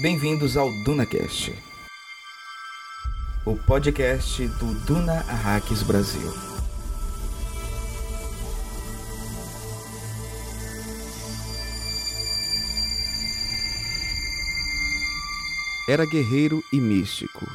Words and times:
Bem-vindos 0.00 0.56
ao 0.56 0.72
DunaCast, 0.82 1.54
o 3.44 3.54
podcast 3.54 4.48
do 4.48 4.72
Duna 4.86 5.20
Arrakis 5.28 5.82
Brasil. 5.82 6.32
Era 15.86 16.06
guerreiro 16.06 16.64
e 16.72 16.80
místico, 16.80 17.46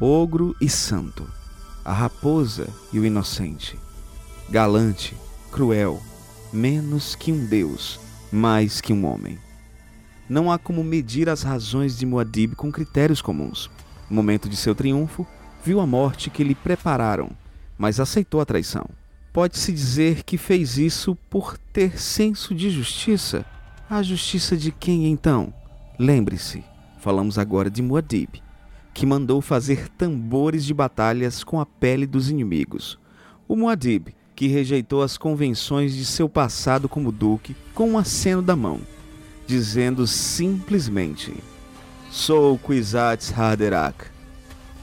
ogro 0.00 0.54
e 0.60 0.70
santo, 0.70 1.28
a 1.84 1.92
raposa 1.92 2.68
e 2.92 3.00
o 3.00 3.04
inocente, 3.04 3.76
galante, 4.48 5.16
cruel, 5.50 6.00
menos 6.52 7.16
que 7.16 7.32
um 7.32 7.44
deus, 7.44 7.98
mais 8.30 8.80
que 8.80 8.92
um 8.92 9.04
homem. 9.04 9.40
Não 10.28 10.50
há 10.50 10.58
como 10.58 10.82
medir 10.82 11.28
as 11.28 11.42
razões 11.42 11.98
de 11.98 12.06
Muad'Dib 12.06 12.54
com 12.54 12.72
critérios 12.72 13.20
comuns. 13.20 13.70
No 14.08 14.16
momento 14.16 14.48
de 14.48 14.56
seu 14.56 14.74
triunfo, 14.74 15.26
viu 15.62 15.80
a 15.80 15.86
morte 15.86 16.30
que 16.30 16.42
lhe 16.42 16.54
prepararam, 16.54 17.30
mas 17.76 18.00
aceitou 18.00 18.40
a 18.40 18.46
traição. 18.46 18.86
Pode-se 19.34 19.70
dizer 19.70 20.22
que 20.22 20.38
fez 20.38 20.78
isso 20.78 21.14
por 21.28 21.58
ter 21.58 22.00
senso 22.00 22.54
de 22.54 22.70
justiça. 22.70 23.44
A 23.90 24.02
justiça 24.02 24.56
de 24.56 24.72
quem 24.72 25.06
então? 25.08 25.52
Lembre-se, 25.98 26.64
falamos 27.00 27.38
agora 27.38 27.68
de 27.68 27.82
Muad'Dib, 27.82 28.42
que 28.94 29.04
mandou 29.04 29.42
fazer 29.42 29.88
tambores 29.90 30.64
de 30.64 30.72
batalhas 30.72 31.44
com 31.44 31.60
a 31.60 31.66
pele 31.66 32.06
dos 32.06 32.30
inimigos. 32.30 32.98
O 33.46 33.56
Muad'Dib, 33.56 34.14
que 34.34 34.46
rejeitou 34.46 35.02
as 35.02 35.18
convenções 35.18 35.94
de 35.94 36.06
seu 36.06 36.30
passado 36.30 36.88
como 36.88 37.12
duque 37.12 37.54
com 37.74 37.90
um 37.90 37.98
aceno 37.98 38.40
da 38.40 38.56
mão 38.56 38.80
dizendo 39.46 40.06
simplesmente: 40.06 41.34
Sou 42.10 42.58
Kwisatz 42.58 43.32
Haderach. 43.36 44.06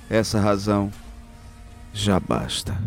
Essa 0.09 0.39
razão 0.39 0.91
já 1.93 2.19
basta. 2.19 2.77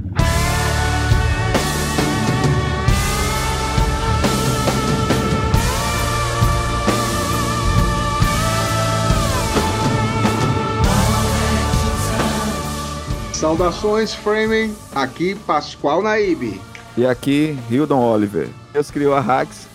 Saudações, 13.32 14.14
Framing. 14.14 14.74
Aqui, 14.94 15.34
Pascoal 15.34 16.02
Naíbe. 16.02 16.60
E 16.96 17.04
aqui, 17.04 17.58
Hildon 17.70 18.00
Oliver. 18.00 18.48
Deus 18.72 18.90
criou 18.90 19.14
a 19.14 19.20
Hax 19.20 19.68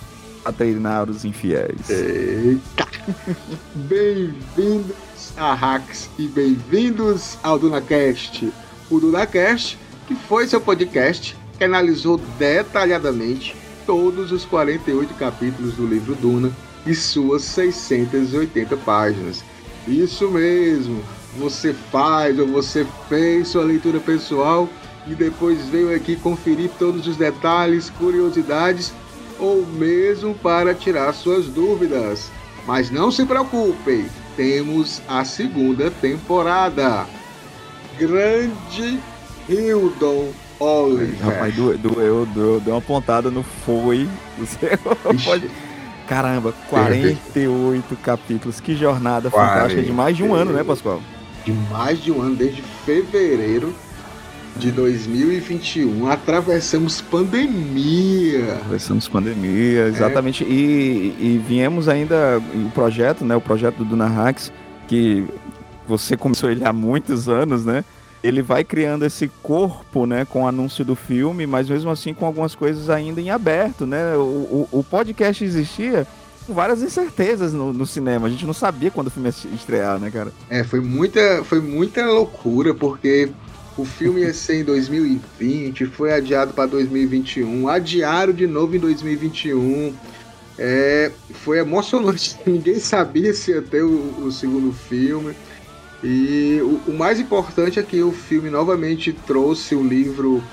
a 0.49 0.51
treinar 0.51 1.09
os 1.09 1.23
infiéis. 1.23 1.89
Eita! 1.89 2.87
bem-vindos 3.75 4.95
a 5.37 5.53
Hacks 5.53 6.09
e 6.17 6.27
bem-vindos 6.27 7.37
ao 7.43 7.59
DunaCast. 7.59 8.51
O 8.89 8.99
DunaCast, 8.99 9.77
que 10.07 10.15
foi 10.15 10.47
seu 10.47 10.59
podcast 10.59 11.37
que 11.57 11.63
analisou 11.63 12.19
detalhadamente 12.37 13.55
todos 13.85 14.31
os 14.31 14.43
48 14.45 15.13
capítulos 15.13 15.75
do 15.75 15.85
livro 15.85 16.15
Duna 16.15 16.51
e 16.85 16.95
suas 16.95 17.43
680 17.43 18.75
páginas. 18.77 19.43
Isso 19.87 20.29
mesmo, 20.31 21.03
você 21.37 21.73
faz 21.73 22.39
ou 22.39 22.47
você 22.47 22.87
fez 23.07 23.49
sua 23.49 23.63
leitura 23.63 23.99
pessoal 23.99 24.67
e 25.05 25.13
depois 25.13 25.67
veio 25.67 25.95
aqui 25.95 26.15
conferir 26.15 26.71
todos 26.79 27.07
os 27.07 27.17
detalhes, 27.17 27.89
curiosidades 27.91 28.93
ou 29.39 29.65
mesmo 29.65 30.35
para 30.35 30.73
tirar 30.73 31.13
suas 31.13 31.45
dúvidas. 31.45 32.29
Mas 32.67 32.91
não 32.91 33.11
se 33.11 33.25
preocupem, 33.25 34.05
temos 34.35 35.01
a 35.07 35.23
segunda 35.23 35.89
temporada. 35.89 37.05
Grande 37.97 38.99
Hildon 39.47 40.29
Oliver. 40.59 41.15
Rapaz, 41.21 41.55
doeu, 41.55 41.77
doeu, 41.77 42.25
doeu, 42.25 42.59
deu 42.59 42.73
uma 42.73 42.81
pontada 42.81 43.31
no 43.31 43.43
foi. 43.43 44.07
Pode... 45.25 45.49
Caramba, 46.07 46.53
48 46.69 47.95
capítulos. 47.97 48.59
Que 48.59 48.75
jornada 48.75 49.29
40. 49.29 49.53
fantástica 49.53 49.83
de 49.83 49.91
mais 49.91 50.17
de 50.17 50.23
um 50.23 50.33
ano, 50.33 50.51
né, 50.51 50.63
Pascoal? 50.63 51.01
De 51.45 51.51
mais 51.51 52.01
de 52.01 52.11
um 52.11 52.21
ano, 52.21 52.35
desde 52.35 52.61
fevereiro 52.85 53.73
de 54.57 54.71
2021. 54.71 56.09
Atravessamos 56.09 57.01
pandemia. 57.01 58.53
Atravessamos 58.53 59.07
pandemia, 59.07 59.87
exatamente. 59.87 60.43
É. 60.43 60.47
E, 60.47 61.15
e 61.19 61.43
viemos 61.47 61.87
ainda 61.87 62.41
o 62.53 62.71
projeto, 62.71 63.23
né? 63.25 63.35
O 63.35 63.41
projeto 63.41 63.77
do 63.77 63.85
Duna 63.85 64.07
Hacks, 64.07 64.51
que 64.87 65.25
você 65.87 66.15
começou 66.15 66.51
ele 66.51 66.63
há 66.63 66.71
muitos 66.71 67.27
anos, 67.27 67.65
né? 67.65 67.83
Ele 68.21 68.41
vai 68.41 68.63
criando 68.63 69.05
esse 69.05 69.29
corpo, 69.41 70.05
né, 70.05 70.25
com 70.25 70.43
o 70.43 70.47
anúncio 70.47 70.83
do 70.83 70.93
filme, 70.93 71.47
mas 71.47 71.69
mesmo 71.69 71.89
assim 71.89 72.13
com 72.13 72.25
algumas 72.25 72.53
coisas 72.53 72.89
ainda 72.89 73.21
em 73.21 73.29
aberto, 73.29 73.85
né? 73.85 74.15
O, 74.15 74.67
o, 74.71 74.79
o 74.79 74.83
podcast 74.83 75.43
existia 75.43 76.05
com 76.45 76.53
várias 76.53 76.81
incertezas 76.81 77.53
no, 77.53 77.71
no, 77.71 77.85
cinema. 77.85 78.27
A 78.27 78.29
gente 78.29 78.45
não 78.45 78.53
sabia 78.53 78.89
quando 78.91 79.07
o 79.07 79.11
filme 79.11 79.29
ia 79.29 79.55
estrear, 79.55 79.99
né, 79.99 80.09
cara? 80.09 80.33
É, 80.49 80.63
foi 80.63 80.79
muita, 80.79 81.43
foi 81.43 81.61
muita 81.61 82.05
loucura, 82.05 82.73
porque 82.73 83.29
o 83.81 83.85
filme 83.85 84.21
ia 84.21 84.33
ser 84.33 84.61
em 84.61 84.63
2020, 84.63 85.85
foi 85.85 86.11
adiado 86.11 86.53
para 86.53 86.65
2021, 86.65 87.67
adiaram 87.67 88.33
de 88.33 88.45
novo 88.45 88.75
em 88.75 88.79
2021. 88.79 89.93
É, 90.57 91.11
foi 91.31 91.59
emocionante, 91.59 92.37
ninguém 92.45 92.79
sabia 92.79 93.33
se 93.33 93.51
ia 93.51 93.61
ter 93.61 93.83
o, 93.83 94.25
o 94.25 94.31
segundo 94.31 94.73
filme. 94.73 95.33
E 96.03 96.59
o, 96.61 96.91
o, 96.91 96.97
mais 96.97 97.19
importante 97.19 97.79
é 97.79 97.83
que 97.83 98.01
o 98.01 98.11
filme 98.11 98.49
novamente 98.49 99.13
trouxe 99.13 99.75
o 99.75 99.83
livro 99.83 100.43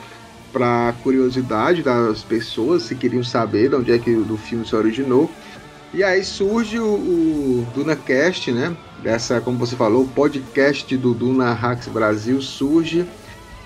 para 0.53 0.94
curiosidade 1.03 1.82
das 1.82 2.22
pessoas, 2.22 2.84
se 2.84 2.94
queriam 2.94 3.22
saber 3.22 3.69
de 3.69 3.76
onde 3.76 3.93
é 3.93 3.98
que 3.98 4.10
o 4.10 4.37
filme 4.37 4.66
se 4.66 4.75
originou. 4.75 5.31
E 5.93 6.03
aí 6.03 6.25
surge 6.25 6.78
o, 6.78 6.84
o 6.84 7.66
DunaCast, 7.75 8.53
né? 8.53 8.76
Dessa, 9.02 9.40
como 9.40 9.58
você 9.58 9.76
falou, 9.76 10.02
o 10.02 10.08
podcast 10.08 10.96
do 10.96 11.14
Duna 11.14 11.52
Hacks 11.52 11.88
Brasil 11.88 12.40
surge. 12.40 13.06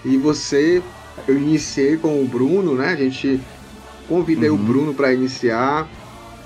E 0.04 0.16
você, 0.16 0.82
eu 1.26 1.36
iniciei 1.36 1.96
com 1.96 2.22
o 2.22 2.26
Bruno, 2.26 2.74
né? 2.74 2.88
A 2.88 2.96
gente 2.96 3.40
convidei 4.08 4.50
uhum. 4.50 4.56
o 4.56 4.58
Bruno 4.58 4.94
para 4.94 5.12
iniciar. 5.12 5.88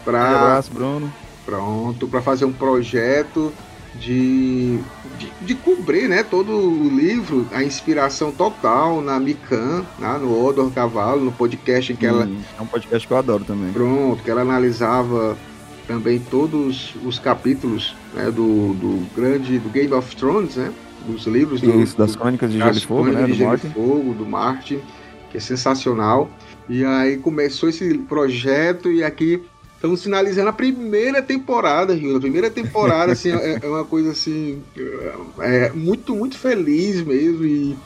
Pra, 0.04 0.18
um 0.18 0.36
abraço, 0.36 0.70
Bruno. 0.72 1.12
Pronto, 1.44 2.06
para 2.08 2.22
fazer 2.22 2.44
um 2.44 2.52
projeto 2.52 3.52
de, 3.94 4.78
de, 5.18 5.32
de, 5.40 5.54
cobrir 5.54 6.08
né, 6.08 6.22
todo 6.22 6.52
o 6.52 6.88
livro, 6.88 7.46
a 7.52 7.62
inspiração 7.62 8.32
total 8.32 9.00
na 9.00 9.20
Mikan, 9.20 9.84
né, 9.98 10.18
no 10.20 10.44
Odor 10.44 10.70
Cavalo, 10.70 11.24
no 11.24 11.32
podcast 11.32 11.94
que 11.94 12.06
ela. 12.06 12.28
É 12.58 12.62
um 12.62 12.66
podcast 12.66 13.06
que 13.06 13.12
eu 13.12 13.18
adoro 13.18 13.44
também. 13.44 13.72
Pronto, 13.72 14.22
que 14.22 14.30
ela 14.30 14.40
analisava 14.40 15.36
também 15.86 16.18
todos 16.18 16.94
os 17.04 17.18
capítulos 17.18 17.94
né, 18.14 18.26
do, 18.26 18.74
do 18.74 19.06
grande 19.14 19.58
do 19.58 19.68
Game 19.68 19.92
of 19.92 20.14
Thrones, 20.16 20.56
né? 20.56 20.72
Dos 21.06 21.26
livros 21.26 21.60
do, 21.60 21.82
Isso, 21.82 21.98
das 21.98 22.16
crônicas 22.16 22.50
de 22.50 22.58
Gelo 22.58 22.76
e 22.76 22.80
Fogo, 22.80 23.04
né? 23.10 23.22
De 23.24 23.32
do 23.32 23.34
Gelo 23.34 23.50
Martin. 23.50 23.68
Fogo, 23.70 24.14
do 24.14 24.26
Martin, 24.26 24.80
que 25.30 25.36
é 25.36 25.40
sensacional. 25.40 26.30
E 26.68 26.84
aí 26.84 27.18
começou 27.18 27.68
esse 27.68 27.98
projeto 27.98 28.90
e 28.90 29.04
aqui 29.04 29.42
estamos 29.74 30.02
finalizando 30.02 30.48
a 30.48 30.52
primeira 30.52 31.20
temporada, 31.20 31.94
Rio. 31.94 32.16
A 32.16 32.20
primeira 32.20 32.50
temporada, 32.50 33.12
assim, 33.12 33.32
é, 33.32 33.58
é, 33.62 33.68
uma 33.68 33.84
coisa 33.84 34.12
assim. 34.12 34.62
É, 35.40 35.66
é 35.66 35.72
muito, 35.74 36.16
muito 36.16 36.38
feliz 36.38 37.02
mesmo. 37.02 37.44
E 37.44 37.76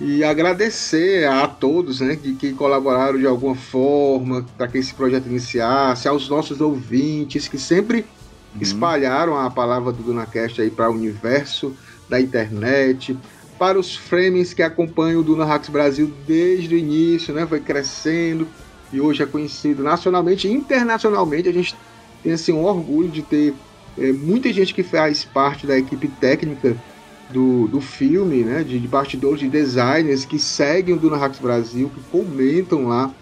e 0.00 0.22
agradecer 0.22 1.26
a 1.26 1.46
todos 1.48 2.00
né, 2.00 2.16
que, 2.16 2.34
que 2.34 2.52
colaboraram 2.52 3.18
de 3.18 3.26
alguma 3.26 3.56
forma 3.56 4.46
para 4.56 4.68
que 4.68 4.78
esse 4.78 4.94
projeto 4.94 5.26
iniciasse, 5.26 6.06
aos 6.06 6.28
nossos 6.28 6.60
ouvintes 6.60 7.48
que 7.48 7.58
sempre 7.58 8.06
uhum. 8.54 8.60
espalharam 8.60 9.36
a 9.36 9.50
palavra 9.50 9.92
do 9.92 10.02
DunaCast 10.02 10.60
aí 10.60 10.70
para 10.70 10.90
o 10.90 10.94
universo 10.94 11.74
da 12.08 12.20
internet, 12.20 13.18
para 13.58 13.78
os 13.78 13.96
frames 13.96 14.54
que 14.54 14.62
acompanham 14.62 15.20
o 15.20 15.24
Duna 15.24 15.44
Hacks 15.44 15.68
Brasil 15.68 16.12
desde 16.26 16.76
o 16.76 16.78
início, 16.78 17.34
né, 17.34 17.44
foi 17.44 17.58
crescendo 17.58 18.46
e 18.92 19.00
hoje 19.00 19.22
é 19.22 19.26
conhecido 19.26 19.82
nacionalmente 19.82 20.46
e 20.46 20.52
internacionalmente. 20.52 21.48
A 21.48 21.52
gente 21.52 21.76
tem 22.22 22.32
assim, 22.32 22.52
um 22.52 22.64
orgulho 22.64 23.08
de 23.08 23.22
ter 23.22 23.52
é, 23.98 24.12
muita 24.12 24.52
gente 24.52 24.72
que 24.72 24.84
faz 24.84 25.24
parte 25.24 25.66
da 25.66 25.76
equipe 25.76 26.06
técnica 26.06 26.76
do, 27.30 27.68
do 27.68 27.80
filme, 27.80 28.42
né, 28.42 28.64
de, 28.64 28.78
de 28.78 28.88
bastidores 28.88 29.40
de 29.40 29.48
designers 29.48 30.24
que 30.24 30.38
seguem 30.38 30.94
o 30.94 30.98
Duna 30.98 31.16
Hacks 31.16 31.40
Brasil, 31.40 31.90
que 31.94 32.00
comentam 32.10 32.88
lá 32.88 33.12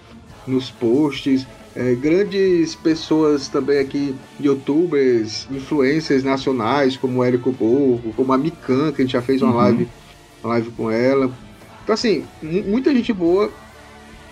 nos 0.46 0.70
posts, 0.70 1.46
é, 1.74 1.94
grandes 1.94 2.74
pessoas 2.74 3.48
também 3.48 3.78
aqui, 3.78 4.14
youtubers, 4.40 5.46
influencers 5.50 6.24
nacionais, 6.24 6.96
como 6.96 7.18
o 7.18 7.24
Érico 7.24 7.52
Borgo, 7.52 8.12
como 8.14 8.32
a 8.32 8.38
Mikan, 8.38 8.92
que 8.92 9.02
a 9.02 9.04
gente 9.04 9.12
já 9.12 9.20
fez 9.20 9.42
uma, 9.42 9.50
uhum. 9.50 9.56
live, 9.56 9.88
uma 10.42 10.54
live 10.54 10.70
com 10.70 10.90
ela. 10.90 11.30
Então, 11.82 11.94
assim, 11.94 12.24
muita 12.42 12.94
gente 12.94 13.12
boa 13.12 13.50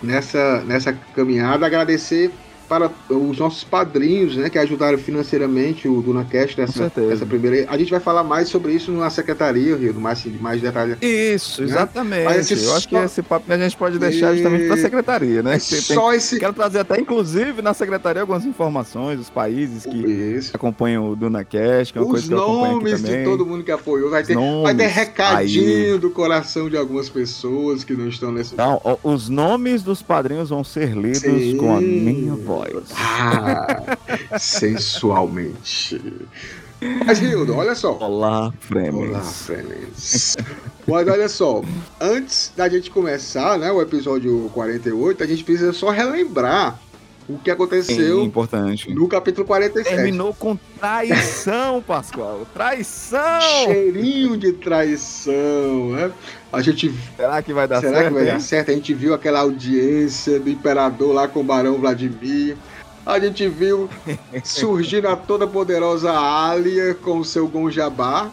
nessa, 0.01 0.63
nessa 0.65 0.93
caminhada. 1.15 1.65
Agradecer 1.65 2.31
para 2.67 2.91
os 3.09 3.37
nossos 3.37 3.63
padrinhos, 3.63 4.35
né, 4.35 4.49
que 4.49 4.57
ajudaram 4.57 4.97
financeiramente 4.97 5.87
o 5.87 6.01
DunaCast 6.01 6.59
nessa, 6.59 6.91
nessa 6.95 7.25
primeira. 7.25 7.69
A 7.69 7.77
gente 7.77 7.91
vai 7.91 7.99
falar 7.99 8.23
mais 8.23 8.49
sobre 8.49 8.73
isso 8.73 8.91
na 8.91 9.09
secretaria, 9.09 9.75
Rio, 9.75 9.93
mais, 9.95 10.25
mais 10.39 10.61
detalhes. 10.61 10.97
Isso, 11.01 11.61
né? 11.61 11.67
exatamente. 11.67 12.51
Eu 12.51 12.57
só... 12.57 12.77
acho 12.77 12.89
que 12.89 12.95
esse 12.95 13.21
papo 13.21 13.51
a 13.51 13.57
gente 13.57 13.77
pode 13.77 13.99
deixar 13.99 14.33
e... 14.33 14.37
justamente 14.37 14.65
para 14.65 14.75
a 14.75 14.79
secretaria, 14.79 15.43
né? 15.43 15.51
Tem, 15.51 15.59
só 15.59 16.13
esse... 16.13 16.39
Quero 16.39 16.53
trazer 16.53 16.79
até, 16.79 16.99
inclusive, 16.99 17.61
na 17.61 17.73
secretaria 17.73 18.21
algumas 18.21 18.45
informações 18.45 19.17
dos 19.17 19.29
países 19.29 19.85
que 19.85 19.97
isso. 19.97 20.51
acompanham 20.55 21.09
o 21.09 21.15
DunaCast, 21.15 21.93
que 21.93 21.99
é 21.99 22.01
uma 22.01 22.07
os 22.07 22.11
coisa 22.11 22.27
que 22.27 22.33
eu 22.33 22.41
acompanho 22.41 22.77
aqui 22.77 23.03
também. 23.03 23.19
de 23.19 23.23
todo 23.23 23.45
mundo 23.45 23.63
que 23.63 23.71
apoiou. 23.71 24.09
Vai 24.09 24.23
ter, 24.23 24.35
vai 24.35 24.75
ter 24.75 24.87
recadinho 24.87 25.93
aí. 25.93 25.99
do 25.99 26.09
coração 26.09 26.69
de 26.69 26.77
algumas 26.77 27.09
pessoas 27.09 27.83
que 27.83 27.93
não 27.93 28.07
estão 28.07 28.31
nesse. 28.31 28.53
Então, 28.53 28.81
os 29.03 29.29
nomes 29.29 29.83
dos 29.83 30.01
padrinhos 30.01 30.49
vão 30.49 30.63
ser 30.63 30.95
lidos 30.95 31.19
Sim. 31.19 31.57
com 31.57 31.75
a 31.75 31.81
minha 31.81 32.35
voz. 32.35 32.54
Ah, 32.95 33.97
sensualmente. 34.39 36.01
Mas, 37.05 37.19
Hildo, 37.19 37.55
olha 37.55 37.73
só. 37.73 37.97
Olá, 37.97 38.53
Fremens. 38.59 39.09
Olá, 39.09 39.21
Fremens. 39.21 40.37
Mas 40.87 41.07
olha 41.07 41.29
só, 41.29 41.61
antes 41.99 42.51
da 42.55 42.69
gente 42.69 42.91
começar 42.91 43.57
né, 43.57 43.71
o 43.71 43.81
episódio 43.81 44.51
48, 44.53 45.23
a 45.23 45.27
gente 45.27 45.43
precisa 45.43 45.73
só 45.73 45.89
relembrar 45.89 46.79
o 47.27 47.39
que 47.39 47.49
aconteceu 47.49 48.19
Sim, 48.19 48.23
importante. 48.23 48.93
no 48.93 49.07
capítulo 49.07 49.45
47. 49.47 49.95
Terminou 49.95 50.33
com 50.33 50.55
traição, 50.79 51.81
Pascoal. 51.81 52.45
Traição! 52.53 53.41
Cheirinho 53.65 54.37
de 54.37 54.53
traição, 54.53 55.91
né? 55.91 56.11
A 56.53 56.61
gente. 56.61 56.93
Será 57.15 57.41
que 57.41 57.51
vai 57.51 57.67
dar 57.67 57.81
será 57.81 57.93
certo? 57.93 58.03
Será 58.03 58.09
que 58.09 58.13
vai 58.13 58.33
dar 58.33 58.39
certo? 58.39 58.71
A 58.71 58.73
gente 58.75 58.93
viu 58.93 59.13
aquela 59.13 59.39
audiência 59.39 60.39
do 60.39 60.49
imperador 60.49 61.13
lá 61.13 61.27
com 61.27 61.39
o 61.39 61.43
Barão 61.43 61.79
Vladimir. 61.79 62.55
A 63.05 63.19
gente 63.19 63.47
viu 63.47 63.89
surgindo 64.43 65.07
a 65.07 65.15
toda 65.15 65.47
poderosa 65.47 66.11
Alia 66.11 66.93
com 66.93 67.19
o 67.19 67.25
seu 67.25 67.47
Gonjabá. 67.47 68.31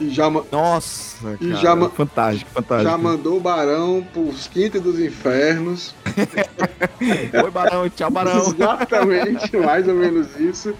E 0.00 0.10
já, 0.10 0.30
Nossa, 0.30 1.36
e 1.40 1.54
já, 1.54 1.76
fantástico, 1.90 2.50
fantástico. 2.52 2.90
Já 2.90 2.96
mandou 2.96 3.38
o 3.38 3.40
Barão 3.40 4.06
pros 4.12 4.46
quintos 4.46 4.80
dos 4.80 5.00
infernos. 5.00 5.92
Oi, 7.44 7.50
Barão, 7.50 7.88
tchau, 7.90 8.10
Barão. 8.10 8.46
Exatamente, 8.54 9.56
mais 9.56 9.88
ou 9.88 9.94
menos 9.94 10.38
isso. 10.38 10.72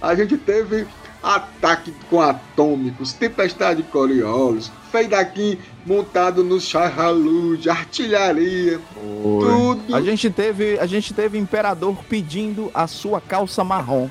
A 0.00 0.14
gente 0.14 0.38
teve 0.38 0.86
ataque 1.22 1.92
com 2.08 2.20
atômicos, 2.20 3.12
tempestade 3.12 3.82
de 3.82 3.88
Coriolis, 3.88 4.72
Feidaquim 4.90 5.58
montado 5.86 6.42
no 6.42 6.58
de 7.56 7.68
artilharia, 7.68 8.80
Oi. 8.96 9.46
tudo. 9.46 9.94
A 9.94 10.00
gente 10.00 10.30
teve, 10.30 10.78
a 10.78 10.86
gente 10.86 11.12
teve 11.12 11.38
imperador 11.38 11.96
pedindo 12.08 12.70
a 12.72 12.86
sua 12.86 13.20
calça 13.20 13.62
marrom 13.62 14.08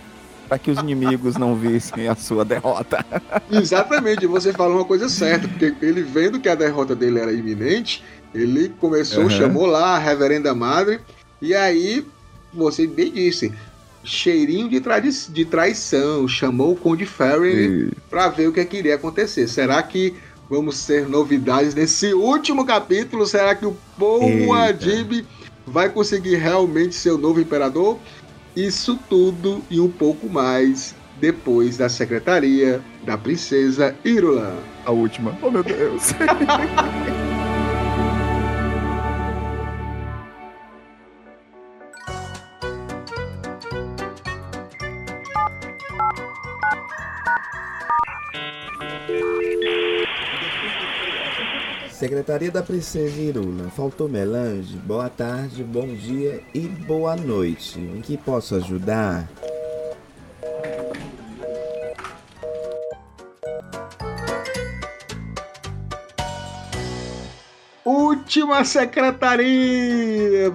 para 0.51 0.59
que 0.59 0.69
os 0.69 0.79
inimigos 0.79 1.37
não 1.37 1.55
vissem 1.55 2.09
a 2.09 2.15
sua 2.15 2.43
derrota. 2.43 3.05
Exatamente, 3.49 4.27
você 4.27 4.51
falou 4.51 4.79
uma 4.79 4.85
coisa 4.85 5.07
certa, 5.07 5.47
porque 5.47 5.73
ele 5.81 6.03
vendo 6.03 6.41
que 6.41 6.49
a 6.49 6.55
derrota 6.55 6.93
dele 6.93 7.19
era 7.19 7.31
iminente, 7.31 8.03
ele 8.35 8.67
começou, 8.67 9.23
uhum. 9.23 9.29
chamou 9.29 9.65
lá 9.65 9.95
a 9.95 9.97
reverenda 9.97 10.53
madre, 10.53 10.99
e 11.41 11.55
aí 11.55 12.05
você 12.53 12.85
bem 12.85 13.13
disse, 13.13 13.53
cheirinho 14.03 14.67
de, 14.67 14.81
de 15.29 15.45
traição, 15.45 16.27
chamou 16.27 16.73
o 16.73 16.75
Conde 16.75 17.05
Ferry 17.05 17.89
para 18.09 18.27
ver 18.27 18.49
o 18.49 18.51
que, 18.51 18.59
é 18.59 18.65
que 18.65 18.75
iria 18.75 18.95
acontecer. 18.95 19.47
Será 19.47 19.81
que 19.81 20.13
vamos 20.49 20.85
ter 20.85 21.07
novidades 21.07 21.73
nesse 21.73 22.13
último 22.13 22.65
capítulo? 22.65 23.25
Será 23.25 23.55
que 23.55 23.65
o 23.65 23.77
Paul 23.97 24.51
Adib 24.53 25.25
vai 25.65 25.87
conseguir 25.87 26.35
realmente 26.35 26.93
ser 26.93 27.11
o 27.11 27.17
novo 27.17 27.39
imperador? 27.39 27.97
Isso 28.55 28.99
tudo 29.09 29.61
e 29.69 29.79
um 29.79 29.89
pouco 29.89 30.29
mais 30.29 30.95
depois 31.19 31.77
da 31.77 31.87
secretaria 31.87 32.81
da 33.05 33.17
princesa 33.17 33.95
Irula. 34.03 34.57
A 34.85 34.91
última. 34.91 35.37
Oh 35.41 35.51
meu 35.51 35.63
Deus. 35.63 36.11
Secretaria 52.01 52.49
da 52.49 52.63
Princesa 52.63 53.21
Irula, 53.21 53.69
faltou 53.69 54.09
melange? 54.09 54.75
Boa 54.75 55.07
tarde, 55.07 55.63
bom 55.63 55.85
dia 55.85 56.41
e 56.51 56.61
boa 56.61 57.15
noite. 57.15 57.79
Em 57.79 58.01
que 58.01 58.17
posso 58.17 58.55
ajudar? 58.55 59.29
Última 67.85 68.65
secretaria! 68.65 70.51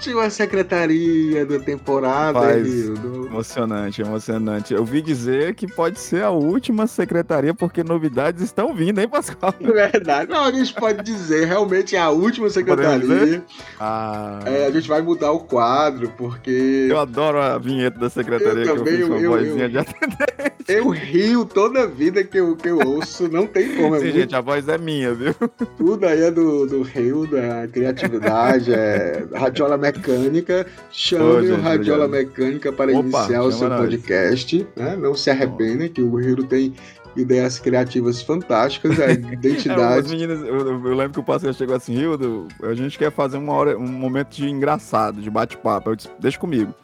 Última 0.00 0.30
secretaria 0.30 1.44
da 1.44 1.58
temporada, 1.58 2.40
Faz, 2.40 2.88
Emocionante, 2.88 4.00
emocionante. 4.00 4.72
Eu 4.72 4.82
vi 4.82 5.02
dizer 5.02 5.54
que 5.54 5.66
pode 5.66 6.00
ser 6.00 6.22
a 6.22 6.30
última 6.30 6.86
secretaria, 6.86 7.52
porque 7.52 7.84
novidades 7.84 8.42
estão 8.42 8.74
vindo, 8.74 8.98
hein, 8.98 9.06
Pascoal? 9.06 9.54
Verdade. 9.60 10.30
Não, 10.30 10.44
a 10.44 10.52
gente 10.52 10.72
pode 10.72 11.02
dizer, 11.02 11.44
realmente 11.44 11.96
é 11.96 11.98
a 11.98 12.08
última 12.08 12.48
secretaria. 12.48 13.44
Ah. 13.78 14.40
É, 14.46 14.66
a 14.68 14.70
gente 14.70 14.88
vai 14.88 15.02
mudar 15.02 15.32
o 15.32 15.40
quadro, 15.40 16.10
porque. 16.16 16.86
Eu 16.88 16.98
adoro 16.98 17.38
a 17.38 17.58
vinheta 17.58 17.98
da 17.98 18.08
secretaria 18.08 18.64
eu 18.64 18.72
que 18.72 18.78
também, 18.78 18.94
eu 18.94 18.98
fiz 19.00 19.06
uma 19.06 19.20
eu, 19.20 19.30
vozinha 19.32 19.64
eu, 19.64 19.68
de 19.68 19.78
atendente. 19.78 20.50
Eu 20.66 20.88
rio 20.88 21.44
toda 21.44 21.82
a 21.82 21.86
vida 21.86 22.24
que 22.24 22.38
eu, 22.38 22.56
que 22.56 22.68
eu 22.68 22.78
ouço, 22.78 23.28
não 23.28 23.46
tem 23.46 23.76
como. 23.76 23.96
É 23.96 23.98
Sim, 23.98 24.04
muito... 24.04 24.18
gente, 24.18 24.34
a 24.34 24.40
voz 24.40 24.66
é 24.66 24.78
minha, 24.78 25.12
viu? 25.12 25.34
Tudo 25.76 26.06
aí 26.06 26.22
é 26.22 26.30
do, 26.30 26.66
do 26.66 26.82
Rio, 26.82 27.26
da 27.26 27.66
criatividade, 27.68 28.72
é 28.72 29.26
radiola 29.34 29.76
mecânica. 29.98 30.66
Chame 30.90 31.50
o 31.50 31.60
Radiola 31.60 32.08
Mecânica 32.08 32.72
para 32.72 32.92
Opa, 32.92 33.00
iniciar 33.00 33.42
o 33.42 33.52
seu 33.52 33.68
podcast. 33.68 34.66
Né? 34.76 34.96
Não 34.96 35.14
se 35.14 35.30
arrependa, 35.30 35.88
que 35.88 36.02
o 36.02 36.16
Rio 36.16 36.44
tem 36.44 36.74
ideias 37.16 37.58
criativas 37.58 38.22
fantásticas, 38.22 39.00
a 39.00 39.10
identidade. 39.12 40.06
É, 40.06 40.10
meninas, 40.10 40.40
eu, 40.40 40.68
eu, 40.68 40.94
lembro 40.94 41.14
que 41.14 41.20
o 41.20 41.24
pastor 41.24 41.54
chegou 41.54 41.74
assim, 41.74 41.94
Rio, 41.94 42.48
a 42.62 42.74
gente 42.74 42.98
quer 42.98 43.10
fazer 43.10 43.36
uma 43.36 43.52
hora, 43.52 43.76
um 43.76 43.86
momento 43.86 44.30
de 44.30 44.48
engraçado, 44.48 45.20
de 45.20 45.30
bate-papo. 45.30 45.90
Eu 45.90 45.96
disse, 45.96 46.08
deixa 46.18 46.38
comigo. 46.38 46.74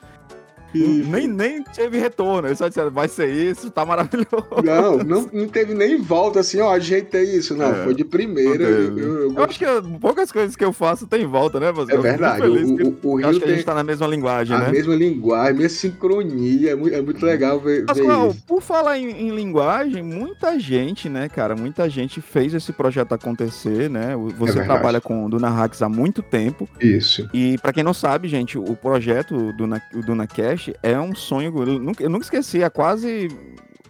Nem, 0.78 1.26
nem 1.26 1.62
teve 1.62 1.99
retorno. 1.99 2.49
Eles 2.49 2.58
só 2.58 2.69
disseram, 2.69 2.90
vai 2.90 3.08
ser 3.08 3.29
isso, 3.29 3.70
tá 3.70 3.84
maravilhoso. 3.84 4.27
Não, 4.65 4.98
não, 4.98 5.31
não 5.32 5.48
teve 5.48 5.74
nem 5.74 6.00
volta 6.00 6.41
assim, 6.41 6.60
ó, 6.60 6.72
ajeitei 6.72 7.36
isso. 7.36 7.56
Não, 7.56 7.70
é, 7.70 7.84
foi 7.84 7.94
de 7.94 8.05
primeira. 8.05 8.62
Eu, 8.65 8.98
eu, 8.98 8.98
eu, 8.98 9.32
eu, 9.34 9.44
acho 9.44 9.58
que 9.58 9.65
poucas 10.00 10.31
coisas 10.32 10.56
que 10.56 10.65
eu 10.65 10.72
faço 10.72 11.06
tem 11.06 11.27
volta, 11.27 11.60
né? 11.60 11.72
Você? 11.72 11.94
É 11.94 11.98
verdade. 11.98 12.46
O, 12.46 13.08
o, 13.08 13.15
o 13.15 13.27
acho 13.27 13.41
que 13.41 13.44
a 13.44 13.53
gente 13.53 13.65
tá 13.65 13.74
na 13.74 13.84
mesma 13.84 14.06
linguagem, 14.06 14.56
a 14.56 14.60
né? 14.60 14.72
Mesma 14.72 14.94
linguagem, 14.94 15.55
mesma 15.55 15.79
sincronia. 15.79 16.72
É 16.72 16.74
muito, 16.74 16.94
é 16.94 17.00
muito 17.00 17.24
legal 17.24 17.60
ver, 17.60 17.84
Mas, 17.86 17.96
ver 17.96 18.05
qual. 18.05 18.34
Por 18.46 18.62
falar 18.62 18.98
em, 18.98 19.10
em, 19.10 19.31
linguagem, 19.31 20.03
muita 20.03 20.58
gente, 20.58 21.08
né, 21.08 21.29
cara, 21.29 21.55
muita 21.55 21.89
gente 21.89 22.20
fez 22.20 22.55
esse 22.55 22.72
projeto 22.72 23.12
acontecer, 23.12 23.89
né? 23.91 24.15
Você 24.39 24.58
é 24.58 24.65
trabalha 24.65 25.00
com 25.00 25.27
o 25.27 25.29
Duna 25.29 25.48
Hacks 25.48 25.82
há 25.82 25.89
muito 25.89 26.22
tempo. 26.22 26.69
Isso. 26.81 27.29
E 27.32 27.58
para 27.58 27.72
quem 27.72 27.82
não 27.82 27.94
sabe, 27.94 28.29
gente, 28.29 28.58
o 28.58 28.77
projeto 28.77 29.53
do 29.53 29.67
Duna 30.03 30.27
É 30.82 30.99
um 30.99 31.15
sonho. 31.15 31.53
Eu 31.56 31.79
nunca, 31.79 32.03
eu 32.03 32.11
nunca 32.11 32.25
esqueci, 32.25 32.63
há 32.63 32.70
quase 32.70 33.29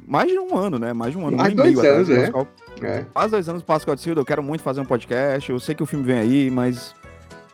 mais 0.06 0.30
de 0.30 0.38
um 0.38 0.56
ano, 0.56 0.78
né? 0.78 0.92
Mais 0.92 1.12
de 1.12 1.18
um 1.18 1.26
ano. 1.26 1.36
Mais 1.36 1.52
um 1.52 1.56
dois 1.56 1.78
anos, 1.78 2.10
é. 2.10 2.22
Pascal, 2.22 2.48
é. 2.82 3.04
Quase 3.12 3.30
dois 3.30 3.48
anos 3.48 3.62
Pascoal 3.62 3.96
de 3.96 4.02
Silva, 4.02 4.20
eu 4.20 4.24
quero 4.24 4.42
muito 4.42 4.62
fazer 4.62 4.80
um 4.80 4.84
podcast. 4.84 5.50
Eu 5.50 5.58
sei 5.58 5.74
que 5.74 5.82
o 5.82 5.86
filme 5.86 6.04
vem 6.04 6.18
aí, 6.18 6.50
mas. 6.50 6.94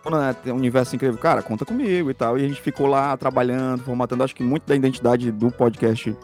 Né, 0.04 0.34
tem 0.42 0.52
um 0.52 0.56
universo 0.56 0.96
incrível, 0.96 1.16
cara, 1.16 1.42
conta 1.42 1.64
comigo 1.64 2.10
e 2.10 2.14
tal. 2.14 2.36
E 2.36 2.44
a 2.44 2.48
gente 2.48 2.60
ficou 2.60 2.88
lá 2.88 3.16
trabalhando, 3.16 3.84
formatando. 3.84 4.24
Acho 4.24 4.34
que 4.34 4.42
muito 4.42 4.64
da 4.66 4.74
identidade 4.74 5.30
do 5.30 5.50
podcast 5.50 6.16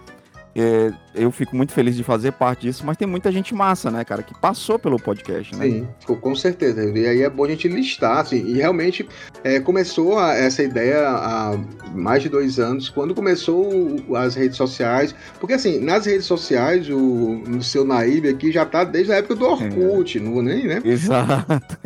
é, 0.54 0.92
eu 1.14 1.30
fico 1.30 1.54
muito 1.56 1.72
feliz 1.72 1.96
de 1.96 2.02
fazer 2.02 2.32
parte 2.32 2.62
disso, 2.62 2.84
mas 2.84 2.96
tem 2.96 3.06
muita 3.06 3.30
gente 3.30 3.54
massa, 3.54 3.90
né, 3.90 4.04
cara, 4.04 4.22
que 4.22 4.38
passou 4.38 4.78
pelo 4.78 4.98
podcast, 4.98 5.54
né? 5.54 5.66
Sim, 5.66 5.88
com 6.20 6.34
certeza. 6.34 6.82
E 6.84 7.06
aí 7.06 7.22
é 7.22 7.30
bom 7.30 7.44
a 7.44 7.48
gente 7.48 7.68
listar, 7.68 8.18
assim, 8.18 8.44
e 8.46 8.54
realmente 8.54 9.08
é, 9.44 9.60
começou 9.60 10.18
a, 10.18 10.34
essa 10.34 10.62
ideia 10.62 11.08
há 11.08 11.58
mais 11.94 12.22
de 12.22 12.28
dois 12.28 12.58
anos, 12.58 12.88
quando 12.88 13.14
começou 13.14 13.96
as 14.16 14.34
redes 14.34 14.56
sociais, 14.56 15.14
porque 15.38 15.54
assim, 15.54 15.78
nas 15.78 16.06
redes 16.06 16.26
sociais, 16.26 16.88
o, 16.88 17.42
o 17.48 17.62
seu 17.62 17.84
Naíbe 17.84 18.28
aqui 18.28 18.50
já 18.50 18.64
tá 18.64 18.84
desde 18.84 19.12
a 19.12 19.16
época 19.16 19.34
do 19.34 19.46
Orkut, 19.46 20.18
é. 20.18 20.20
não 20.20 20.42
nem, 20.42 20.66
né? 20.66 20.80
Exato. 20.84 21.78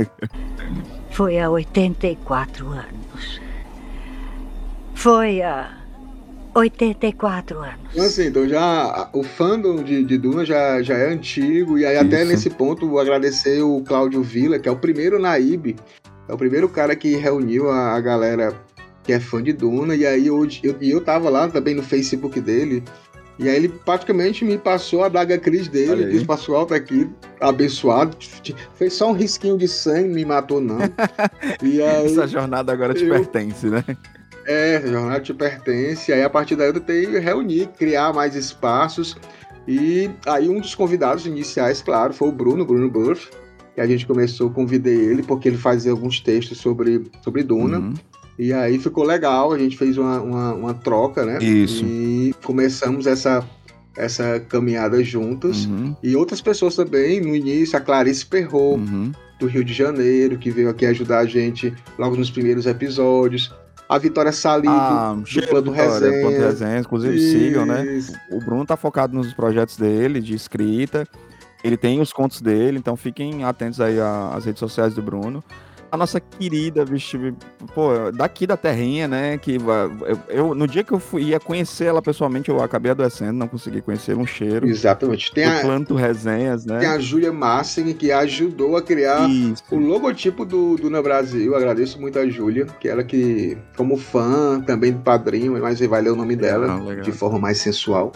Foi 1.10 1.38
há 1.38 1.50
84 1.50 2.66
anos. 2.68 3.40
Foi 4.94 5.42
há 5.42 5.81
84 6.54 7.58
anos. 7.58 7.74
Então, 7.92 8.04
assim, 8.04 8.26
então 8.26 8.48
já 8.48 9.08
o 9.12 9.22
fandom 9.22 9.82
de, 9.82 10.04
de 10.04 10.18
Duna 10.18 10.44
já, 10.44 10.82
já 10.82 10.94
é 10.96 11.08
antigo, 11.12 11.78
e 11.78 11.84
aí 11.86 11.94
Isso. 11.96 12.04
até 12.04 12.24
nesse 12.24 12.50
ponto 12.50 12.88
vou 12.88 12.98
agradecer 13.00 13.62
o 13.62 13.80
Cláudio 13.82 14.22
Villa, 14.22 14.58
que 14.58 14.68
é 14.68 14.72
o 14.72 14.76
primeiro 14.76 15.18
Naib, 15.18 15.76
é 16.28 16.32
o 16.32 16.36
primeiro 16.38 16.68
cara 16.68 16.94
que 16.94 17.16
reuniu 17.16 17.70
a, 17.70 17.94
a 17.94 18.00
galera 18.00 18.54
que 19.02 19.12
é 19.12 19.18
fã 19.18 19.42
de 19.42 19.52
Duna, 19.52 19.96
e 19.96 20.06
aí 20.06 20.30
hoje 20.30 20.60
eu, 20.62 20.76
e 20.80 20.90
eu 20.90 21.00
tava 21.00 21.28
lá 21.28 21.48
também 21.48 21.74
no 21.74 21.82
Facebook 21.82 22.40
dele. 22.40 22.84
E 23.38 23.48
aí 23.48 23.56
ele 23.56 23.68
praticamente 23.68 24.44
me 24.44 24.56
passou 24.58 25.02
a 25.02 25.08
daga 25.08 25.38
Cris 25.38 25.66
dele, 25.66 26.04
disse, 26.04 26.24
Pascoal 26.24 26.66
tá 26.66 26.76
aqui, 26.76 27.10
abençoado. 27.40 28.16
Fez 28.76 28.92
só 28.92 29.10
um 29.10 29.14
risquinho 29.14 29.56
de 29.58 29.66
sangue, 29.66 30.08
não 30.08 30.14
me 30.14 30.24
matou 30.24 30.60
não. 30.60 30.78
e 31.62 31.82
aí, 31.82 32.06
Essa 32.06 32.28
jornada 32.28 32.72
agora 32.72 32.94
te 32.94 33.04
eu- 33.04 33.10
pertence, 33.14 33.66
né? 33.66 33.82
É, 34.46 34.76
a 34.76 34.86
jornada 34.86 35.20
te 35.20 35.32
pertence. 35.34 36.12
Aí 36.12 36.22
a 36.22 36.30
partir 36.30 36.56
daí 36.56 36.68
eu 36.68 36.74
tentei 36.74 37.06
reunir, 37.18 37.68
criar 37.78 38.12
mais 38.12 38.34
espaços. 38.34 39.16
E 39.66 40.10
aí 40.26 40.48
um 40.48 40.60
dos 40.60 40.74
convidados 40.74 41.26
iniciais, 41.26 41.80
claro, 41.82 42.12
foi 42.12 42.28
o 42.28 42.32
Bruno, 42.32 42.64
Bruno 42.64 42.90
Burff. 42.90 43.30
E 43.76 43.80
a 43.80 43.86
gente 43.86 44.06
começou, 44.06 44.50
convidei 44.50 44.94
ele, 44.94 45.22
porque 45.22 45.48
ele 45.48 45.56
fazia 45.56 45.92
alguns 45.92 46.20
textos 46.20 46.58
sobre, 46.58 47.10
sobre 47.22 47.42
Duna. 47.42 47.78
Uhum. 47.78 47.94
E 48.38 48.52
aí 48.52 48.78
ficou 48.78 49.04
legal, 49.04 49.52
a 49.52 49.58
gente 49.58 49.76
fez 49.76 49.96
uma, 49.96 50.20
uma, 50.20 50.54
uma 50.54 50.74
troca, 50.74 51.24
né? 51.24 51.38
Isso. 51.42 51.84
E 51.84 52.34
começamos 52.44 53.06
essa, 53.06 53.46
essa 53.96 54.40
caminhada 54.40 55.02
juntos. 55.02 55.66
Uhum. 55.66 55.96
E 56.02 56.16
outras 56.16 56.40
pessoas 56.40 56.76
também, 56.76 57.20
no 57.20 57.34
início, 57.34 57.78
a 57.78 57.80
Clarice 57.80 58.26
Perrot, 58.26 58.80
Uhum. 58.80 59.12
do 59.38 59.46
Rio 59.46 59.64
de 59.64 59.72
Janeiro, 59.72 60.38
que 60.38 60.50
veio 60.50 60.68
aqui 60.68 60.84
ajudar 60.86 61.20
a 61.20 61.26
gente 61.26 61.72
logo 61.98 62.16
nos 62.16 62.30
primeiros 62.30 62.66
episódios. 62.66 63.54
A 63.92 63.98
Vitória 63.98 64.32
Salido, 64.32 64.72
Ah, 64.74 65.14
do 65.18 65.26
cheiro 65.26 65.48
Plano 65.48 65.70
Vitória, 65.72 65.92
Resenha. 65.92 66.20
Plano 66.22 66.38
Resenha, 66.46 66.78
inclusive 66.78 67.18
sigam, 67.18 67.66
né? 67.66 67.84
Isso. 67.84 68.12
O 68.30 68.38
Bruno 68.38 68.64
tá 68.64 68.76
focado 68.76 69.14
nos 69.14 69.34
projetos 69.34 69.76
dele, 69.76 70.18
de 70.20 70.34
escrita. 70.34 71.06
Ele 71.62 71.76
tem 71.76 72.00
os 72.00 72.12
contos 72.12 72.40
dele, 72.40 72.78
então 72.78 72.96
fiquem 72.96 73.44
atentos 73.44 73.80
aí 73.80 73.98
às 74.00 74.46
redes 74.46 74.60
sociais 74.60 74.94
do 74.94 75.02
Bruno. 75.02 75.44
A 75.92 75.96
nossa 75.98 76.18
querida, 76.18 76.86
bicho, 76.86 77.18
pô, 77.74 78.10
daqui 78.14 78.46
da 78.46 78.56
terrinha, 78.56 79.06
né? 79.06 79.36
Que 79.36 79.56
eu, 79.56 80.18
eu- 80.28 80.54
no 80.54 80.66
dia 80.66 80.82
que 80.82 80.90
eu 80.90 80.98
fui, 80.98 81.24
ia 81.24 81.38
conhecer 81.38 81.84
ela 81.84 82.00
pessoalmente, 82.00 82.48
eu 82.48 82.62
acabei 82.62 82.92
adoecendo, 82.92 83.34
não 83.34 83.46
consegui 83.46 83.82
conhecer 83.82 84.16
um 84.16 84.24
cheiro. 84.26 84.66
Exatamente. 84.66 85.30
Tem 85.34 85.44
Do 85.46 85.54
a, 85.54 85.60
Planto 85.60 85.94
Resenhas, 85.94 86.64
né? 86.64 86.78
tem 86.78 86.88
a 86.88 86.98
Júlia 86.98 87.30
Massing, 87.30 87.92
que 87.92 88.10
ajudou 88.10 88.74
a 88.78 88.82
criar 88.82 89.28
Isso. 89.28 89.62
o 89.70 89.76
logotipo 89.76 90.46
do 90.46 90.76
Duna 90.76 91.02
Brasil. 91.02 91.54
Agradeço 91.54 92.00
muito 92.00 92.18
a 92.18 92.26
Júlia, 92.26 92.64
que 92.80 92.88
ela 92.88 93.04
que, 93.04 93.58
como 93.76 93.98
fã 93.98 94.62
também 94.62 94.92
do 94.92 95.00
padrinho, 95.00 95.60
mas 95.60 95.78
vai 95.80 96.00
ler 96.00 96.10
o 96.12 96.16
nome 96.16 96.36
dela 96.36 96.68
Legal, 96.68 96.84
legal. 96.86 97.04
de 97.04 97.12
forma 97.12 97.38
mais 97.38 97.58
sensual. 97.58 98.12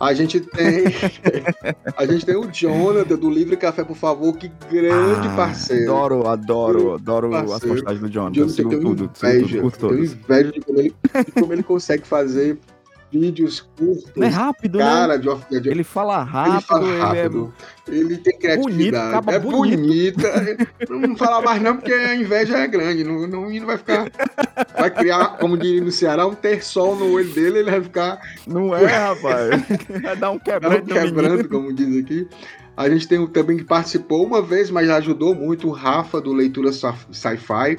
A 0.00 0.12
gente 0.12 0.40
tem. 0.40 0.84
a 1.96 2.04
gente 2.06 2.26
tem 2.26 2.36
o 2.36 2.50
Jonathan 2.50 3.16
do 3.16 3.30
Livre 3.30 3.56
Café, 3.56 3.84
por 3.84 3.96
favor, 3.96 4.36
que 4.36 4.48
grande 4.70 5.28
Ah, 5.28 5.36
parceiro. 5.36 5.92
Adoro, 5.94 6.26
adoro, 6.26 6.94
adoro 6.94 7.34
as 7.34 7.48
Parceiro. 7.50 7.74
postagens 7.76 8.00
do 8.00 8.10
Jonathan. 8.10 8.34
Jonathan 8.34 8.54
sigo 8.54 8.70
tudo, 8.70 8.86
sigo 8.86 9.08
tudo, 9.14 9.28
inveja, 9.28 9.60
curto 9.60 9.78
tem 9.78 9.88
todos. 9.88 10.12
inveja 10.12 10.52
de 10.52 10.60
como, 10.60 10.78
ele, 10.80 10.94
de 11.26 11.32
como 11.32 11.52
ele 11.52 11.62
consegue 11.62 12.06
fazer 12.06 12.58
vídeos 13.18 13.60
curtos. 13.76 14.10
Não 14.16 14.26
é 14.26 14.30
rápido, 14.30 14.78
né? 14.78 14.84
cara, 14.84 15.16
de, 15.18 15.28
of- 15.28 15.60
de, 15.60 15.68
Ele 15.68 15.84
fala 15.84 16.22
ele 16.22 16.30
rápido, 16.30 16.62
fala 16.66 16.86
ele, 16.88 16.98
rápido. 16.98 17.54
Ele, 17.86 18.16
tem 18.18 18.38
criatividade. 18.38 19.08
acaba 19.08 19.32
é 19.34 19.38
bonito. 19.38 20.20
bonita. 20.20 20.56
não 20.90 21.16
falar 21.16 21.40
mais 21.42 21.62
não, 21.62 21.76
porque 21.76 21.92
a 21.92 22.14
inveja 22.14 22.58
é 22.58 22.66
grande. 22.66 23.04
Não, 23.04 23.26
não, 23.26 23.48
não 23.50 23.66
vai 23.66 23.78
ficar. 23.78 24.10
Vai 24.76 24.90
criar, 24.90 25.38
como 25.38 25.56
diria 25.56 25.80
no 25.80 25.92
Ceará, 25.92 26.26
um 26.26 26.34
ter 26.34 26.64
sol 26.64 26.96
no 26.96 27.12
olho 27.12 27.32
dele, 27.32 27.60
ele 27.60 27.70
vai 27.70 27.80
ficar 27.82 28.18
é... 28.46 28.50
Não 28.52 28.74
é, 28.74 28.86
rapaz. 28.86 29.50
Vai 30.02 30.16
dar 30.16 30.30
um 30.30 30.34
não, 30.34 30.40
quebrante 30.40 30.88
no 30.88 30.94
quebrando, 30.94 31.48
como 31.48 31.72
diz 31.72 32.02
aqui. 32.02 32.28
A 32.76 32.88
gente 32.88 33.06
tem 33.06 33.18
um 33.20 33.26
também 33.26 33.56
que 33.56 33.64
participou 33.64 34.26
uma 34.26 34.42
vez, 34.42 34.70
mas 34.70 34.90
ajudou 34.90 35.34
muito, 35.34 35.68
o 35.68 35.70
Rafa, 35.70 36.20
do 36.20 36.32
Leitura 36.32 36.72
Sci- 36.72 37.06
Sci-Fi. 37.12 37.78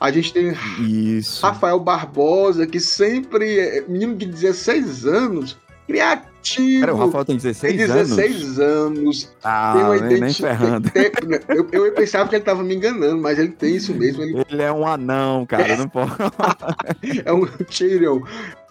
A 0.00 0.10
gente 0.10 0.32
tem 0.32 0.54
Isso. 0.80 1.44
Rafael 1.44 1.80
Barbosa, 1.80 2.66
que 2.66 2.78
sempre 2.80 3.58
é 3.58 3.84
menino 3.88 4.14
de 4.14 4.26
16 4.26 5.06
anos, 5.06 5.58
criativo. 5.86 6.80
Pera, 6.80 6.94
o 6.94 6.98
Rafael 6.98 7.24
tem 7.24 7.36
16, 7.36 7.76
tem 7.76 7.84
anos? 7.84 8.08
16 8.16 8.58
anos. 8.60 9.32
Ah, 9.42 9.72
tem 9.74 9.82
uma 9.84 10.08
nem, 10.08 10.20
nem 10.20 10.32
ferrando. 10.32 10.90
tem- 10.90 11.10
tem- 11.10 11.40
eu, 11.48 11.68
eu 11.72 11.92
pensava 11.92 12.28
que 12.28 12.34
ele 12.36 12.42
estava 12.42 12.62
me 12.62 12.74
enganando, 12.74 13.20
mas 13.20 13.38
ele 13.38 13.48
tem 13.50 13.74
isso 13.76 13.92
mesmo. 13.94 14.22
Ele 14.22 14.44
Ele 14.48 14.62
é 14.62 14.72
um 14.72 14.86
anão, 14.86 15.44
cara. 15.44 15.76
Não 15.76 15.88
pode. 15.88 16.12
é 17.24 17.32
um 17.32 17.44
Tyrion. 17.46 18.20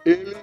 Ele 0.06 0.36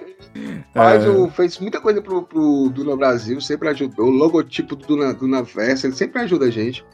faz 0.73 1.03
É. 1.03 1.09
o- 1.09 1.29
fez 1.31 1.57
muita 1.59 1.81
coisa 1.81 2.01
pro, 2.01 2.21
pro 2.23 2.69
Duna 2.69 2.95
Brasil, 2.95 3.41
sempre 3.41 3.69
ajudou. 3.69 4.05
O 4.05 4.11
logotipo 4.11 4.75
do 4.75 4.85
Duna, 4.85 5.13
Duna 5.13 5.41
Versa, 5.41 5.87
ele 5.87 5.95
sempre 5.95 6.21
ajuda 6.21 6.45
a 6.45 6.51
gente. 6.51 6.85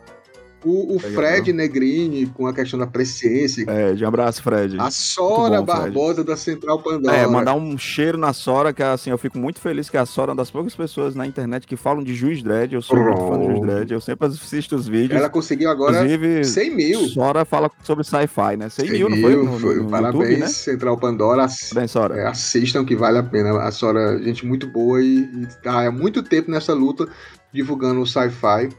O, 0.63 0.93
o 0.93 0.95
Legal. 0.97 1.11
Fred 1.11 1.51
Negrini, 1.53 2.27
com 2.27 2.45
a 2.45 2.53
questão 2.53 2.77
da 2.79 2.85
presciência. 2.85 3.65
É, 3.67 3.93
de 3.93 4.03
um 4.05 4.07
abraço, 4.07 4.43
Fred. 4.43 4.77
A 4.79 4.91
Sora 4.91 5.59
bom, 5.61 5.65
Fred. 5.65 5.81
Barbosa 5.91 6.23
da 6.23 6.37
Central 6.37 6.79
Pandora. 6.83 7.15
É, 7.17 7.25
mandar 7.25 7.55
um 7.55 7.77
cheiro 7.77 8.17
na 8.17 8.31
Sora, 8.31 8.71
que 8.71 8.83
assim, 8.83 9.09
eu 9.09 9.17
fico 9.17 9.37
muito 9.39 9.59
feliz 9.59 9.89
que 9.89 9.97
a 9.97 10.05
Sora 10.05 10.29
é 10.29 10.33
uma 10.33 10.37
das 10.37 10.51
poucas 10.51 10.75
pessoas 10.75 11.15
na 11.15 11.25
internet 11.25 11.65
que 11.65 11.75
falam 11.75 12.03
de 12.03 12.13
Juiz 12.13 12.43
Dredd. 12.43 12.73
Eu 12.73 12.81
sou 12.81 12.95
muito 12.95 13.17
fã 13.17 13.39
do 13.39 13.45
Juiz. 13.45 13.61
Dredd, 13.61 13.91
eu 13.91 14.01
sempre 14.01 14.27
assisto 14.27 14.75
os 14.75 14.87
vídeos. 14.87 15.19
Ela 15.19 15.29
conseguiu 15.29 15.69
agora 15.69 15.95
Inclusive, 15.97 16.43
100 16.45 16.75
mil. 16.75 16.99
Sora 17.07 17.43
fala 17.43 17.71
sobre 17.83 18.03
sci-fi, 18.03 18.55
né? 18.57 18.69
100, 18.69 18.85
100 18.85 18.91
mil, 18.91 19.09
não 19.09 19.17
foi? 19.17 19.35
No, 19.35 19.43
no- 19.45 19.59
foi. 19.59 19.75
no 19.77 19.89
Parabéns, 19.89 20.13
YouTube, 20.23 20.39
né? 20.41 20.47
Central 20.47 20.97
Pandora. 20.97 21.43
Ass- 21.45 21.71
Bem, 21.73 21.87
Sora. 21.87 22.15
é, 22.17 22.27
assistam 22.27 22.85
que 22.85 22.95
vale 22.95 23.17
a 23.17 23.23
pena. 23.23 23.59
A 23.63 23.71
Sora, 23.71 24.21
gente 24.21 24.45
muito 24.45 24.67
boa 24.67 25.01
e, 25.01 25.21
e 25.21 25.47
tá 25.63 25.87
há 25.87 25.91
muito 25.91 26.21
tempo 26.21 26.51
nessa 26.51 26.73
luta 26.73 27.07
divulgando 27.51 27.99
o 28.01 28.05
sci-fi. 28.07 28.69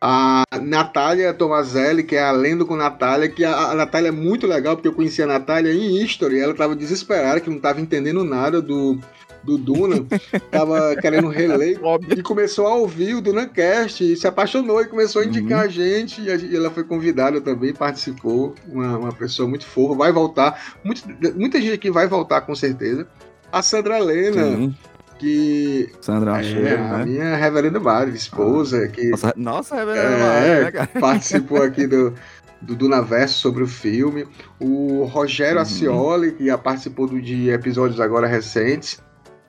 A 0.00 0.44
Natália 0.62 1.34
Tomazelli, 1.34 2.04
que 2.04 2.14
é 2.14 2.22
a 2.22 2.30
Lendo 2.30 2.64
com 2.64 2.76
Natália, 2.76 3.28
que 3.28 3.44
a, 3.44 3.70
a 3.70 3.74
Natália 3.74 4.08
é 4.08 4.12
muito 4.12 4.46
legal, 4.46 4.76
porque 4.76 4.86
eu 4.88 4.92
conheci 4.94 5.20
a 5.22 5.26
Natália 5.26 5.72
em 5.72 6.00
History, 6.00 6.38
ela 6.38 6.54
tava 6.54 6.76
desesperada, 6.76 7.40
que 7.40 7.50
não 7.50 7.58
tava 7.58 7.80
entendendo 7.80 8.22
nada 8.22 8.62
do, 8.62 8.96
do 9.42 9.58
Duna, 9.58 10.06
tava 10.52 10.94
querendo 11.00 11.26
reler 11.28 11.80
e 12.16 12.22
começou 12.22 12.68
a 12.68 12.74
ouvir 12.76 13.14
o 13.14 13.20
Dunacast 13.20 14.04
e 14.04 14.16
se 14.16 14.26
apaixonou 14.28 14.80
e 14.80 14.86
começou 14.86 15.20
a 15.20 15.24
indicar 15.24 15.62
a 15.64 15.68
gente. 15.68 16.20
E, 16.22 16.30
a 16.30 16.36
gente- 16.38 16.52
e 16.52 16.56
ela 16.56 16.70
foi 16.70 16.84
convidada 16.84 17.40
também, 17.40 17.72
participou. 17.74 18.54
Uma, 18.68 18.96
uma 18.98 19.12
pessoa 19.12 19.48
muito 19.48 19.66
fofa, 19.66 19.96
vai 19.96 20.12
voltar. 20.12 20.76
Muito- 20.84 21.02
muita 21.34 21.60
gente 21.60 21.72
aqui 21.72 21.90
vai 21.90 22.06
voltar 22.06 22.42
com 22.42 22.54
certeza. 22.54 23.04
A 23.50 23.62
Sandra 23.62 23.98
Lena, 23.98 24.44
Sim, 24.44 24.76
que 25.18 25.90
Sandra 26.00 26.40
é 26.42 26.76
a 26.76 26.98
né? 26.98 27.04
minha 27.04 27.36
reverenda 27.36 27.80
Madre, 27.80 28.14
esposa, 28.16 28.88
que 28.88 29.10
Nossa, 29.10 29.34
nossa 29.36 29.76
É, 29.76 30.60
é, 30.68 30.70
né, 30.72 30.86
participou 31.00 31.62
aqui 31.62 31.86
do, 31.86 32.14
do 32.62 32.74
Dunaverso 32.74 33.38
sobre 33.38 33.62
o 33.62 33.66
filme. 33.66 34.26
O 34.60 35.04
Rogério 35.04 35.56
Uhum. 35.56 35.62
Acioli, 35.62 36.32
que 36.32 36.46
já 36.46 36.56
participou 36.56 37.06
de 37.08 37.50
episódios 37.50 38.00
agora 38.00 38.26
recentes. 38.26 39.02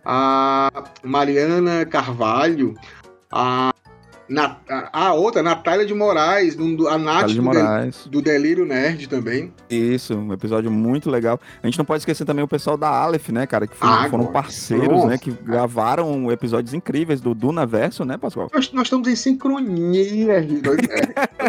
A 0.03 0.69
Mariana 1.03 1.85
Carvalho. 1.85 2.73
A, 3.31 3.71
Na- 4.29 4.57
a 4.69 5.07
a 5.07 5.13
outra, 5.13 5.41
Natália 5.41 5.86
de 5.86 5.93
Moraes, 5.93 6.55
do- 6.55 6.88
a 6.88 6.98
Nath 6.98 7.27
do, 7.27 7.33
Del- 7.33 7.43
Moraes. 7.43 8.05
do 8.07 8.21
Delírio 8.21 8.63
Nerd 8.65 9.07
também. 9.09 9.51
Isso, 9.69 10.15
um 10.15 10.31
episódio 10.31 10.69
muito 10.69 11.09
legal. 11.09 11.39
A 11.63 11.65
gente 11.67 11.77
não 11.79 11.86
pode 11.86 12.01
esquecer 12.01 12.25
também 12.25 12.43
o 12.43 12.48
pessoal 12.48 12.77
da 12.77 12.88
Aleph, 12.89 13.29
né, 13.29 13.48
cara? 13.48 13.65
Que 13.65 13.75
foram, 13.75 13.93
Ah, 13.93 14.09
foram 14.09 14.25
parceiros, 14.27 14.88
Nossa. 14.88 15.07
né? 15.07 15.17
Que 15.17 15.31
gravaram 15.31 16.31
episódios 16.31 16.74
incríveis 16.74 17.19
do 17.21 17.33
Duna 17.33 17.65
Verso, 17.65 18.05
né, 18.05 18.17
Pascoal? 18.17 18.50
Nós, 18.53 18.71
nós 18.71 18.83
estamos 18.83 19.07
em 19.07 19.15
sincronia, 19.15 20.39
Rita. 20.39 20.69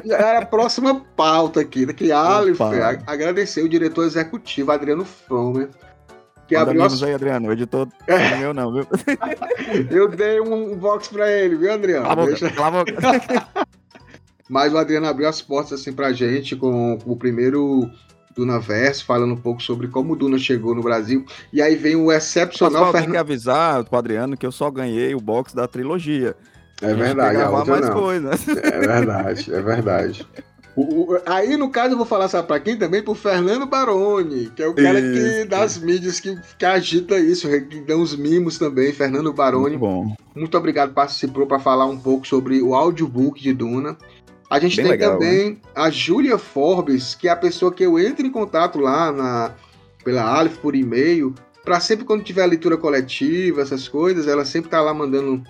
É, 0.06 0.12
Era 0.12 0.38
a 0.40 0.46
próxima 0.46 1.02
pauta 1.16 1.60
aqui, 1.60 1.84
né? 1.84 1.92
Que 1.92 2.10
Aleph 2.10 2.60
agradecer 3.06 3.62
o 3.62 3.68
diretor 3.68 4.04
executivo, 4.06 4.72
Adriano 4.72 5.04
Fromer, 5.04 5.68
que 6.50 6.56
Manda 6.56 6.70
abriu 6.72 6.84
as 6.84 7.00
aí, 7.00 7.14
Adriano. 7.14 7.48
O 7.48 7.52
editor 7.52 7.86
não 8.08 8.16
é 8.16 8.38
meu, 8.38 8.52
não, 8.52 8.72
viu? 8.72 8.86
Eu 9.88 10.08
dei 10.08 10.40
um 10.40 10.76
box 10.76 11.06
pra 11.06 11.30
ele, 11.30 11.54
viu, 11.54 11.72
Adriano? 11.72 12.04
Cala 12.04 12.26
Deixa- 12.26 12.50
cala. 12.50 12.84
Mas 14.50 14.72
o 14.74 14.78
Adriano 14.78 15.06
abriu 15.06 15.28
as 15.28 15.40
portas 15.40 15.80
assim 15.80 15.92
pra 15.92 16.12
gente 16.12 16.56
com, 16.56 16.98
com 16.98 17.12
o 17.12 17.16
primeiro 17.16 17.88
Dunaverso, 18.34 19.04
falando 19.04 19.34
um 19.34 19.36
pouco 19.36 19.62
sobre 19.62 19.86
como 19.86 20.14
o 20.14 20.16
Duna 20.16 20.38
chegou 20.38 20.74
no 20.74 20.82
Brasil. 20.82 21.24
E 21.52 21.62
aí 21.62 21.76
vem 21.76 21.94
o 21.94 22.10
excepcional 22.10 22.86
Pascoal, 22.86 22.92
tem 22.94 23.00
que 23.02 23.06
Fernando. 23.06 23.20
avisar 23.20 23.84
pro 23.84 23.98
Adriano 23.98 24.36
que 24.36 24.44
eu 24.44 24.50
só 24.50 24.68
ganhei 24.68 25.14
o 25.14 25.20
box 25.20 25.54
da 25.54 25.68
trilogia. 25.68 26.34
É 26.82 26.92
verdade, 26.92 27.40
a 27.40 27.48
outra 27.48 27.74
mais 27.74 27.86
não. 27.86 27.94
coisas. 27.94 28.48
É 28.48 28.80
verdade, 28.80 29.54
é 29.54 29.60
verdade. 29.62 30.26
O- 30.76 31.12
o- 31.14 31.20
aí, 31.26 31.56
no 31.56 31.68
caso, 31.68 31.94
eu 31.94 31.96
vou 31.96 32.06
falar, 32.06 32.28
sabe 32.28 32.46
pra 32.46 32.60
quem 32.60 32.76
também? 32.76 33.02
Pro 33.02 33.14
Fernando 33.14 33.66
Baroni, 33.66 34.50
que 34.54 34.62
é 34.62 34.68
o 34.68 34.74
cara 34.74 35.00
que 35.00 35.44
das 35.44 35.78
mídias 35.78 36.20
que, 36.20 36.38
que 36.58 36.64
agita 36.64 37.18
isso, 37.18 37.48
que 37.48 37.80
dá 37.80 37.96
uns 37.96 38.14
mimos 38.16 38.56
também. 38.58 38.92
Fernando 38.92 39.32
Baroni, 39.32 39.76
Muito 39.76 39.80
bom. 39.80 40.14
Muito 40.34 40.56
obrigado, 40.56 40.92
participou 40.94 41.46
para 41.46 41.58
falar 41.58 41.86
um 41.86 41.98
pouco 41.98 42.26
sobre 42.26 42.62
o 42.62 42.74
audiobook 42.74 43.42
de 43.42 43.52
Duna. 43.52 43.96
A 44.48 44.58
gente 44.58 44.76
Bem 44.76 44.84
tem 44.84 44.92
legal, 44.92 45.12
também 45.12 45.60
a 45.74 45.90
Júlia 45.90 46.38
Forbes, 46.38 47.14
que 47.14 47.28
é 47.28 47.30
a 47.30 47.36
pessoa 47.36 47.72
que 47.72 47.84
eu 47.84 47.98
entro 47.98 48.26
em 48.26 48.30
contato 48.30 48.78
lá 48.78 49.12
na, 49.12 49.52
pela 50.04 50.22
Aleph 50.22 50.56
por 50.58 50.74
e-mail, 50.74 51.34
para 51.64 51.78
sempre 51.78 52.04
quando 52.04 52.24
tiver 52.24 52.42
a 52.42 52.46
leitura 52.46 52.76
coletiva, 52.76 53.60
essas 53.60 53.86
coisas, 53.86 54.26
ela 54.26 54.44
sempre 54.44 54.70
tá 54.70 54.80
lá 54.80 54.94
mandando 54.94 55.42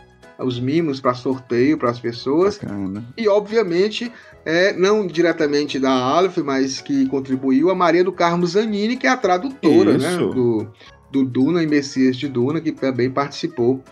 os 0.42 0.58
mimos 0.58 1.00
para 1.00 1.14
sorteio 1.14 1.78
para 1.78 1.90
as 1.90 2.00
pessoas. 2.00 2.58
Bacana. 2.58 3.04
E, 3.16 3.28
obviamente, 3.28 4.10
é, 4.44 4.72
não 4.72 5.06
diretamente 5.06 5.78
da 5.78 5.90
Aleph, 5.90 6.38
mas 6.38 6.80
que 6.80 7.06
contribuiu 7.06 7.70
a 7.70 7.74
Maria 7.74 8.04
do 8.04 8.12
Carmo 8.12 8.46
Zanini, 8.46 8.96
que 8.96 9.06
é 9.06 9.10
a 9.10 9.16
tradutora 9.16 9.98
né, 9.98 10.16
do, 10.16 10.66
do 11.10 11.24
Duna 11.24 11.62
e 11.62 11.66
Messias 11.66 12.16
de 12.16 12.28
Duna, 12.28 12.60
que 12.60 12.72
também 12.72 13.10
participou 13.10 13.82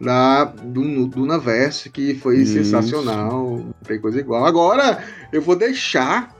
da, 0.00 0.44
do 0.44 1.06
Dunaverse, 1.06 1.88
que 1.88 2.14
foi 2.14 2.38
Isso. 2.38 2.54
sensacional, 2.54 3.58
não 3.58 3.74
tem 3.84 4.00
coisa 4.00 4.18
igual. 4.18 4.44
Agora, 4.44 5.02
eu 5.32 5.40
vou 5.40 5.54
deixar 5.54 6.31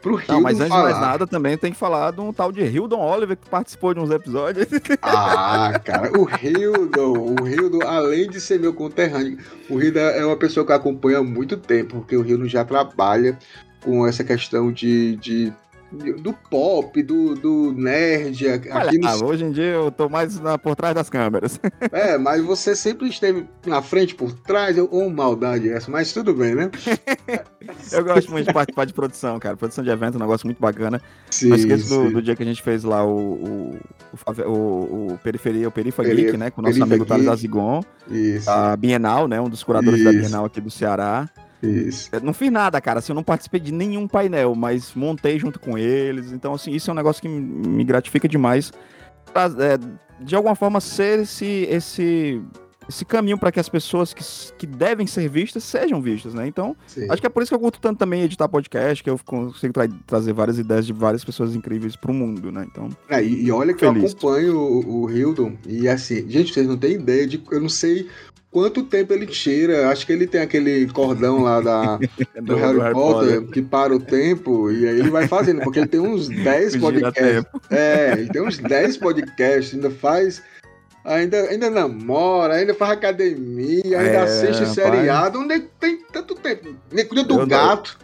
pro 0.00 0.14
Rio 0.16 0.26
Não, 0.34 0.40
mas 0.40 0.56
antes 0.56 0.64
de 0.66 0.70
falar. 0.70 0.90
mais 0.90 1.00
nada, 1.00 1.26
também 1.26 1.56
tem 1.58 1.72
que 1.72 1.78
falar 1.78 2.10
de 2.12 2.20
um 2.20 2.32
tal 2.32 2.50
de 2.50 2.62
Hildon 2.62 3.00
Oliver 3.00 3.36
que 3.36 3.48
participou 3.48 3.92
de 3.94 4.00
uns 4.00 4.10
episódios. 4.10 4.66
Ah, 5.02 5.78
cara, 5.84 6.10
o 6.18 6.26
Hildon, 6.28 7.36
o 7.40 7.48
Hildon, 7.48 7.86
além 7.86 8.28
de 8.28 8.40
ser 8.40 8.58
meu 8.60 8.72
conterrâneo, 8.74 9.38
o 9.68 9.80
Hildon 9.80 10.00
é 10.00 10.24
uma 10.24 10.36
pessoa 10.36 10.64
que 10.64 10.72
eu 10.72 10.76
acompanho 10.76 11.18
há 11.18 11.22
muito 11.22 11.56
tempo, 11.56 11.96
porque 11.98 12.16
o 12.16 12.24
Hildon 12.26 12.46
já 12.46 12.64
trabalha 12.64 13.38
com 13.82 14.06
essa 14.06 14.22
questão 14.24 14.70
de, 14.72 15.16
de- 15.16 15.52
do 15.92 16.32
pop, 16.32 17.02
do, 17.02 17.34
do 17.34 17.72
nerd, 17.72 18.46
Olha, 18.70 18.90
no 18.92 19.08
ah, 19.08 19.16
hoje 19.24 19.44
em 19.44 19.50
dia 19.50 19.64
eu 19.64 19.90
tô 19.90 20.08
mais 20.08 20.38
na- 20.38 20.56
por 20.56 20.76
trás 20.76 20.94
das 20.94 21.10
câmeras. 21.10 21.58
É, 21.92 22.16
mas 22.16 22.42
você 22.44 22.76
sempre 22.76 23.08
esteve 23.08 23.46
na 23.66 23.82
frente, 23.82 24.14
por 24.14 24.32
trás, 24.32 24.78
ou 24.78 24.88
oh, 24.92 25.10
maldade 25.10 25.68
essa, 25.68 25.90
mas 25.90 26.12
tudo 26.12 26.32
bem, 26.32 26.54
né? 26.54 26.70
Eu 27.92 28.04
gosto 28.04 28.30
muito 28.30 28.46
de 28.46 28.52
participar 28.52 28.84
de 28.84 28.92
produção, 28.92 29.38
cara. 29.38 29.56
Produção 29.56 29.82
de 29.84 29.90
evento 29.90 30.14
é 30.14 30.16
um 30.16 30.20
negócio 30.20 30.46
muito 30.46 30.60
bacana. 30.60 31.00
Sim, 31.30 31.48
Não 31.48 31.56
esqueço 31.56 31.88
do, 31.88 32.10
do 32.12 32.22
dia 32.22 32.34
que 32.36 32.42
a 32.42 32.46
gente 32.46 32.62
fez 32.62 32.84
lá 32.84 33.04
o, 33.04 33.16
o, 33.16 33.78
o, 34.46 35.12
o- 35.12 35.18
Periferia, 35.22 35.68
o 35.68 35.70
Perifa 35.70 36.02
Peri- 36.02 36.24
Geek, 36.24 36.36
né? 36.36 36.50
Com 36.50 36.60
o 36.60 36.64
nosso 36.64 36.74
Perifa 36.78 36.94
amigo 36.94 37.06
Thales. 37.06 37.28
Azigon, 37.28 37.80
Isso, 38.08 38.48
a 38.50 38.76
Bienal, 38.76 39.28
né? 39.28 39.40
Um 39.40 39.48
dos 39.48 39.62
curadores 39.62 40.02
da 40.02 40.10
Isso. 40.10 40.20
Bienal 40.20 40.44
aqui 40.44 40.60
do 40.60 40.70
Ceará. 40.70 41.28
Isso. 41.62 42.08
Eu 42.12 42.20
não 42.20 42.32
fiz 42.32 42.50
nada, 42.50 42.80
cara. 42.80 42.98
Assim, 43.00 43.12
eu 43.12 43.16
não 43.16 43.22
participei 43.22 43.60
de 43.60 43.72
nenhum 43.72 44.06
painel, 44.08 44.54
mas 44.54 44.92
montei 44.94 45.38
junto 45.38 45.58
com 45.60 45.76
eles. 45.76 46.32
Então, 46.32 46.54
assim, 46.54 46.72
isso 46.72 46.90
é 46.90 46.92
um 46.92 46.96
negócio 46.96 47.20
que 47.22 47.28
me 47.28 47.84
gratifica 47.84 48.28
demais. 48.28 48.72
Pra, 49.32 49.44
é, 49.44 49.78
de 50.24 50.34
alguma 50.34 50.54
forma, 50.54 50.80
ser 50.80 51.20
esse, 51.20 51.66
esse, 51.70 52.42
esse 52.88 53.04
caminho 53.04 53.38
para 53.38 53.52
que 53.52 53.60
as 53.60 53.68
pessoas 53.68 54.12
que, 54.12 54.22
que 54.58 54.66
devem 54.66 55.06
ser 55.06 55.28
vistas 55.28 55.62
sejam 55.64 56.00
vistas, 56.02 56.34
né? 56.34 56.46
Então, 56.46 56.76
sim. 56.86 57.06
acho 57.08 57.20
que 57.20 57.26
é 57.26 57.30
por 57.30 57.42
isso 57.42 57.50
que 57.50 57.54
eu 57.54 57.60
curto 57.60 57.80
tanto 57.80 57.98
também 57.98 58.22
editar 58.22 58.48
podcast, 58.48 59.02
que 59.04 59.08
eu 59.08 59.18
consigo 59.24 59.72
tra- 59.72 59.88
trazer 60.06 60.32
várias 60.32 60.58
ideias 60.58 60.84
de 60.86 60.92
várias 60.92 61.24
pessoas 61.24 61.54
incríveis 61.54 61.94
pro 61.96 62.12
mundo, 62.12 62.50
né? 62.50 62.66
Então, 62.70 62.88
É, 63.08 63.22
e, 63.22 63.44
e 63.44 63.52
olha 63.52 63.72
que 63.72 63.80
Feliz. 63.80 64.02
eu 64.02 64.08
acompanho 64.18 64.58
o, 64.58 65.02
o 65.04 65.10
Hildon, 65.10 65.52
e 65.66 65.88
assim, 65.88 66.28
gente, 66.28 66.52
vocês 66.52 66.66
não 66.66 66.76
têm 66.76 66.94
ideia 66.94 67.26
de. 67.26 67.42
Eu 67.50 67.60
não 67.60 67.68
sei 67.68 68.08
quanto 68.50 68.82
tempo 68.82 69.12
ele 69.12 69.26
tira. 69.26 69.88
Acho 69.90 70.04
que 70.06 70.12
ele 70.12 70.26
tem 70.26 70.40
aquele 70.40 70.86
cordão 70.88 71.42
lá 71.42 71.60
da, 71.60 71.98
do, 72.42 72.56
Harry, 72.56 72.92
Potter, 72.92 73.42
que 73.48 73.62
para 73.62 73.94
o 73.94 74.00
tempo, 74.00 74.70
e 74.70 74.88
aí 74.88 74.98
ele 74.98 75.10
vai 75.10 75.26
fazendo, 75.28 75.62
porque 75.62 75.78
ele 75.80 75.88
tem 75.88 76.00
uns 76.00 76.28
10 76.30 76.72
Gira 76.72 76.80
podcasts. 76.84 77.44
É, 77.70 78.12
ele 78.18 78.28
tem 78.28 78.42
uns 78.42 78.58
10 78.58 78.96
podcasts, 78.98 79.74
ainda 79.74 79.90
faz. 79.90 80.42
Ainda, 81.02 81.38
ainda 81.48 81.70
namora, 81.70 82.54
ainda 82.56 82.74
faz 82.74 82.92
academia, 82.92 83.82
ainda 83.98 84.02
É, 84.02 84.22
assiste 84.22 84.66
seriado, 84.66 85.38
onde 85.40 85.60
tem 85.80 85.98
tanto 86.12 86.34
tempo. 86.34 86.74
Nem 86.92 87.06
cuida 87.06 87.24
do 87.24 87.34
Eu 87.34 87.38
não- 87.38 87.46
gato. 87.48 87.98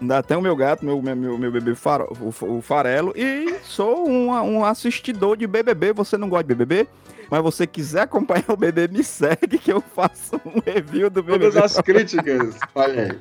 Ainda 0.00 0.20
tem 0.24 0.36
o 0.36 0.40
meu 0.40 0.56
gato, 0.56 0.84
meu, 0.84 1.00
meu, 1.00 1.14
meu, 1.14 1.38
meu 1.38 1.52
bebê 1.52 1.76
faro- 1.76 2.12
o, 2.20 2.56
o 2.56 2.60
Farelo, 2.60 3.12
e 3.16 3.54
sou 3.62 4.08
um, 4.08 4.30
um 4.32 4.64
assistidor 4.64 5.36
de 5.36 5.46
BBB. 5.46 5.92
Você 5.92 6.16
não 6.16 6.28
gosta 6.28 6.42
de 6.42 6.52
BBB? 6.52 6.88
Mas 7.32 7.42
você 7.42 7.66
quiser 7.66 8.02
acompanhar 8.02 8.44
o 8.50 8.56
BBB, 8.58 8.98
me 8.98 9.02
segue 9.02 9.56
que 9.56 9.72
eu 9.72 9.80
faço 9.80 10.38
um 10.44 10.60
review 10.60 11.08
do 11.08 11.22
BBB. 11.22 11.46
Todas 11.50 11.76
as 11.78 11.80
críticas. 11.82 12.56
Olha 12.74 13.04
aí. 13.04 13.18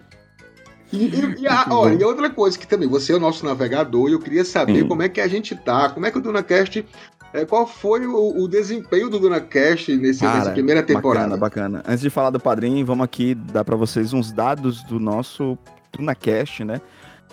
E, 0.92 1.06
e- 1.06 1.36
e 1.44 1.48
a- 1.48 1.66
olha, 1.70 1.94
e 1.94 2.04
outra 2.04 2.30
coisa 2.30 2.60
que 2.60 2.68
também, 2.68 2.90
você 2.90 3.14
é 3.14 3.16
o 3.16 3.20
nosso 3.22 3.46
navegador 3.46 4.10
e 4.10 4.12
eu 4.12 4.20
queria 4.20 4.44
saber 4.44 4.82
Sim. 4.82 4.88
como 4.90 5.02
é 5.02 5.08
que 5.08 5.22
a 5.22 5.30
gente 5.30 5.56
tá, 5.56 5.88
como 5.92 6.06
é 6.06 6.12
que 6.12 6.18
o 6.18 6.22
DunaCast, 6.22 6.86
é, 7.34 7.46
qual 7.46 7.66
foi 7.66 8.06
o, 8.06 8.44
o 8.44 8.50
desempenho 8.50 9.10
do 9.10 9.18
DunaCast 9.18 9.96
nesse, 9.96 10.26
nessa 10.26 10.40
Cara, 10.40 10.52
primeira 10.52 10.84
temporada? 10.84 11.38
Bacana, 11.38 11.78
bacana. 11.78 11.84
Antes 11.88 12.02
de 12.02 12.10
falar 12.10 12.32
do 12.32 12.40
padrinho, 12.42 12.86
vamos 12.86 13.06
aqui 13.06 13.34
dar 13.34 13.64
pra 13.64 13.78
vocês 13.78 14.12
uns 14.12 14.34
dados 14.34 14.84
do 14.84 15.00
nosso 15.00 15.58
DunaCast, 15.98 16.66
né? 16.66 16.82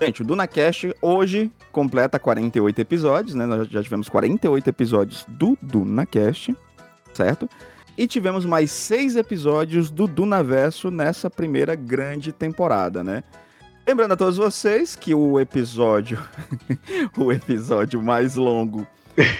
Gente, 0.00 0.22
o 0.22 0.24
DunaCast 0.24 0.94
hoje 1.02 1.50
completa 1.72 2.20
48 2.20 2.78
episódios, 2.80 3.34
né? 3.34 3.46
Nós 3.46 3.66
já 3.66 3.82
tivemos 3.82 4.08
48 4.08 4.68
episódios 4.70 5.26
do 5.28 5.58
DunaCast, 5.60 6.54
certo? 7.18 7.48
E 7.96 8.06
tivemos 8.06 8.44
mais 8.46 8.70
seis 8.70 9.16
episódios 9.16 9.90
do 9.90 10.06
Dunaverso 10.06 10.88
nessa 10.88 11.28
primeira 11.28 11.74
grande 11.74 12.32
temporada, 12.32 13.02
né? 13.02 13.24
Lembrando 13.86 14.12
a 14.12 14.16
todos 14.16 14.36
vocês 14.36 14.94
que 14.94 15.14
o 15.14 15.40
episódio, 15.40 16.22
o 17.18 17.32
episódio 17.32 18.00
mais 18.00 18.36
longo 18.36 18.86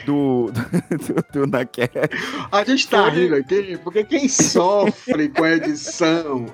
do, 0.05 0.51
do, 0.51 1.47
do 1.47 1.57
A 2.51 2.65
gente 2.65 2.89
tá 2.89 3.09
rindo 3.11 3.37
aqui 3.37 3.79
porque 3.85 4.03
quem 4.03 4.29
sofre 4.29 5.29
com 5.29 5.45
a 5.45 5.53
edição 5.53 6.47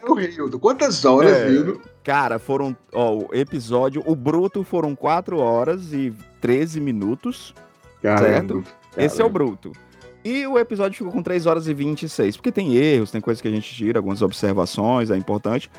é 0.00 0.08
o 0.08 0.14
Rildo. 0.14 0.60
Quantas 0.60 1.04
horas, 1.04 1.32
É. 1.32 1.48
Rildo? 1.48 1.80
Cara, 2.04 2.38
foram. 2.38 2.76
Ó, 2.92 3.14
o 3.14 3.28
episódio. 3.32 4.02
O 4.06 4.14
bruto 4.14 4.62
foram 4.62 4.94
4 4.94 5.38
horas 5.38 5.92
e 5.92 6.12
13 6.40 6.78
minutos. 6.80 7.54
Caramba. 8.02 8.62
Esse 8.96 9.22
é 9.22 9.24
o 9.24 9.30
bruto. 9.30 9.72
E 10.24 10.46
o 10.46 10.58
episódio 10.58 10.96
ficou 10.96 11.12
com 11.12 11.22
3 11.22 11.44
horas 11.44 11.68
e 11.68 11.74
26. 11.74 12.36
Porque 12.36 12.50
tem 12.50 12.74
erros, 12.74 13.10
tem 13.10 13.20
coisas 13.20 13.42
que 13.42 13.48
a 13.48 13.50
gente 13.50 13.74
tira, 13.74 13.98
algumas 13.98 14.22
observações, 14.22 15.10
é 15.10 15.16
importante. 15.16 15.70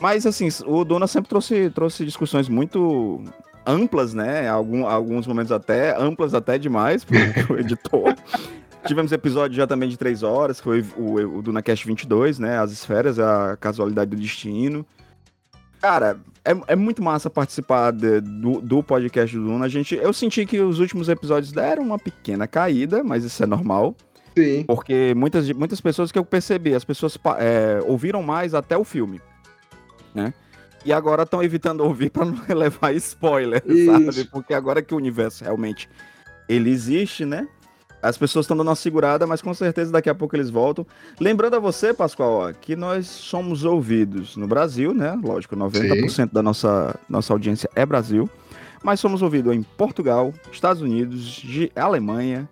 Mas, 0.00 0.26
assim, 0.26 0.48
o 0.66 0.84
Dona 0.84 1.06
sempre 1.06 1.28
trouxe, 1.28 1.70
trouxe 1.70 2.04
discussões 2.04 2.48
muito 2.48 3.22
amplas, 3.64 4.12
né? 4.12 4.48
Algum, 4.48 4.86
alguns 4.86 5.26
momentos 5.26 5.52
até 5.52 5.96
amplas 5.96 6.34
até 6.34 6.58
demais 6.58 7.04
pro, 7.04 7.16
pro 7.46 7.60
editor. 7.60 8.16
Tivemos 8.84 9.12
episódio 9.12 9.56
já 9.56 9.66
também 9.66 9.88
de 9.88 9.96
3 9.96 10.22
horas, 10.24 10.58
que 10.58 10.64
foi 10.64 10.84
o, 10.96 11.38
o 11.38 11.42
DunaCast 11.42 11.86
22, 11.86 12.40
né? 12.40 12.58
As 12.58 12.72
esferas, 12.72 13.18
a 13.18 13.56
casualidade 13.56 14.10
do 14.10 14.16
destino. 14.16 14.84
Cara, 15.80 16.18
é, 16.44 16.72
é 16.72 16.76
muito 16.76 17.02
massa 17.02 17.30
participar 17.30 17.90
de- 17.92 18.20
do, 18.20 18.60
do 18.60 18.82
podcast 18.82 19.36
do 19.36 19.44
Duna. 19.44 19.64
A 19.64 19.68
gente, 19.68 19.94
eu 19.94 20.12
senti 20.12 20.44
que 20.44 20.60
os 20.60 20.78
últimos 20.78 21.08
episódios 21.08 21.52
deram 21.52 21.82
uma 21.82 21.98
pequena 21.98 22.46
caída, 22.46 23.02
mas 23.02 23.24
isso 23.24 23.42
é 23.42 23.46
normal. 23.46 23.94
Sim. 24.36 24.64
Porque 24.64 25.14
muitas, 25.16 25.50
muitas 25.52 25.80
pessoas 25.80 26.10
que 26.10 26.18
eu 26.18 26.24
percebi, 26.24 26.74
as 26.74 26.84
pessoas 26.84 27.16
é, 27.38 27.80
ouviram 27.86 28.22
mais 28.22 28.52
até 28.54 28.76
o 28.76 28.84
filme, 28.84 29.20
né? 30.14 30.34
E 30.84 30.92
agora 30.92 31.22
estão 31.22 31.42
evitando 31.42 31.80
ouvir 31.82 32.10
para 32.10 32.26
não 32.26 32.36
levar 32.54 32.92
spoiler, 32.94 33.62
sabe? 33.86 34.08
Isso. 34.10 34.30
Porque 34.30 34.52
agora 34.52 34.82
que 34.82 34.92
o 34.92 34.96
universo 34.96 35.44
realmente 35.44 35.88
ele 36.48 36.68
existe, 36.70 37.24
né? 37.24 37.48
As 38.04 38.18
pessoas 38.18 38.44
estão 38.44 38.56
dando 38.56 38.68
uma 38.68 38.74
segurada, 38.76 39.26
mas 39.26 39.40
com 39.40 39.54
certeza 39.54 39.90
daqui 39.90 40.10
a 40.10 40.14
pouco 40.14 40.36
eles 40.36 40.50
voltam. 40.50 40.86
Lembrando 41.18 41.56
a 41.56 41.58
você, 41.58 41.94
Pascoal, 41.94 42.32
ó, 42.32 42.52
que 42.52 42.76
nós 42.76 43.06
somos 43.06 43.64
ouvidos 43.64 44.36
no 44.36 44.46
Brasil, 44.46 44.92
né? 44.92 45.18
Lógico, 45.22 45.56
90% 45.56 46.30
da 46.32 46.42
nossa, 46.42 46.94
nossa 47.08 47.32
audiência 47.32 47.68
é 47.74 47.86
Brasil. 47.86 48.28
Mas 48.82 49.00
somos 49.00 49.22
ouvidos 49.22 49.54
em 49.54 49.62
Portugal, 49.62 50.34
Estados 50.52 50.82
Unidos, 50.82 51.20
Gi- 51.22 51.72
Alemanha, 51.74 52.46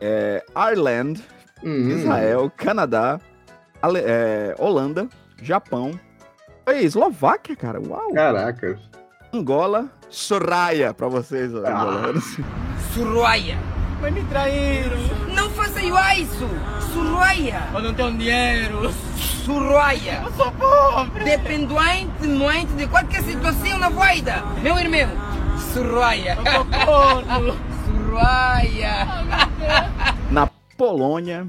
é, 0.00 0.42
Ireland, 0.56 1.22
Hum. 1.62 1.90
Israel, 1.90 2.50
Canadá, 2.56 3.20
Ale- 3.82 4.00
é, 4.02 4.54
Holanda, 4.58 5.06
Japão, 5.42 5.90
e 6.66 6.84
Eslováquia, 6.84 7.54
cara. 7.56 7.78
Uau! 7.80 8.12
Caraca. 8.14 8.78
Angola, 9.32 9.90
Soraya 10.08 10.94
pra 10.94 11.08
vocês, 11.08 11.54
Ah. 11.54 11.58
angolanos. 11.58 12.36
Surroia. 12.94 13.58
Mas 14.00 14.14
me 14.14 14.22
traíram. 14.24 14.96
Não 15.34 15.50
faça 15.50 15.80
isso. 15.82 16.48
Surroia. 16.92 17.68
Eu 17.74 17.82
não 17.82 17.94
tenho 17.94 18.16
dinheiro. 18.16 18.92
Surroia. 19.44 20.22
Eu 20.24 20.32
sou 20.32 20.52
pobre. 20.52 21.24
Dependente 21.24 22.26
muito 22.26 22.74
de 22.76 22.86
qualquer 22.86 23.22
situação 23.22 23.78
na 23.78 23.88
vida. 23.90 24.42
Meu 24.62 24.78
irmão. 24.78 25.08
Surroia. 25.72 26.36
Eu 26.38 26.52
sou 26.52 26.64
corno. 26.86 27.56
Surroia. 27.84 29.06
Na 30.30 30.46
Polônia, 30.76 31.46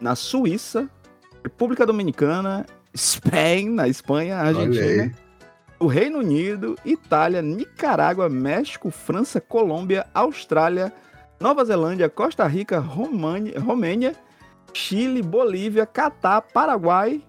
na 0.00 0.14
Suíça, 0.14 0.88
República 1.42 1.86
Dominicana, 1.86 2.66
Spain, 2.94 3.70
na 3.70 3.88
Espanha, 3.88 4.36
Argentina, 4.36 5.12
o 5.78 5.86
Reino 5.86 6.18
Unido, 6.18 6.76
Itália, 6.84 7.40
Nicarágua, 7.40 8.28
México, 8.28 8.90
França, 8.90 9.40
Colômbia, 9.40 10.06
Austrália, 10.12 10.92
Nova 11.40 11.64
Zelândia, 11.64 12.08
Costa 12.08 12.46
Rica, 12.46 12.78
România, 12.78 13.58
Romênia, 13.60 14.14
Chile, 14.72 15.22
Bolívia, 15.22 15.86
Catar, 15.86 16.42
Paraguai, 16.42 17.22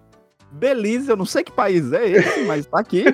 Belize, 0.50 1.08
eu 1.08 1.16
não 1.16 1.24
sei 1.24 1.44
que 1.44 1.52
país 1.52 1.92
é 1.92 2.08
esse, 2.08 2.40
mas 2.42 2.66
tá 2.66 2.80
aqui. 2.80 3.04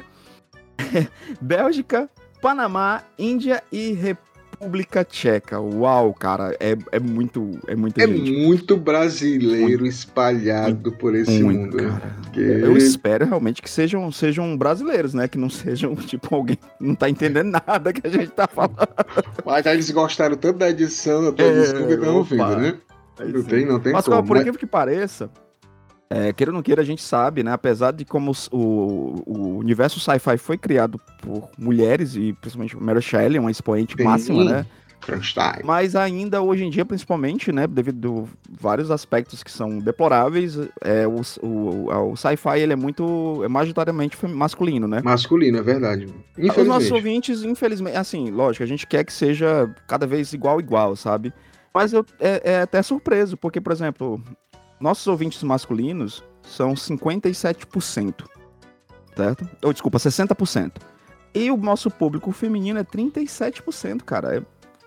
Bélgica, 1.41 2.09
Panamá, 2.41 3.03
Índia 3.19 3.63
e 3.71 3.93
República 3.93 4.26
República 4.59 5.05
Tcheca. 5.05 5.61
Uau, 5.61 6.15
cara, 6.15 6.57
é, 6.59 6.77
é 6.93 6.99
muito, 6.99 7.59
é 7.67 7.77
muita 7.77 8.03
É 8.03 8.07
gente. 8.07 8.31
muito 8.33 8.77
brasileiro 8.77 9.87
espalhado 9.87 10.93
por 10.93 11.15
esse 11.15 11.43
Muito, 11.43 11.61
mundo. 11.61 11.77
né? 11.83 11.89
cara. 12.01 12.17
Porque- 12.23 12.41
Eu 12.41 12.77
espero 12.77 13.27
realmente 13.27 13.61
que 13.61 13.69
sejam, 13.71 14.11
sejam 14.11 14.57
brasileiros, 14.57 15.13
né? 15.15 15.29
Que 15.29 15.37
não 15.39 15.51
sejam, 15.51 15.95
tipo, 15.97 16.35
alguém 16.35 16.57
que 16.57 16.65
não 16.81 16.95
tá 16.95 17.09
entendendo 17.11 17.51
nada 17.67 17.93
que 17.93 18.07
a 18.07 18.11
gente 18.11 18.29
tá 18.31 18.47
falando. 18.47 18.77
Mas 19.45 19.67
aí 19.67 19.75
eles 19.75 19.91
gostaram 19.91 20.37
tanto 20.37 20.59
da 20.59 20.71
edição, 20.71 21.23
da 21.23 21.29
É, 21.29 21.33
tradução 21.33 21.87
que 21.87 21.93
estão 21.95 22.17
ouvindo, 22.17 22.57
né? 22.57 22.75
Não 23.19 23.43
tem, 23.43 23.65
não 23.67 23.81
tem 23.81 23.93
Mas, 23.93 24.05
como. 24.05 24.23
por 24.23 24.31
Mas- 24.35 24.41
incrível 24.41 24.59
que 24.61 24.67
pareça, 24.67 25.31
é, 26.09 26.33
queira 26.33 26.51
ou 26.51 26.55
não 26.55 26.63
queira, 26.63 26.83
a 26.83 26.85
gente 26.85 27.03
sabe, 27.03 27.43
né? 27.43 27.53
Apesar 27.53 27.93
de 27.93 28.05
como 28.05 28.33
o, 28.53 29.23
o 29.27 29.59
universo 29.59 29.99
sci-fi 29.99 30.39
foi 30.39 30.57
criado 30.57 31.01
por 31.21 31.51
mulheres, 31.59 32.15
e 32.17 32.33
principalmente 32.35 32.77
Mary 32.77 33.03
Shelley, 33.03 33.39
uma 33.39 33.51
expoente 33.51 33.95
Sim. 33.97 34.05
máxima, 34.05 34.45
né? 34.45 34.67
Frankenstein. 35.01 35.63
Mas 35.65 35.95
ainda 35.95 36.43
hoje 36.43 36.65
em 36.65 36.71
dia, 36.71 36.85
principalmente, 36.85 37.53
né, 37.53 37.67
devido 37.67 38.29
a 38.29 38.61
vários 38.61 38.91
aspectos 38.91 39.43
que 39.43 39.51
são 39.51 39.79
deploráveis, 39.79 40.59
é, 40.83 41.07
o, 41.07 41.21
o, 41.43 42.13
o 42.13 42.17
sci-fi 42.17 42.61
ele 42.61 42.73
é 42.73 42.77
muito, 42.77 43.43
é 43.45 43.49
majoritariamente 43.49 44.17
masculino, 44.27 44.89
né? 44.89 45.01
Masculino, 45.05 45.59
é 45.59 45.63
verdade. 45.63 46.07
Os 46.07 46.13
nossos 46.13 46.59
Infelizmente. 46.59 46.93
ouvintes, 46.93 47.43
infelizmente, 47.43 47.97
assim, 47.97 48.31
lógico, 48.31 48.65
a 48.65 48.67
gente 48.67 48.87
quer 48.87 49.05
que 49.05 49.13
seja 49.13 49.73
cada 49.87 50.07
vez 50.07 50.33
igual 50.33 50.61
igual, 50.61 50.97
sabe? 50.97 51.33
Mas 51.73 51.93
eu, 51.93 52.05
é, 52.19 52.53
é 52.53 52.61
até 52.63 52.81
surpreso, 52.83 53.37
porque, 53.37 53.61
por 53.61 53.71
exemplo, 53.71 54.21
nossos 54.81 55.07
ouvintes 55.07 55.43
masculinos 55.43 56.23
são 56.43 56.75
57%, 56.75 58.25
certo? 59.17 59.49
Ou, 59.63 59.73
desculpa, 59.73 59.99
60%. 59.99 60.73
E 61.35 61.51
o 61.51 61.57
nosso 61.57 61.91
público 61.91 62.33
feminino 62.33 62.79
é 62.79 62.85
37%, 62.85 64.03
cara. 64.05 64.37
É- 64.39 64.43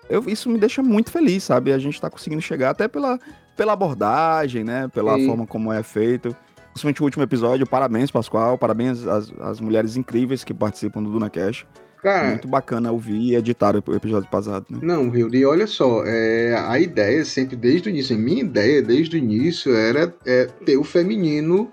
eu- 0.10 0.24
isso 0.28 0.50
me 0.50 0.58
deixa 0.58 0.82
muito 0.82 1.12
feliz, 1.12 1.44
sabe? 1.44 1.72
A 1.72 1.78
gente 1.78 2.00
tá 2.02 2.10
conseguindo 2.10 2.42
chegar 2.42 2.72
até 2.72 2.88
pela, 2.88 3.20
pela 3.56 3.74
abordagem, 3.74 4.64
né? 4.64 4.88
Pela 4.88 5.16
Sim. 5.16 5.28
forma 5.28 5.46
como 5.46 5.72
é 5.72 5.84
feito. 5.84 6.36
Principalmente 6.72 7.02
o 7.02 7.06
último 7.06 7.24
episódio. 7.24 7.68
Parabéns, 7.68 8.10
Pascoal. 8.10 8.58
Parabéns 8.58 9.06
às, 9.06 9.32
às 9.40 9.60
mulheres 9.60 9.96
incríveis 9.98 10.44
que 10.44 10.54
participam 10.54 11.04
do 11.04 11.12
Duna 11.12 11.30
Cash. 11.30 11.66
Cara, 12.02 12.30
Muito 12.30 12.48
bacana 12.48 12.92
ouvir 12.92 13.18
e 13.18 13.36
editar 13.36 13.76
o 13.76 13.96
episódio 13.96 14.30
passado, 14.30 14.66
né? 14.70 14.80
Não, 14.82 15.14
Hildy, 15.14 15.46
olha 15.46 15.68
só, 15.68 16.04
é, 16.06 16.56
a 16.58 16.80
ideia 16.80 17.26
sempre, 17.26 17.58
desde 17.58 17.90
o 17.90 17.92
início, 17.92 18.16
a 18.16 18.20
minha 18.20 18.42
ideia 18.42 18.82
desde 18.82 19.18
o 19.18 19.20
início 19.20 19.76
era 19.76 20.14
é, 20.26 20.46
ter 20.66 20.78
o 20.78 20.84
feminino, 20.84 21.70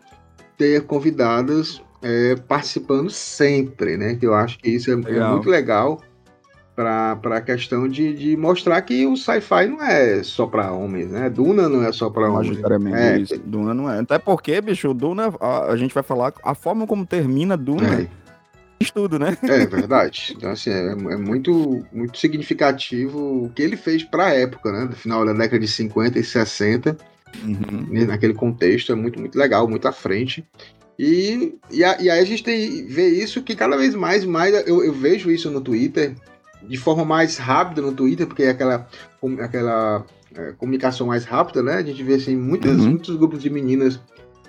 ter 0.58 0.82
convidadas 0.82 1.80
é, 2.02 2.34
participando 2.34 3.08
sempre, 3.08 3.96
né? 3.96 4.16
Que 4.16 4.26
eu 4.26 4.34
acho 4.34 4.58
que 4.58 4.70
isso 4.70 4.90
é, 4.90 4.94
é 4.94 4.96
Legal. 4.96 5.32
muito 5.34 5.48
legal 5.48 6.00
para 6.74 7.18
a 7.36 7.40
questão 7.40 7.88
de, 7.88 8.12
de 8.12 8.36
mostrar 8.36 8.82
que 8.82 9.06
o 9.06 9.16
sci-fi 9.16 9.66
não 9.66 9.82
é 9.82 10.22
só 10.22 10.46
para 10.46 10.72
homens, 10.72 11.10
né? 11.10 11.30
Duna 11.30 11.68
não 11.68 11.82
é 11.82 11.90
só 11.90 12.10
para 12.10 12.28
homens. 12.28 12.48
Majoritariamente 12.48 12.98
É, 12.98 13.18
isso. 13.18 13.38
Duna 13.46 13.72
não 13.72 13.90
é. 13.90 14.00
Até 14.00 14.18
porque, 14.18 14.60
bicho, 14.60 14.92
Duna, 14.92 15.32
a, 15.40 15.72
a 15.72 15.76
gente 15.76 15.94
vai 15.94 16.02
falar 16.02 16.34
a 16.44 16.54
forma 16.54 16.86
como 16.86 17.06
termina 17.06 17.56
Duna, 17.56 18.06
é, 18.78 18.84
diz 18.84 18.90
tudo, 18.90 19.18
né? 19.18 19.36
é 19.42 19.66
verdade. 19.66 20.34
Então, 20.36 20.50
assim, 20.50 20.70
é, 20.70 20.92
é 20.92 21.16
muito, 21.16 21.84
muito 21.92 22.18
significativo 22.18 23.44
o 23.44 23.50
que 23.50 23.62
ele 23.62 23.76
fez 23.76 24.02
para 24.04 24.26
a 24.26 24.34
época, 24.34 24.70
né? 24.72 24.84
No 24.84 24.96
final 24.96 25.24
da 25.24 25.32
década 25.32 25.58
de 25.58 25.68
50 25.68 26.18
e 26.18 26.24
60. 26.24 26.96
Uhum. 27.44 27.86
né, 27.90 28.04
naquele 28.06 28.32
contexto, 28.32 28.92
é 28.92 28.94
muito, 28.94 29.20
muito 29.20 29.36
legal, 29.38 29.68
muito 29.68 29.86
à 29.86 29.92
frente. 29.92 30.42
E, 30.98 31.54
e, 31.70 31.84
a- 31.84 32.00
e 32.00 32.08
aí 32.08 32.20
a 32.20 32.24
gente 32.24 32.42
tem, 32.42 32.86
vê 32.86 33.08
isso 33.08 33.42
que 33.42 33.54
cada 33.54 33.76
vez 33.76 33.94
mais, 33.94 34.24
mais 34.24 34.54
eu, 34.66 34.82
eu 34.82 34.92
vejo 34.92 35.30
isso 35.30 35.50
no 35.50 35.60
Twitter, 35.60 36.14
de 36.62 36.76
forma 36.78 37.04
mais 37.04 37.36
rápida 37.36 37.82
no 37.82 37.92
Twitter, 37.92 38.26
porque 38.26 38.44
é 38.44 38.50
aquela, 38.50 38.88
aquela 39.40 40.06
é, 40.34 40.52
comunicação 40.52 41.06
mais 41.08 41.24
rápida, 41.26 41.62
né? 41.62 41.74
A 41.74 41.82
gente 41.82 42.02
vê 42.02 42.14
assim, 42.14 42.34
muitas, 42.36 42.78
Uhum. 42.80 42.90
muitos 42.90 43.14
grupos 43.16 43.42
de 43.42 43.50
meninas 43.50 44.00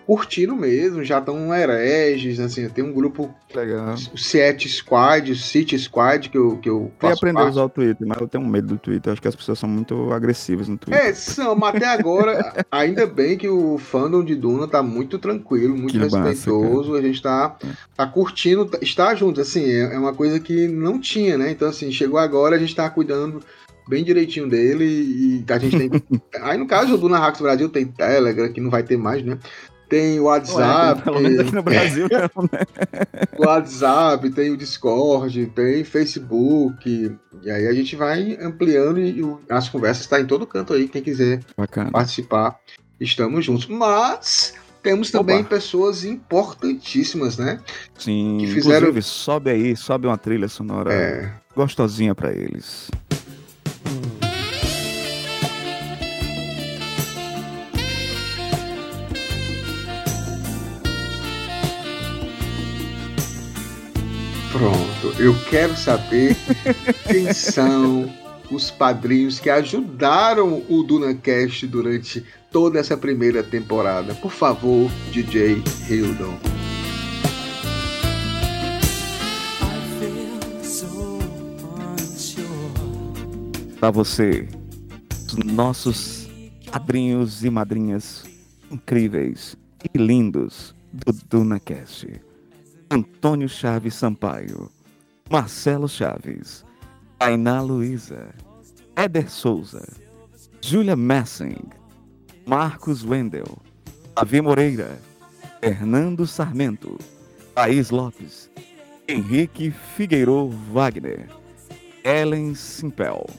curtindo 0.07 0.55
mesmo, 0.55 1.03
já 1.03 1.19
estão 1.19 1.53
hereges, 1.53 2.39
assim, 2.39 2.69
tem 2.69 2.81
um 2.81 2.93
grupo, 2.93 3.29
Legal. 3.53 3.93
o 4.13 4.17
Set 4.17 4.65
Squad, 4.69 5.33
o 5.33 5.35
City 5.35 5.77
Squad, 5.77 6.29
que 6.29 6.37
eu, 6.37 6.57
que 6.59 6.69
eu 6.69 6.83
Eu 6.83 6.91
faço 6.97 7.15
aprender 7.15 7.41
a 7.41 7.49
usar 7.49 7.63
o 7.65 7.69
Twitter, 7.69 8.07
mas 8.07 8.17
eu 8.21 8.27
tenho 8.27 8.47
medo 8.47 8.67
do 8.67 8.77
Twitter. 8.77 9.11
Acho 9.11 9.21
que 9.21 9.27
as 9.27 9.35
pessoas 9.35 9.59
são 9.59 9.67
muito 9.67 10.13
agressivas 10.13 10.69
no 10.69 10.77
Twitter. 10.77 11.07
É, 11.07 11.13
são, 11.13 11.53
mas 11.57 11.75
até 11.75 11.87
agora, 11.87 12.53
ainda 12.71 13.05
bem 13.05 13.37
que 13.37 13.49
o 13.49 13.77
fandom 13.77 14.23
de 14.23 14.33
Duna 14.33 14.65
tá 14.65 14.81
muito 14.81 15.19
tranquilo, 15.19 15.75
muito 15.75 15.91
Que 15.91 15.99
massa, 15.99 16.21
respeitoso, 16.21 16.95
a 16.95 17.01
gente 17.01 17.21
tá, 17.21 17.57
tá 17.93 18.07
curtindo, 18.07 18.65
tá- 18.65 18.79
está 18.81 19.13
junto, 19.13 19.41
assim, 19.41 19.65
é, 19.65 19.93
é 19.93 19.99
uma 19.99 20.13
coisa 20.13 20.39
que 20.39 20.69
não 20.69 21.01
tinha, 21.01 21.37
né? 21.37 21.51
Então, 21.51 21.67
assim, 21.67 21.91
chegou 21.91 22.17
agora, 22.17 22.55
a 22.55 22.59
gente 22.59 22.73
tá 22.73 22.89
cuidando 22.89 23.41
bem 23.89 24.05
direitinho 24.05 24.47
dele 24.47 24.85
e 24.85 25.45
a 25.51 25.59
gente 25.59 25.77
tem... 25.77 25.89
Aí, 26.43 26.57
no 26.57 26.65
caso, 26.65 26.93
o 26.93 26.97
Duna 26.97 27.19
Hacks 27.19 27.41
Brasil 27.41 27.67
tem 27.67 27.85
Telegram, 27.85 28.49
que 28.53 28.61
não 28.61 28.69
vai 28.69 28.83
ter 28.83 28.95
mais, 28.95 29.21
né? 29.21 29.37
Tem 29.89 30.19
o 30.19 30.23
Ué, 30.23 30.31
WhatsApp, 30.31 31.01
pelo 31.01 31.19
menos 31.21 31.39
aqui 31.39 31.55
no 31.55 31.63
Brasil, 31.63 32.07
não, 32.11 32.43
né? 32.51 32.59
o 33.37 33.45
WhatsApp, 33.45 34.29
tem 34.31 34.51
o 34.51 34.57
Discord, 34.57 35.45
tem 35.55 35.83
Facebook, 35.85 37.15
e 37.41 37.49
aí 37.49 37.67
a 37.67 37.73
gente 37.73 37.95
vai 37.95 38.37
ampliando 38.41 38.99
e 38.99 39.23
as 39.49 39.69
conversas 39.69 40.05
tá 40.05 40.19
em 40.19 40.25
todo 40.25 40.45
canto 40.45 40.73
aí, 40.73 40.89
quem 40.89 41.01
quiser 41.01 41.39
Bacana. 41.55 41.89
participar, 41.91 42.59
estamos 42.99 43.45
juntos. 43.45 43.65
Mas 43.67 44.55
temos 44.83 45.09
também 45.09 45.39
Opa. 45.39 45.49
pessoas 45.49 46.03
importantíssimas, 46.03 47.37
né? 47.37 47.59
Sim, 47.97 48.37
que 48.41 48.47
fizeram- 48.47 48.87
inclusive, 48.89 49.01
sobe 49.01 49.49
aí, 49.51 49.75
sobe 49.75 50.07
uma 50.07 50.17
trilha 50.17 50.47
sonora 50.49 50.93
É, 50.93 51.31
gostosinha 51.55 52.13
pra 52.13 52.31
eles. 52.33 52.89
Pronto. 64.51 65.21
Eu 65.21 65.35
quero 65.49 65.75
saber 65.75 66.35
quem 67.07 67.33
são 67.33 68.11
os 68.49 68.71
padrinhos 68.71 69.39
que 69.39 69.49
ajudaram 69.49 70.63
o 70.69 70.83
DunaCast 70.83 71.67
durante 71.67 72.23
toda 72.51 72.79
essa 72.79 72.95
primeira 72.95 73.43
temporada. 73.43 74.13
Por 74.15 74.31
favor, 74.31 74.89
DJ 75.11 75.61
Hildon. 75.89 76.37
Pra 83.79 83.91
você, 83.91 84.47
os 85.27 85.35
nossos 85.35 86.27
padrinhos 86.71 87.43
e 87.43 87.49
madrinhas 87.49 88.23
incríveis 88.71 89.55
e 89.93 89.97
lindos 89.97 90.73
do 90.91 91.13
DunaCast. 91.29 92.26
Antônio 92.89 93.49
Chaves 93.49 93.95
Sampaio, 93.95 94.69
Marcelo 95.29 95.87
Chaves, 95.87 96.63
Tainá 97.19 97.61
Luiza, 97.61 98.33
Éder 98.95 99.29
Souza, 99.29 99.85
Júlia 100.61 100.95
Messing, 100.95 101.69
Marcos 102.45 103.03
Wendel, 103.03 103.57
Davi 104.15 104.41
Moreira, 104.41 104.97
Fernando 105.59 106.25
Sarmento, 106.25 106.97
Thaís 107.53 107.91
Lopes, 107.91 108.49
Henrique 109.07 109.71
Figueiró 109.95 110.49
Wagner, 110.71 111.27
Ellen 112.05 112.55
Simpel, 112.55 113.29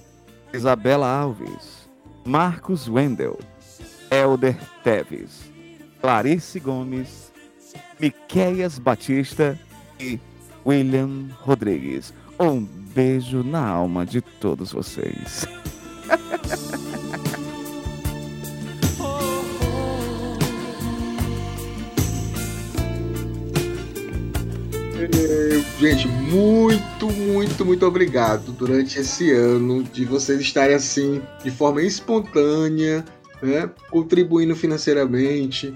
Isabela 0.52 1.06
Alves, 1.06 1.88
Marcos 2.26 2.86
Wendel, 2.86 3.38
Elder 4.10 4.56
Teves, 4.84 5.50
Clarice 6.02 6.60
Gomes, 6.60 7.32
Miqueias 8.00 8.78
Batista 8.78 9.58
e 9.98 10.18
William 10.64 11.28
Rodrigues. 11.40 12.12
Um 12.38 12.60
beijo 12.60 13.42
na 13.42 13.66
alma 13.66 14.06
de 14.06 14.20
todos 14.20 14.72
vocês. 14.72 15.46
Gente, 25.80 26.08
muito, 26.08 27.08
muito, 27.08 27.64
muito 27.64 27.86
obrigado 27.86 28.50
durante 28.50 28.98
esse 28.98 29.30
ano 29.30 29.84
de 29.84 30.04
vocês 30.04 30.40
estarem 30.40 30.74
assim, 30.74 31.22
de 31.42 31.52
forma 31.52 31.80
espontânea, 31.82 33.04
né? 33.40 33.70
Contribuindo 33.88 34.56
financeiramente, 34.56 35.72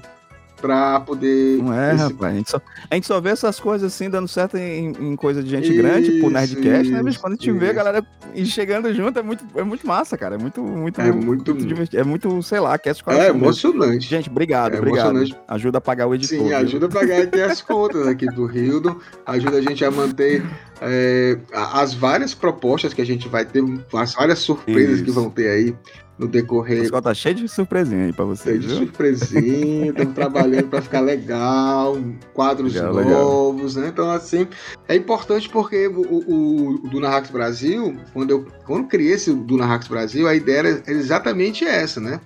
pra 0.62 1.00
poder. 1.00 1.58
Não 1.62 1.74
é, 1.74 1.94
esse- 1.94 2.04
rapaz. 2.04 2.32
A 2.32 2.36
gente, 2.38 2.50
só, 2.50 2.62
a 2.90 2.94
gente 2.94 3.06
só 3.06 3.20
vê 3.20 3.28
essas 3.30 3.60
coisas 3.60 3.92
assim 3.92 4.08
dando 4.08 4.26
certo 4.28 4.56
em, 4.56 4.92
em 4.98 5.16
coisa 5.16 5.42
de 5.42 5.50
gente 5.50 5.70
grande, 5.74 6.06
tipo 6.12 6.18
Isso, 6.26 6.30
Nerdcast, 6.30 6.90
né? 6.90 7.02
Mas 7.02 7.14
isso, 7.14 7.20
quando 7.22 7.32
a 7.34 7.36
gente 7.36 7.52
vê 7.52 7.64
a 7.66 7.68
isso. 7.68 7.76
galera 7.76 8.06
chegando 8.46 8.94
junto, 8.94 9.18
é 9.18 9.22
muito, 9.22 9.44
é 9.54 9.62
muito 9.62 9.86
massa, 9.86 10.16
cara. 10.16 10.36
É 10.36 10.38
muito, 10.38 10.62
muito, 10.62 11.00
É 11.00 11.12
muito- 11.12 11.52
divertido. 11.52 12.00
É 12.00 12.04
muito, 12.04 12.42
sei 12.42 12.60
lá, 12.60 12.78
cast 12.78 13.02
É 13.08 13.28
emocionante. 13.28 14.06
Gente, 14.08 14.30
obrigado, 14.30 14.74
É 14.74 14.78
obrigado. 14.78 15.10
emocionante. 15.10 15.36
Ajuda 15.48 15.78
a 15.78 15.80
pagar 15.80 16.06
o 16.06 16.14
editor. 16.14 16.38
Sim, 16.38 16.48
viu? 16.48 16.56
ajuda 16.56 16.86
a 16.86 16.88
pagar 16.88 17.22
aqui 17.22 17.40
as 17.42 17.60
contas 17.62 18.06
aqui 18.06 18.24
do 18.26 18.50
Hildon, 18.50 18.96
ajuda 19.26 19.58
a 19.58 19.60
gente 19.60 19.84
a 19.84 19.90
manter 19.90 20.42
é, 20.80 21.36
as 21.52 21.92
várias 21.94 22.34
propostas 22.34 22.94
que 22.94 23.02
a 23.02 23.06
gente 23.06 23.28
vai 23.28 23.44
ter, 23.44 23.62
as 23.94 24.14
várias 24.14 24.38
surpresas 24.38 24.96
Isso. 24.96 25.04
que 25.04 25.10
vão 25.10 25.28
ter 25.28 25.48
aí 25.48 25.74
no 26.22 26.28
O 26.28 26.30
decorrer 26.30 26.86
Scott 26.86 27.02
tá 27.02 27.14
cheio 27.14 27.34
de 27.34 27.48
surpresinha 27.48 28.04
aí 28.06 28.12
pra 28.12 28.24
vocês, 28.24 28.60
de 28.60 28.66
viu? 28.68 28.76
surpresinha, 28.78 29.90
estamos 29.90 30.14
trabalhando 30.14 30.68
para 30.68 30.80
ficar 30.82 31.00
legal, 31.00 31.96
quadros 32.32 32.74
Legal, 32.74 32.92
legal. 32.94 33.24
novos, 33.24 33.76
né? 33.76 33.88
Então, 33.88 34.10
assim, 34.10 34.46
é 34.88 34.94
importante 34.96 35.48
porque 35.48 35.86
o, 35.88 36.00
o, 36.00 36.74
o 36.86 37.32
Brasil, 37.32 37.96
quando 38.12 38.30
eu 38.30 38.46
quando 38.64 38.84
eu 38.84 38.88
criei 38.88 39.12
esse 39.14 39.32
Duna 39.32 39.66
Hacks 39.66 39.88
Brasil, 39.88 40.26
a 40.28 40.34
ideia 40.34 40.58
era 40.58 40.82
exatamente 40.88 41.64
essa, 41.64 42.00
né? 42.00 42.20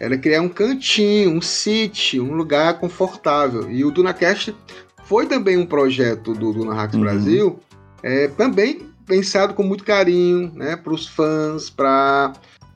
Era 0.00 0.18
criar 0.18 0.40
um 0.42 0.48
cantinho, 0.48 1.30
um 1.30 1.40
sítio, 1.40 2.24
um 2.24 2.34
lugar 2.34 2.78
confortável. 2.78 3.70
E 3.70 3.84
o 3.84 3.90
DunaCast 3.90 4.54
foi 5.04 5.26
também 5.26 5.56
um 5.56 5.66
projeto 5.66 6.32
do 6.32 6.52
Duna 6.52 6.74
Hacks 6.74 6.96
Uhum. 6.96 7.00
Brasil, 7.02 7.60
é, 8.02 8.28
também 8.28 8.88
pensado 9.06 9.54
com 9.54 9.62
muito 9.62 9.84
carinho, 9.84 10.50
né, 10.54 10.76
para 10.76 10.92
os 10.92 11.06
fãs, 11.06 11.68
para 11.70 12.32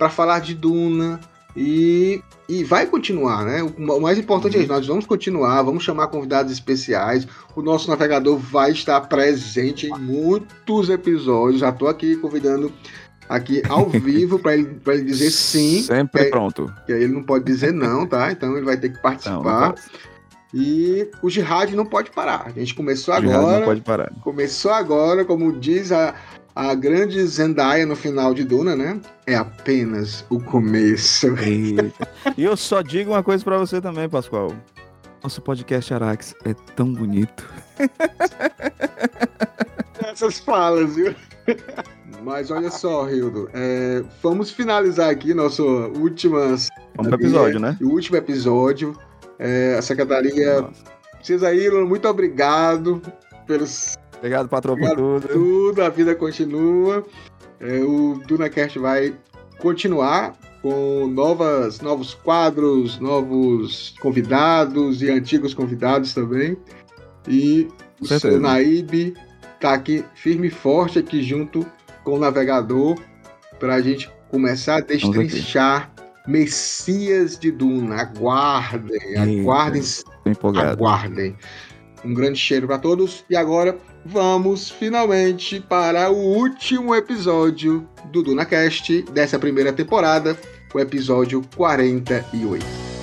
falar 0.09 0.41
de 0.41 0.55
Duna 0.55 1.19
e, 1.57 2.23
e 2.49 2.63
vai 2.63 2.87
continuar, 2.87 3.45
né? 3.45 3.63
O, 3.63 3.69
o 3.97 4.01
mais 4.01 4.19
importante 4.19 4.57
é 4.57 4.61
isso, 4.61 4.69
nós 4.69 4.87
vamos 4.87 5.07
continuar, 5.07 5.63
vamos 5.63 5.83
chamar 5.83 6.07
convidados 6.07 6.53
especiais. 6.53 7.27
O 7.57 7.63
nosso 7.63 7.91
navegador 7.91 8.37
vai 8.39 8.71
estar 8.71 9.01
presente 9.03 9.87
em 9.89 9.99
muitos 9.99 10.89
episódios. 10.89 11.61
Já 11.61 11.71
estou 11.71 11.89
aqui 11.89 12.17
convidando 12.17 12.73
aqui 13.29 13.63
ao 13.69 13.89
vivo 13.91 14.39
para 14.39 14.55
ele, 14.55 14.65
pra 14.85 14.95
ele 14.95 15.05
dizer 15.05 15.31
sim, 15.31 15.83
Sempre 15.83 16.23
É, 16.23 16.31
pronto. 16.31 16.73
que 16.87 16.93
aí 16.93 17.03
ele 17.03 17.13
não 17.15 17.23
pode 17.25 17.45
dizer 17.45 17.73
não, 17.73 18.07
tá? 18.07 18.31
Então 18.31 18.57
ele 18.57 18.65
vai 18.65 18.77
ter 18.77 18.91
que 18.91 18.95
Não, 18.97 19.03
participar. 19.03 19.37
não 19.61 19.69
pode. 19.73 19.83
E 20.55 21.07
o 21.23 21.29
Jihad 21.29 21.75
não 21.75 21.85
pode 21.85 22.11
parar. 22.11 22.45
A 22.47 22.51
gente 22.51 22.75
começou 22.75 23.15
Jihad 23.17 23.35
agora. 23.35 23.59
Não 23.59 23.67
pode 23.67 23.81
parar. 23.83 24.13
Começou 24.23 24.71
agora, 24.73 25.25
como 25.25 25.53
diz 25.53 25.93
a, 25.93 26.15
a 26.59 26.75
grande 26.75 27.25
Zendaya 27.25 27.87
no 27.87 27.95
final 27.95 28.35
de 28.35 28.43
Duna, 28.43 28.75
né? 28.75 29.01
É 29.25 29.37
apenas 29.37 30.25
o 30.29 30.41
começo. 30.41 31.29
E 32.37 32.43
eu 32.43 32.57
só 32.57 32.83
digo 32.83 33.13
uma 33.13 33.23
coisa 33.23 33.45
pra 33.45 33.57
você 33.59 33.81
também, 33.81 34.09
Pascoal. 34.09 34.53
Nosso 35.23 35.41
podcast 35.41 35.95
Arax 35.95 36.35
é 36.45 36.55
tão 36.75 36.93
bonito. 36.93 37.49
Essas 40.03 40.41
falas, 40.41 40.97
viu? 40.97 41.15
Mas 42.25 42.51
olha 42.51 42.73
só, 42.73 43.09
Hildo. 43.09 43.49
é, 43.55 44.03
vamos 44.21 44.51
finalizar 44.51 45.11
aqui 45.11 45.33
nosso 45.33 45.65
últimas, 45.65 46.69
Vamos 46.97 47.11
pro 47.11 47.21
episódio, 47.21 47.61
né? 47.61 47.79
o 47.81 47.87
último 47.87 48.17
episódio. 48.17 48.99
É, 49.39 49.77
a 49.79 49.83
Secretaria 49.83 50.63
Nossa. 50.63 50.85
Cisaíro, 51.23 51.87
muito 51.87 52.09
obrigado 52.09 53.01
pelos 53.47 53.97
Obrigado, 54.19 54.49
patrão, 54.49 54.77
por 54.77 54.83
Obrigado. 54.85 55.21
tudo. 55.21 55.29
tudo, 55.29 55.83
a 55.83 55.89
vida 55.89 56.15
continua. 56.15 57.05
É, 57.61 57.81
o 57.81 58.21
DunaCast 58.27 58.79
vai 58.79 59.15
continuar 59.59 60.37
com 60.63 61.07
novas, 61.07 61.81
novos 61.81 62.15
quadros, 62.15 62.99
novos 62.99 63.95
convidados 64.01 65.03
e 65.03 65.11
antigos 65.11 65.55
convidados 65.55 66.15
também. 66.15 66.57
E 67.27 67.69
o 68.01 68.07
Certeza. 68.07 68.35
seu 68.35 68.41
Naib 68.41 69.15
tá 69.61 69.75
aqui 69.75 70.05
firme 70.15 70.49
e 70.49 70.51
forte 70.51 70.99
aqui 70.99 71.23
junto 71.23 71.67
com 72.05 72.15
o 72.15 72.19
navegador 72.19 72.97
para 73.59 73.75
a 73.75 73.81
gente 73.81 74.11
começar 74.31 74.77
a 74.77 74.81
destrinchar 74.81 75.93
Messias 76.27 77.39
de 77.39 77.51
Duna. 77.51 78.03
Aguardem, 78.03 79.01
Eita. 79.03 79.23
aguardem 79.23 79.83
empolgado. 80.27 80.71
Aguardem. 80.73 81.37
Um 82.05 82.15
grande 82.15 82.39
cheiro 82.39 82.67
para 82.67 82.79
todos. 82.79 83.25
E 83.29 83.37
agora 83.37 83.77
vamos 84.09 84.71
finalmente 84.71 85.61
para 85.61 86.11
o 86.11 86.17
último 86.17 86.95
episódio 86.95 87.87
do 88.07 88.23
DunaCast 88.23 89.03
dessa 89.13 89.39
primeira 89.39 89.73
temporada, 89.73 90.37
o 90.75 90.81
episódio 90.81 91.43
48. 91.55 92.98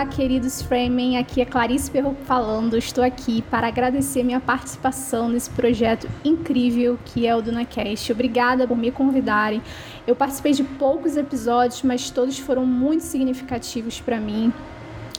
Olá, 0.00 0.08
queridos 0.08 0.62
Framing, 0.62 1.18
aqui 1.18 1.42
é 1.42 1.44
Clarice 1.44 1.90
Perro 1.90 2.16
falando. 2.24 2.74
Estou 2.74 3.04
aqui 3.04 3.42
para 3.42 3.66
agradecer 3.68 4.22
minha 4.22 4.40
participação 4.40 5.28
nesse 5.28 5.50
projeto 5.50 6.08
incrível 6.24 6.98
que 7.04 7.26
é 7.26 7.36
o 7.36 7.42
DunaCast. 7.42 8.10
Obrigada 8.10 8.66
por 8.66 8.78
me 8.78 8.90
convidarem. 8.90 9.60
Eu 10.06 10.16
participei 10.16 10.52
de 10.52 10.64
poucos 10.64 11.18
episódios, 11.18 11.82
mas 11.82 12.08
todos 12.08 12.38
foram 12.38 12.64
muito 12.64 13.02
significativos 13.02 14.00
para 14.00 14.18
mim. 14.18 14.50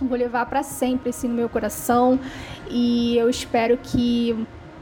Vou 0.01 0.17
levar 0.17 0.47
para 0.47 0.63
sempre 0.63 1.11
assim 1.11 1.27
no 1.27 1.35
meu 1.35 1.47
coração 1.47 2.19
e 2.67 3.15
eu 3.17 3.29
espero 3.29 3.77
que 3.77 4.35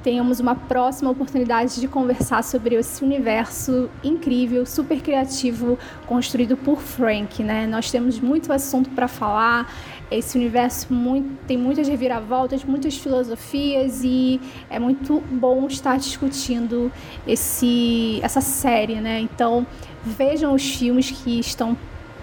tenhamos 0.04 0.40
uma 0.40 0.56
próxima 0.56 1.12
oportunidade 1.12 1.80
de 1.80 1.88
conversar 1.88 2.44
sobre 2.44 2.76
esse 2.76 3.04
universo 3.04 3.90
incrível, 4.04 4.66
super 4.66 5.02
criativo, 5.02 5.78
construído 6.06 6.56
por 6.56 6.82
Frank, 6.82 7.44
né? 7.44 7.68
Nós 7.68 7.92
temos 7.92 8.20
muito 8.20 8.52
assunto 8.52 8.90
para 8.92 9.08
falar. 9.08 9.72
Esse 10.10 10.38
universo 10.38 10.92
muito, 10.92 11.38
tem 11.46 11.58
muitas 11.58 11.88
reviravoltas, 11.88 12.64
muitas 12.64 12.98
filosofias 12.98 14.02
e 14.04 14.42
é 14.70 14.80
muito 14.80 15.22
bom 15.32 15.68
estar 15.68 15.98
discutindo 16.00 16.92
esse, 17.28 18.20
essa 18.24 18.42
série, 18.42 18.96
né? 18.96 19.20
Então 19.20 19.68
vejam 20.04 20.54
os 20.54 20.76
filmes 20.76 21.12
que 21.12 21.40
estão 21.40 21.78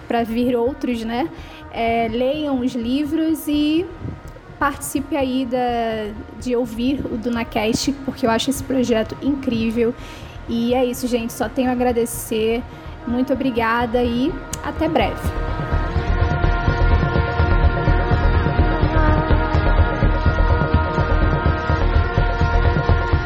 para 0.09 0.25
vir 0.25 0.57
outros, 0.57 1.05
né? 1.05 1.29
É, 1.71 2.09
leiam 2.09 2.61
os 2.61 2.75
livros 2.75 3.47
e 3.47 3.87
participe 4.59 5.17
aí 5.17 5.47
da, 5.47 6.13
de 6.41 6.57
ouvir 6.57 7.01
o 7.05 7.17
DunaCast, 7.17 7.93
porque 8.05 8.27
eu 8.27 8.31
acho 8.31 8.51
esse 8.51 8.63
projeto 8.63 9.17
incrível. 9.23 9.95
E 10.49 10.75
é 10.75 10.85
isso, 10.85 11.07
gente. 11.07 11.33
Só 11.33 11.49
tenho 11.49 11.69
a 11.69 11.73
agradecer. 11.73 12.63
Muito 13.07 13.33
obrigada 13.33 14.03
e 14.03 14.33
até 14.65 14.89
breve. 14.89 15.21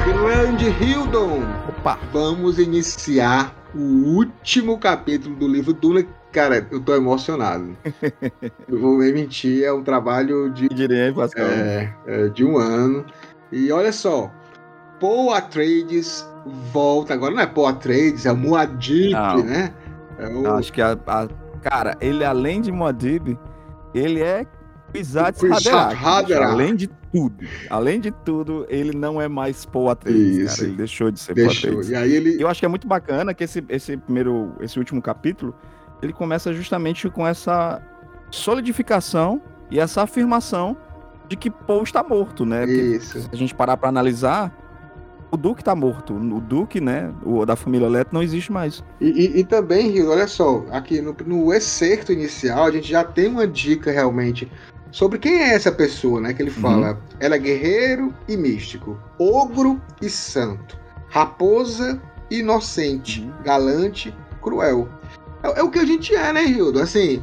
Grande 0.05 0.69
Hildon! 0.69 1.43
Opa! 1.69 1.99
Vamos 2.13 2.59
iniciar 2.59 3.55
o 3.75 3.79
último 4.17 4.79
capítulo 4.79 5.35
do 5.37 5.49
livro 5.49 5.73
Duna. 5.73 6.07
Cara, 6.33 6.67
eu 6.71 6.81
tô 6.81 6.95
emocionado. 6.95 7.77
eu 8.69 8.79
vou 8.81 8.99
nem 8.99 9.13
mentir, 9.13 9.65
é 9.65 9.73
um 9.73 9.83
trabalho 9.83 10.51
de 10.51 10.65
hein, 10.67 11.13
Pascal? 11.15 11.47
É, 11.47 11.93
é, 12.07 12.29
de 12.29 12.45
um 12.45 12.57
ano. 12.57 13.05
E 13.51 13.73
olha 13.73 13.93
só, 13.93 14.31
Paul 15.01 15.33
Atreides 15.35 16.25
volta. 16.73 17.15
Agora 17.15 17.35
não 17.35 17.43
é 17.43 17.47
Paul 17.47 17.67
Atreides, 17.67 18.27
é 18.27 18.33
Muad'Dib, 18.33 19.13
Não. 19.13 19.45
né? 19.45 19.75
É 20.19 20.29
o 20.29 20.45
Eu 20.45 20.55
Acho 20.57 20.73
que 20.73 20.81
a, 20.81 20.97
a- 21.07 21.29
Cara, 21.63 21.97
ele 22.01 22.25
além 22.25 22.61
de 22.63 22.73
Moadib, 22.73 23.37
ele 23.95 24.23
é 24.23 24.47
Kwisatz 24.93 25.43
Haderach. 25.45 25.95
Haderach. 26.05 26.53
Além 26.53 26.75
de 26.75 26.87
tudo. 27.13 27.45
Além 27.69 28.01
de 28.01 28.11
tudo, 28.11 28.67
ele 28.69 28.97
não 28.97 29.21
é 29.21 29.29
mais 29.29 29.67
Paul 29.67 29.91
Atreides, 29.91 30.39
Isso. 30.39 30.57
cara. 30.57 30.69
Ele 30.69 30.77
deixou 30.77 31.11
de 31.11 31.21
ser 31.21 31.35
Paul 31.35 31.47
deixou. 31.49 31.69
Atreides. 31.71 31.91
E 31.91 31.95
aí 31.97 32.13
ele. 32.15 32.43
Eu 32.43 32.49
acho 32.49 32.61
que 32.61 32.65
é 32.67 32.69
muito 32.69 32.87
bacana 32.89 33.35
que 33.35 33.45
esse, 33.45 33.63
esse 33.69 33.97
primeiro, 33.97 34.53
esse 34.61 34.79
último 34.79 35.03
capítulo, 35.03 35.55
ele 36.03 36.13
começa 36.13 36.53
justamente 36.53 37.09
com 37.11 37.27
essa 37.27 37.81
solidificação 38.31 39.41
e 39.71 39.79
essa 39.79 40.03
afirmação 40.03 40.77
de 41.29 41.37
que 41.37 41.51
Paul 41.51 41.83
está 41.83 42.03
morto, 42.03 42.45
né? 42.45 42.65
Isso. 42.65 43.21
se 43.23 43.29
a 43.33 43.37
gente 43.37 43.55
parar 43.55 43.77
para 43.77 43.89
analisar, 43.89 44.53
o 45.31 45.37
Duque 45.37 45.61
está 45.63 45.77
morto. 45.77 46.13
O 46.15 46.41
Duque, 46.41 46.81
né, 46.81 47.13
o 47.25 47.47
da 47.47 47.55
família 47.55 47.89
Leto 47.89 48.13
não 48.13 48.23
existe 48.23 48.51
mais. 48.51 48.83
E, 49.01 49.07
e- 49.09 49.41
e 49.41 49.45
também, 49.45 49.89
Rio, 49.91 50.11
olha 50.11 50.27
só, 50.27 50.65
aqui 50.73 51.01
no, 51.01 51.15
no 51.25 51.53
excerto 51.55 52.13
inicial, 52.13 52.65
a 52.65 52.71
gente 52.73 52.89
já 52.89 53.05
tem 53.05 53.29
uma 53.29 53.47
dica 53.47 53.93
realmente 53.93 54.51
sobre 54.91 55.21
quem 55.21 55.41
é 55.41 55.55
essa 55.55 55.71
pessoa, 55.71 56.21
né? 56.21 56.35
Que 56.35 56.43
ele 56.43 56.51
fala. 56.51 56.99
Ela 57.21 57.37
é 57.37 57.39
guerreiro 57.39 58.13
e 58.27 58.37
místico, 58.37 58.99
ogro 59.17 59.81
e 60.03 60.09
santo, 60.11 60.77
raposa 61.09 62.03
e 62.29 62.41
inocente, 62.41 63.21
Uhum. 63.23 63.33
galante, 63.45 64.13
cruel. 64.43 64.89
É, 65.43 65.61
é 65.61 65.63
o 65.63 65.71
que 65.71 65.79
a 65.79 65.85
gente 65.85 66.15
é, 66.15 66.33
né, 66.33 66.45
Hildo? 66.45 66.81
Assim, 66.81 67.23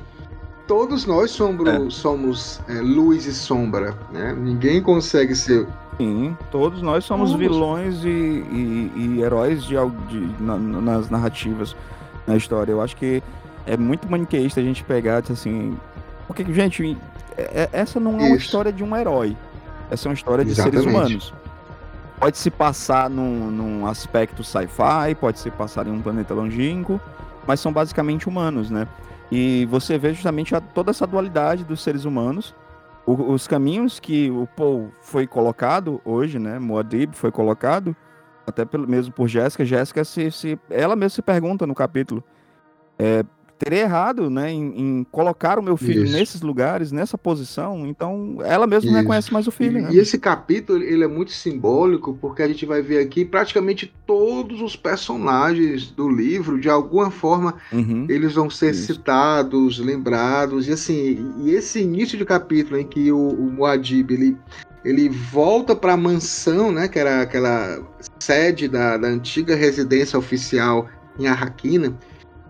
todos 0.68 1.06
nós 1.06 1.32
somos, 1.32 1.96
somos 1.96 2.60
é, 2.68 2.74
luz 2.82 3.26
e 3.26 3.34
sombra, 3.34 3.96
né? 4.12 4.34
Ninguém 4.38 4.82
consegue 4.82 5.36
ser. 5.36 5.68
Sim, 5.98 6.38
todos 6.52 6.82
nós 6.82 7.04
somos 7.06 7.30
Somos. 7.32 7.42
vilões 7.42 8.04
e, 8.04 8.08
e- 8.08 8.92
e 9.18 9.22
heróis 9.22 9.64
de, 9.64 9.76
de- 10.10 10.44
na- 10.44 10.58
nas 10.58 11.10
narrativas, 11.10 11.76
na 12.28 12.36
história. 12.38 12.72
Eu 12.72 12.82
acho 12.82 12.96
que 12.96 13.24
é 13.66 13.76
muito 13.76 14.10
maniqueísta 14.10 14.60
a 14.60 14.64
gente 14.64 14.84
pegar 14.84 15.24
assim. 15.32 15.76
Porque, 16.28 16.44
gente, 16.54 16.96
é- 17.36 17.42
é- 17.64 17.70
essa 17.72 18.00
não 18.00 18.12
é 18.20 18.24
uma 18.26 18.28
Isso. 18.36 18.46
história 18.46 18.72
de 18.72 18.84
um 18.84 18.96
herói. 18.96 19.36
Essa 19.90 20.08
é 20.08 20.10
uma 20.10 20.14
história 20.16 20.46
de 20.46 20.54
seres 20.54 20.82
Exatamente. 20.82 20.96
humanos. 20.96 21.34
Pode 22.20 22.38
se 22.38 22.52
passar 22.52 23.10
num, 23.10 23.50
num 23.50 23.88
aspecto 23.88 24.44
sci-fi, 24.44 25.16
pode 25.20 25.40
se 25.40 25.50
passar 25.50 25.88
em 25.88 25.92
um 25.92 26.02
planeta 26.02 26.34
longínquo, 26.34 27.00
mas 27.48 27.60
são 27.60 27.72
basicamente 27.72 28.28
humanos, 28.28 28.70
né? 28.70 28.88
E 29.32 29.66
você 29.66 29.98
vê 29.98 30.14
justamente 30.14 30.54
a- 30.56 30.62
toda 30.62 30.92
essa 30.92 31.08
dualidade 31.08 31.64
dos 31.64 31.82
seres 31.82 32.06
humanos, 32.06 32.54
o- 33.06 33.32
os 33.32 33.48
caminhos 33.48 34.00
que 34.00 34.30
o 34.30 34.48
Paul 34.56 34.92
foi 35.02 35.26
colocado 35.26 36.02
hoje, 36.06 36.38
né? 36.40 36.60
Muad'Dib 36.60 37.14
foi 37.14 37.32
colocado, 37.32 37.96
até 38.46 38.64
pelo, 38.66 38.88
mesmo 38.88 39.14
por 39.14 39.28
Jéssica. 39.28 39.66
Jéssica, 39.66 40.04
se, 40.04 40.30
se, 40.32 40.60
ela 40.70 40.96
mesma 40.96 41.10
se 41.16 41.22
pergunta 41.22 41.66
no 41.66 41.74
capítulo, 41.76 42.24
é, 43.00 43.24
teria 43.58 43.82
errado, 43.82 44.30
né? 44.30 44.52
Em, 44.52 45.00
em 45.00 45.04
colocar 45.12 45.58
o 45.60 45.64
meu 45.64 45.76
filho 45.78 46.04
Isso. 46.04 46.14
nesses 46.14 46.42
lugares, 46.42 46.92
nessa 46.92 47.18
posição. 47.18 47.86
Então, 47.88 48.38
ela 48.44 48.68
mesma 48.68 48.92
não 48.92 48.98
Isso. 48.98 49.04
reconhece 49.04 49.34
mais 49.34 49.48
o 49.48 49.52
filho, 49.52 49.80
E, 49.80 49.82
né? 49.82 49.90
e 49.92 49.98
esse 50.00 50.18
capítulo 50.18 50.82
ele 50.84 51.04
é 51.04 51.08
muito 51.08 51.32
simbólico 51.32 52.18
porque 52.22 52.42
a 52.44 52.48
gente 52.48 52.66
vai 52.66 52.82
ver 52.82 53.00
aqui 53.00 53.26
praticamente 53.26 53.94
todos 54.06 54.62
os 54.62 54.76
personagens 54.76 55.88
do 55.92 56.10
livro, 56.10 56.60
de 56.60 56.70
alguma 56.70 57.10
forma, 57.12 57.56
Uhum. 57.72 58.06
eles 58.10 58.34
vão 58.34 58.50
ser 58.50 58.72
Isso. 58.72 58.94
citados, 58.94 59.80
lembrados, 59.80 60.68
e 60.68 60.72
assim, 60.72 61.34
e 61.44 61.52
esse 61.52 61.82
início 61.82 62.18
de 62.18 62.26
capítulo 62.26 62.80
em 62.80 62.86
que 62.86 63.12
o, 63.12 63.18
o 63.30 63.52
Muad'Dib 63.52 64.12
ele, 64.14 64.38
ele 64.86 65.10
volta 65.10 65.76
para 65.76 65.94
a 65.94 65.98
mansão, 65.98 66.72
né, 66.72 66.88
que 66.88 67.00
era 67.00 67.22
aquela 67.22 67.80
sede 68.20 68.68
da, 68.68 68.98
da 68.98 69.08
antiga 69.08 69.56
residência 69.56 70.18
oficial 70.18 70.88
em 71.20 71.28
Arraquina, 71.28 71.98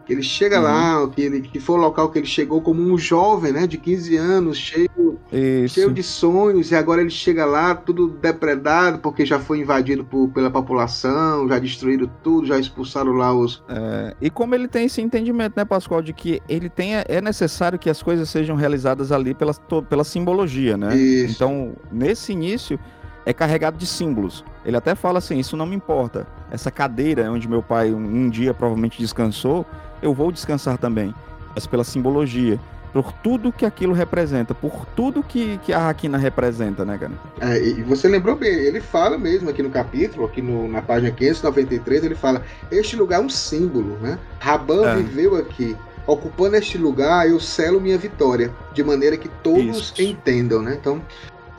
que 0.08 0.14
ele 0.14 0.24
chega 0.24 0.58
Uhum. 0.58 0.64
lá, 0.64 1.08
que, 1.10 1.22
ele, 1.22 1.42
que 1.42 1.60
foi 1.60 1.76
o 1.76 1.80
local 1.80 2.10
que 2.10 2.18
ele 2.18 2.26
chegou 2.26 2.62
como 2.62 2.82
um 2.82 2.98
jovem, 2.98 3.52
né, 3.52 3.68
de 3.68 3.78
15 3.78 4.16
anos, 4.16 4.58
cheio 4.58 5.20
Isso. 5.32 5.76
cheio 5.76 5.92
de 5.92 6.02
sonhos, 6.02 6.72
e 6.72 6.76
agora 6.76 7.02
ele 7.02 7.10
chega 7.10 7.46
lá 7.46 7.76
tudo 7.76 8.08
depredado, 8.08 9.00
porque 9.00 9.26
já 9.26 9.38
foi 9.38 9.60
invadido 9.60 10.06
por- 10.06 10.30
pela 10.30 10.50
população, 10.50 11.48
já 11.50 11.60
destruíram 11.60 12.10
tudo, 12.24 12.48
já 12.48 12.58
expulsaram 12.58 13.12
lá 13.12 13.34
os. 13.34 13.62
É, 13.68 14.16
e 14.22 14.30
como 14.30 14.56
ele 14.56 14.68
tem 14.70 14.86
esse 14.86 15.02
entendimento, 15.02 15.54
né, 15.58 15.66
Pascoal, 15.66 16.02
de 16.02 16.14
que 16.14 16.42
ele 16.48 16.70
tem, 16.70 16.94
é 16.96 17.22
necessário 17.22 17.78
que 17.78 17.90
as 17.90 18.02
coisas 18.02 18.30
sejam 18.30 18.56
realizadas 18.56 19.12
ali 19.12 19.34
pela, 19.34 19.54
pela 19.90 20.04
simbologia, 20.06 20.78
né? 20.78 20.96
Isso. 20.96 21.34
Então, 21.36 21.74
nesse 21.92 22.32
início, 22.32 22.80
é 23.26 23.34
carregado 23.34 23.78
de 23.78 23.86
símbolos. 23.86 24.46
Ele 24.64 24.78
até 24.78 24.96
fala 24.96 25.18
assim: 25.18 25.38
isso 25.38 25.58
não 25.58 25.66
me 25.66 25.76
importa. 25.76 26.26
Essa 26.50 26.72
cadeira 26.72 27.30
onde 27.30 27.46
meu 27.50 27.62
pai 27.62 27.92
um, 27.94 27.98
um 27.98 28.30
dia 28.30 28.54
provavelmente 28.54 28.98
descansou, 29.00 29.66
eu 30.02 30.14
vou 30.14 30.32
descansar 30.32 30.78
também. 30.78 31.14
Mas 31.56 31.66
pela 31.66 31.84
simbologia. 31.84 32.60
Por 32.94 33.12
tudo 33.12 33.52
que 33.52 33.66
aquilo 33.66 33.94
representa, 33.94 34.56
por 34.56 34.86
tudo 34.96 35.22
que, 35.22 35.58
que 35.60 35.74
a 35.74 35.80
Raquina 35.80 36.18
representa, 36.18 36.86
né, 36.86 36.98
cara? 36.98 37.12
É, 37.42 37.62
e 37.62 37.84
você 37.84 38.08
lembrou 38.08 38.36
bem, 38.36 38.50
ele 38.50 38.80
fala 38.80 39.18
mesmo 39.18 39.50
aqui 39.50 39.62
no 39.62 39.70
capítulo, 39.70 40.26
aqui 40.26 40.42
no- 40.42 40.68
na 40.68 40.82
página 40.82 41.12
593, 41.12 42.04
ele 42.06 42.16
fala: 42.16 42.42
Este 42.72 42.96
lugar 42.96 43.20
é 43.22 43.24
um 43.24 43.30
símbolo, 43.30 43.98
né? 44.02 44.18
Raban 44.40 44.88
É. 44.88 44.96
viveu 44.96 45.36
aqui. 45.36 45.76
Ocupando 46.08 46.56
este 46.56 46.78
lugar, 46.78 47.30
eu 47.30 47.40
selo 47.40 47.82
minha 47.82 47.98
vitória, 47.98 48.52
de 48.74 48.82
maneira 48.84 49.18
que 49.18 49.28
todos 49.44 49.78
Isso. 49.92 50.02
entendam, 50.02 50.62
né? 50.62 50.78
Então, 50.80 51.02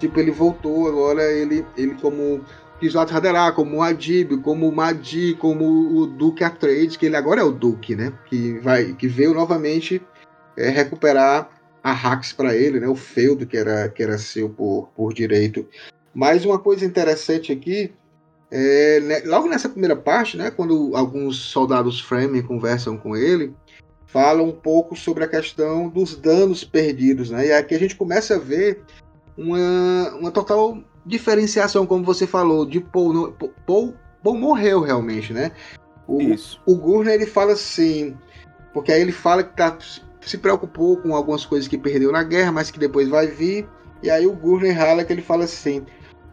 tipo, 0.01 0.19
ele 0.19 0.31
voltou 0.31 0.89
agora, 0.89 1.23
ele, 1.31 1.65
ele 1.77 1.95
como 2.01 2.41
Kizat 2.79 3.13
Haderá, 3.13 3.51
como 3.53 3.77
o 3.77 3.83
Adib, 3.83 4.41
como 4.43 4.69
o 4.69 4.75
Madi, 4.75 5.35
como 5.35 5.65
o 5.65 6.07
Duque 6.07 6.45
Atreides, 6.45 6.97
que 6.97 7.07
ele 7.07 7.17
agora 7.17 7.41
é 7.41 7.45
o 7.45 7.51
Duque, 7.51 7.97
né? 7.97 8.13
Que, 8.27 8.59
vai, 8.61 8.95
que 8.95 9.09
veio 9.09 9.35
novamente 9.35 10.01
é, 10.57 10.69
recuperar 10.69 11.51
a 11.83 11.93
Hax 11.93 12.33
para 12.33 12.55
ele, 12.55 12.79
né? 12.79 12.89
O 12.89 12.95
feudo 12.95 13.47
que 13.47 13.57
era, 13.57 13.89
que 13.89 14.03
era 14.03 14.17
seu 14.17 14.49
por, 14.49 14.89
por 14.95 15.13
direito. 15.13 15.67
Mas 16.15 16.45
uma 16.45 16.59
coisa 16.59 16.85
interessante 16.85 17.53
aqui, 17.53 17.93
é, 18.51 19.01
né, 19.01 19.23
logo 19.25 19.49
nessa 19.49 19.69
primeira 19.69 19.97
parte, 19.97 20.37
né? 20.37 20.51
Quando 20.51 20.93
alguns 20.95 21.37
soldados 21.37 22.01
Fremen 22.01 22.43
conversam 22.43 22.97
com 22.97 23.17
ele, 23.17 23.53
falam 24.07 24.49
um 24.49 24.53
pouco 24.53 24.97
sobre 24.97 25.25
a 25.25 25.29
questão 25.29 25.89
dos 25.89 26.17
danos 26.17 26.65
perdidos, 26.65 27.31
né? 27.31 27.49
E 27.49 27.53
aqui 27.53 27.75
a 27.75 27.79
gente 27.79 27.97
começa 27.97 28.37
a 28.37 28.39
ver 28.39 28.83
uma, 29.37 30.15
uma 30.19 30.31
total 30.31 30.79
diferenciação, 31.09 31.87
como 31.87 32.05
você 32.05 32.27
falou, 32.27 32.65
de 32.67 32.81
Paul. 32.81 33.13
no- 33.13 33.33
Paul, 33.67 33.95
Paul 34.23 34.39
morreu 34.39 34.81
realmente, 34.83 35.33
né? 35.33 35.51
O, 36.07 36.21
Isso. 36.23 36.61
o 36.67 36.77
Gurner 36.77 37.15
ele 37.15 37.27
fala 37.27 37.53
assim, 37.53 38.17
porque 38.73 38.93
aí 38.93 39.01
ele 39.01 39.13
fala 39.13 39.43
que 39.43 39.57
tá, 39.57 39.77
se 40.21 40.39
preocupou 40.39 40.97
com 40.99 41.15
algumas 41.15 41.45
coisas 41.45 41.67
que 41.69 41.77
perdeu 41.79 42.13
na 42.13 42.23
guerra, 42.23 42.53
mas 42.53 42.71
que 42.71 42.79
depois 42.79 43.09
vai 43.09 43.27
vir. 43.27 43.67
E 44.03 44.11
aí 44.11 44.27
o 44.27 44.33
Gurner 44.33 44.77
rala 44.77 45.05
que 45.05 45.13
ele 45.13 45.23
fala 45.23 45.45
assim: 45.45 45.85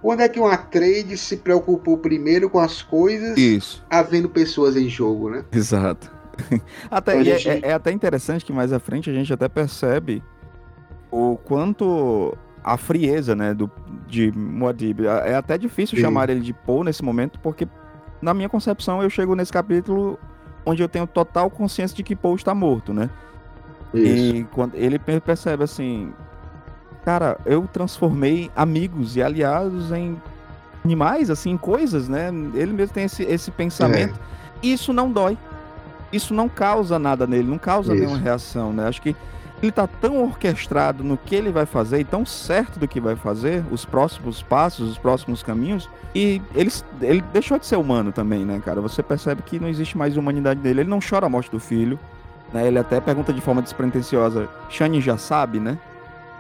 quando 0.02 0.22
é 0.22 0.30
que 0.30 0.40
um 0.40 0.46
Atreides 0.46 1.20
se 1.22 1.38
preocupou 1.38 1.98
primeiro 1.98 2.50
com 2.50 2.60
as 2.60 2.82
coisas, 2.82 3.38
Isso. 3.38 3.84
havendo 3.90 4.30
pessoas 4.30 4.76
em 4.76 4.88
jogo, 4.88 5.30
né? 5.30 5.44
Exato. 5.52 6.12
Até, 6.92 7.14
Então, 7.20 7.34
é- 7.34 7.40
gente- 7.40 7.66
é, 7.66 7.70
é 7.70 7.74
até 7.74 7.92
interessante 7.92 8.44
que 8.46 8.52
mais 8.54 8.72
à 8.74 8.80
frente 8.80 9.10
a 9.10 9.14
gente 9.14 9.32
até 9.34 9.48
percebe 9.48 10.22
o 11.12 11.38
quanto 11.38 12.38
a 12.66 12.78
frieza, 12.78 13.36
né, 13.36 13.54
do, 13.54 13.70
de 14.08 14.32
Muad'Dib. 14.32 15.06
É 15.06 15.36
até 15.36 15.56
difícil 15.58 15.96
Sim. 15.98 16.02
chamar 16.02 16.30
ele 16.32 16.40
de 16.40 16.52
Paul 16.52 16.84
nesse 16.84 17.04
momento, 17.04 17.40
porque 17.40 17.68
na 18.22 18.34
minha 18.34 18.50
concepção 18.50 19.04
eu 19.04 19.10
chego 19.10 19.36
nesse 19.36 19.54
capítulo 19.54 20.18
onde 20.66 20.82
eu 20.82 20.90
tenho 20.90 21.06
total 21.06 21.48
consciência 21.50 21.96
de 21.96 22.02
que 22.02 22.16
Paul 22.16 22.36
está 22.36 22.56
morto, 22.56 22.92
né? 22.92 23.10
Isso. 23.94 24.36
E 24.36 24.44
quando 24.46 24.74
ele 24.74 24.98
per- 24.98 25.22
percebe 25.22 25.64
assim, 25.64 26.12
cara, 27.06 27.38
eu 27.46 27.68
transformei 27.72 28.50
amigos 28.56 29.16
e 29.16 29.22
aliados 29.22 29.92
em 29.92 30.20
animais, 30.84 31.30
assim, 31.30 31.52
em 31.52 31.58
coisas, 31.58 32.10
né? 32.10 32.30
Ele 32.56 32.74
mesmo 32.74 32.94
tem 32.94 33.04
esse, 33.06 33.22
esse 33.24 33.52
pensamento. 33.52 34.20
E 34.64 34.74
isso 34.74 34.92
não 34.92 35.12
dói. 35.12 35.38
Isso 36.12 36.34
não 36.34 36.50
causa 36.50 36.98
nada 36.98 37.28
nele, 37.28 37.48
não 37.48 37.58
causa 37.60 37.94
Isso. 37.94 38.02
nenhuma 38.04 38.20
reação, 38.20 38.74
né? 38.74 38.88
Acho 38.88 39.02
que 39.02 39.16
ele 39.62 39.72
tá 39.72 39.88
tão 39.88 40.22
orquestrado 40.24 41.04
no 41.04 41.18
que 41.18 41.34
ele 41.36 41.52
vai 41.52 41.66
fazer 41.66 42.00
e 42.00 42.04
tão 42.04 42.26
certo 42.26 42.78
do 42.80 42.88
que 42.88 43.00
vai 43.00 43.16
fazer, 43.16 43.64
os 43.72 43.86
próximos 43.86 44.44
passos, 44.44 44.92
os 44.92 44.98
próximos 44.98 45.42
caminhos, 45.42 45.90
e 46.14 46.42
ele, 46.54 46.72
ele 47.02 47.22
deixou 47.34 47.58
de 47.58 47.66
ser 47.66 47.78
humano 47.78 48.12
também, 48.12 48.46
né, 48.46 48.62
cara? 48.64 48.82
Você 48.82 49.02
percebe 49.02 49.42
que 49.42 49.60
não 49.60 49.68
existe 49.68 49.98
mais 49.98 50.18
humanidade 50.18 50.60
nele. 50.62 50.82
Ele 50.82 50.90
não 50.90 51.00
chora 51.00 51.26
a 51.26 51.30
morte 51.30 51.50
do 51.50 51.60
filho, 51.60 51.98
né? 52.54 52.68
Ele 52.68 52.78
até 52.78 53.00
pergunta 53.00 53.32
de 53.34 53.42
forma 53.42 53.62
despretensiosa, 53.62 54.48
Shani 54.70 55.00
já 55.02 55.18
sabe, 55.18 55.60
né? 55.60 55.78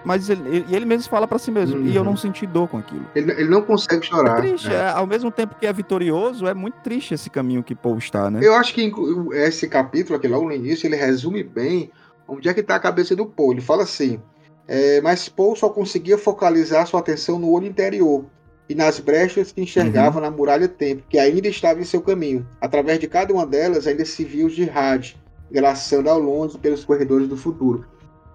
Mas 0.04 0.30
ele, 0.30 0.48
ele, 0.48 0.66
ele 0.76 0.86
mesmo 0.86 1.10
fala 1.10 1.28
pra 1.28 1.40
si 1.40 1.50
mesmo, 1.50 1.82
e 1.82 1.96
eu 1.96 2.04
Uhum. 2.04 2.10
não 2.10 2.18
senti 2.18 2.46
dor 2.46 2.68
com 2.68 2.78
aquilo. 2.78 3.06
Ele, 3.16 3.32
ele 3.32 3.50
não 3.50 3.64
consegue 3.64 4.06
É 4.06 4.08
chorar. 4.08 4.36
triste, 4.40 4.70
né? 4.70 4.76
é, 4.76 4.90
ao 4.90 5.08
mesmo 5.08 5.32
tempo 5.32 5.56
que 5.60 5.66
é 5.66 5.74
vitorioso, 5.74 6.46
é 6.46 6.54
muito 6.54 6.76
triste 6.84 7.16
esse 7.16 7.28
caminho 7.28 7.64
que 7.64 7.74
Paul 7.74 7.98
está, 7.98 8.30
né? 8.30 8.40
Eu 8.44 8.54
acho 8.54 8.72
que 8.72 8.92
esse 9.34 9.68
capítulo 9.68 10.16
aqui, 10.20 10.28
logo 10.28 10.46
no 10.46 10.52
início, 10.54 10.86
ele 10.86 10.96
resume 10.96 11.42
bem 11.44 11.90
onde 12.28 12.50
é 12.50 12.54
que 12.54 12.62
está 12.62 12.76
a 12.76 12.80
cabeça 12.80 13.16
do 13.16 13.26
Paul. 13.26 13.54
Ele 13.54 13.62
fala 13.62 13.84
assim: 13.84 14.20
é, 14.68 15.02
mas 15.02 15.30
Paul 15.30 15.56
só 15.56 15.70
conseguia 15.70 16.18
focalizar 16.18 16.88
sua 16.88 17.00
atenção 17.00 17.38
no 17.40 17.50
olho 17.52 17.68
interior 17.68 18.26
e 18.68 18.74
nas 18.74 19.00
brechas 19.00 19.52
que 19.52 19.62
enxergava 19.62 20.20
na 20.20 20.32
muralha 20.32 20.68
tempo, 20.68 21.04
que 21.08 21.20
ainda 21.20 21.48
estava 21.48 21.80
em 21.80 21.84
seu 21.86 22.02
caminho. 22.02 22.48
Através 22.60 23.00
de 23.00 23.08
cada 23.08 23.32
uma 23.34 23.46
delas, 23.46 23.86
ainda 23.86 24.04
se 24.06 24.24
via 24.26 24.46
os 24.46 24.54
jihad, 24.54 25.16
glaçando 25.52 26.10
ao 26.10 26.20
longe 26.20 26.58
pelos 26.58 26.84
corredores 26.84 27.28
do 27.28 27.38
futuro. 27.38 27.86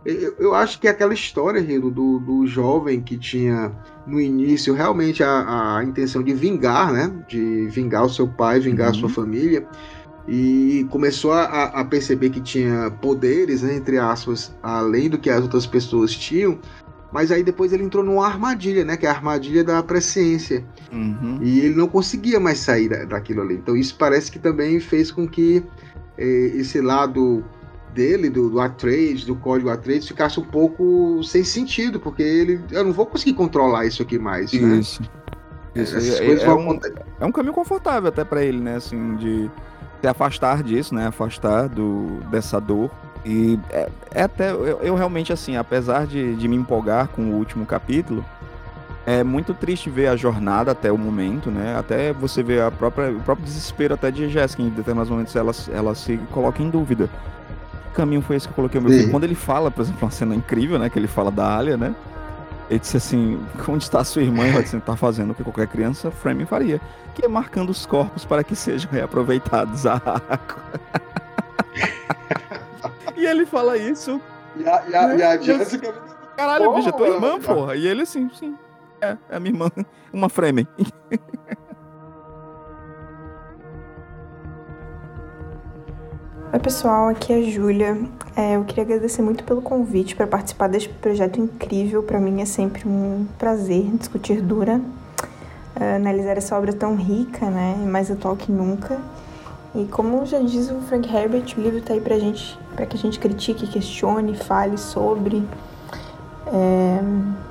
Eu, 0.05 0.35
eu 0.39 0.55
acho 0.55 0.81
que 0.81 0.89
aquela 0.89 1.13
história, 1.13 1.61
Rilo, 1.61 1.91
do, 1.91 2.21
do 2.21 2.47
jovem 2.47 3.03
que 3.03 3.19
tinha 3.19 3.71
no 4.07 4.19
início 4.19 4.73
realmente 4.73 5.23
a, 5.23 5.77
a 5.77 5.85
intenção 5.85 6.23
de 6.23 6.33
vingar, 6.33 6.91
né? 6.91 7.13
De 7.29 7.67
vingar 7.69 8.05
o 8.05 8.09
seu 8.09 8.27
pai, 8.27 8.61
vingar 8.61 8.87
a 8.87 8.91
Uhum. 8.93 8.95
sua 8.95 9.09
família. 9.11 9.67
E 10.29 10.87
começou 10.91 11.33
a, 11.33 11.65
a 11.65 11.85
perceber 11.85 12.31
que 12.31 12.41
tinha 12.41 12.91
poderes, 13.01 13.63
né, 13.63 13.75
entre 13.75 13.99
aspas, 13.99 14.55
além 14.63 15.09
do 15.09 15.19
que 15.19 15.29
as 15.31 15.43
outras 15.43 15.67
pessoas 15.67 16.15
tinham. 16.15 16.59
Mas 17.13 17.33
aí 17.33 17.43
depois 17.43 17.73
ele 17.73 17.83
entrou 17.83 18.05
numa 18.05 18.25
armadilha, 18.25 18.85
né? 18.85 18.97
Que 18.97 19.05
é 19.05 19.09
a 19.09 19.13
armadilha 19.13 19.65
da 19.65 19.83
presciência. 19.83 20.65
Uhum. 20.93 21.41
E 21.43 21.59
ele 21.61 21.75
não 21.75 21.89
conseguia 21.89 22.39
mais 22.39 22.59
sair 22.59 22.89
da- 22.89 23.05
daquilo 23.05 23.43
ali. 23.43 23.55
Então 23.55 23.77
isso 23.77 23.97
parece 23.99 24.31
que 24.31 24.39
também 24.39 24.79
fez 24.79 25.11
com 25.11 25.27
que 25.27 25.65
eh, 26.17 26.53
esse 26.55 26.81
lado 26.81 27.45
dele, 27.93 28.31
do, 28.31 28.49
do 28.49 28.61
Atreides, 28.61 29.25
do 29.25 29.35
código 29.35 29.69
Atreides, 29.71 30.07
ficasse 30.07 30.39
um 30.39 30.45
pouco 30.45 31.21
sem 31.25 31.43
sentido, 31.43 31.99
porque 31.99 32.23
ele, 32.23 32.61
eu 32.71 32.85
não 32.85 32.93
vou 32.93 33.07
conseguir 33.07 33.33
controlar 33.33 33.87
isso 33.87 34.01
aqui 34.03 34.17
mais, 34.17 34.53
né? 34.53 34.77
Isso. 34.79 35.03
Isso. 35.75 35.97
Essas 35.97 36.21
É, 36.21 36.31
é 36.31 36.37
vão 36.47 36.69
um, 36.69 36.81
é 37.21 37.27
um 37.27 37.33
caminho 37.33 37.55
confortável 37.55 38.09
até 38.09 38.23
pra 38.23 38.45
ele, 38.45 38.61
né? 38.61 38.77
Assim, 38.77 39.17
de 39.17 39.51
se 40.01 40.07
afastar 40.07 40.63
disso, 40.63 40.95
né? 40.95 41.07
Afastar 41.07 41.69
do, 41.69 42.21
dessa 42.31 42.61
dor. 42.61 42.91
E 43.25 43.59
é, 43.71 43.89
é 44.15 44.23
até. 44.23 44.51
Eu, 44.51 44.81
eu 44.83 44.95
realmente, 44.95 45.33
assim, 45.33 45.57
apesar 45.57 46.07
de, 46.07 46.35
de 46.37 46.49
me 46.49 46.57
empolgar 46.57 47.09
com 47.09 47.23
o 47.23 47.35
último 47.35 47.67
capítulo, 47.67 48.25
é 49.07 49.23
muito 49.23 49.53
triste 49.53 49.91
ver 49.91 50.09
a 50.09 50.17
jornada 50.17 50.73
até 50.73 50.91
o 50.91 50.97
momento, 50.99 51.51
né? 51.51 51.77
Até 51.79 52.13
você 52.13 52.43
ver 52.43 52.63
a 52.63 52.71
própria, 52.71 53.11
o 53.11 53.21
próprio 53.21 53.45
desespero 53.45 53.95
até 53.95 54.11
de 54.11 54.29
Jéssica, 54.29 54.63
em 54.63 54.69
determinados 54.69 55.11
momentos 55.11 55.35
ela, 55.37 55.53
ela 55.73 55.95
se 55.95 56.17
coloca 56.33 56.63
em 56.63 56.71
dúvida. 56.71 57.11
Que 57.91 57.97
caminho 57.97 58.23
foi 58.23 58.37
esse 58.37 58.47
que 58.47 58.53
eu 58.53 58.57
coloquei 58.57 58.81
o 58.81 58.83
meu 58.83 58.93
filho? 58.93 59.11
Quando 59.11 59.25
ele 59.25 59.35
fala, 59.35 59.71
por 59.71 59.83
exemplo, 59.83 60.01
uma 60.03 60.11
cena 60.11 60.35
incrível, 60.35 60.79
né? 60.79 60.89
Que 60.89 60.99
ele 60.99 61.09
fala 61.09 61.31
da 61.31 61.59
Alia, 61.59 61.77
né? 61.77 61.95
Ele 62.71 62.79
disse 62.79 62.97
assim, 62.97 63.45
onde 63.69 63.83
está 63.83 64.05
sua 64.05 64.23
irmã? 64.23 64.47
Ela 64.47 64.63
disse, 64.63 64.79
tá 64.79 64.97
fazendo 64.97 65.33
o 65.33 65.35
que 65.35 65.43
qualquer 65.43 65.67
criança 65.67 66.09
Framing 66.09 66.47
faria. 66.47 66.81
Que 67.17 67.25
é 67.25 67.29
marcando 67.29 67.71
os 67.71 67.85
corpos 67.85 68.25
para 68.25 68.45
que 68.45 68.55
sejam 68.55 68.89
reaproveitados 68.93 69.87
a 69.87 69.95
água. 69.95 70.81
e 73.17 73.27
ele 73.27 73.45
fala 73.45 73.77
isso 73.77 74.21
E 74.57 74.69
a, 74.69 74.85
e 74.89 74.95
a, 74.95 75.17
e 75.17 75.23
a 75.23 75.35
É, 75.35 75.43
Jéssica. 75.43 75.93
Caralho, 76.37 76.67
Porra, 76.67 76.77
bicho, 76.77 76.89
é 76.89 76.93
tua 76.93 77.09
irmã, 77.09 77.41
porra. 77.41 77.75
E 77.75 77.87
ele 77.89 78.03
assim, 78.03 78.31
sim. 78.33 78.57
É, 79.01 79.17
é 79.29 79.37
a 79.37 79.41
minha 79.41 79.53
irmã. 79.53 79.69
Uma 80.13 80.29
Fremen. 80.29 80.69
Oi, 86.53 86.59
pessoal, 86.59 87.07
aqui 87.07 87.33
é 87.33 87.37
a 87.37 87.43
Júlia. 87.49 87.97
É, 88.35 88.57
eu 88.57 88.65
queria 88.65 88.83
agradecer 88.83 89.23
muito 89.23 89.45
pelo 89.45 89.63
convite 89.63 90.17
para 90.17 90.27
participar 90.27 90.69
deste 90.69 90.89
projeto 90.89 91.39
incrível. 91.41 92.03
Para 92.03 92.19
mim 92.19 92.43
é 92.43 92.45
sempre 92.45 92.89
um 92.89 93.25
prazer 93.39 93.85
discutir 93.97 94.41
Dura, 94.43 94.81
é, 95.79 95.95
analisar 95.95 96.37
essa 96.37 96.59
obra 96.59 96.73
tão 96.73 96.97
rica, 96.97 97.49
né, 97.49 97.77
e 97.81 97.87
mais 97.87 98.11
atual 98.11 98.35
que 98.35 98.51
nunca. 98.51 98.99
E 99.77 99.85
como 99.85 100.27
já 100.27 100.41
diz 100.41 100.69
o 100.73 100.81
Frank 100.81 101.09
Herbert, 101.09 101.55
o 101.57 101.61
livro 101.61 101.81
tá 101.83 101.93
aí 101.93 102.01
pra 102.01 102.19
gente, 102.19 102.59
para 102.75 102.85
que 102.85 102.97
a 102.97 102.99
gente 102.99 103.21
critique, 103.21 103.69
questione, 103.69 104.35
fale 104.35 104.77
sobre. 104.77 105.47
É, 106.49 107.01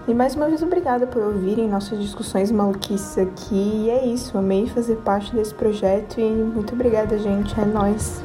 E 0.10 0.14
mais 0.14 0.36
uma 0.36 0.48
vez, 0.48 0.62
obrigada 0.62 1.08
por 1.08 1.22
ouvirem 1.22 1.70
nossas 1.70 2.02
discussões 2.02 2.52
maluquices 2.52 3.18
aqui. 3.18 3.86
E 3.86 3.90
é 3.92 4.06
isso, 4.06 4.38
amei 4.38 4.68
fazer 4.68 4.98
parte 4.98 5.34
desse 5.34 5.54
projeto 5.54 6.20
e 6.20 6.30
muito 6.30 6.74
obrigada, 6.74 7.18
gente. 7.18 7.58
É 7.58 7.64
nóis. 7.64 8.22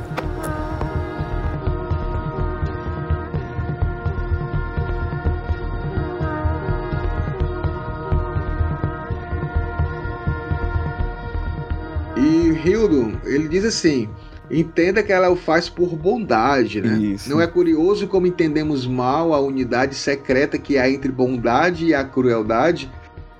Diz 13.64 13.76
assim: 13.76 14.08
entenda 14.50 15.02
que 15.02 15.12
ela 15.12 15.30
o 15.30 15.36
faz 15.36 15.68
por 15.68 15.96
bondade, 15.96 16.80
né? 16.80 16.96
Isso. 16.98 17.30
Não 17.30 17.40
é 17.40 17.46
curioso 17.46 18.06
como 18.06 18.26
entendemos 18.26 18.86
mal 18.86 19.32
a 19.34 19.40
unidade 19.40 19.94
secreta 19.94 20.58
que 20.58 20.78
há 20.78 20.88
entre 20.88 21.10
bondade 21.10 21.86
e 21.86 21.94
a 21.94 22.04
crueldade? 22.04 22.90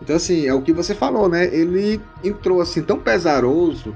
Então, 0.00 0.16
assim, 0.16 0.46
é 0.46 0.52
o 0.52 0.60
que 0.60 0.72
você 0.72 0.94
falou, 0.94 1.28
né? 1.28 1.46
Ele 1.54 2.00
entrou 2.22 2.60
assim 2.60 2.82
tão 2.82 2.98
pesaroso. 2.98 3.94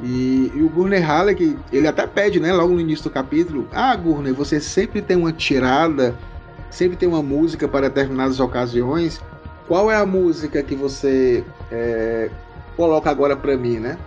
E, 0.00 0.52
e 0.54 0.62
o 0.62 0.68
Gurney 0.68 1.00
Halleck, 1.00 1.56
ele 1.72 1.88
até 1.88 2.06
pede, 2.06 2.38
né, 2.38 2.52
logo 2.52 2.72
no 2.72 2.80
início 2.80 3.04
do 3.04 3.10
capítulo: 3.10 3.68
Ah, 3.72 3.94
Gurney, 3.96 4.32
você 4.32 4.60
sempre 4.60 5.02
tem 5.02 5.16
uma 5.16 5.32
tirada, 5.32 6.14
sempre 6.70 6.96
tem 6.96 7.08
uma 7.08 7.22
música 7.22 7.66
para 7.66 7.88
determinadas 7.88 8.38
ocasiões. 8.38 9.20
Qual 9.66 9.90
é 9.90 9.96
a 9.96 10.06
música 10.06 10.62
que 10.62 10.74
você 10.74 11.44
é, 11.70 12.30
coloca 12.78 13.10
agora 13.10 13.36
para 13.36 13.56
mim, 13.56 13.78
né? 13.80 13.98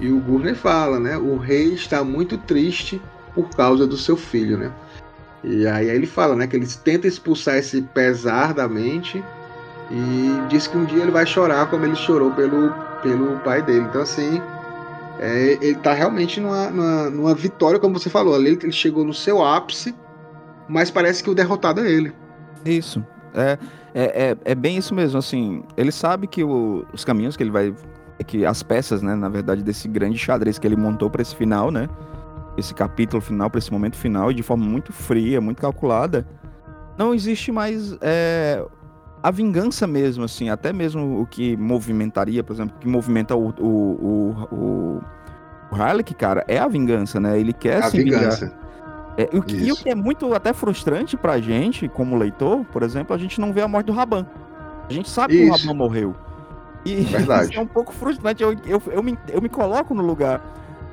E 0.00 0.10
o 0.10 0.18
Gurney 0.18 0.54
fala, 0.54 0.98
né? 0.98 1.16
O 1.18 1.36
rei 1.36 1.74
está 1.74 2.02
muito 2.02 2.38
triste 2.38 3.00
por 3.34 3.48
causa 3.50 3.86
do 3.86 3.96
seu 3.96 4.16
filho, 4.16 4.56
né? 4.56 4.72
E 5.44 5.66
aí 5.66 5.88
ele 5.88 6.06
fala, 6.06 6.34
né? 6.34 6.46
Que 6.46 6.56
ele 6.56 6.66
tenta 6.82 7.06
expulsar 7.06 7.56
esse 7.58 7.82
pesar 7.82 8.54
da 8.54 8.66
mente 8.66 9.22
e 9.90 10.48
diz 10.48 10.66
que 10.66 10.76
um 10.76 10.86
dia 10.86 11.02
ele 11.02 11.10
vai 11.10 11.26
chorar 11.26 11.68
como 11.68 11.84
ele 11.84 11.94
chorou 11.94 12.30
pelo, 12.30 12.72
pelo 13.02 13.38
pai 13.40 13.60
dele. 13.62 13.86
Então, 13.88 14.00
assim, 14.00 14.40
é, 15.20 15.58
ele 15.60 15.74
tá 15.76 15.92
realmente 15.92 16.40
numa, 16.40 16.70
numa, 16.70 17.10
numa 17.10 17.34
vitória, 17.34 17.78
como 17.78 17.98
você 17.98 18.08
falou. 18.08 18.34
Ali 18.34 18.58
ele 18.62 18.72
chegou 18.72 19.04
no 19.04 19.12
seu 19.12 19.44
ápice, 19.44 19.94
mas 20.66 20.90
parece 20.90 21.22
que 21.22 21.28
o 21.30 21.34
derrotado 21.34 21.82
é 21.82 21.90
ele. 21.90 22.12
Isso. 22.64 23.04
É, 23.34 23.58
é, 23.94 24.30
é, 24.30 24.36
é 24.44 24.54
bem 24.54 24.76
isso 24.78 24.94
mesmo, 24.94 25.18
assim. 25.18 25.62
Ele 25.76 25.92
sabe 25.92 26.26
que 26.26 26.42
o- 26.42 26.84
os 26.92 27.04
caminhos 27.04 27.36
que 27.36 27.42
ele 27.42 27.50
vai. 27.50 27.74
Que 28.22 28.46
as 28.46 28.62
peças, 28.62 29.02
né, 29.02 29.14
na 29.14 29.28
verdade, 29.28 29.62
desse 29.62 29.88
grande 29.88 30.18
xadrez 30.18 30.58
que 30.58 30.66
ele 30.66 30.76
montou 30.76 31.10
para 31.10 31.22
esse 31.22 31.34
final, 31.34 31.70
né? 31.70 31.88
Esse 32.56 32.72
capítulo 32.72 33.20
final, 33.20 33.50
para 33.50 33.58
esse 33.58 33.72
momento 33.72 33.96
final, 33.96 34.30
e 34.30 34.34
de 34.34 34.42
forma 34.42 34.64
muito 34.64 34.92
fria, 34.92 35.40
muito 35.40 35.60
calculada, 35.60 36.24
não 36.96 37.12
existe 37.12 37.50
mais 37.50 37.96
é, 38.00 38.64
a 39.22 39.30
vingança 39.30 39.86
mesmo, 39.86 40.24
assim, 40.24 40.48
até 40.48 40.72
mesmo 40.72 41.20
o 41.20 41.26
que 41.26 41.56
movimentaria, 41.56 42.44
por 42.44 42.52
exemplo, 42.52 42.76
o 42.76 42.78
que 42.78 42.86
movimenta 42.86 43.34
o, 43.34 43.48
o, 43.58 43.66
o, 43.66 44.48
o, 44.52 45.00
o 45.72 45.74
Harlech, 45.74 46.14
cara, 46.14 46.44
é 46.46 46.58
a 46.58 46.68
vingança, 46.68 47.18
né? 47.18 47.38
Ele 47.38 47.52
quer 47.52 47.82
a 47.82 47.90
se 47.90 47.96
vingar. 47.96 48.20
vingança. 48.20 48.54
É, 49.16 49.28
e 49.32 49.38
o 49.38 49.42
que, 49.42 49.56
e 49.56 49.70
o 49.70 49.74
Isso. 49.74 49.82
que 49.82 49.90
é 49.90 49.94
muito 49.94 50.32
até 50.34 50.52
frustrante 50.52 51.16
pra 51.16 51.40
gente, 51.40 51.88
como 51.88 52.16
leitor, 52.16 52.64
por 52.66 52.82
exemplo, 52.82 53.14
a 53.14 53.18
gente 53.18 53.40
não 53.40 53.52
vê 53.52 53.62
a 53.62 53.68
morte 53.68 53.86
do 53.86 53.92
Raban. 53.92 54.26
A 54.88 54.92
gente 54.92 55.08
sabe 55.08 55.36
que 55.36 55.44
o 55.44 55.54
Isso. 55.54 55.66
Raban 55.66 55.78
morreu. 55.78 56.14
E 56.84 56.96
Verdade. 57.02 57.50
isso 57.50 57.58
é 57.58 57.62
um 57.62 57.66
pouco 57.66 57.92
frustrante. 57.92 58.42
Eu, 58.42 58.52
eu, 58.66 58.82
eu, 58.88 59.02
me, 59.02 59.18
eu 59.28 59.40
me 59.40 59.48
coloco 59.48 59.94
no 59.94 60.02
lugar 60.02 60.40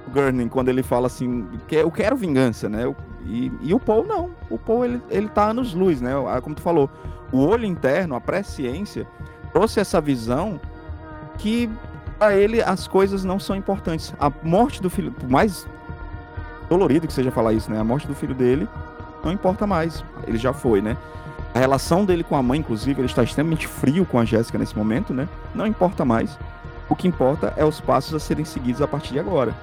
do 0.07 0.11
Gurney 0.13 0.47
quando 0.49 0.69
ele 0.69 0.81
fala 0.83 1.07
assim, 1.07 1.47
que 1.67 1.75
eu 1.75 1.91
quero 1.91 2.15
vingança, 2.15 2.69
né? 2.69 2.85
Eu- 2.85 2.95
e, 3.25 3.51
e 3.61 3.73
o 3.73 3.79
Paul 3.79 4.05
não. 4.05 4.31
O 4.49 4.57
Paul, 4.57 4.83
ele, 4.85 5.01
ele 5.09 5.27
tá 5.29 5.49
anos 5.49 5.73
luz, 5.73 6.01
né? 6.01 6.11
Ah, 6.27 6.41
Como 6.41 6.55
tu 6.55 6.61
falou, 6.61 6.89
o 7.31 7.39
olho 7.45 7.65
interno, 7.65 8.15
a 8.15 8.21
presciência, 8.21 9.05
trouxe 9.53 9.79
essa 9.79 10.01
visão 10.01 10.59
que 11.37 11.69
para 12.17 12.35
ele 12.35 12.61
as 12.63 12.87
coisas 12.87 13.23
não 13.23 13.39
são 13.39 13.55
importantes. 13.55 14.13
A 14.19 14.31
morte 14.43 14.81
do 14.81 14.89
filho, 14.89 15.11
por 15.11 15.29
mais 15.29 15.67
dolorido 16.69 17.05
que 17.07 17.13
seja 17.13 17.31
falar 17.31 17.53
isso, 17.53 17.69
né? 17.69 17.79
A 17.79 17.83
morte 17.83 18.07
do 18.07 18.15
filho 18.15 18.33
dele 18.33 18.67
não 19.23 19.31
importa 19.31 19.67
mais. 19.67 20.03
Ele 20.25 20.37
já 20.37 20.51
foi, 20.53 20.81
né? 20.81 20.97
A 21.53 21.59
relação 21.59 22.05
dele 22.05 22.23
com 22.23 22.35
a 22.35 22.41
mãe, 22.41 22.59
inclusive, 22.59 23.01
ele 23.01 23.07
está 23.07 23.23
extremamente 23.23 23.67
frio 23.67 24.05
com 24.05 24.19
a 24.19 24.25
Jéssica 24.25 24.57
nesse 24.57 24.77
momento, 24.77 25.13
né? 25.13 25.27
Não 25.53 25.67
importa 25.67 26.05
mais. 26.05 26.37
O 26.89 26.95
que 26.95 27.07
importa 27.07 27.53
é 27.57 27.65
os 27.65 27.79
passos 27.79 28.13
a 28.13 28.19
serem 28.19 28.45
seguidos 28.45 28.81
a 28.81 28.87
partir 28.87 29.13
de 29.13 29.19
agora. 29.19 29.53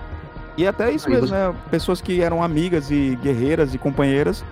E 0.57 0.67
até 0.67 0.91
isso 0.91 1.09
mesmo, 1.09 1.29
né? 1.29 1.55
Pessoas 1.71 2.01
que 2.01 2.21
eram 2.21 2.43
amigas 2.43 2.91
e 2.91 3.17
guerreiras 3.23 3.75
e 3.75 3.79
companheiras, 3.79 4.45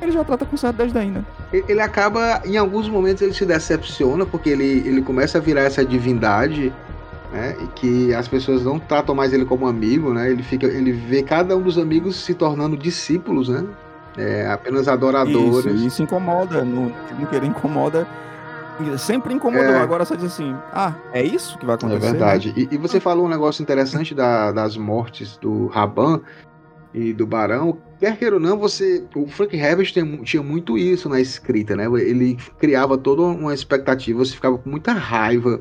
ele 0.00 0.12
já 0.12 0.22
trata 0.22 0.44
com 0.44 0.56
certo 0.56 0.76
desdém, 0.76 1.10
né? 1.10 1.24
Ele 1.52 1.64
ele 1.68 1.80
acaba, 1.80 2.42
em 2.44 2.56
alguns 2.56 2.88
momentos, 2.88 3.22
ele 3.22 3.32
se 3.32 3.46
decepciona, 3.46 4.26
porque 4.26 4.50
ele, 4.50 4.82
ele 4.86 5.02
começa 5.02 5.38
a 5.38 5.40
virar 5.40 5.62
essa 5.62 5.84
divindade, 5.84 6.72
né? 7.32 7.56
E 7.60 7.66
que 7.68 8.14
as 8.14 8.28
pessoas 8.28 8.64
não 8.64 8.78
tratam 8.78 9.14
mais 9.14 9.32
ele 9.32 9.44
como 9.44 9.66
amigo, 9.66 10.12
né? 10.12 10.30
Ele, 10.30 10.42
fica, 10.42 10.66
ele 10.66 10.92
vê 10.92 11.22
cada 11.22 11.56
um 11.56 11.62
dos 11.62 11.78
amigos 11.78 12.16
se 12.16 12.34
tornando 12.34 12.76
discípulos, 12.76 13.48
né? 13.48 13.64
É, 14.16 14.46
apenas 14.46 14.86
adoradores. 14.88 15.74
Isso, 15.74 15.86
isso 15.86 16.02
incomoda. 16.02 16.64
Não, 16.64 16.92
não 17.18 17.26
querer 17.26 17.46
incomoda. 17.46 18.06
Sempre 18.98 19.32
incomodou. 19.32 19.64
É. 19.66 19.78
Agora 19.78 20.04
você 20.04 20.16
diz 20.16 20.26
assim: 20.26 20.54
ah, 20.72 20.94
é 21.12 21.22
isso 21.22 21.56
que 21.58 21.64
vai 21.66 21.74
É 21.74 21.76
acontecer? 21.76 22.10
verdade. 22.10 22.52
E, 22.56 22.68
e 22.74 22.76
você 22.76 22.98
falou 22.98 23.26
um 23.26 23.28
negócio 23.28 23.62
interessante 23.62 24.14
da- 24.14 24.50
das 24.50 24.76
mortes 24.76 25.36
do 25.36 25.68
Raban 25.68 26.20
e 26.92 27.12
do 27.12 27.24
Barão. 27.26 27.78
Quer 28.00 28.16
queira 28.16 28.34
ou 28.36 28.40
não, 28.40 28.58
você. 28.58 29.04
O 29.14 29.28
Frank 29.28 29.56
Herbert 29.56 29.92
tem 29.92 30.22
tinha 30.24 30.42
muito 30.42 30.76
isso 30.76 31.08
na 31.08 31.20
escrita, 31.20 31.76
né? 31.76 31.84
Ele 31.86 32.36
criava 32.58 32.98
toda 32.98 33.22
uma 33.22 33.54
expectativa, 33.54 34.18
você 34.24 34.34
ficava 34.34 34.58
com 34.58 34.68
muita 34.68 34.92
raiva 34.92 35.60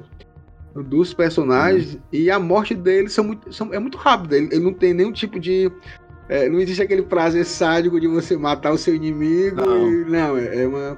dos 0.75 1.13
personagens 1.13 1.99
e 2.11 2.31
a 2.31 2.39
morte 2.39 2.73
deles 2.73 3.13
são 3.13 3.23
muito, 3.23 3.53
são- 3.53 3.71
é 3.71 3.77
muito 3.79 3.95
rápida. 3.95 4.35
Ele, 4.37 4.47
ele 4.51 4.63
não 4.63 4.73
tem 4.73 4.91
nenhum 4.91 5.11
tipo 5.11 5.39
de. 5.39 5.71
É, 6.29 6.47
não 6.49 6.59
existe 6.59 6.81
aquele 6.81 7.01
prazer 7.03 7.45
sádico 7.45 7.99
de 7.99 8.07
você 8.07 8.35
matar 8.37 8.71
o 8.71 8.77
seu 8.77 8.95
inimigo. 8.95 9.57
Não. 9.57 9.89
e- 9.91 10.05
não 10.05 10.37
é, 10.37 10.63
é 10.63 10.67
uma. 10.67 10.97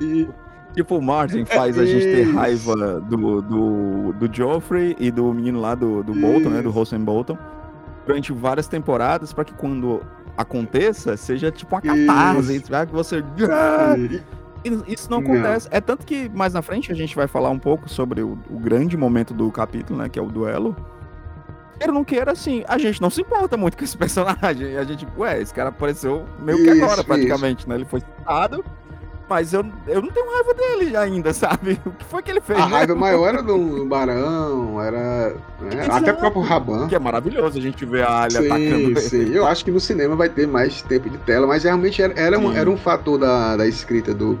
e- 0.00 0.28
Tipo, 0.74 0.96
o 0.96 1.02
Martin 1.02 1.44
faz 1.44 1.78
a 1.78 1.84
gente 1.84 2.02
ter 2.04 2.22
raiva 2.32 2.98
do, 3.02 3.42
do, 3.42 4.12
do 4.14 4.34
Joffrey 4.34 4.96
e 4.98 5.10
do 5.10 5.30
menino 5.34 5.60
lá 5.60 5.74
do, 5.74 6.02
do 6.02 6.14
Bolton, 6.14 6.48
né? 6.48 6.62
Do. 6.62 6.70
Rosen 6.70 7.00
Bolton. 7.00 7.36
Durante 8.06 8.32
várias 8.32 8.66
temporadas, 8.68 9.34
pra 9.34 9.44
que 9.44 9.52
quando 9.52 10.00
aconteça, 10.34 11.14
seja 11.16 11.50
tipo 11.50 11.74
uma 11.74 11.82
catarse. 11.82 12.56
Isso. 12.56 12.70
Que 12.86 12.92
você. 12.92 13.22
Ah! 13.50 13.94
Isso 14.88 15.10
não 15.10 15.20
Não. 15.20 15.32
acontece. 15.32 15.68
É 15.70 15.80
tanto 15.80 16.06
que 16.06 16.28
mais 16.30 16.54
na 16.54 16.62
frente 16.62 16.90
a 16.90 16.94
gente 16.94 17.14
vai 17.14 17.26
falar 17.26 17.50
um 17.50 17.58
pouco 17.58 17.88
sobre 17.88 18.22
o, 18.22 18.38
o 18.48 18.58
grande 18.58 18.96
momento 18.96 19.34
do 19.34 19.50
capítulo, 19.50 19.98
né? 19.98 20.08
Que 20.08 20.18
é 20.18 20.22
o 20.22 20.26
duelo. 20.30 20.74
Ou 21.88 21.94
não 21.94 22.04
queira, 22.04 22.32
assim, 22.32 22.64
a 22.68 22.78
gente 22.78 23.00
não 23.00 23.10
se 23.10 23.20
importa 23.20 23.56
muito 23.56 23.76
com 23.76 23.84
esse 23.84 23.96
personagem. 23.98 24.76
A 24.76 24.84
gente, 24.84 25.06
ué, 25.16 25.40
esse 25.40 25.52
cara 25.52 25.70
apareceu 25.70 26.24
meio 26.40 26.58
que 26.58 26.70
Isso, 26.70 26.84
agora, 26.84 27.04
praticamente, 27.04 27.68
né? 27.68 27.76
Ele 27.76 27.84
foi 27.84 28.00
citado, 28.00 28.64
mas 29.28 29.52
eu, 29.52 29.64
eu 29.86 30.02
não 30.02 30.10
tenho 30.10 30.30
raiva 30.30 30.54
dele 30.54 30.96
ainda, 30.96 31.32
sabe? 31.34 31.80
O 31.86 31.90
que 31.90 32.04
foi 32.04 32.22
que 32.22 32.30
ele 32.30 32.40
fez? 32.40 32.58
A 32.58 32.68
né? 32.68 32.76
raiva 32.76 32.94
maior 32.94 33.28
era 33.28 33.42
do 33.42 33.86
Barão, 33.86 34.80
era. 34.82 35.34
né. 35.60 35.86
Até 35.90 36.12
o 36.12 36.16
próprio 36.16 36.42
Raban. 36.42 36.88
Que 36.88 36.94
é 36.94 36.98
maravilhoso 36.98 37.58
a 37.58 37.62
gente 37.62 37.84
ver 37.84 38.04
a 38.04 38.22
Alha 38.22 38.42
Sim, 38.42 38.46
atacando 38.46 39.00
sim. 39.00 39.16
ele. 39.20 39.38
Eu 39.38 39.46
acho 39.46 39.64
que 39.64 39.70
no 39.70 39.80
cinema 39.80 40.14
vai 40.14 40.28
ter 40.28 40.46
mais 40.46 40.82
tempo 40.82 41.08
de 41.08 41.18
tela, 41.18 41.46
mas 41.46 41.64
realmente 41.64 42.02
era, 42.02 42.12
era, 42.14 42.38
um, 42.38 42.52
era 42.52 42.68
um 42.68 42.76
fator 42.76 43.18
da, 43.18 43.56
da 43.56 43.66
escrita 43.66 44.12
do, 44.12 44.38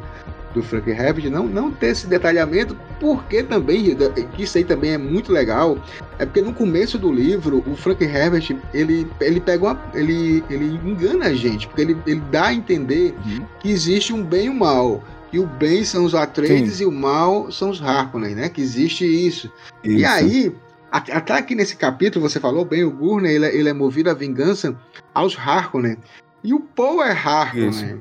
do 0.54 0.62
Frank 0.62 0.88
Herbert 0.90 1.30
não, 1.30 1.46
não 1.46 1.70
ter 1.70 1.88
esse 1.88 2.06
detalhamento, 2.06 2.76
porque 3.00 3.42
também, 3.42 3.96
que 4.36 4.42
isso 4.42 4.58
aí 4.58 4.64
também 4.64 4.92
é 4.92 4.98
muito 4.98 5.32
legal, 5.32 5.78
é 6.18 6.26
porque 6.26 6.40
no 6.42 6.52
começo 6.52 6.98
do 6.98 7.10
livro, 7.12 7.62
o 7.66 7.74
Frank 7.74 8.02
Herbert, 8.04 8.56
ele, 8.72 9.06
ele 9.20 9.40
pega 9.40 9.64
uma, 9.64 9.80
ele, 9.94 10.44
ele 10.50 10.66
engana 10.88 11.26
a 11.26 11.34
gente, 11.34 11.66
porque 11.66 11.82
ele, 11.82 11.96
ele 12.06 12.20
dá 12.30 12.46
a 12.46 12.54
entender 12.54 13.14
Uhum. 13.24 13.44
que 13.60 13.70
existe 13.70 14.12
um 14.12 14.22
bem 14.22 14.46
e 14.46 14.50
um 14.50 14.54
mal. 14.54 15.02
E 15.32 15.38
o 15.38 15.46
bem 15.46 15.82
são 15.84 16.04
os 16.04 16.14
Atreides 16.14 16.80
e 16.80 16.84
o 16.84 16.92
mal 16.92 17.50
são 17.50 17.70
os 17.70 17.80
Harkonnen, 17.82 18.34
né? 18.34 18.48
Que 18.50 18.60
existe 18.60 19.04
isso. 19.06 19.50
E 19.82 20.02
Isso. 20.02 20.06
aí, 20.10 20.52
a- 20.90 20.98
até 20.98 21.32
aqui 21.32 21.54
nesse 21.54 21.74
capítulo, 21.74 22.28
você 22.28 22.38
falou 22.38 22.66
bem, 22.66 22.84
o 22.84 22.90
Gurney, 22.90 23.32
ele, 23.36 23.46
é- 23.46 23.56
ele 23.56 23.68
é 23.68 23.72
movido 23.72 24.10
à 24.10 24.14
vingança 24.14 24.76
aos 25.14 25.34
Harkonnen. 25.38 25.96
E 26.44 26.52
o 26.52 26.60
Poe 26.60 27.06
é 27.06 27.12
Harkonnen. 27.12 28.00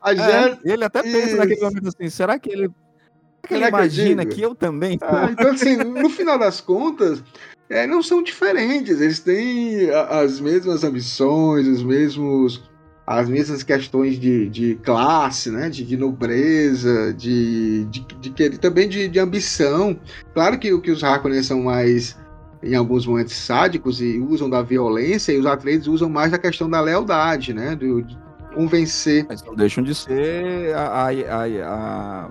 a 0.00 0.12
É, 0.14 0.16
Jess- 0.16 0.58
ele 0.64 0.84
até 0.84 1.02
pensa 1.02 1.18
Isso. 1.26 1.36
naquele 1.36 1.60
momento 1.60 1.88
assim, 1.88 2.08
será 2.08 2.38
que 2.38 2.50
ele. 2.50 2.68
Será 2.68 2.70
que 3.46 3.54
ele 3.54 3.64
Será 3.64 3.68
que 3.70 3.74
eu 3.74 3.78
imagina 3.80 4.26
que 4.26 4.40
eu 4.42 4.54
também? 4.54 4.98
Ah, 5.02 5.28
então, 5.30 5.50
assim, 5.50 5.76
no 5.76 6.08
final 6.10 6.38
das 6.38 6.60
contas, 6.60 7.22
é, 7.68 7.86
não 7.86 8.02
são 8.02 8.22
diferentes. 8.22 9.00
Eles 9.00 9.20
têm 9.20 9.90
as 9.90 10.40
mesmas 10.40 10.84
ambições, 10.84 11.66
os 11.66 11.82
mesmos, 11.82 12.62
as 13.06 13.28
mesmas 13.28 13.62
questões 13.62 14.18
de, 14.18 14.48
de 14.48 14.74
classe, 14.82 15.50
né? 15.50 15.68
De, 15.70 15.84
de 15.84 15.96
nobreza, 15.96 17.12
de, 17.14 17.84
de, 17.86 18.00
de 18.30 18.58
também 18.58 18.88
de, 18.88 19.06
de 19.08 19.18
ambição. 19.18 19.98
Claro 20.34 20.58
que, 20.58 20.78
que 20.80 20.90
os 20.90 21.04
Harkonnen 21.04 21.42
são 21.42 21.62
mais, 21.62 22.16
em 22.62 22.74
alguns 22.74 23.06
momentos, 23.06 23.34
sádicos 23.36 24.00
e 24.00 24.18
usam 24.18 24.48
da 24.50 24.62
violência, 24.62 25.32
e 25.32 25.38
os 25.38 25.46
Atreides 25.46 25.86
usam 25.86 26.08
mais 26.08 26.30
da 26.32 26.38
questão 26.38 26.68
da 26.68 26.80
lealdade, 26.80 27.52
né? 27.54 27.74
Do, 27.76 28.02
de 28.02 28.16
convencer. 28.54 29.26
Mas 29.28 29.42
não 29.44 29.54
deixam 29.54 29.84
de 29.84 29.94
ser 29.94 30.74
a, 30.74 31.06
a, 31.06 31.10
a, 31.10 32.28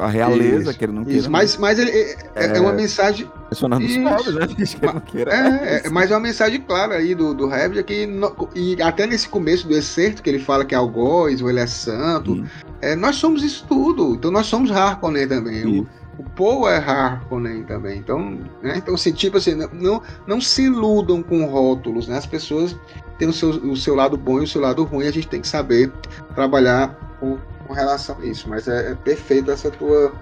a, 0.00 0.06
realeza, 0.08 0.70
Isso, 0.70 0.78
que 0.78 0.84
ele 0.84 0.92
não 0.92 1.02
Isso, 1.02 1.10
queira. 1.10 1.30
mas, 1.30 1.56
mas 1.56 1.78
ele, 1.78 1.90
é, 1.90 2.56
é 2.56 2.60
uma 2.60 2.72
mensagem 2.72 3.28
Pressionando 3.48 3.84
os 3.84 3.90
Isso. 3.92 4.02
pobres, 4.02 4.34
né? 4.34 5.02
Queira. 5.06 5.32
É, 5.32 5.86
é, 5.86 5.90
mas 5.90 6.10
é 6.10 6.14
uma 6.14 6.20
mensagem 6.20 6.60
clara 6.60 6.94
aí 6.96 7.14
do, 7.14 7.32
do 7.34 7.52
Herbert 7.52 7.84
que 7.84 8.04
no- 8.06 8.48
e 8.54 8.80
até 8.82 9.06
nesse 9.06 9.28
começo 9.28 9.66
do 9.68 9.74
excerto 9.76 10.22
que 10.22 10.28
ele 10.30 10.38
fala 10.40 10.64
que 10.64 10.74
é 10.74 10.78
algoz, 10.78 11.40
ou 11.40 11.48
ele 11.48 11.60
é 11.60 11.66
santo, 11.66 12.32
Hum. 12.32 12.44
é, 12.80 12.94
nós 12.96 13.16
somos 13.16 13.42
isso 13.44 13.64
tudo. 13.68 14.14
Então 14.14 14.30
nós 14.30 14.46
somos 14.46 14.70
Harkonnen 14.70 15.26
também. 15.28 15.80
Isso. 15.80 15.86
O 16.18 16.22
Poe 16.22 16.72
é 16.72 16.76
Harkonnen 16.76 17.62
também. 17.64 17.98
Então, 17.98 18.38
né? 18.62 18.74
então 18.76 18.94
assim, 18.94 19.12
tipo 19.12 19.36
assim, 19.36 19.54
não- 19.54 20.02
não, 20.26 20.40
se 20.40 20.64
iludam 20.64 21.22
com 21.22 21.44
rótulos, 21.46 22.08
né? 22.08 22.16
As 22.16 22.26
pessoas 22.26 22.76
têm 23.18 23.28
o 23.28 23.32
seu, 23.32 23.50
o 23.50 23.76
seu 23.76 23.94
lado 23.94 24.16
bom 24.16 24.40
e 24.40 24.44
o 24.44 24.46
seu 24.46 24.60
lado 24.60 24.84
ruim, 24.84 25.06
a 25.06 25.10
gente 25.10 25.28
tem 25.28 25.40
que 25.40 25.48
saber 25.48 25.92
trabalhar 26.34 27.16
com, 27.20 27.38
com 27.66 27.72
relação 27.72 28.16
a 28.20 28.24
isso. 28.24 28.48
Mas 28.48 28.66
é, 28.66 28.92
é 28.92 28.94
perfeito 28.94 29.50
essa 29.50 29.70
tua, 29.70 30.12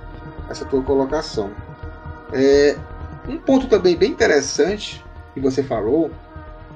essa 0.51 0.65
tua 0.65 0.83
colocação. 0.83 1.51
É, 2.33 2.77
um 3.29 3.39
ponto 3.39 3.69
também 3.69 3.97
bem 3.97 4.11
interessante 4.11 5.05
que 5.33 5.41
você 5.41 5.63
falou 5.63 6.11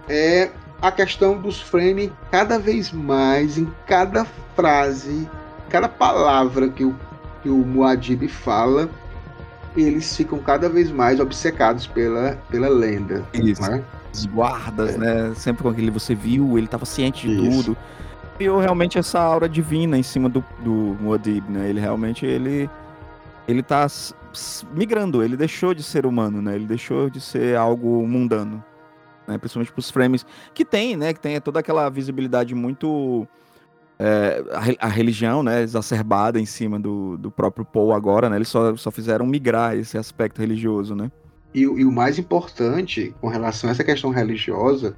é 0.08 0.50
a 0.80 0.92
questão 0.92 1.36
dos 1.36 1.60
frames 1.60 2.10
cada 2.30 2.58
vez 2.58 2.92
mais 2.92 3.58
em 3.58 3.68
cada 3.86 4.24
frase, 4.54 5.28
cada 5.68 5.88
palavra 5.88 6.68
que 6.68 6.84
o, 6.84 6.94
que 7.42 7.48
o 7.48 7.56
Muad'Dib 7.56 8.28
fala, 8.28 8.88
eles 9.76 10.16
ficam 10.16 10.38
cada 10.38 10.68
vez 10.68 10.90
mais 10.90 11.20
obcecados 11.20 11.86
pela, 11.86 12.32
pela 12.50 12.68
lenda. 12.68 13.24
Isso. 13.32 13.62
né? 13.62 13.82
Os 14.12 14.26
guardas, 14.26 14.94
É. 14.94 14.98
né? 14.98 15.34
Sempre 15.34 15.62
com 15.62 15.68
aquele 15.68 15.90
você 15.90 16.14
viu, 16.14 16.56
ele 16.58 16.66
tava 16.66 16.84
ciente 16.84 17.26
de 17.28 17.48
Isso. 17.48 17.62
tudo. 17.64 17.76
Criou 18.36 18.58
realmente 18.60 18.98
essa 18.98 19.20
aura 19.20 19.48
divina 19.48 19.98
em 19.98 20.02
cima 20.02 20.28
do, 20.28 20.44
do 20.60 20.96
Muad'Dib, 21.00 21.48
né? 21.50 21.68
Ele 21.68 21.80
realmente, 21.80 22.24
ele... 22.24 22.68
Ele 23.46 23.62
tá 23.62 23.86
migrando, 24.74 25.22
ele 25.22 25.36
deixou 25.36 25.72
de 25.72 25.82
ser 25.82 26.04
humano, 26.04 26.42
né? 26.42 26.54
Ele 26.54 26.66
deixou 26.66 27.08
de 27.08 27.20
ser 27.20 27.56
algo 27.56 28.06
mundano. 28.06 28.62
Né? 29.26 29.38
Principalmente 29.38 29.72
pros 29.72 29.90
frames 29.90 30.24
que 30.54 30.64
tem, 30.64 30.96
né? 30.96 31.12
Que 31.12 31.20
tem 31.20 31.40
toda 31.40 31.60
aquela 31.60 31.88
visibilidade 31.88 32.54
muito... 32.54 33.26
é, 33.98 34.42
a, 34.80 34.86
a 34.86 34.88
religião, 34.88 35.42
né? 35.42 35.62
Exacerbada 35.62 36.38
em 36.38 36.46
cima 36.46 36.78
do, 36.78 37.16
do 37.16 37.30
próprio 37.30 37.64
Paul 37.64 37.92
agora, 37.92 38.28
né? 38.30 38.36
Eles 38.36 38.48
só, 38.48 38.76
só 38.76 38.90
fizeram 38.90 39.26
migrar 39.26 39.76
esse 39.76 39.98
aspecto 39.98 40.40
religioso, 40.40 40.94
né? 40.94 41.10
E, 41.54 41.66
o- 41.66 41.78
e 41.78 41.84
o 41.84 41.90
mais 41.90 42.18
importante 42.18 43.14
com 43.20 43.28
relação 43.28 43.68
a 43.68 43.72
essa 43.72 43.82
questão 43.82 44.10
religiosa, 44.10 44.94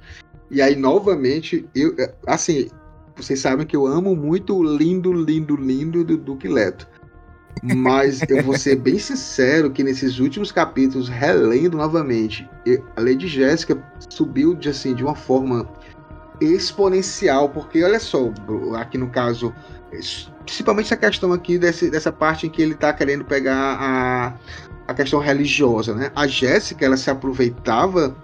e 0.49 0.61
aí 0.61 0.75
novamente, 0.75 1.65
eu, 1.73 1.95
é, 1.97 2.13
assim, 2.27 2.69
vocês 3.15 3.39
sabem 3.39 3.65
que 3.65 3.75
eu 3.75 3.87
amo 3.87 4.15
muito 4.15 4.55
o 4.55 4.63
lindo, 4.63 5.11
lindo, 5.13 5.55
lindo 5.55 6.03
do 6.03 6.17
Duque 6.17 6.47
Leto. 6.47 6.87
Mas 7.63 8.21
eu 8.29 8.41
vou 8.43 8.57
ser 8.57 8.77
bem 8.77 8.97
sincero 8.97 9.69
que 9.69 9.83
nesses 9.83 10.19
últimos 10.19 10.51
capítulos, 10.51 11.09
relendo 11.09 11.77
novamente, 11.77 12.49
a 12.95 13.01
Lady 13.01 13.27
Jéssica 13.27 13.77
subiu 14.09 14.55
de, 14.55 14.69
assim, 14.69 14.95
de 14.95 15.03
uma 15.03 15.15
forma 15.15 15.69
exponencial, 16.41 17.49
porque 17.49 17.83
olha 17.83 17.99
só, 17.99 18.31
aqui 18.79 18.97
no 18.97 19.07
caso, 19.07 19.53
principalmente 20.45 20.87
essa 20.87 20.97
questão 20.97 21.31
aqui 21.31 21.57
desse, 21.57 21.89
dessa 21.89 22.11
parte 22.11 22.47
em 22.47 22.49
que 22.49 22.61
ele 22.61 22.73
tá 22.73 22.91
querendo 22.91 23.23
pegar 23.23 23.77
a, 23.79 24.33
a 24.87 24.93
questão 24.93 25.19
religiosa, 25.19 25.93
né? 25.93 26.11
A 26.15 26.27
Jéssica, 26.27 26.85
ela 26.85 26.97
se 26.97 27.09
aproveitava 27.09 28.15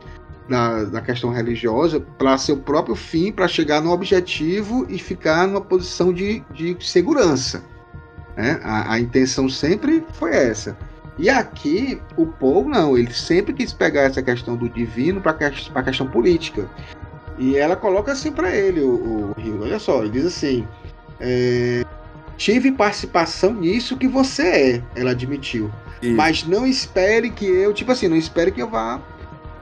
da, 0.49 0.85
da 0.85 1.01
questão 1.01 1.29
religiosa 1.29 1.99
para 1.99 2.37
seu 2.37 2.57
próprio 2.57 2.95
fim, 2.95 3.31
para 3.31 3.47
chegar 3.47 3.81
no 3.81 3.91
objetivo 3.91 4.85
e 4.89 4.97
ficar 4.97 5.47
numa 5.47 5.61
posição 5.61 6.13
de, 6.13 6.43
de 6.51 6.75
segurança. 6.79 7.63
Né? 8.35 8.59
A, 8.63 8.93
a 8.93 8.99
intenção 8.99 9.49
sempre 9.49 10.03
foi 10.13 10.31
essa. 10.31 10.77
E 11.19 11.29
aqui, 11.29 11.99
o 12.15 12.27
Paul 12.27 12.69
não, 12.69 12.95
ele 12.95 13.11
sempre 13.11 13.51
quis 13.51 13.73
pegar 13.73 14.01
essa 14.01 14.21
questão 14.21 14.55
do 14.55 14.69
divino 14.69 15.19
para 15.19 15.31
a 15.31 15.83
questão 15.83 16.07
política. 16.07 16.69
E 17.37 17.55
ela 17.55 17.75
coloca 17.75 18.11
assim 18.11 18.31
para 18.31 18.55
ele, 18.55 18.81
o, 18.81 19.33
o 19.37 19.41
Rio, 19.41 19.61
olha 19.61 19.79
só, 19.79 20.01
ele 20.01 20.09
diz 20.11 20.25
assim: 20.25 20.67
é, 21.19 21.83
tive 22.37 22.71
participação 22.71 23.53
nisso 23.53 23.97
que 23.97 24.07
você 24.07 24.43
é, 24.43 24.81
ela 24.95 25.11
admitiu. 25.11 25.69
E- 26.01 26.11
Mas 26.11 26.43
não 26.45 26.65
espere 26.65 27.29
que 27.29 27.45
eu, 27.45 27.73
tipo 27.73 27.91
assim, 27.91 28.07
não 28.07 28.15
espere 28.17 28.51
que 28.51 28.61
eu 28.61 28.69
vá 28.69 28.99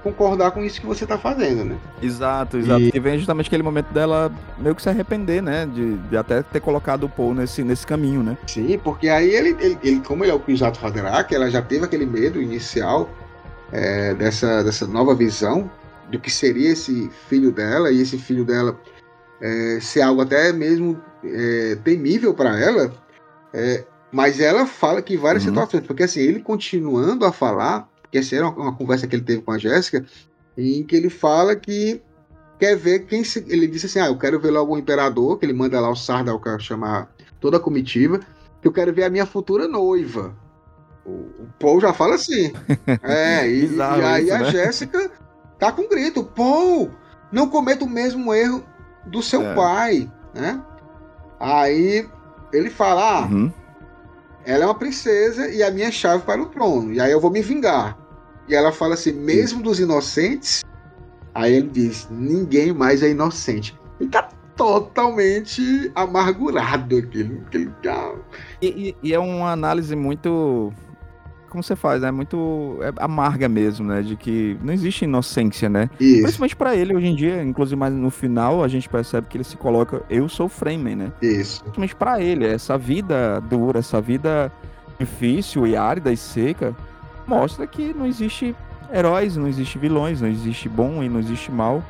concordar 0.03 0.51
com 0.51 0.63
isso 0.63 0.79
que 0.79 0.85
você 0.85 1.03
tá 1.05 1.17
fazendo, 1.17 1.65
né? 1.65 1.75
Exato, 2.01 2.57
exato. 2.57 2.79
E- 2.79 2.91
E 2.93 2.99
vem 2.99 3.17
justamente 3.17 3.47
aquele 3.47 3.63
momento 3.63 3.91
dela 3.91 4.31
meio 4.59 4.75
que 4.75 4.81
se 4.81 4.87
arrepender, 4.89 5.41
né? 5.41 5.65
De, 5.65 5.95
de 5.97 6.15
até 6.17 6.43
ter 6.43 6.59
colocado 6.59 7.05
o 7.05 7.09
Paul 7.09 7.33
nesse, 7.33 7.63
nesse 7.63 7.87
caminho, 7.87 8.21
né? 8.21 8.37
Sim, 8.45 8.79
porque 8.83 9.09
aí 9.09 9.29
ele, 9.33 9.55
ele, 9.59 9.77
ele- 9.83 9.99
como 10.01 10.23
ele 10.23 10.31
é 10.31 10.35
o 10.35 10.39
Kwisatz 10.39 10.81
Haderach, 10.83 11.33
ela 11.33 11.49
já 11.49 11.61
teve 11.61 11.85
aquele 11.85 12.05
medo 12.05 12.39
inicial 12.41 13.09
é, 13.71 14.13
dessa, 14.13 14.63
dessa 14.63 14.85
nova 14.85 15.15
visão 15.15 15.69
do 16.11 16.19
que 16.19 16.31
seria 16.31 16.71
esse 16.71 17.09
filho 17.27 17.51
dela, 17.51 17.91
e 17.91 18.01
esse 18.01 18.17
filho 18.17 18.45
dela 18.45 18.79
é, 19.41 19.79
ser 19.81 20.01
algo 20.01 20.21
até 20.21 20.51
mesmo 20.53 21.01
é, 21.23 21.75
temível 21.83 22.33
para 22.33 22.59
ela, 22.59 22.93
é, 23.53 23.83
mas 24.11 24.39
ela 24.39 24.65
fala 24.65 25.01
que 25.01 25.17
várias 25.17 25.43
Uhum. 25.43 25.49
situações, 25.49 25.85
porque 25.85 26.03
assim, 26.03 26.21
ele 26.21 26.39
continuando 26.39 27.25
a 27.25 27.31
falar, 27.31 27.89
porque 28.01 28.17
essa 28.17 28.35
era 28.35 28.47
uma, 28.47 28.55
uma 28.63 28.75
conversa 28.75 29.07
que 29.07 29.15
ele 29.15 29.23
teve 29.23 29.41
com 29.41 29.51
a 29.51 29.57
Jéssica, 29.57 30.05
em 30.57 30.83
que 30.83 30.95
ele 30.95 31.09
fala 31.09 31.55
que 31.55 32.01
quer 32.57 32.75
ver 32.77 33.05
quem 33.05 33.23
se, 33.23 33.43
ele 33.49 33.67
disse 33.67 33.87
assim, 33.87 33.99
ah, 33.99 34.07
eu 34.07 34.17
quero 34.17 34.39
ver 34.39 34.51
logo 34.51 34.73
o 34.73 34.77
imperador, 34.77 35.37
que 35.37 35.45
ele 35.45 35.53
manda 35.53 35.79
lá 35.79 35.89
o 35.89 35.95
Sardaukar 35.95 36.59
chamar 36.59 37.09
toda 37.41 37.57
a 37.57 37.59
comitiva, 37.59 38.19
que 38.61 38.67
eu 38.67 38.71
quero 38.71 38.93
ver 38.93 39.03
a 39.03 39.09
minha 39.09 39.25
futura 39.25 39.67
noiva. 39.67 40.33
O, 41.05 41.09
o 41.09 41.47
Paul 41.59 41.81
já 41.81 41.91
fala 41.93 42.15
assim. 42.15 42.53
É, 43.03 43.47
e, 43.47 43.75
e 43.75 43.81
aí 43.81 44.23
isso, 44.25 44.33
a 44.33 44.39
né? 44.39 44.51
Jéssica 44.51 45.11
tá 45.59 45.71
com 45.71 45.87
grito, 45.89 46.23
Paul, 46.23 46.91
não 47.31 47.49
cometa 47.49 47.83
o 47.85 47.89
mesmo 47.89 48.33
erro 48.33 48.63
do 49.05 49.21
seu 49.21 49.41
É. 49.41 49.53
pai, 49.55 50.11
né? 50.33 50.61
Aí 51.39 52.07
ele 52.53 52.69
fala, 52.69 53.19
ah, 53.19 53.25
Uhum. 53.27 53.51
ela 54.45 54.63
é 54.63 54.67
uma 54.67 54.75
princesa 54.75 55.49
e 55.49 55.61
a 55.61 55.69
minha 55.71 55.91
chave 55.91 56.23
para 56.23 56.41
o 56.41 56.45
trono. 56.47 56.93
E 56.93 56.99
aí 56.99 57.11
eu 57.11 57.19
vou 57.19 57.31
me 57.31 57.41
vingar. 57.41 57.97
E 58.47 58.55
ela 58.55 58.71
fala 58.71 58.93
assim, 58.93 59.11
mesmo 59.11 59.61
dos 59.61 59.79
inocentes. 59.79 60.63
Aí 61.33 61.53
ele 61.53 61.67
diz, 61.69 62.07
ninguém 62.09 62.71
mais 62.73 63.03
é 63.03 63.09
inocente. 63.09 63.77
Ele 63.99 64.09
tá 64.09 64.29
totalmente 64.55 65.91
amargurado 65.95 66.97
aqui. 66.97 67.29
E, 68.61 68.67
e- 68.89 68.95
e 69.03 69.13
é 69.13 69.19
uma 69.19 69.51
análise 69.51 69.95
muito 69.95 70.71
como 71.55 71.63
você 71.63 71.75
faz, 71.75 72.01
né? 72.01 72.11
Muito 72.11 72.77
é 72.81 72.91
amarga 72.97 73.47
mesmo, 73.47 73.87
né? 73.87 74.01
De 74.01 74.15
que 74.15 74.57
não 74.61 74.73
existe 74.73 75.05
inocência, 75.05 75.69
né? 75.69 75.89
Isso. 75.99 76.21
Principalmente 76.21 76.55
pra 76.55 76.75
ele 76.75 76.95
hoje 76.95 77.07
em 77.07 77.15
dia, 77.15 77.41
inclusive 77.41 77.77
mais 77.77 77.93
no 77.93 78.11
final, 78.11 78.63
a 78.63 78.67
gente 78.67 78.89
percebe 78.89 79.27
que 79.27 79.37
ele 79.37 79.43
se 79.43 79.55
coloca, 79.55 80.03
eu 80.09 80.27
sou 80.27 80.47
o 80.47 80.49
Freeman, 80.49 80.95
né? 80.95 81.11
Isso. 81.21 81.61
Principalmente 81.61 81.95
pra 81.95 82.21
ele, 82.21 82.45
essa 82.45 82.77
vida 82.77 83.39
dura, 83.41 83.79
essa 83.79 84.01
vida 84.01 84.51
difícil 84.99 85.65
e 85.65 85.75
árida 85.75 86.11
e 86.11 86.17
seca, 86.17 86.75
mostra 87.25 87.65
que 87.65 87.93
não 87.93 88.05
existe 88.05 88.55
heróis, 88.93 89.35
não 89.37 89.47
existe 89.47 89.79
vilões, 89.79 90.21
não 90.21 90.27
existe 90.27 90.69
bom 90.69 91.01
e 91.03 91.09
não 91.09 91.19
existe 91.19 91.51
mal, 91.51 91.83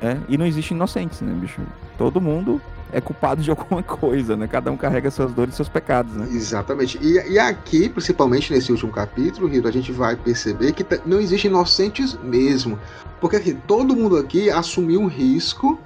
né? 0.00 0.20
E 0.28 0.38
não 0.38 0.46
existe 0.46 0.72
inocentes, 0.72 1.20
né, 1.20 1.32
bicho? 1.34 1.60
Todo 1.96 2.20
mundo 2.20 2.60
é 2.92 3.00
culpado 3.00 3.42
de 3.42 3.50
alguma 3.50 3.82
coisa, 3.82 4.36
né? 4.36 4.46
Cada 4.46 4.70
um 4.70 4.76
carrega 4.76 5.10
suas 5.10 5.32
dores 5.32 5.54
e 5.54 5.56
seus 5.56 5.68
pecados, 5.68 6.12
né? 6.14 6.28
Exatamente. 6.30 6.98
E, 7.02 7.32
e 7.32 7.38
aqui, 7.38 7.88
principalmente 7.88 8.52
nesse 8.52 8.72
último 8.72 8.92
capítulo, 8.92 9.46
Rito, 9.48 9.68
a 9.68 9.72
gente 9.72 9.92
vai 9.92 10.16
perceber 10.16 10.72
que 10.72 10.84
não 11.04 11.20
existem 11.20 11.50
inocentes 11.50 12.18
mesmo. 12.22 12.78
Porque 13.20 13.36
aqui, 13.36 13.54
todo 13.66 13.94
mundo 13.96 14.16
aqui 14.16 14.50
assumiu 14.50 15.00
um 15.00 15.06
risco 15.06 15.78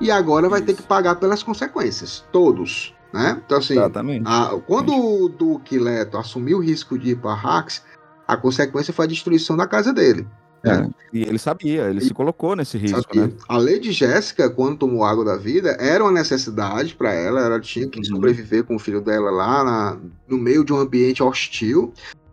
e 0.00 0.10
agora 0.10 0.48
vai 0.48 0.60
ter 0.60 0.72
Isso. 0.72 0.82
que 0.82 0.88
pagar 0.88 1.16
pelas 1.16 1.42
consequências. 1.42 2.24
Todos. 2.32 2.94
Né? 3.12 3.40
Então, 3.44 3.58
assim, 3.58 3.74
Exatamente. 3.74 4.24
a- 4.26 4.58
quando 4.66 4.92
o 4.94 5.28
Duque 5.28 5.78
Leto 5.78 6.18
assumiu 6.18 6.58
o 6.58 6.60
risco 6.62 6.98
de 6.98 7.10
ir 7.12 7.16
para 7.16 7.32
Hax, 7.32 7.82
a 8.26 8.36
consequência 8.36 8.92
foi 8.92 9.06
a 9.06 9.08
destruição 9.08 9.56
da 9.56 9.66
casa 9.66 9.92
dele. 9.92 10.26
É. 10.64 10.88
E 11.12 11.22
ele 11.22 11.38
sabia, 11.38 11.88
ele 11.88 12.00
se 12.00 12.12
colocou 12.12 12.56
nesse 12.56 12.76
risco, 12.76 13.00
Sabia. 13.02 13.26
né? 13.28 13.32
A 13.48 13.56
Lady 13.58 13.92
Jéssica, 13.92 14.50
quando 14.50 14.76
tomou 14.78 15.04
água 15.04 15.24
da 15.24 15.36
vida, 15.36 15.70
era 15.78 16.02
uma 16.02 16.12
necessidade 16.12 16.94
para 16.96 17.12
ela. 17.12 17.40
Ela 17.40 17.60
tinha 17.60 17.86
que 17.88 17.98
Uhum. 17.98 18.04
sobreviver 18.04 18.64
com 18.64 18.74
o 18.76 18.78
filho 18.78 19.00
dela 19.00 19.30
lá 19.30 19.62
na- 19.64 19.96
no 20.28 20.36
meio 20.36 20.64
de 20.64 20.72
um 20.72 20.78
ambiente 20.78 21.22
hostil. 21.22 21.92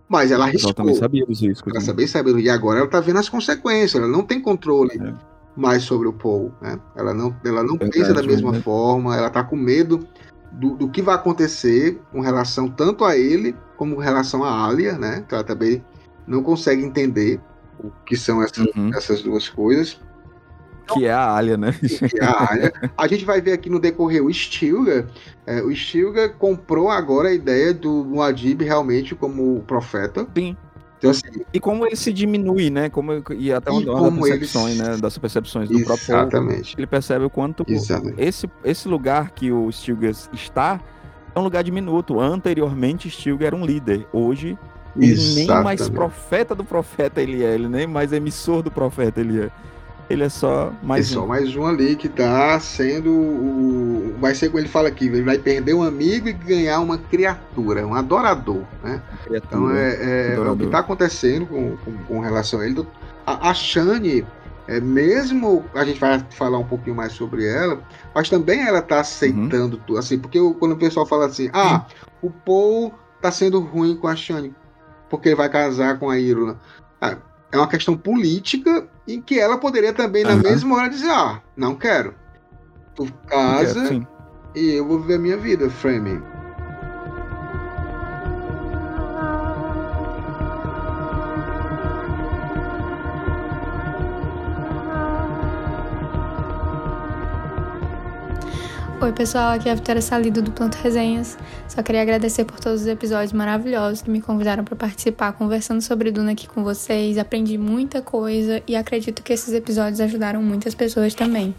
Mas 0.10 0.32
ela 0.32 0.44
Ela 0.44 0.50
arriscou. 0.52 0.74
também 0.74 0.96
sabia 0.96 1.26
dos 1.26 1.40
riscos. 1.42 1.72
Ela 1.72 1.80
né? 1.80 1.86
sabia 1.86 2.08
saber. 2.08 2.38
E 2.40 2.50
agora 2.50 2.80
ela 2.80 2.88
tá 2.88 3.00
vendo 3.00 3.18
as 3.20 3.30
consequências. 3.30 3.96
Ela 4.02 4.12
não 4.12 4.24
tem 4.24 4.40
controle 4.42 5.00
É. 5.02 5.14
mais 5.56 5.84
sobre 5.84 6.08
o 6.08 6.14
Paul. 6.14 6.52
Né? 6.62 6.80
Ela 6.96 7.14
não, 7.14 7.36
ela 7.44 7.62
não 7.64 7.78
Verdade, 7.78 7.92
pensa 7.92 8.14
da 8.14 8.22
mesma 8.22 8.52
verdade. 8.52 8.64
forma. 8.64 9.16
Ela 9.16 9.30
tá 9.30 9.44
com 9.44 9.56
medo 9.56 10.00
do, 10.52 10.76
do 10.76 10.90
que 10.90 11.02
vai 11.02 11.16
acontecer 11.16 12.00
com 12.12 12.22
relação 12.22 12.68
tanto 12.70 13.04
a 13.06 13.18
ele 13.18 13.56
como 13.78 13.96
com 13.96 14.02
relação 14.02 14.44
a 14.44 14.66
Alia, 14.68 14.94
né? 14.98 15.24
Que 15.28 15.34
ela 15.36 15.44
também 15.44 15.84
não 16.28 16.42
consegue 16.44 16.84
entender 16.84 17.40
o 17.84 17.92
que 18.06 18.16
são 18.16 18.42
essas, 18.42 18.66
Uhum. 18.76 18.92
essas 18.94 19.22
duas 19.22 19.48
coisas. 19.50 20.00
Que 20.94 21.06
é 21.06 21.12
a 21.12 21.34
Alia, 21.36 21.58
né? 21.58 21.72
que 21.82 22.20
é 22.20 22.24
a 22.24 22.44
área. 22.44 22.92
A 22.96 23.08
gente 23.08 23.26
vai 23.26 23.42
ver 23.42 23.54
aqui 23.54 23.70
no 23.72 23.80
decorrer 23.80 24.24
o 24.24 24.32
Stilgar. 24.32 25.06
é, 25.48 25.62
o 25.62 25.76
Stilgar 25.76 26.34
comprou 26.38 26.90
agora 26.92 27.30
a 27.30 27.34
ideia 27.34 27.74
do 27.74 28.04
Muad'Dib 28.06 28.62
realmente 28.64 29.16
como 29.16 29.62
profeta. 29.62 30.28
Sim. 30.38 30.56
Então, 30.98 31.10
assim, 31.10 31.44
E 31.54 31.60
como 31.60 31.86
ele 31.86 31.96
se 31.96 32.14
diminui, 32.14 32.70
né? 32.70 32.90
Como, 32.90 33.12
e 33.36 33.52
até 33.52 33.72
E 33.72 33.90
uma, 33.90 34.10
ele 34.10 34.22
percepções, 34.40 34.76
se- 34.78 34.82
né? 34.84 34.98
Das 34.98 35.18
percepções 35.18 35.70
do 35.70 35.84
próprio 35.84 36.08
Paul. 36.08 36.20
exatamente. 36.22 36.76
Ele 36.78 36.88
percebe 36.88 37.26
o 37.26 37.30
quanto 37.30 37.66
Exatamente. 37.68 38.22
esse, 38.22 38.50
esse 38.64 38.88
lugar 38.88 39.32
que 39.32 39.52
o 39.52 39.70
Stilgar 39.72 40.12
está 40.34 40.80
é 41.36 41.40
um 41.40 41.44
lugar 41.44 41.64
diminuto. 41.64 42.20
Anteriormente, 42.20 43.10
Stilgar 43.10 43.48
era 43.48 43.56
um 43.56 43.66
líder. 43.66 44.08
Hoje, 44.14 44.58
ele 45.00 45.24
nem 45.24 45.56
mais 45.56 45.88
profeta 45.90 46.56
do 46.56 46.66
profeta 46.66 47.22
ele 47.22 47.44
é. 47.44 47.54
Ele 47.56 47.68
nem 47.70 47.88
mais 47.88 48.12
emissor 48.14 48.62
do 48.64 48.72
profeta 48.72 49.20
ele 49.22 49.42
é. 49.44 49.52
Ele 50.10 50.24
é 50.24 50.30
só 50.30 50.78
É 50.94 51.02
mais 51.02 51.04
só 51.04 51.26
um. 51.26 51.28
mais 51.28 51.56
um 51.56 51.66
ali 51.66 51.96
que 51.96 52.10
tá 52.10 52.60
sendo 52.60 53.12
o. 53.12 54.16
Vai 54.20 54.36
ser 54.36 54.50
como 54.50 54.60
ele 54.60 54.68
fala 54.70 54.88
aqui: 54.90 55.06
ele 55.08 55.24
vai 55.24 55.38
perder 55.40 55.74
um 55.74 55.84
amigo 55.84 56.28
e 56.30 56.34
ganhar 56.34 56.80
uma 56.82 56.98
criatura, 56.98 57.86
um 57.88 57.96
adorador, 57.96 58.68
né? 58.84 59.04
Então 59.48 59.68
criatura. 59.68 59.74
é, 59.74 60.36
é- 60.36 60.40
é 60.46 60.50
o 60.52 60.56
que 60.58 60.66
está 60.66 60.80
acontecendo 60.80 61.48
com, 61.48 61.78
com, 61.78 62.04
com 62.06 62.20
relação 62.20 62.60
a 62.62 62.66
ele. 62.66 62.88
A, 63.26 63.50
a 63.50 63.54
Shane, 63.54 64.28
é, 64.68 64.80
mesmo 64.80 65.72
a 65.74 65.84
gente 65.86 66.00
vai 66.00 66.20
falar 66.32 66.60
um 66.60 66.68
pouquinho 66.68 66.96
mais 66.96 67.14
sobre 67.14 67.46
ela, 67.48 67.84
mas 68.14 68.30
também 68.30 68.62
ela 68.68 68.80
está 68.80 69.00
aceitando 69.00 69.78
tudo. 69.80 69.98
Assim, 70.00 70.20
porque 70.20 70.40
quando 70.60 70.74
o 70.74 70.78
pessoal 70.78 71.06
fala 71.06 71.26
assim, 71.28 71.50
ah, 71.54 71.88
o 72.22 72.30
Paul 72.32 72.94
tá 73.22 73.32
sendo 73.32 73.60
ruim 73.60 73.98
com 73.98 74.08
a 74.08 74.16
Shane, 74.16 74.56
porque 75.10 75.30
ele 75.30 75.36
vai 75.36 75.50
casar 75.50 76.00
com 76.00 76.10
a 76.10 76.20
Irula. 76.20 76.60
Ah, 77.02 77.18
é 77.52 77.58
uma 77.58 77.68
questão 77.68 77.96
política 77.96 78.88
em 79.08 79.22
que 79.22 79.40
ela 79.40 79.58
poderia 79.58 79.94
também, 79.94 80.24
na 80.24 80.36
mesma 80.36 80.76
hora, 80.76 80.90
dizer, 80.90 81.10
ah, 81.10 81.42
não 81.56 81.76
quero. 81.76 82.14
Tu 82.96 83.12
casa 83.28 83.88
sim. 83.88 84.08
e 84.56 84.72
eu 84.74 84.88
vou 84.88 85.00
viver 85.00 85.16
a 85.16 85.20
minha 85.20 85.38
vida, 85.38 85.70
Framing. 85.70 86.22
Oi, 99.02 99.12
pessoal, 99.12 99.52
aqui 99.52 99.68
é 99.68 99.74
a 99.74 99.76
Vitória 99.76 100.02
Salido 100.02 100.42
do 100.42 100.52
Planto 100.52 100.76
Resenhas. 100.76 101.38
Só 101.68 101.84
queria 101.84 102.02
agradecer 102.02 102.46
por 102.46 102.62
todos 102.62 102.82
os 102.82 102.88
episódios 102.88 103.34
maravilhosos 103.34 104.02
que 104.02 104.10
me 104.10 104.22
convidaram 104.22 104.64
para 104.64 104.74
participar, 104.74 105.34
conversando 105.34 105.82
sobre 105.82 106.12
Duna 106.12 106.32
aqui 106.32 106.48
com 106.48 106.64
vocês. 106.64 107.18
Aprendi 107.18 107.58
muita 107.58 108.02
coisa 108.02 108.64
e 108.66 108.74
acredito 108.74 109.22
que 109.22 109.34
esses 109.34 109.54
episódios 109.54 110.00
ajudaram 110.00 110.42
muitas 110.42 110.74
pessoas 110.74 111.14
também. 111.14 111.54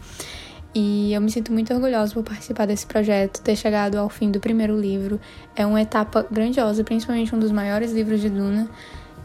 E 0.73 1.13
eu 1.13 1.21
me 1.21 1.29
sinto 1.29 1.53
muito 1.53 1.71
orgulhosa 1.71 2.11
por 2.11 2.23
participar 2.23 2.65
desse 2.65 2.87
projeto, 2.87 3.39
ter 3.41 3.55
chegado 3.55 3.97
ao 3.97 4.09
fim 4.09 4.31
do 4.31 4.39
primeiro 4.39 4.77
livro. 4.77 5.21
É 5.55 5.63
uma 5.63 5.79
etapa 5.79 6.25
grandiosa, 6.31 6.83
principalmente 6.83 7.35
um 7.35 7.39
dos 7.39 7.51
maiores 7.51 7.93
livros 7.93 8.19
de 8.19 8.31
Duna. 8.31 8.67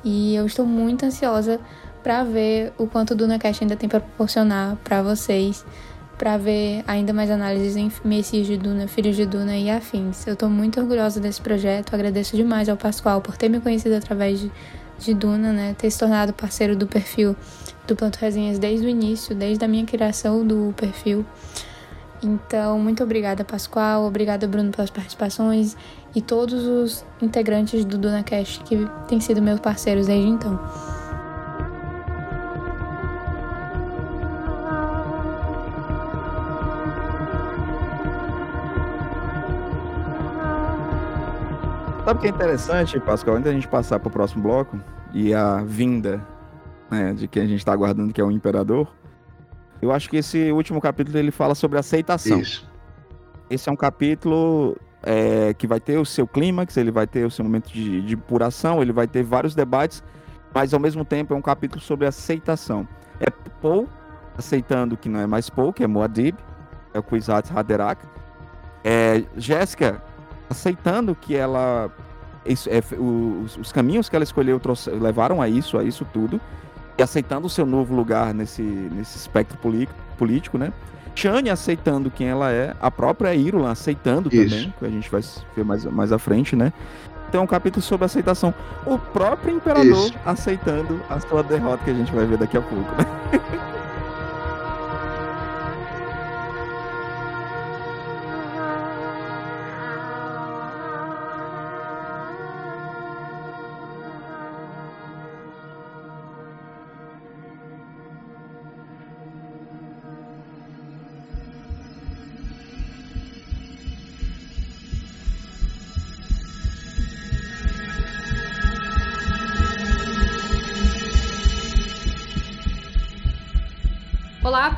E 0.04 0.34
eu 0.34 0.44
estou 0.44 0.66
muito 0.66 1.06
ansiosa 1.06 1.58
para 2.02 2.24
ver 2.24 2.74
o 2.76 2.86
quanto 2.86 3.12
o 3.12 3.14
DunaCast 3.14 3.64
ainda 3.64 3.76
tem 3.76 3.88
para 3.88 4.00
proporcionar 4.00 4.76
para 4.84 5.02
vocês 5.02 5.64
para 6.22 6.36
ver 6.36 6.84
ainda 6.86 7.12
mais 7.12 7.28
análises 7.32 7.74
em 7.74 7.90
Messias 8.04 8.46
de 8.46 8.56
Duna, 8.56 8.86
Filhos 8.86 9.16
de 9.16 9.26
Duna 9.26 9.56
e 9.56 9.68
afins. 9.68 10.24
Eu 10.24 10.36
tô 10.36 10.48
muito 10.48 10.80
orgulhosa 10.80 11.18
desse 11.18 11.40
projeto, 11.40 11.92
agradeço 11.92 12.36
demais 12.36 12.68
ao 12.68 12.76
Pascoal 12.76 13.20
por 13.20 13.36
ter 13.36 13.48
me 13.48 13.58
conhecido 13.58 13.96
através 13.96 14.38
de, 14.38 14.52
de 15.00 15.14
Duna, 15.14 15.52
né? 15.52 15.74
Ter 15.76 15.90
se 15.90 15.98
tornado 15.98 16.32
parceiro 16.32 16.76
do 16.76 16.86
perfil 16.86 17.34
do 17.88 17.96
Planto 17.96 18.18
Resenhas 18.18 18.56
desde 18.56 18.86
o 18.86 18.88
início, 18.88 19.34
desde 19.34 19.64
a 19.64 19.68
minha 19.68 19.84
criação 19.84 20.46
do 20.46 20.72
perfil. 20.76 21.26
Então, 22.22 22.78
muito 22.78 23.02
obrigada, 23.02 23.42
Pascoal, 23.42 24.04
obrigada, 24.04 24.46
Bruno, 24.46 24.70
pelas 24.70 24.90
participações 24.90 25.76
e 26.14 26.22
todos 26.22 26.64
os 26.64 27.04
integrantes 27.20 27.84
do 27.84 27.98
DunaCast 27.98 28.62
que 28.62 28.88
têm 29.08 29.18
sido 29.18 29.42
meus 29.42 29.58
parceiros 29.58 30.06
desde 30.06 30.28
então. 30.28 31.01
Sabe 42.12 42.18
o 42.18 42.20
que 42.20 42.26
é 42.26 42.30
interessante, 42.30 43.00
Pascal? 43.00 43.36
Antes 43.36 43.46
da 43.46 43.52
gente 43.52 43.66
passar 43.66 43.98
pro 43.98 44.10
próximo 44.10 44.42
bloco 44.42 44.78
e 45.14 45.32
a 45.32 45.62
vinda 45.62 46.20
né, 46.90 47.14
de 47.14 47.26
quem 47.26 47.44
a 47.44 47.46
gente 47.46 47.64
tá 47.64 47.72
aguardando, 47.72 48.12
que 48.12 48.20
é 48.20 48.24
o 48.24 48.30
Imperador, 48.30 48.86
eu 49.80 49.90
acho 49.90 50.10
que 50.10 50.18
esse 50.18 50.52
último 50.52 50.78
capítulo 50.78 51.16
ele 51.16 51.30
fala 51.30 51.54
sobre 51.54 51.78
aceitação. 51.78 52.38
Isso. 52.38 52.70
Esse 53.48 53.70
é 53.70 53.72
um 53.72 53.76
capítulo 53.76 54.76
é, 55.02 55.54
que 55.54 55.66
vai 55.66 55.80
ter 55.80 55.96
o 55.96 56.04
seu 56.04 56.26
clímax, 56.26 56.76
ele 56.76 56.90
vai 56.90 57.06
ter 57.06 57.24
o 57.24 57.30
seu 57.30 57.46
momento 57.46 57.72
de, 57.72 58.02
de 58.02 58.14
puração, 58.14 58.82
ele 58.82 58.92
vai 58.92 59.08
ter 59.08 59.22
vários 59.22 59.54
debates, 59.54 60.04
mas 60.52 60.74
ao 60.74 60.80
mesmo 60.80 61.06
tempo 61.06 61.32
é 61.32 61.36
um 61.36 61.40
capítulo 61.40 61.80
sobre 61.80 62.06
aceitação. 62.06 62.86
É 63.20 63.30
Paul 63.30 63.88
aceitando 64.36 64.98
que 64.98 65.08
não 65.08 65.18
é 65.18 65.26
mais 65.26 65.48
Paul, 65.48 65.72
que 65.72 65.82
é 65.82 65.86
Muad'Dib, 65.86 66.36
é 66.92 66.98
o 66.98 67.02
Kwisatz 67.02 67.50
Haderach. 67.56 68.04
É 68.84 69.24
Jéssica 69.34 70.02
aceitando 70.52 71.14
que 71.14 71.34
ela 71.34 71.90
isso, 72.44 72.68
é, 72.70 72.82
os, 72.98 73.56
os 73.56 73.72
caminhos 73.72 74.08
que 74.08 74.16
ela 74.16 74.24
escolheu 74.24 74.58
trouxe, 74.58 74.90
levaram 74.90 75.40
a 75.40 75.48
isso, 75.48 75.78
a 75.78 75.84
isso 75.84 76.06
tudo, 76.12 76.40
e 76.98 77.02
aceitando 77.02 77.46
o 77.46 77.50
seu 77.50 77.64
novo 77.64 77.94
lugar 77.94 78.34
nesse, 78.34 78.62
nesse 78.62 79.16
espectro 79.16 79.58
político, 80.18 80.58
né? 80.58 80.72
Shane 81.14 81.50
aceitando 81.50 82.10
quem 82.10 82.28
ela 82.28 82.50
é, 82.50 82.74
a 82.80 82.90
própria 82.90 83.34
Irulan 83.34 83.70
aceitando 83.70 84.30
Isso. 84.32 84.50
também, 84.50 84.74
que 84.78 84.86
a 84.86 84.88
gente 84.88 85.10
vai 85.10 85.22
ver 85.54 85.64
mais, 85.64 85.84
mais 85.84 86.12
à 86.12 86.18
frente, 86.18 86.56
né? 86.56 86.72
Então 87.28 87.42
é 87.42 87.44
um 87.44 87.46
capítulo 87.46 87.82
sobre 87.82 88.06
aceitação. 88.06 88.52
O 88.86 88.98
próprio 88.98 89.54
imperador 89.54 90.06
Isso. 90.06 90.14
aceitando 90.24 91.00
a 91.08 91.20
sua 91.20 91.42
derrota 91.42 91.84
que 91.84 91.90
a 91.90 91.94
gente 91.94 92.12
vai 92.12 92.26
ver 92.26 92.38
daqui 92.38 92.56
a 92.56 92.62
pouco, 92.62 92.90
né? 92.92 93.06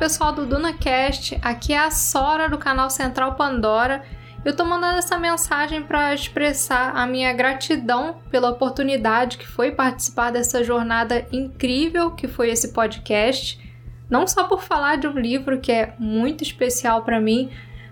pessoal 0.05 0.31
do 0.31 0.45
DunaCast. 0.45 1.39
Aqui 1.41 1.73
é 1.73 1.79
a 1.79 1.89
Sora 1.89 2.47
do 2.47 2.59
canal 2.59 2.91
Central 2.91 3.33
Pandora. 3.33 4.05
Eu 4.45 4.55
tô 4.55 4.63
mandando 4.63 4.99
essa 4.99 5.17
mensagem 5.17 5.81
para 5.81 6.13
expressar 6.13 6.95
a 6.95 7.07
minha 7.07 7.33
gratidão 7.33 8.17
pela 8.29 8.51
oportunidade 8.51 9.39
que 9.39 9.47
foi 9.47 9.71
participar 9.71 10.29
dessa 10.29 10.63
jornada 10.63 11.25
incrível 11.31 12.11
que 12.11 12.27
foi 12.27 12.51
esse 12.51 12.71
podcast. 12.71 13.59
Não 14.07 14.27
só 14.27 14.43
por 14.43 14.61
falar 14.61 14.97
de 14.97 15.07
um 15.07 15.17
livro 15.17 15.59
que 15.59 15.71
é 15.71 15.95
muito 15.97 16.43
especial 16.43 17.01
para 17.01 17.19
mim, 17.19 17.49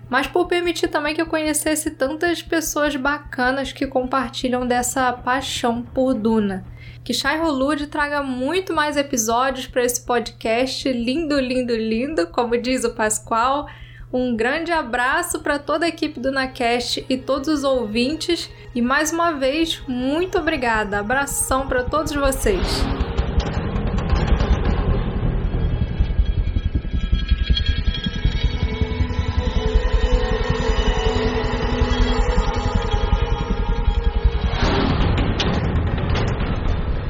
mas 0.08 0.28
por 0.28 0.46
permitir 0.46 0.86
também 0.86 1.16
que 1.16 1.20
eu 1.20 1.26
conhecesse 1.26 1.90
tantas 1.90 2.40
pessoas 2.40 2.94
bacanas 2.94 3.72
que 3.72 3.88
compartilham 3.88 4.64
dessa 4.64 5.12
paixão 5.12 5.82
por 5.82 6.14
Duna. 6.14 6.64
Que 7.04 7.12
Shai 7.12 7.38
Rolud 7.38 7.86
traga 7.88 8.22
muito 8.22 8.72
mais 8.72 8.96
episódios 8.96 9.66
para 9.66 9.84
esse 9.84 10.00
podcast 10.00 10.90
lindo, 10.90 11.38
lindo, 11.38 11.76
lindo, 11.76 12.26
como 12.28 12.56
diz 12.56 12.82
o 12.82 12.94
Pascoal. 12.94 13.68
Um 14.10 14.34
grande 14.34 14.72
abraço 14.72 15.40
para 15.40 15.58
toda 15.58 15.84
a 15.84 15.88
equipe 15.88 16.18
do 16.18 16.32
Nacast 16.32 17.04
e 17.06 17.18
todos 17.18 17.48
os 17.48 17.62
ouvintes. 17.62 18.50
E 18.74 18.80
mais 18.80 19.12
uma 19.12 19.32
vez, 19.32 19.82
muito 19.86 20.38
obrigada. 20.38 20.98
Abração 20.98 21.68
para 21.68 21.82
todos 21.82 22.12
vocês. 22.14 22.82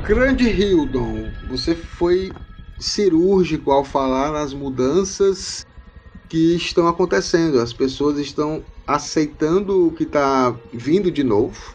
Grande 0.07 0.51
Hildon, 0.51 1.31
você 1.49 1.75
foi 1.75 2.31
cirúrgico 2.79 3.71
ao 3.71 3.83
falar 3.83 4.33
nas 4.33 4.53
mudanças 4.53 5.67
que 6.29 6.55
estão 6.57 6.87
acontecendo. 6.87 7.59
As 7.59 7.73
pessoas 7.73 8.19
estão 8.19 8.63
aceitando 8.87 9.87
o 9.87 9.93
que 9.93 10.03
está 10.03 10.55
vindo 10.75 11.11
de 11.11 11.25
novo, 11.25 11.75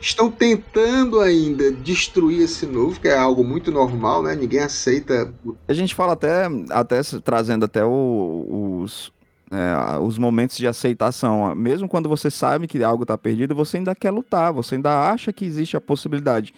estão 0.00 0.28
tentando 0.28 1.20
ainda 1.20 1.70
destruir 1.70 2.42
esse 2.42 2.66
novo, 2.66 2.98
que 2.98 3.06
é 3.06 3.16
algo 3.16 3.44
muito 3.44 3.70
normal, 3.70 4.24
né? 4.24 4.34
Ninguém 4.34 4.58
aceita. 4.58 5.32
A 5.68 5.72
gente 5.72 5.94
fala 5.94 6.14
até, 6.14 6.48
até 6.68 7.00
trazendo 7.22 7.64
até 7.64 7.84
o, 7.84 8.80
os, 8.82 9.12
é, 9.52 9.98
os 10.00 10.18
momentos 10.18 10.56
de 10.56 10.66
aceitação. 10.66 11.54
Mesmo 11.54 11.88
quando 11.88 12.08
você 12.08 12.28
sabe 12.28 12.66
que 12.66 12.82
algo 12.82 13.04
está 13.04 13.16
perdido, 13.16 13.54
você 13.54 13.76
ainda 13.76 13.94
quer 13.94 14.10
lutar, 14.10 14.52
você 14.52 14.74
ainda 14.74 15.08
acha 15.08 15.32
que 15.32 15.44
existe 15.44 15.76
a 15.76 15.80
possibilidade 15.80 16.52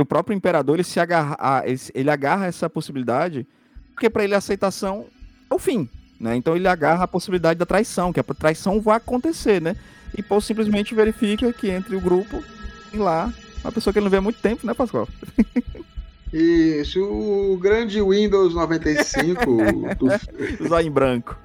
o 0.00 0.04
próprio 0.04 0.34
imperador 0.34 0.76
ele 0.76 0.84
se 0.84 0.98
agarra, 0.98 1.64
ele 1.94 2.10
agarra 2.10 2.46
essa 2.46 2.68
possibilidade, 2.68 3.46
porque 3.92 4.10
para 4.10 4.24
ele 4.24 4.34
a 4.34 4.38
aceitação 4.38 5.06
é 5.50 5.54
o 5.54 5.58
fim, 5.58 5.88
né? 6.18 6.36
Então 6.36 6.56
ele 6.56 6.66
agarra 6.66 7.04
a 7.04 7.08
possibilidade 7.08 7.58
da 7.58 7.66
traição, 7.66 8.12
que 8.12 8.20
a 8.20 8.24
traição 8.24 8.80
vai 8.80 8.96
acontecer, 8.96 9.60
né? 9.60 9.76
E 10.16 10.22
Paul 10.22 10.40
simplesmente 10.40 10.94
verifica 10.94 11.52
que 11.52 11.70
entre 11.70 11.94
o 11.96 12.00
grupo 12.00 12.42
tem 12.90 13.00
lá 13.00 13.32
uma 13.62 13.72
pessoa 13.72 13.92
que 13.92 13.98
ele 13.98 14.04
não 14.04 14.10
vê 14.10 14.18
há 14.18 14.20
muito 14.20 14.40
tempo, 14.40 14.66
né, 14.66 14.74
Pascoal? 14.74 15.08
Isso, 16.32 17.00
o 17.00 17.56
grande 17.56 18.02
Windows 18.02 18.54
95 18.54 19.46
do... 19.96 20.68
Zóio 20.68 20.86
em 20.88 20.90
branco. 20.90 21.38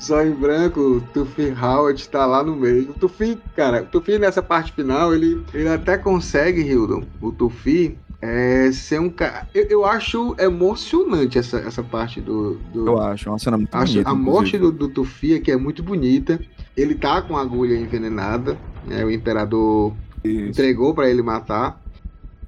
Só 0.00 0.24
em 0.24 0.32
branco, 0.32 0.80
o 0.80 1.00
Tufi 1.02 1.52
Howard 1.52 2.08
tá 2.08 2.24
lá 2.24 2.42
no 2.42 2.56
meio. 2.56 2.90
O 2.90 2.94
Tufi, 2.94 3.38
cara, 3.54 3.82
o 3.82 3.86
Tufi 3.86 4.18
nessa 4.18 4.42
parte 4.42 4.72
final, 4.72 5.14
ele, 5.14 5.44
ele 5.52 5.68
até 5.68 5.98
consegue, 5.98 6.62
Hildon, 6.62 7.04
o 7.20 7.30
Tufi, 7.30 7.98
é, 8.22 8.72
ser 8.72 8.98
um 8.98 9.10
cara. 9.10 9.46
Eu, 9.54 9.66
eu, 9.68 9.84
acho 9.84 10.34
emocionante 10.38 11.38
essa, 11.38 11.58
essa 11.58 11.82
parte 11.82 12.18
do, 12.18 12.54
do. 12.72 12.86
Eu 12.86 12.98
acho, 12.98 13.28
uma 13.28 13.38
cena 13.38 13.58
muito 13.58 13.74
acho 13.74 13.92
bonita. 13.92 14.10
A 14.10 14.14
morte 14.14 14.56
do, 14.56 14.72
do 14.72 14.88
Tufi 14.88 15.34
aqui 15.34 15.50
é 15.52 15.56
muito 15.56 15.82
bonita. 15.82 16.40
Ele 16.74 16.94
tá 16.94 17.20
com 17.20 17.36
a 17.36 17.42
agulha 17.42 17.76
envenenada, 17.76 18.58
né? 18.86 19.04
O 19.04 19.10
imperador 19.10 19.94
Isso. 20.24 20.48
entregou 20.48 20.94
para 20.94 21.10
ele 21.10 21.22
matar. 21.22 21.78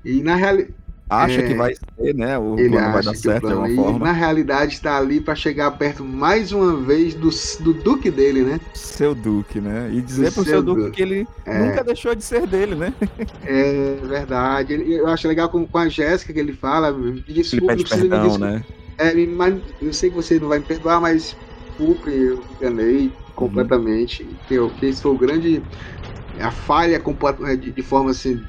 E 0.03 0.23
na 0.23 0.37
realidade 0.37 0.75
acha 1.13 1.41
é, 1.41 1.49
que 1.49 1.55
vai 1.55 1.75
ser, 1.75 2.15
né? 2.15 2.39
O 2.39 2.59
ele 2.59 2.71
plano 2.71 2.93
vai 2.93 3.03
dar 3.03 3.15
certo 3.15 3.47
de 3.47 3.53
alguma 3.53 3.75
forma. 3.75 4.07
Na 4.07 4.13
realidade, 4.13 4.75
está 4.75 4.97
ali 4.97 5.21
para 5.21 5.35
chegar 5.35 5.71
perto 5.73 6.05
mais 6.05 6.53
uma 6.53 6.77
vez 6.77 7.15
do, 7.15 7.31
do 7.63 7.75
Duque 7.75 8.11
dele, 8.11 8.43
né? 8.43 8.61
Seu 8.75 9.15
Duque, 9.15 9.61
né? 9.61 9.91
E 9.93 10.01
dizer 10.01 10.31
do 10.31 10.35
pro 10.35 10.45
seu, 10.45 10.63
Duque, 10.63 10.83
Duque 10.83 10.97
que 10.97 11.03
ele 11.03 11.27
é. 11.45 11.59
nunca 11.59 11.85
deixou 11.85 12.15
de 12.15 12.25
ser 12.25 12.47
dele, 12.47 12.75
né? 12.75 12.93
É 13.45 13.97
verdade. 14.03 14.75
Eu 14.91 15.07
acho 15.09 15.29
legal 15.29 15.49
com, 15.49 15.67
com 15.67 15.79
a 15.79 15.89
Jéssica 15.89 16.33
que 16.33 16.39
ele 16.39 16.53
fala. 16.53 16.93
Desculpa, 17.27 17.73
ele 17.73 17.85
pede 17.85 18.09
perdão, 18.09 18.39
né? 18.39 18.65
É, 18.99 19.15
mas 19.27 19.57
eu 19.81 19.93
sei 19.93 20.11
que 20.11 20.17
você 20.17 20.39
não 20.39 20.49
vai 20.49 20.59
me 20.59 20.65
perdoar, 20.65 21.01
mas 21.01 21.37
desculpe, 21.83 22.11
eu 22.11 22.37
me 22.37 22.45
enganei 22.61 23.13
completamente. 23.35 24.23
Uhum. 24.23 24.71
Que, 24.71 24.79
que 24.79 24.87
esse 24.87 25.03
foi 25.03 25.13
o 25.13 25.19
grande. 25.19 25.63
A 26.41 26.51
falha 26.51 27.01
de, 27.59 27.71
de 27.71 27.83
forma 27.83 28.11
assim 28.11 28.43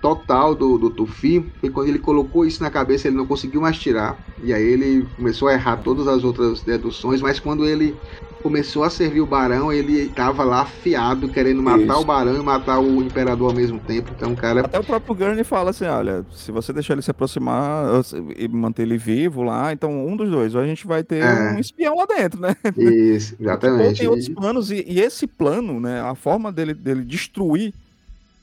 total 0.00 0.54
do, 0.54 0.78
do 0.78 0.90
Tufi. 0.90 1.44
E 1.62 1.68
quando 1.68 1.88
ele 1.88 1.98
colocou 1.98 2.44
isso 2.44 2.62
na 2.62 2.70
cabeça 2.70 3.08
ele 3.08 3.16
não 3.16 3.26
conseguiu 3.26 3.60
mais 3.60 3.78
tirar. 3.78 4.18
E 4.42 4.52
aí 4.52 4.62
ele 4.62 5.06
começou 5.16 5.48
a 5.48 5.54
errar 5.54 5.78
todas 5.78 6.06
as 6.08 6.24
outras 6.24 6.62
deduções 6.62 7.20
mas 7.20 7.38
quando 7.38 7.66
ele 7.66 7.96
começou 8.42 8.84
a 8.84 8.90
servir 8.90 9.20
o 9.20 9.26
Barão 9.26 9.72
ele 9.72 10.02
estava 10.02 10.44
lá 10.44 10.62
afiado 10.62 11.28
querendo 11.28 11.62
matar 11.62 11.94
isso. 11.94 12.00
o 12.00 12.04
Barão 12.04 12.36
e 12.36 12.42
matar 12.42 12.78
o 12.78 13.02
Imperador 13.02 13.50
ao 13.50 13.56
mesmo 13.56 13.78
tempo. 13.80 14.10
Então 14.16 14.34
cara 14.34 14.60
até 14.60 14.78
o 14.78 14.84
próprio 14.84 15.14
Gurney 15.14 15.44
fala 15.44 15.70
assim 15.70 15.86
olha 15.86 16.24
se 16.32 16.52
você 16.52 16.72
deixar 16.72 16.94
ele 16.94 17.02
se 17.02 17.10
aproximar 17.10 17.86
e 18.36 18.48
manter 18.48 18.82
ele 18.82 18.96
vivo 18.96 19.42
lá 19.42 19.72
então 19.72 20.06
um 20.06 20.16
dos 20.16 20.30
dois 20.30 20.54
a 20.54 20.64
gente 20.64 20.86
vai 20.86 21.02
ter 21.02 21.22
é. 21.22 21.52
um 21.52 21.58
espião 21.58 21.96
lá 21.96 22.06
dentro 22.06 22.40
né? 22.40 22.54
Isso 22.76 23.36
exatamente. 23.40 23.88
Ou 23.88 23.94
tem 23.94 24.08
outros 24.08 24.28
planos 24.28 24.70
e, 24.70 24.84
e 24.86 25.00
esse 25.00 25.26
plano 25.26 25.80
né 25.80 26.00
a 26.00 26.14
forma 26.14 26.52
dele 26.52 26.74
dele 26.74 27.04
destruir 27.04 27.74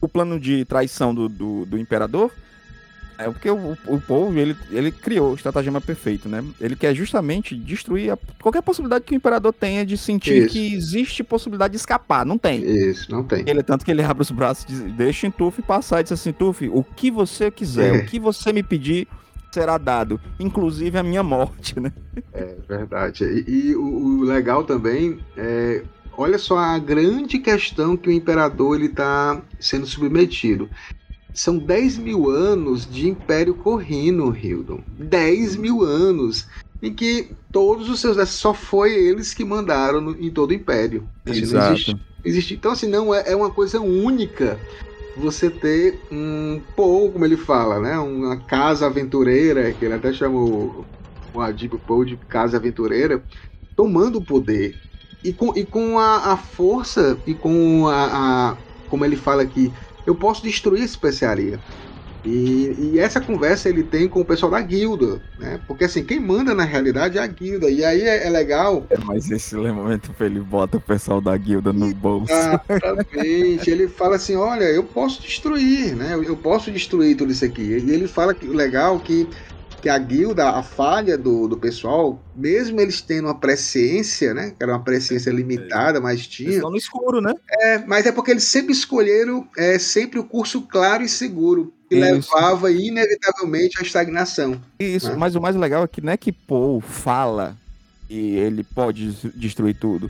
o 0.05 0.09
plano 0.09 0.39
de 0.39 0.63
traição 0.65 1.13
do, 1.13 1.27
do, 1.27 1.65
do 1.65 1.77
imperador 1.77 2.31
é 3.17 3.25
porque 3.29 3.49
o, 3.49 3.77
o 3.87 3.99
povo 4.01 4.37
ele, 4.37 4.55
ele 4.71 4.91
criou 4.91 5.31
o 5.31 5.35
estratagema 5.35 5.79
perfeito, 5.79 6.27
né? 6.27 6.43
Ele 6.59 6.75
quer 6.75 6.93
justamente 6.93 7.55
destruir 7.55 8.11
a, 8.11 8.17
qualquer 8.41 8.61
possibilidade 8.61 9.05
que 9.05 9.13
o 9.13 9.15
imperador 9.15 9.53
tenha 9.53 9.85
de 9.85 9.97
sentir 9.97 10.43
Isso. 10.43 10.49
que 10.49 10.73
existe 10.73 11.23
possibilidade 11.23 11.71
de 11.71 11.77
escapar. 11.77 12.25
Não 12.25 12.37
tem. 12.37 12.63
Isso, 12.63 13.09
não 13.09 13.23
tem. 13.23 13.43
Ele 13.47 13.63
tanto 13.63 13.85
que 13.85 13.91
ele 13.91 14.03
abre 14.03 14.21
os 14.21 14.31
braços, 14.31 14.65
diz, 14.65 14.81
deixa 14.93 15.27
em 15.27 15.31
Tuf 15.31 15.61
passar 15.61 16.01
e 16.01 16.03
diz 16.03 16.11
assim: 16.11 16.33
Tuf, 16.33 16.67
o 16.67 16.83
que 16.83 17.09
você 17.09 17.49
quiser, 17.49 17.95
é. 17.95 17.97
o 17.99 18.05
que 18.05 18.19
você 18.19 18.51
me 18.51 18.63
pedir 18.63 19.07
será 19.51 19.77
dado, 19.77 20.19
inclusive 20.37 20.97
a 20.97 21.03
minha 21.03 21.23
morte, 21.23 21.75
né? 21.79 21.93
É 22.33 22.55
verdade. 22.67 23.23
E, 23.23 23.69
e 23.69 23.75
o, 23.75 24.19
o, 24.19 24.23
legal 24.23 24.65
também 24.65 25.19
é 25.37 25.83
olha 26.17 26.37
só 26.37 26.57
a 26.57 26.77
grande 26.79 27.39
questão 27.39 27.95
que 27.95 28.09
o 28.09 28.11
imperador 28.11 28.75
ele 28.75 28.87
está 28.87 29.41
sendo 29.59 29.85
submetido. 29.85 30.69
São 31.33 31.57
10 31.57 31.97
mil 31.97 32.29
anos 32.29 32.89
de 32.89 33.09
império 33.09 33.55
corrino, 33.55 34.35
Hildon. 34.35 34.81
10 34.97 35.55
mil 35.57 35.83
anos 35.83 36.47
em 36.81 36.93
que 36.93 37.29
todos 37.51 37.89
os 37.89 37.99
seus 37.99 38.29
só 38.29 38.53
foi 38.53 38.93
eles 38.93 39.33
que 39.33 39.43
mandaram 39.43 40.01
no, 40.01 40.11
em 40.11 40.29
todo 40.29 40.51
o 40.51 40.53
império. 40.53 41.07
Assim, 41.25 41.41
Exato. 41.41 41.73
Existe, 41.73 41.97
existe, 42.23 42.53
então 42.55 42.71
assim 42.71 42.87
não 42.87 43.13
é, 43.13 43.31
é 43.31 43.35
uma 43.35 43.49
coisa 43.49 43.79
única 43.79 44.59
você 45.17 45.49
ter 45.49 45.99
um 46.11 46.61
Paul, 46.75 47.11
como 47.11 47.25
ele 47.25 47.37
fala, 47.37 47.79
né, 47.79 47.97
uma 47.97 48.37
casa 48.37 48.85
aventureira 48.85 49.73
que 49.73 49.85
ele 49.85 49.93
até 49.93 50.11
chamou 50.11 50.85
o 51.33 51.39
Adib 51.39 51.77
Paul 51.87 52.05
de 52.05 52.17
casa 52.17 52.57
aventureira, 52.57 53.23
tomando 53.75 54.19
o 54.19 54.25
poder 54.25 54.77
e 55.25 55.33
com, 55.33 55.51
e 55.57 55.65
com 55.65 55.97
a, 55.97 56.33
a 56.33 56.37
força 56.37 57.17
e 57.25 57.33
com 57.33 57.87
a, 57.87 58.51
a, 58.51 58.57
Como 58.89 59.03
ele 59.03 59.15
fala 59.15 59.41
aqui, 59.41 59.73
eu 60.05 60.13
posso 60.13 60.43
destruir 60.43 60.83
a 60.83 60.85
especiaria. 60.85 61.59
E, 62.23 62.75
e, 62.93 62.99
essa 62.99 63.21
conversa 63.21 63.69
ele 63.69 63.83
tem 63.83 64.07
com 64.07 64.21
o 64.21 64.25
pessoal 64.25 64.51
da 64.51 64.59
guilda, 64.59 65.21
né? 65.37 65.59
Porque 65.67 65.83
assim, 65.83 66.03
quem 66.03 66.19
manda 66.19 66.55
na 66.55 66.63
realidade 66.63 67.19
é 67.19 67.21
a 67.21 67.27
guilda. 67.27 67.69
E 67.69 67.85
aí 67.85 68.01
é, 68.01 68.25
é 68.25 68.29
legal. 68.31 68.83
É, 68.89 68.97
mas 68.97 69.29
esse 69.29 69.55
momento 69.55 70.11
ele 70.19 70.39
bota 70.39 70.77
o 70.77 70.81
pessoal 70.81 71.21
da 71.21 71.37
guilda 71.37 71.71
no 71.71 71.93
bolso. 71.93 72.33
Exatamente. 72.33 73.69
ele 73.69 73.87
fala 73.87 74.15
assim: 74.15 74.35
olha, 74.35 74.63
eu 74.63 74.83
posso 74.83 75.21
destruir, 75.21 75.95
né? 75.95 76.15
Eu, 76.15 76.23
eu 76.23 76.35
posso 76.35 76.71
destruir 76.71 77.15
tudo 77.15 77.31
isso 77.31 77.45
aqui. 77.45 77.61
E 77.61 77.91
ele 77.91 78.07
fala 78.07 78.33
que 78.33 78.47
legal 78.47 78.99
que 78.99 79.27
que 79.85 79.89
a 79.89 79.99
guilda, 79.99 80.49
a 80.49 80.63
falha 80.63 81.15
do, 81.15 81.47
do 81.47 81.57
pessoal, 81.57 82.19
mesmo 82.35 82.81
eles 82.81 83.01
tendo 83.01 83.25
uma 83.25 83.37
presciência, 83.37 84.33
né? 84.33 84.49
Que 84.49 84.63
era 84.63 84.71
uma 84.71 84.83
presciência 84.83 85.29
limitada, 85.29 86.01
mas 86.01 86.25
tinha. 86.25 86.47
Eles 86.47 86.55
estão 86.55 86.71
no 86.71 86.77
escuro, 86.77 87.21
né? 87.21 87.35
É, 87.61 87.77
mas 87.85 88.07
é 88.07 88.11
porque 88.11 88.31
eles 88.31 88.45
sempre 88.45 88.73
escolheram 88.73 89.47
é, 89.55 89.77
sempre 89.77 90.17
o 90.17 90.23
curso 90.23 90.63
claro 90.63 91.03
e 91.03 91.07
seguro, 91.07 91.71
que 91.87 91.97
Isso. 91.97 92.03
levava 92.35 92.71
inevitavelmente 92.71 93.77
à 93.79 93.83
estagnação. 93.83 94.59
Isso, 94.79 95.11
né? 95.11 95.15
mas 95.15 95.35
o 95.35 95.41
mais 95.41 95.55
legal 95.55 95.83
é 95.83 95.87
que 95.87 96.01
não 96.01 96.13
é 96.13 96.17
que 96.17 96.31
Paul 96.31 96.81
fala 96.81 97.55
e 98.09 98.37
ele 98.37 98.63
pode 98.63 99.11
destruir 99.35 99.75
tudo. 99.75 100.09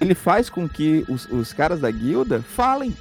Ele 0.00 0.14
faz 0.14 0.48
com 0.48 0.68
que 0.68 1.04
os, 1.08 1.26
os 1.26 1.52
caras 1.52 1.80
da 1.80 1.90
guilda 1.90 2.40
falem 2.40 2.94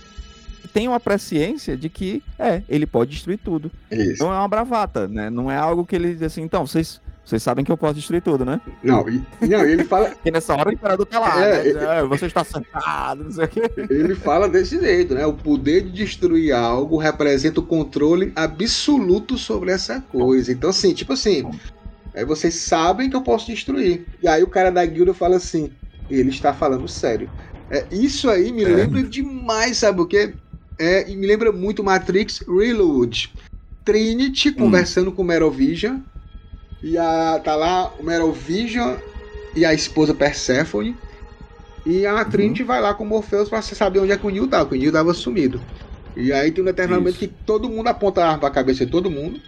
tem 0.67 0.87
uma 0.87 0.99
presciência 0.99 1.75
de 1.77 1.89
que, 1.89 2.21
é, 2.37 2.61
ele 2.69 2.85
pode 2.85 3.11
destruir 3.11 3.39
tudo. 3.43 3.71
Isso. 3.91 4.23
Não 4.23 4.33
é 4.33 4.37
uma 4.37 4.47
bravata, 4.47 5.07
né? 5.07 5.29
Não 5.29 5.49
é 5.49 5.57
algo 5.57 5.85
que 5.85 5.95
ele 5.95 6.13
diz 6.13 6.21
assim, 6.23 6.41
então, 6.43 6.65
vocês 6.67 7.01
Vocês 7.25 7.43
sabem 7.43 7.65
que 7.65 7.69
eu 7.69 7.75
posso 7.75 7.95
destruir 7.95 8.21
tudo, 8.21 8.45
né? 8.45 8.61
Não, 8.81 9.05
e, 9.09 9.21
não, 9.41 9.59
ele 9.65 9.83
fala. 9.83 10.11
Porque 10.15 10.31
nessa 10.31 10.55
hora 10.55 10.69
o 10.69 10.71
imperador 10.71 11.05
tá 11.05 11.19
lá, 11.19 11.45
É, 11.45 11.73
né? 11.73 12.03
Você 12.03 12.27
está 12.27 12.41
sentado, 12.41 13.25
não 13.25 13.31
sei 13.31 13.43
o 13.43 13.47
quê. 13.49 13.69
Ele 13.89 14.15
fala 14.15 14.47
desse 14.47 14.79
jeito, 14.79 15.13
né? 15.13 15.25
O 15.25 15.33
poder 15.33 15.81
de 15.83 15.91
destruir 15.91 16.53
algo 16.53 16.95
representa 16.97 17.59
o 17.59 17.63
controle 17.63 18.31
absoluto 18.33 19.37
sobre 19.37 19.71
essa 19.71 19.99
coisa. 19.99 20.53
Então, 20.53 20.69
assim, 20.69 20.93
tipo 20.93 21.11
assim, 21.11 21.49
aí 22.15 22.23
vocês 22.23 22.53
sabem 22.55 23.09
que 23.09 23.15
eu 23.17 23.21
posso 23.21 23.47
destruir. 23.47 24.05
E 24.23 24.27
aí 24.27 24.41
o 24.41 24.47
cara 24.47 24.69
da 24.71 24.85
guilda 24.85 25.13
fala 25.13 25.35
assim: 25.35 25.69
ele 26.09 26.29
está 26.29 26.53
falando 26.53 26.87
sério. 26.87 27.29
É, 27.69 27.83
isso 27.91 28.29
aí 28.29 28.53
me 28.53 28.63
É. 28.63 28.67
lembra 28.69 29.03
demais, 29.03 29.79
sabe 29.79 29.99
o 29.99 30.05
quê? 30.05 30.33
É, 30.79 31.09
e 31.09 31.15
me 31.15 31.25
lembra 31.25 31.51
muito 31.51 31.83
Matrix 31.83 32.43
Reload. 32.47 33.33
Trinity 33.83 34.51
conversando 34.51 35.11
com 35.11 35.21
o 35.21 35.25
Merovision. 35.25 36.01
E 36.83 36.97
a, 36.97 37.39
tá 37.39 37.55
lá 37.55 37.87
o 37.95 38.03
Merovision 38.03 38.97
e 39.55 39.65
a 39.65 39.73
esposa 39.73 40.13
Persephone. 40.13 40.95
E 41.85 42.05
a 42.05 42.23
Trinity 42.25 42.63
vai 42.63 42.81
lá 42.81 42.93
com 42.93 43.03
o 43.03 43.07
Morpheus 43.07 43.49
pra 43.49 43.61
saber 43.61 43.99
onde 43.99 44.11
é 44.11 44.17
que 44.17 44.25
o 44.25 44.29
Neil 44.29 44.47
tá, 44.49 44.59
porque 44.59 44.75
o 44.75 44.79
Neil 44.79 44.91
tava 44.91 45.13
sumido. 45.13 45.61
E 46.15 46.33
aí 46.33 46.51
tem 46.51 46.61
um 46.61 46.65
determinado 46.65 47.01
momento 47.01 47.17
que 47.17 47.27
todo 47.27 47.69
mundo 47.69 47.87
aponta 47.87 48.21
a 48.21 48.27
arma 48.27 48.39
pra 48.39 48.51
cabeça 48.51 48.85
de 48.85 48.91
todo 48.91 49.09
mundo. 49.09 49.41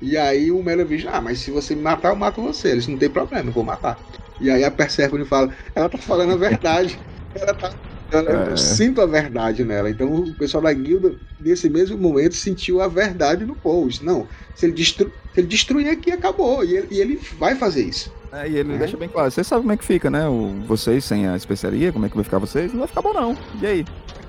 E 0.00 0.16
aí 0.16 0.50
o 0.50 0.62
Merovision, 0.62 1.12
ah, 1.12 1.20
mas 1.20 1.40
se 1.40 1.50
você 1.50 1.74
me 1.74 1.82
matar, 1.82 2.10
eu 2.10 2.16
mato 2.16 2.40
você. 2.40 2.70
Eles 2.70 2.86
não 2.86 2.96
tem 2.96 3.10
problema, 3.10 3.48
eu 3.50 3.52
vou 3.52 3.64
matar. 3.64 4.00
E 4.40 4.50
aí 4.50 4.64
a 4.64 4.70
Persephone 4.70 5.24
fala, 5.24 5.54
ela 5.74 5.88
tá 5.88 5.98
falando 5.98 6.32
a 6.32 6.36
verdade. 6.36 6.98
Ela 7.34 7.54
tá. 7.54 7.74
É. 8.12 8.52
Eu 8.52 8.56
sinto 8.56 9.00
a 9.00 9.06
verdade 9.06 9.64
nela. 9.64 9.90
Então 9.90 10.12
o 10.14 10.34
pessoal 10.34 10.62
da 10.62 10.72
guilda, 10.72 11.14
nesse 11.40 11.68
mesmo 11.68 11.96
momento, 11.98 12.34
sentiu 12.34 12.80
a 12.80 12.88
verdade 12.88 13.44
no 13.44 13.54
Paul. 13.54 13.88
Disse, 13.88 14.04
Não, 14.04 14.26
se 14.54 14.66
ele, 14.66 14.72
destru... 14.72 15.12
se 15.34 15.40
ele 15.40 15.46
destruir 15.46 15.88
aqui, 15.88 16.10
acabou. 16.10 16.64
E 16.64 16.76
ele, 16.76 16.88
e 16.90 17.00
ele 17.00 17.20
vai 17.38 17.54
fazer 17.54 17.82
isso. 17.84 18.12
É, 18.32 18.48
e 18.48 18.56
ele 18.56 18.74
É. 18.74 18.78
deixa 18.78 18.96
bem 18.96 19.08
claro, 19.08 19.30
vocês 19.30 19.46
sabem 19.46 19.62
como 19.62 19.72
é 19.72 19.76
que 19.76 19.84
fica, 19.84 20.08
né? 20.08 20.28
O, 20.28 20.54
vocês 20.66 21.04
sem 21.04 21.26
a 21.26 21.36
especiaria, 21.36 21.92
como 21.92 22.06
é 22.06 22.08
que 22.08 22.14
vai 22.14 22.24
ficar 22.24 22.38
vocês? 22.38 22.70
Não 22.72 22.78
vai 22.80 22.88
ficar 22.88 23.02
bom 23.02 23.12
não. 23.12 23.36
E 23.60 23.66
aí? 23.66 23.84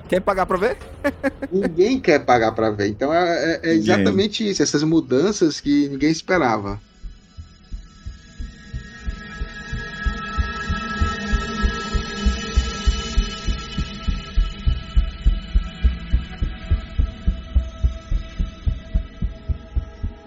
Quer 0.08 0.20
pagar 0.20 0.44
pra 0.44 0.58
ver? 0.58 0.76
Ninguém 1.50 1.98
quer 2.00 2.18
pagar 2.24 2.52
pra 2.52 2.70
ver. 2.70 2.88
Então 2.88 3.12
é, 3.14 3.60
é- 3.62 3.70
é 3.70 3.74
exatamente 3.74 4.46
isso, 4.48 4.62
essas 4.62 4.82
mudanças 4.82 5.60
que 5.60 5.88
ninguém 5.88 6.10
esperava. 6.10 6.78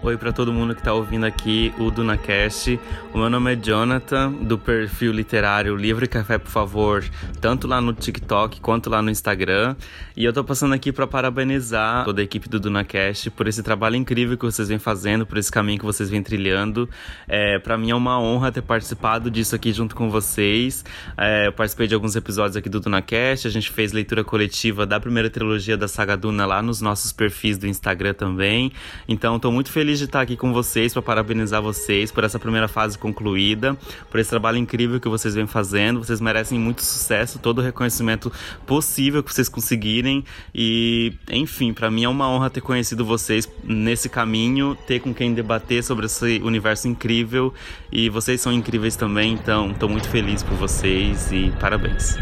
Oi 0.06 0.18
para 0.18 0.32
todo 0.32 0.54
mundo 0.54 0.76
que 0.76 0.84
tá 0.84 0.94
ouvindo 0.94 1.26
aqui 1.26 1.74
o 1.80 1.90
DunaCast. 1.90 2.80
O 3.12 3.18
meu 3.18 3.28
nome 3.28 3.54
é 3.54 3.56
Jonathan, 3.56 4.32
do 4.34 4.56
perfil 4.56 5.12
literário 5.12 5.76
Livre 5.76 6.08
Café, 6.08 6.38
por 6.38 6.52
favor, 6.52 7.04
tanto 7.42 7.68
lá 7.68 7.82
no 7.82 7.92
TikTok 7.92 8.62
quanto 8.62 8.88
lá 8.88 9.02
no 9.02 9.10
Instagram. 9.10 9.76
E 10.16 10.24
eu 10.24 10.32
tô 10.32 10.44
passando 10.44 10.76
aqui 10.76 10.92
para 10.92 11.08
parabenizar 11.08 12.06
toda 12.06 12.22
a 12.22 12.24
equipe 12.24 12.48
do 12.48 12.60
DunaCast 12.60 13.32
por 13.32 13.48
esse 13.48 13.64
trabalho 13.64 13.96
incrível 13.96 14.38
que 14.38 14.46
vocês 14.46 14.68
vêm 14.68 14.78
fazendo, 14.78 15.26
por 15.26 15.40
esse 15.40 15.52
caminho 15.52 15.80
que 15.80 15.86
vocês 15.86 16.08
vêm 16.08 16.22
trilhando. 16.22 16.88
É, 17.28 17.58
para 17.58 17.76
mim 17.76 17.90
é 17.90 17.96
uma 17.96 18.20
honra 18.20 18.52
ter 18.52 18.62
participado 18.62 19.32
disso 19.32 19.56
aqui 19.56 19.74
junto 19.74 19.96
com 19.96 20.12
vocês. 20.12 20.86
É, 21.18 21.48
eu 21.48 21.52
participei 21.52 21.88
de 21.88 21.96
alguns 21.96 22.16
episódios 22.16 22.56
aqui 22.56 22.70
do 22.70 22.80
DunaCast, 22.80 23.48
a 23.48 23.52
gente 23.52 23.72
fez 23.72 23.92
leitura 23.92 24.24
coletiva 24.24 24.86
da 24.86 25.00
primeira 25.00 25.32
trilogia 25.32 25.76
da 25.76 25.88
saga 25.88 26.16
Duna 26.16 26.46
lá 26.46 26.62
nos 26.62 26.80
nossos 26.80 27.12
perfis 27.12 27.58
do 27.58 27.66
Instagram 27.66 28.14
também. 28.14 28.72
Então, 29.08 29.40
tô 29.40 29.52
muito 29.52 29.72
feliz 29.72 29.95
de 30.00 30.06
estar 30.06 30.22
aqui 30.22 30.36
com 30.36 30.54
vocês 30.54 30.94
para 30.94 31.02
parabenizar 31.02 31.62
vocês 31.62 32.12
por 32.12 32.24
essa 32.24 32.40
primeira 32.40 32.68
fase 32.68 32.98
concluída, 32.98 33.78
por 34.10 34.20
esse 34.20 34.30
trabalho 34.30 34.58
incrível 34.58 35.00
que 35.00 35.10
vocês 35.10 35.36
vêm 35.36 35.48
fazendo. 35.48 36.04
Vocês 36.04 36.22
merecem 36.22 36.60
muito 36.60 36.84
sucesso, 36.84 37.40
todo 37.40 37.60
o 37.60 37.62
reconhecimento 37.62 38.32
possível 38.66 39.24
que 39.24 39.34
vocês 39.34 39.50
conseguirem. 39.50 40.24
E, 40.54 41.14
enfim, 41.30 41.74
para 41.74 41.90
mim 41.90 42.04
é 42.04 42.10
uma 42.10 42.30
honra 42.30 42.50
ter 42.50 42.62
conhecido 42.62 43.06
vocês 43.06 43.50
nesse 43.64 44.10
caminho, 44.10 44.78
ter 44.88 45.00
com 45.00 45.14
quem 45.14 45.34
debater 45.34 45.84
sobre 45.84 46.06
esse 46.06 46.42
universo 46.44 46.88
incrível. 46.88 47.54
E 47.92 48.10
vocês 48.10 48.42
são 48.42 48.52
incríveis 48.52 48.96
também, 48.96 49.34
então 49.34 49.74
tô 49.74 49.88
muito 49.88 50.08
feliz 50.10 50.44
por 50.44 50.56
vocês 50.56 51.32
e 51.32 51.52
parabéns. 51.60 52.16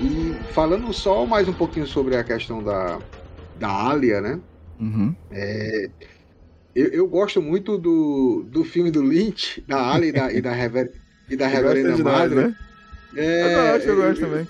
E 0.00 0.52
falando 0.52 0.92
só 0.92 1.26
mais 1.26 1.48
um 1.48 1.52
pouquinho 1.52 1.86
sobre 1.86 2.16
a 2.16 2.24
questão 2.24 2.62
da, 2.62 2.98
da 3.58 3.90
Alia, 3.90 4.20
né? 4.20 4.40
Uhum. 4.78 5.14
É, 5.30 5.90
eu, 6.74 6.86
eu 6.88 7.08
gosto 7.08 7.42
muito 7.42 7.76
do, 7.76 8.44
do 8.48 8.64
filme 8.64 8.90
do 8.90 9.02
Lynch, 9.02 9.62
da 9.66 9.92
Alia 9.92 10.08
e 10.08 10.12
da, 10.12 10.32
e 10.32 10.40
da, 10.40 10.52
Rever, 10.52 10.92
e 11.28 11.36
da 11.36 11.46
Reverenda 11.46 11.90
nós, 11.90 12.00
Madre. 12.00 12.34
né? 12.34 12.56
É, 13.16 13.54
eu 13.54 13.72
gosto, 13.72 13.88
eu 13.88 13.96
gosto 13.96 14.20
também. 14.20 14.46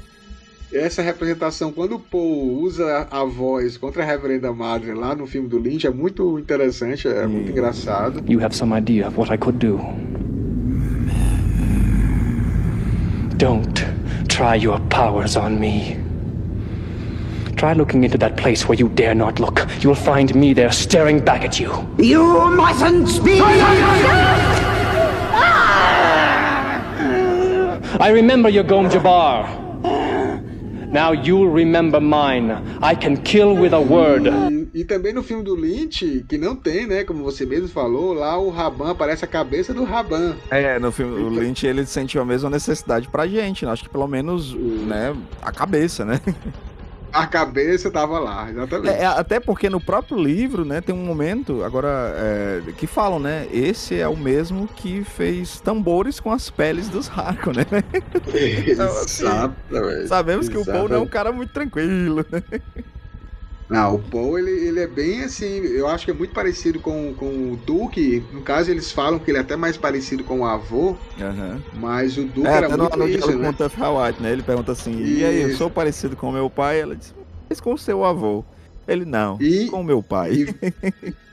Essa 0.73 1.03
representação, 1.03 1.73
quando 1.73 1.97
o 1.97 1.99
Paul 1.99 2.61
usa 2.61 3.09
a 3.11 3.25
voz 3.25 3.77
contra 3.77 4.05
a 4.05 4.07
Reverenda 4.07 4.53
Madre 4.53 4.93
lá 4.95 5.17
no 5.17 5.27
filme 5.27 5.49
do 5.49 5.59
Lynch, 5.59 5.85
é 5.87 5.91
muito 5.91 6.39
interessante, 6.39 7.09
é 7.09 7.27
muito 7.27 7.51
engraçado. 7.51 8.23
You 8.31 8.41
have 8.41 8.55
some 8.55 8.73
idea 8.79 9.09
of 9.09 9.19
what 9.19 9.33
I 9.33 9.37
could 9.37 9.59
do. 9.59 9.81
Don't 13.37 13.90
try 14.41 14.55
your 14.55 14.81
powers 14.89 15.37
on 15.37 15.61
me. 15.61 15.99
Try 17.57 17.75
looking 17.75 18.05
into 18.05 18.17
that 18.17 18.39
place 18.39 18.67
where 18.67 18.79
you 18.79 18.89
dare 18.89 19.15
not 19.15 19.39
look. 19.39 19.67
You'll 19.81 19.95
find 19.95 20.35
me 20.35 20.55
there 20.55 20.73
staring 20.73 21.23
back 21.23 21.43
at 21.45 21.61
you. 21.61 21.71
You 21.99 22.23
mustn't 22.57 23.07
speak! 23.07 23.43
I 28.01 28.11
remember 28.15 28.49
your 28.49 28.65
Gom 28.65 28.89
Jabbar. 28.89 29.47
Now 30.89 31.13
you'll 31.13 31.49
remember 31.51 32.01
mine. 32.01 32.51
I 32.83 32.95
can 32.95 33.23
kill 33.23 33.55
with 33.55 33.75
a 33.75 33.81
word. 33.83 34.60
E, 34.73 34.85
também 34.85 35.13
no 35.13 35.23
filme 35.23 35.43
do 35.43 35.55
Lynch, 35.55 36.25
que 36.29 36.39
não 36.39 36.55
tem, 36.55 36.87
né? 36.87 37.05
Como 37.05 37.23
você 37.25 37.45
mesmo 37.45 37.69
falou, 37.69 38.13
lá 38.13 38.39
o 38.39 38.51
Raban 38.51 38.91
aparece 38.91 39.25
a 39.25 39.29
cabeça 39.29 39.75
do 39.75 39.85
Raban. 39.85 40.37
É, 40.51 40.79
no 40.79 40.93
filme, 40.93 41.21
o 41.21 41.29
Lynch 41.29 41.67
ele 41.67 41.85
sentiu 41.87 42.23
a 42.23 42.25
mesma 42.25 42.51
necessidade 42.51 43.09
pra 43.09 43.27
gente, 43.27 43.65
né? 43.65 43.73
Acho 43.73 43.85
que 43.85 43.89
pelo 43.89 44.07
menos, 44.07 44.55
né, 44.55 45.17
a 45.43 45.53
cabeça, 45.53 46.05
né? 46.05 46.21
A 47.13 47.27
cabeça 47.27 47.91
tava 47.91 48.21
lá, 48.21 48.49
exatamente. 48.49 48.95
É, 48.95 49.05
até 49.05 49.41
porque 49.41 49.69
no 49.69 49.81
próprio 49.81 50.17
livro, 50.17 50.65
né, 50.65 50.81
tem 50.81 50.95
um 50.95 51.05
momento, 51.05 51.65
agora, 51.65 52.15
é, 52.17 52.63
que 52.77 52.87
falam, 52.87 53.19
né, 53.19 53.49
esse 53.53 53.99
é 53.99 54.07
o 54.07 54.17
mesmo 54.17 54.69
que 54.77 55.03
fez 55.03 55.61
tambores 55.61 56.21
com 56.21 56.31
as 56.31 56.49
peles 56.51 56.89
dos 56.89 57.11
Harkonnen, 57.11 57.67
né? 57.71 57.83
Então, 58.65 58.87
assim, 58.87 59.25
Exatamente. 59.25 60.09
Sabemos 60.09 60.49
que 60.49 60.57
o 60.57 60.65
Paul 60.65 60.75
não 60.75 60.83
é 60.83 60.83
um 60.83 60.85
Exatamente. 61.03 61.11
cara 61.11 61.33
muito 61.33 61.53
tranquilo, 61.53 62.25
né? 62.31 62.43
Não, 63.71 63.95
o 63.95 63.99
Paul, 64.01 64.37
ele, 64.37 64.51
ele 64.51 64.81
é 64.81 64.87
bem 64.89 65.23
assim, 65.23 65.61
eu 65.65 65.87
acho 65.87 66.05
que 66.05 66.11
é 66.11 66.15
muito 66.15 66.35
parecido 66.35 66.81
com, 66.81 67.15
com 67.15 67.53
o 67.53 67.57
Duke. 67.65 68.21
No 68.33 68.43
caso, 68.43 68.69
eles 68.69 68.91
falam 68.91 69.21
que 69.21 69.31
ele 69.31 69.39
é 69.39 69.43
até 69.43 69.55
mais 69.55 69.77
parecido 69.77 70.25
com 70.25 70.41
o 70.41 70.45
avô, 70.45 70.97
mas 71.75 72.19
o 72.19 72.25
Duke 72.25 72.49
É, 72.49 72.53
era 72.53 72.77
muito 72.77 72.99
no 72.99 73.09
isso, 73.09 73.29
né? 73.29 73.53
com 73.53 73.87
o 73.87 74.23
né? 74.23 74.33
Ele 74.33 74.43
pergunta 74.43 74.73
assim, 74.73 75.01
e 75.01 75.25
aí, 75.25 75.43
eu 75.43 75.57
sou 75.57 75.71
parecido 75.71 76.17
com 76.17 76.33
meu 76.33 76.51
pai? 76.51 76.81
Ela 76.81 76.97
diz, 76.97 77.15
mas 77.49 77.61
com 77.61 77.73
o 77.73 77.79
seu 77.79 78.05
avô. 78.05 78.45
Ele, 78.89 79.05
não, 79.05 79.39
com 79.71 79.83
o 79.83 79.85
meu 79.85 80.03
pai. 80.03 80.53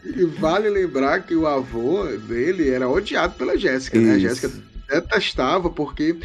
E 0.06 0.24
vale 0.40 0.70
lembrar 0.70 1.22
que 1.22 1.36
o 1.36 1.48
avô 1.48 2.06
dele 2.06 2.70
era 2.70 2.88
odiado 2.88 3.34
pela 3.34 3.58
Jéssica, 3.58 4.00
né? 4.00 4.14
A. 4.14 4.20
Jéssica 4.20 4.52
detestava 4.88 5.70
porque 5.70 6.18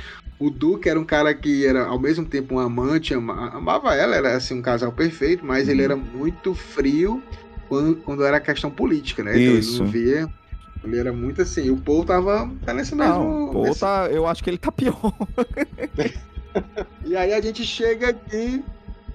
o 0.47 0.51
Duque 0.51 0.89
era 0.89 0.99
um 1.01 1.05
cara 1.05 1.35
que 1.35 1.67
era 1.67 1.87
ao 1.87 1.99
mesmo 2.01 2.29
tempo 2.29 2.55
um 2.55 2.59
amante, 2.59 3.15
ama- 3.15 3.51
amava 3.57 3.95
ela, 3.95 4.17
era 4.17 4.37
assim 4.37 4.55
um 4.55 4.63
casal 4.63 4.93
perfeito, 4.95 5.45
mas 5.45 5.69
Uhum. 5.69 5.73
ele 5.73 5.83
era 5.83 5.97
muito 5.97 6.55
frio 6.55 7.27
quando, 7.69 8.01
quando 8.03 8.25
era 8.25 8.41
questão 8.41 8.71
política, 8.71 9.23
né? 9.23 9.37
Então 9.39 9.57
Isso. 9.57 9.59
ele 9.59 9.67
não 9.67 9.85
via. 9.85 10.33
Ele 10.83 10.99
era 10.99 11.13
muito 11.13 11.43
assim. 11.43 11.71
O 11.71 11.81
Paul 11.83 12.05
tava 12.05 12.49
tá 12.65 12.75
nesse 12.75 12.95
mesmo. 12.95 13.25
Não, 13.25 13.45
o 13.47 13.49
Paul 13.51 13.75
tá, 13.75 14.09
eu 14.11 14.27
acho 14.27 14.43
que 14.43 14.51
ele 14.51 14.59
tá 14.59 14.71
pior. 14.71 14.95
E 17.03 17.17
aí 17.17 17.33
a 17.33 17.41
gente 17.41 17.65
chega 17.65 18.11
aqui 18.11 18.65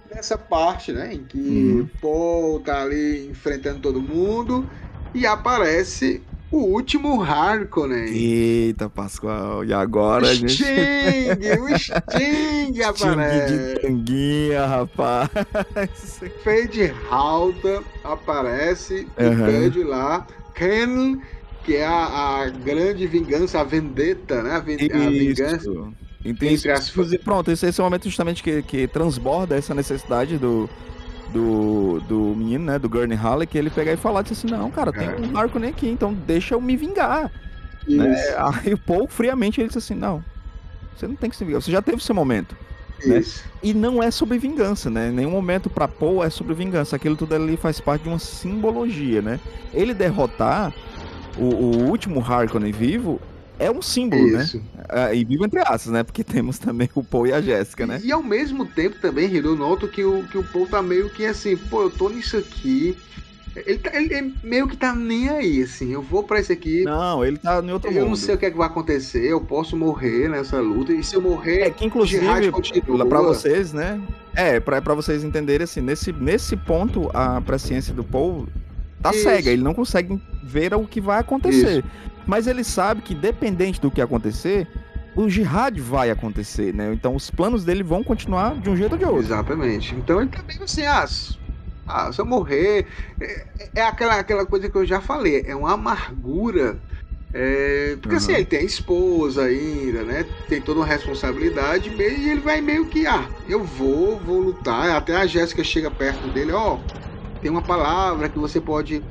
nessa 0.05 0.37
parte, 0.37 0.91
né? 0.93 1.13
Em 1.13 1.25
que 1.27 1.39
Uhum. 1.47 1.81
o 1.81 1.89
Paul 2.01 2.63
tá 2.63 2.83
ali 2.83 3.27
enfrentando 3.29 3.81
todo 3.81 4.01
mundo 4.01 4.69
e 5.13 5.25
aparece 5.25 6.26
o 6.51 6.57
último 6.57 7.21
Harkonnen. 7.21 8.07
Eita, 8.13 8.89
Pascoal, 8.89 9.65
e 9.65 9.73
agora 9.73 10.29
a 10.29 10.33
gente... 10.33 10.53
Sting! 10.53 11.61
O 11.61 11.77
Sting 11.77 12.73
Sting 12.73 12.81
aparece! 12.83 13.53
de 13.73 13.79
tanguinha, 13.81 14.65
rapaz. 14.65 15.29
Fade 16.43 16.93
Halta 17.09 17.83
aparece 18.03 19.07
e 19.17 19.35
pede 19.45 19.83
lá 19.83 20.25
Ken, 20.55 21.19
que 21.63 21.75
é 21.75 21.85
a, 21.85 22.41
a 22.43 22.49
grande 22.49 23.05
vingança, 23.07 23.59
a 23.59 23.63
vendetta, 23.63 24.41
né? 24.41 24.51
A, 24.55 24.59
vin- 24.59 24.77
a 24.91 24.97
Isso. 24.97 25.09
vingança. 25.09 25.69
Então, 26.25 26.47
Entre 26.49 26.71
as- 26.71 26.89
pronto, 27.23 27.51
esse, 27.51 27.65
esse 27.67 27.79
é 27.79 27.83
o 27.83 27.85
momento 27.85 28.05
justamente 28.05 28.41
que, 28.43 28.61
que 28.63 28.87
transborda 28.87 29.55
essa 29.55 29.73
necessidade 29.73 30.37
do, 30.37 30.69
do, 31.31 31.99
do 32.07 32.35
menino, 32.35 32.65
né, 32.65 32.79
do 32.79 32.89
Gurney 32.89 33.17
Halley, 33.17 33.47
que 33.47 33.57
ele 33.57 33.69
pegar 33.69 33.93
e 33.93 33.97
falar, 33.97 34.21
disse 34.21 34.33
assim, 34.33 34.47
não, 34.47 34.71
cara, 34.71 34.91
tem 34.91 35.07
É. 35.07 35.15
um 35.15 35.37
Harkonnen 35.37 35.69
aqui, 35.69 35.87
então 35.89 36.13
deixa 36.13 36.55
eu 36.55 36.61
me 36.61 36.75
vingar. 36.75 37.31
Né? 37.87 38.15
Aí 38.65 38.73
o 38.73 38.77
Paul, 38.77 39.07
friamente, 39.07 39.59
ele 39.61 39.67
disse 39.67 39.79
assim, 39.79 39.95
não, 39.95 40.23
você 40.95 41.07
não 41.07 41.15
tem 41.15 41.29
que 41.29 41.35
se 41.35 41.45
vingar, 41.45 41.61
você 41.61 41.71
já 41.71 41.81
teve 41.81 42.03
seu 42.03 42.15
momento. 42.15 42.55
Né? 43.05 43.23
E 43.61 43.73
não 43.75 44.01
é 44.01 44.09
sobre 44.09 44.39
vingança, 44.39 44.89
né? 44.89 45.11
Nenhum 45.11 45.29
momento 45.29 45.69
pra 45.69 45.87
Paul 45.87 46.23
é 46.23 46.31
sobre 46.31 46.55
vingança. 46.55 46.95
Aquilo 46.95 47.15
tudo 47.15 47.35
ali 47.35 47.55
faz 47.55 47.79
parte 47.79 48.01
de 48.01 48.09
uma 48.09 48.17
simbologia, 48.17 49.21
né? 49.21 49.39
Ele 49.71 49.93
derrotar 49.93 50.73
o, 51.37 51.43
o 51.43 51.89
último 51.89 52.19
Harkonnen 52.19 52.71
vivo 52.71 53.21
é 53.59 53.69
um 53.71 53.81
símbolo, 53.81 54.27
Isso. 54.39 54.61
né? 54.89 55.15
E 55.15 55.23
vivo 55.25 55.45
entre 55.45 55.59
aspas, 55.59 55.87
né? 55.87 56.03
Porque 56.03 56.23
temos 56.25 56.57
também 56.59 56.89
o 56.95 57.03
Paul 57.03 57.27
e 57.27 57.33
a 57.33 57.41
Jéssica, 57.41 57.85
né? 57.87 57.99
E 58.03 58.11
ao 58.11 58.23
mesmo 58.23 58.65
tempo 58.65 58.97
também, 59.01 59.29
Hiro, 59.33 59.49
eu 59.49 59.55
noto 59.55 59.87
que 59.87 60.03
o, 60.03 60.23
que 60.23 60.37
o 60.37 60.43
Paul 60.43 60.67
tá 60.67 60.81
meio 60.81 61.09
que 61.09 61.25
assim, 61.25 61.55
pô, 61.57 61.83
eu 61.83 61.89
tô 61.89 62.09
nisso 62.09 62.37
aqui. 62.37 62.97
Ele, 63.65 63.79
tá- 63.79 63.99
ele- 63.99 64.35
meio 64.43 64.67
que 64.67 64.77
tá 64.77 64.93
nem 64.93 65.29
aí, 65.29 65.63
assim, 65.63 65.91
eu 65.91 65.99
vou 66.03 66.21
pra 66.21 66.39
esse 66.39 66.53
aqui. 66.53 66.83
Não, 66.83 67.25
ele 67.25 67.37
tá 67.37 67.59
em 67.59 67.71
outro 67.71 67.89
Eu 67.89 68.01
mundo. 68.01 68.09
não 68.09 68.15
sei 68.15 68.35
o 68.35 68.37
que 68.37 68.45
é 68.45 68.51
que 68.51 68.57
vai 68.57 68.67
acontecer, 68.67 69.25
eu 69.25 69.41
posso 69.41 69.75
morrer 69.75 70.29
nessa 70.29 70.59
luta, 70.59 70.93
e 70.93 71.03
se 71.03 71.15
eu 71.15 71.21
morrer, 71.21 71.61
É 71.61 71.69
que 71.71 71.83
inclusive, 71.83 72.23
pra 73.09 73.21
vocês, 73.21 73.73
né? 73.73 73.99
É, 74.35 74.59
pra, 74.59 74.79
pra 74.79 74.93
vocês 74.93 75.23
entenderem, 75.23 75.63
assim, 75.63 75.81
nesse, 75.81 76.11
nesse 76.13 76.55
ponto, 76.55 77.09
a 77.15 77.41
presciência 77.41 77.95
do 77.95 78.03
Paul 78.03 78.47
tá 79.01 79.09
Isso. 79.09 79.23
cega. 79.23 79.49
Ele 79.49 79.63
não 79.63 79.73
consegue 79.73 80.21
ver 80.47 80.73
o 80.73 80.87
que 80.87 81.01
vai 81.01 81.19
acontecer. 81.19 81.83
Mas 82.25 82.47
ele 82.47 82.63
sabe 82.63 83.01
que, 83.01 83.13
dependente 83.13 83.79
do 83.79 83.91
que 83.91 84.01
acontecer, 84.01 84.67
o 85.15 85.29
jihad 85.29 85.79
vai 85.79 86.09
acontecer, 86.09 86.73
né? 86.73 86.91
Então 86.93 87.15
os 87.15 87.29
planos 87.29 87.63
dele 87.63 87.83
vão 87.83 88.03
continuar 88.03 88.55
de 88.59 88.69
um 88.69 88.75
jeito 88.75 88.93
ou 88.93 88.97
de 88.97 89.05
outro. 89.05 89.19
Exatamente. 89.19 89.95
Então 89.95 90.21
ele 90.21 90.29
tá 90.29 90.43
meio 90.47 90.63
assim, 90.63 90.83
ah, 90.85 91.05
ah, 91.87 92.11
se 92.11 92.19
eu 92.21 92.25
morrer. 92.25 92.85
É, 93.19 93.47
é 93.75 93.83
aquela, 93.83 94.15
aquela 94.19 94.45
coisa 94.45 94.69
que 94.69 94.77
eu 94.77 94.85
já 94.85 95.01
falei, 95.01 95.43
é 95.47 95.55
uma 95.55 95.73
amargura. 95.73 96.79
é, 97.33 97.97
porque 98.01 98.15
assim, 98.15 98.31
Uhum. 98.31 98.37
ele 98.37 98.45
tem 98.45 98.59
a 98.59 98.63
esposa 98.63 99.43
ainda, 99.43 100.03
né? 100.03 100.25
Tem 100.49 100.61
toda 100.61 100.79
uma 100.79 100.85
responsabilidade, 100.85 101.89
meio- 101.89 102.17
e 102.17 102.29
ele 102.29 102.41
vai 102.41 102.61
meio 102.61 102.87
que, 102.89 103.05
ah, 103.05 103.29
eu 103.47 103.63
vou, 103.63 104.17
vou 104.19 104.39
lutar. 104.39 104.89
Até 104.91 105.15
a 105.15 105.27
Jéssica 105.27 105.63
chega 105.63 105.91
perto 105.91 106.29
dele, 106.29 106.51
ó, 106.51 106.79
tem 107.41 107.51
uma 107.51 107.61
palavra 107.61 108.29
que 108.29 108.39
você 108.39 108.59
pode 108.61 109.03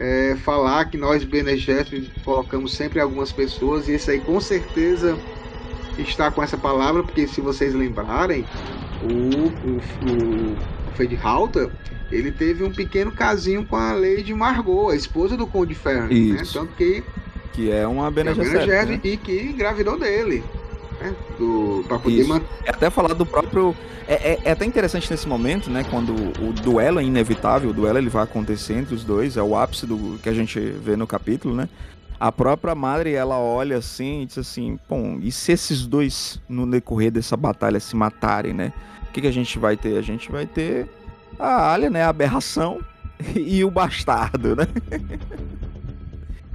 é, 0.00 0.34
falar 0.34 0.86
que 0.86 0.96
nós, 0.96 1.22
Gesserit, 1.22 2.10
colocamos 2.24 2.72
sempre 2.72 2.98
algumas 3.00 3.30
pessoas, 3.30 3.86
e 3.86 3.92
esse 3.92 4.10
aí 4.10 4.18
com 4.18 4.40
certeza 4.40 5.18
está 5.98 6.30
com 6.30 6.42
essa 6.42 6.56
palavra, 6.56 7.02
porque 7.02 7.28
se 7.28 7.42
vocês 7.42 7.74
lembrarem, 7.74 8.46
o, 9.02 9.48
o, 9.68 9.76
o, 9.76 10.56
Fade 10.96 11.16
Halter, 11.22 11.70
ele 12.10 12.32
teve 12.32 12.64
um 12.64 12.72
pequeno 12.72 13.12
casinho 13.12 13.64
com 13.64 13.76
a 13.76 13.92
Lady 13.92 14.32
Margot, 14.32 14.88
a 14.88 14.96
esposa 14.96 15.36
do 15.36 15.46
Conde 15.46 15.74
Ferro, 15.74 16.08
né? 16.08 16.42
Tanto 16.50 16.72
que 16.74 17.04
Que 17.52 17.70
é 17.70 17.86
uma 17.86 18.10
Bene 18.10 18.30
é 18.30 18.34
Gesserit, 18.34 18.92
né? 18.92 19.00
E 19.04 19.16
que 19.18 19.38
engravidou 19.42 19.98
dele, 19.98 20.42
né? 21.00 21.14
Do, 21.38 21.84
pra 21.88 21.98
poder 21.98 22.24
manter. 22.26 22.46
É 22.64 22.70
até 22.70 22.90
falar 22.90 23.14
do 23.14 23.24
próprio. 23.26 23.74
É, 24.06 24.32
é- 24.32 24.40
é 24.44 24.50
até 24.52 24.64
interessante 24.64 25.10
nesse 25.10 25.28
momento, 25.28 25.70
né? 25.70 25.84
Quando 25.88 26.12
o 26.12 26.52
duelo 26.52 26.98
é 27.00 27.04
inevitável, 27.04 27.70
o 27.70 27.72
duelo 27.72 27.98
ele 27.98 28.10
vai 28.10 28.24
acontecer 28.24 28.74
entre 28.74 28.94
os 28.94 29.04
dois, 29.04 29.36
é 29.36 29.42
o 29.42 29.56
ápice 29.56 29.86
do 29.86 30.18
que 30.22 30.28
a 30.28 30.32
gente 30.34 30.58
vê 30.58 30.96
no 30.96 31.06
capítulo, 31.06 31.54
né? 31.54 31.68
A 32.18 32.30
própria 32.30 32.74
madre, 32.74 33.12
ela 33.12 33.38
olha 33.38 33.78
assim 33.78 34.22
e 34.22 34.26
diz 34.26 34.36
assim: 34.38 34.78
Bom, 34.88 35.18
e 35.22 35.32
se 35.32 35.52
esses 35.52 35.86
dois, 35.86 36.40
no 36.48 36.66
decorrer 36.70 37.10
dessa 37.10 37.36
batalha, 37.36 37.80
se 37.80 37.96
matarem, 37.96 38.52
né? 38.52 38.72
O 39.08 39.12
que, 39.12 39.22
que 39.22 39.26
a 39.26 39.32
gente 39.32 39.58
vai 39.58 39.76
ter? 39.76 39.96
A 39.96 40.02
gente 40.02 40.30
vai 40.30 40.44
ter 40.46 40.86
a 41.38 41.72
Alia, 41.72 41.88
né? 41.88 42.04
A 42.04 42.08
aberração 42.10 42.80
e 43.34 43.64
o 43.64 43.70
bastardo, 43.70 44.54
né? 44.54 44.66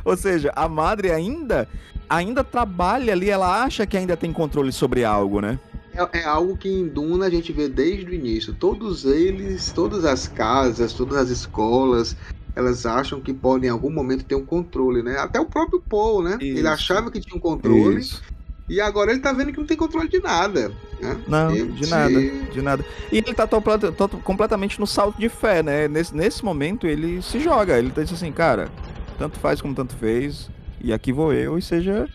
Ou 0.05 0.15
seja, 0.15 0.53
a 0.55 0.69
madre 0.69 1.11
ainda 1.11 1.67
ainda 2.07 2.43
trabalha 2.43 3.13
ali, 3.13 3.29
ela 3.29 3.63
acha 3.63 3.85
que 3.85 3.97
ainda 3.97 4.15
tem 4.15 4.31
controle 4.31 4.71
sobre 4.71 5.03
algo, 5.03 5.41
né? 5.41 5.59
É, 5.93 6.19
é 6.19 6.25
algo 6.25 6.55
que 6.55 6.69
em 6.69 6.87
Duna 6.87 7.25
a 7.25 7.29
gente 7.29 7.51
vê 7.51 7.67
desde 7.67 8.05
o 8.05 8.13
início. 8.13 8.53
Todos 8.53 9.05
eles, 9.05 9.71
todas 9.71 10.05
as 10.05 10.27
casas, 10.27 10.93
todas 10.93 11.17
as 11.17 11.29
escolas, 11.29 12.15
elas 12.55 12.85
acham 12.85 13.19
que 13.19 13.33
podem 13.33 13.69
em 13.69 13.71
algum 13.71 13.89
momento 13.89 14.23
ter 14.23 14.35
um 14.35 14.45
controle, 14.45 15.01
né? 15.01 15.17
Até 15.17 15.39
o 15.39 15.45
próprio 15.45 15.81
Paul, 15.81 16.21
né? 16.21 16.37
Ele 16.39 16.59
Isso. 16.59 16.67
achava 16.67 17.09
que 17.09 17.19
tinha 17.19 17.35
um 17.35 17.39
controle. 17.39 17.99
Isso. 17.99 18.21
E 18.67 18.81
agora 18.81 19.11
ele 19.11 19.19
tá 19.19 19.31
vendo 19.31 19.51
que 19.51 19.59
não 19.59 19.65
tem 19.65 19.77
controle 19.77 20.09
de 20.09 20.19
nada. 20.19 20.71
Né? 20.99 21.17
Não, 21.27 21.55
E 21.55 21.67
de 21.67 21.87
nada, 21.87 22.21
de 22.51 22.61
nada. 22.61 22.85
E 23.11 23.17
ele 23.17 23.33
tá 23.33 23.47
completamente 24.23 24.79
no 24.79 24.87
salto 24.87 25.19
de 25.19 25.29
fé, 25.29 25.61
né? 25.61 25.87
Nesse, 25.87 26.15
nesse 26.15 26.43
momento 26.43 26.87
ele 26.87 27.21
se 27.21 27.39
joga, 27.39 27.77
ele 27.77 27.91
tá 27.91 28.01
dizendo 28.01 28.17
assim, 28.17 28.31
cara, 28.31 28.69
tanto 29.17 29.39
faz 29.39 29.61
como 29.61 29.75
tanto 29.75 29.95
fez, 29.97 30.51
e 30.79 30.93
aqui 30.93 31.13
vou 31.13 31.33
eu, 31.33 31.57
e 31.57 31.61
seja 31.61 32.09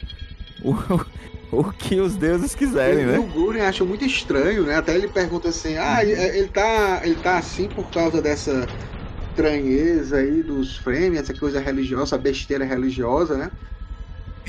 o, 0.59 0.72
o 1.53 1.72
que 1.74 2.01
os 2.01 2.16
deuses 2.18 2.55
quiserem, 2.55 3.07
E 3.07 3.07
né? 3.07 3.18
o 3.18 3.26
Gurren 3.28 3.62
acha 3.62 3.84
muito 3.84 4.05
estranho, 4.05 4.64
né? 4.64 4.76
Até 4.76 4.94
ele 4.94 5.09
pergunta 5.09 5.48
assim: 5.48 5.76
ah, 5.76 6.03
ele- 6.03 6.12
ele 6.38 6.48
tá, 6.48 7.03
ele 7.05 7.16
tá 7.20 7.38
assim 7.38 7.68
por 7.68 7.90
causa 7.92 8.22
dessa 8.22 8.72
estranheza 9.20 10.18
aí 10.18 10.42
dos 10.42 10.76
frames, 10.78 11.20
essa 11.20 11.34
coisa 11.34 11.61
religiosa, 11.61 12.05
essa 12.05 12.18
besteira 12.18 12.64
religiosa, 12.64 13.36
né? 13.36 13.51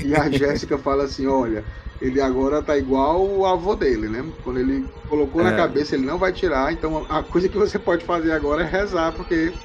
E 0.02 0.14
a 0.14 0.30
Jéssica 0.30 0.78
fala 0.78 1.04
assim: 1.04 1.26
olha, 1.26 1.66
ele 2.00 2.20
agora 2.20 2.62
tá 2.64 2.76
igual 2.76 3.26
o 3.28 3.46
avô 3.46 3.76
dele, 3.76 4.08
né? 4.08 4.20
Quando 4.42 4.58
ele 4.60 4.92
colocou 5.06 5.42
na 5.44 5.52
É. 5.52 5.54
cabeça, 5.54 5.94
ele 5.94 6.04
não 6.06 6.18
vai 6.18 6.32
tirar, 6.32 6.72
então 6.72 7.06
a 7.10 7.22
coisa 7.22 7.48
que 7.48 7.58
você 7.58 7.78
pode 7.78 8.04
fazer 8.04 8.32
agora 8.32 8.62
é 8.62 8.66
rezar, 8.66 9.12
porque 9.14 9.60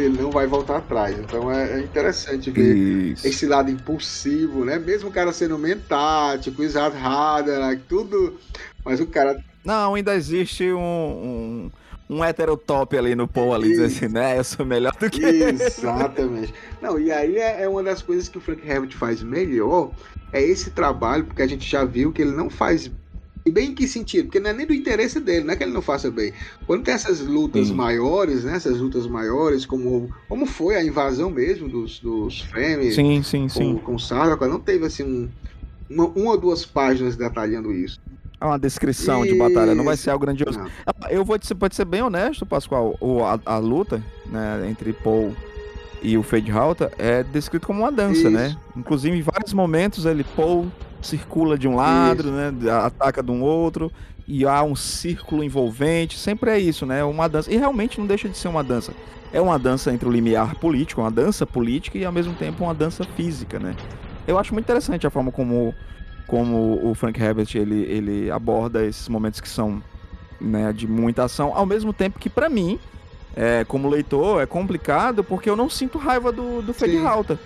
ele 0.00 0.20
não 0.20 0.30
vai 0.30 0.46
voltar 0.46 0.78
atrás. 0.78 1.18
Então 1.18 1.50
é, 1.50 1.78
é 1.78 1.80
interessante 1.80 2.50
ver 2.50 2.76
Isso. 2.76 3.26
esse 3.26 3.46
lado 3.46 3.70
impulsivo, 3.70 4.64
né? 4.64 4.78
Mesmo 4.78 5.08
o 5.08 5.12
cara 5.12 5.32
sendo 5.32 5.58
mentático, 5.58 6.62
Hader, 7.02 7.80
tudo. 7.88 8.38
Mas 8.84 9.00
o 9.00 9.06
cara. 9.06 9.42
Não, 9.64 9.94
ainda 9.94 10.14
existe 10.14 10.72
um, 10.72 11.70
um, 12.08 12.16
um 12.16 12.24
heterotop 12.24 12.96
ali 12.96 13.14
no 13.14 13.26
Paul 13.26 13.54
ali, 13.54 13.68
dizendo 13.70 13.86
assim, 13.86 14.08
né? 14.08 14.38
Eu 14.38 14.44
sou 14.44 14.64
melhor 14.64 14.94
do 14.96 15.10
que. 15.10 15.24
Exatamente. 15.24 16.54
Não, 16.80 16.98
e 16.98 17.10
aí 17.10 17.36
é, 17.36 17.62
é 17.62 17.68
uma 17.68 17.82
das 17.82 18.02
coisas 18.02 18.28
que 18.28 18.38
o 18.38 18.40
Frank 18.40 18.66
Herbert 18.66 18.96
faz 18.96 19.22
melhor, 19.22 19.90
é 20.32 20.42
esse 20.42 20.70
trabalho, 20.70 21.24
porque 21.24 21.42
a 21.42 21.46
gente 21.46 21.68
já 21.68 21.84
viu 21.84 22.12
que 22.12 22.22
ele 22.22 22.32
não 22.32 22.48
faz 22.48 22.90
bem 23.50 23.70
em 23.70 23.74
que 23.74 23.86
sentido? 23.86 24.26
Porque 24.26 24.40
não 24.40 24.50
é 24.50 24.52
nem 24.52 24.66
do 24.66 24.74
interesse 24.74 25.20
dele, 25.20 25.44
não 25.44 25.54
é 25.54 25.56
que 25.56 25.62
ele 25.62 25.72
não 25.72 25.82
faça 25.82 26.10
bem. 26.10 26.32
Quando 26.66 26.84
tem 26.84 26.94
essas 26.94 27.20
lutas 27.20 27.68
Sim. 27.68 27.74
maiores, 27.74 28.44
né? 28.44 28.56
Essas 28.56 28.78
lutas 28.78 29.06
maiores, 29.06 29.64
como, 29.64 30.12
como 30.28 30.46
foi 30.46 30.76
a 30.76 30.84
invasão 30.84 31.30
mesmo 31.30 31.68
dos, 31.68 32.00
dos 32.00 32.40
Fremen 32.42 32.90
Sim, 32.90 33.22
sim, 33.22 33.42
com, 33.42 33.48
sim. 33.48 33.76
com 33.78 33.94
o 33.94 34.00
Sardaukar, 34.00 34.48
não 34.48 34.60
teve 34.60 34.84
assim 34.84 35.02
um, 35.02 35.28
uma, 35.88 36.06
uma 36.06 36.30
ou 36.32 36.38
duas 36.38 36.64
páginas 36.64 37.16
detalhando 37.16 37.72
isso. 37.72 38.00
É 38.40 38.44
uma 38.44 38.58
descrição 38.58 39.24
de 39.24 39.34
batalha, 39.34 39.74
não 39.74 39.84
vai 39.84 39.96
ser 39.96 40.10
algo 40.10 40.26
grandioso. 40.26 40.58
Não. 40.58 40.68
Eu 41.08 41.24
vou 41.24 41.38
te, 41.38 41.54
pode 41.54 41.74
ser 41.74 41.86
bem 41.86 42.02
honesto, 42.02 42.44
Pascoal. 42.44 42.94
O, 43.00 43.24
a, 43.24 43.40
a 43.46 43.58
luta 43.58 44.02
né, 44.26 44.68
entre 44.68 44.92
Paul 44.92 45.34
e 46.02 46.18
o 46.18 46.22
Fade 46.22 46.50
Halter 46.50 46.90
é 46.98 47.22
descrito 47.22 47.66
como 47.66 47.80
uma 47.80 47.90
dança, 47.90 48.20
Isso. 48.20 48.30
né? 48.30 48.56
Inclusive, 48.76 49.16
em 49.16 49.22
vários 49.22 49.54
momentos, 49.54 50.04
ele 50.04 50.22
Paul 50.36 50.70
circula 51.00 51.58
de 51.58 51.68
um 51.68 51.76
lado, 51.76 52.30
né? 52.30 52.52
Ataca 52.84 53.22
de 53.22 53.30
um 53.30 53.42
outro. 53.42 53.90
E 54.28 54.44
há 54.44 54.62
um 54.62 54.74
círculo 54.74 55.44
envolvente. 55.44 56.18
Sempre 56.18 56.50
é 56.50 56.58
isso, 56.58 56.84
né? 56.84 57.04
Uma 57.04 57.28
dança. 57.28 57.52
E 57.52 57.56
realmente 57.56 57.98
não 58.00 58.06
deixa 58.06 58.28
de 58.28 58.36
ser 58.36 58.48
uma 58.48 58.64
dança. 58.64 58.92
É 59.32 59.40
uma 59.40 59.58
dança 59.58 59.92
entre 59.92 60.08
o 60.08 60.12
limiar 60.12 60.56
político, 60.56 61.00
uma 61.00 61.10
dança 61.10 61.46
política 61.46 61.98
e 61.98 62.04
ao 62.04 62.12
mesmo 62.12 62.34
tempo 62.34 62.64
uma 62.64 62.74
dança 62.74 63.04
física, 63.04 63.58
né? 63.58 63.74
Eu 64.26 64.38
acho 64.38 64.52
muito 64.52 64.64
interessante 64.64 65.06
a 65.06 65.10
forma 65.10 65.30
como, 65.30 65.74
como 66.26 66.80
o 66.82 66.94
Frank 66.94 67.20
Herbert 67.20 67.48
ele, 67.54 67.82
ele 67.82 68.30
aborda 68.30 68.84
esses 68.84 69.08
momentos 69.08 69.40
que 69.40 69.48
são 69.48 69.82
né, 70.40 70.72
de 70.72 70.86
muita 70.86 71.24
ação, 71.24 71.52
ao 71.54 71.66
mesmo 71.66 71.92
tempo 71.92 72.18
que 72.18 72.28
pra 72.28 72.48
mim, 72.48 72.78
é, 73.34 73.64
como 73.64 73.88
leitor, 73.88 74.42
é 74.42 74.46
complicado 74.46 75.22
porque 75.22 75.48
eu 75.48 75.56
não 75.56 75.68
sinto 75.68 75.98
raiva 75.98 76.32
do, 76.32 76.62
do 76.62 76.72
Sim. 76.72 77.04
Halter. 77.04 77.38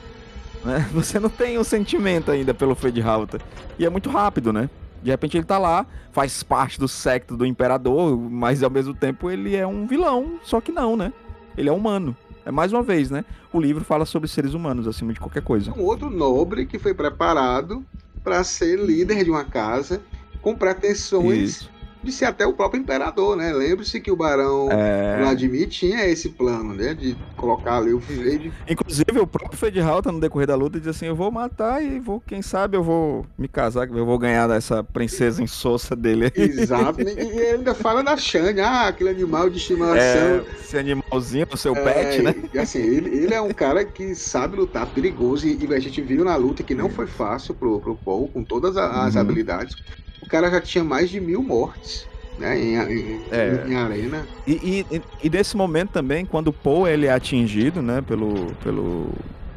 Né? 0.64 0.88
Você 0.92 1.18
não 1.18 1.28
tem 1.28 1.58
o 1.58 1.64
sentimento 1.64 2.30
ainda 2.30 2.54
pelo 2.54 2.74
Fade 2.74 3.00
Halter. 3.00 3.40
E 3.78 3.84
é 3.84 3.90
muito 3.90 4.10
rápido, 4.10 4.52
né? 4.52 4.68
De 5.02 5.10
repente 5.10 5.36
ele 5.36 5.44
tá 5.44 5.58
lá, 5.58 5.86
faz 6.12 6.42
parte 6.42 6.78
do 6.78 6.86
secto 6.86 7.36
do 7.36 7.46
imperador, 7.46 8.18
mas 8.18 8.62
ao 8.62 8.70
mesmo 8.70 8.92
tempo 8.92 9.30
ele 9.30 9.56
é 9.56 9.66
um 9.66 9.86
vilão, 9.86 10.38
só 10.42 10.60
que 10.60 10.70
não, 10.70 10.96
né? 10.96 11.12
Ele 11.56 11.68
é 11.68 11.72
humano. 11.72 12.14
É 12.44 12.50
mais 12.50 12.72
uma 12.72 12.82
vez, 12.82 13.10
né? 13.10 13.24
O 13.52 13.60
livro 13.60 13.84
fala 13.84 14.04
sobre 14.04 14.28
seres 14.28 14.54
humanos 14.54 14.86
acima 14.86 15.12
de 15.12 15.20
qualquer 15.20 15.42
coisa. 15.42 15.72
Um 15.72 15.82
outro 15.84 16.10
nobre 16.10 16.66
que 16.66 16.78
foi 16.78 16.92
preparado 16.92 17.84
para 18.22 18.44
ser 18.44 18.78
líder 18.78 19.24
de 19.24 19.30
uma 19.30 19.44
casa 19.44 20.02
com 20.42 20.54
pretensões 20.54 21.50
Isso. 21.50 21.70
De 22.02 22.10
ser 22.12 22.24
até 22.24 22.46
o 22.46 22.52
próprio 22.54 22.80
imperador, 22.80 23.36
né? 23.36 23.52
Lembre-se 23.52 24.00
que 24.00 24.10
o 24.10 24.16
Barão 24.16 24.68
É. 24.70 25.18
Vladimir 25.20 25.68
tinha 25.68 26.06
esse 26.06 26.30
plano, 26.30 26.74
né? 26.74 26.94
De 26.94 27.14
colocar 27.36 27.76
ali 27.76 27.92
o 27.92 28.00
Fade. 28.00 28.52
Inclusive, 28.68 29.18
o 29.20 29.26
próprio 29.26 29.58
Fedhalta, 29.58 30.10
no 30.10 30.20
decorrer 30.20 30.46
da 30.46 30.54
luta, 30.54 30.78
diz 30.78 30.88
assim: 30.88 31.06
Eu 31.06 31.14
vou 31.16 31.30
matar 31.30 31.82
e 31.82 31.98
vou, 32.00 32.20
quem 32.20 32.40
sabe, 32.42 32.76
eu 32.76 32.82
vou 32.82 33.26
me 33.38 33.48
casar, 33.48 33.88
eu 33.88 34.06
vou 34.06 34.18
ganhar 34.18 34.46
dessa 34.46 34.82
princesa 34.82 35.42
insossa 35.42 35.94
dele. 35.94 36.26
aí." 36.26 36.30
Exato. 36.42 37.00
E 37.02 37.10
ele 37.10 37.56
ainda 37.56 37.74
fala 37.74 38.02
da 38.02 38.16
Shane, 38.16 38.60
ah, 38.60 38.88
aquele 38.88 39.10
animal 39.10 39.50
de 39.50 39.58
estimação. 39.58 39.96
É, 39.96 40.44
esse 40.60 40.78
animalzinho, 40.78 41.46
o 41.52 41.56
seu 41.56 41.74
pet, 41.74 42.18
É, 42.18 42.22
né? 42.22 42.34
E 42.52 42.58
assim, 42.58 42.78
ele, 42.78 43.24
ele 43.24 43.34
é 43.34 43.40
um 43.40 43.52
cara 43.52 43.84
que 43.84 44.14
sabe 44.14 44.56
lutar 44.56 44.86
perigoso 44.86 45.46
e, 45.46 45.64
e 45.64 45.74
a 45.74 45.80
gente 45.80 46.00
viu 46.00 46.24
na 46.24 46.36
luta 46.36 46.62
que 46.62 46.74
não 46.74 46.88
foi 46.88 47.06
fácil 47.06 47.54
pro, 47.54 47.80
pro 47.80 47.96
Paul, 47.96 48.28
com 48.28 48.44
todas 48.44 48.76
as 48.76 49.14
Uhum. 49.14 49.20
habilidades. 49.20 49.74
Cara 50.30 50.50
já 50.50 50.60
tinha 50.60 50.84
mais 50.84 51.10
de 51.10 51.20
mil 51.20 51.42
mortes, 51.42 52.06
né, 52.38 52.58
em, 52.58 52.74
em, 52.76 53.20
É. 53.30 53.64
em 53.68 53.74
arena. 53.74 54.26
E, 54.46 54.84
e, 54.90 55.02
e- 55.26 55.30
nesse 55.30 55.56
momento 55.56 55.90
também, 55.90 56.24
quando 56.24 56.48
o 56.48 56.52
Paul 56.52 56.86
ele 56.88 57.06
é 57.06 57.12
atingido, 57.12 57.82
né, 57.82 58.00
pelo, 58.02 58.54
pelo 58.62 59.08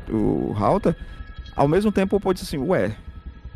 o 0.10 0.54
ao 1.56 1.68
mesmo 1.68 1.92
tempo 1.92 2.16
o 2.16 2.20
Paul 2.20 2.34
diz 2.34 2.44
assim, 2.44 2.58
ué, 2.58 2.96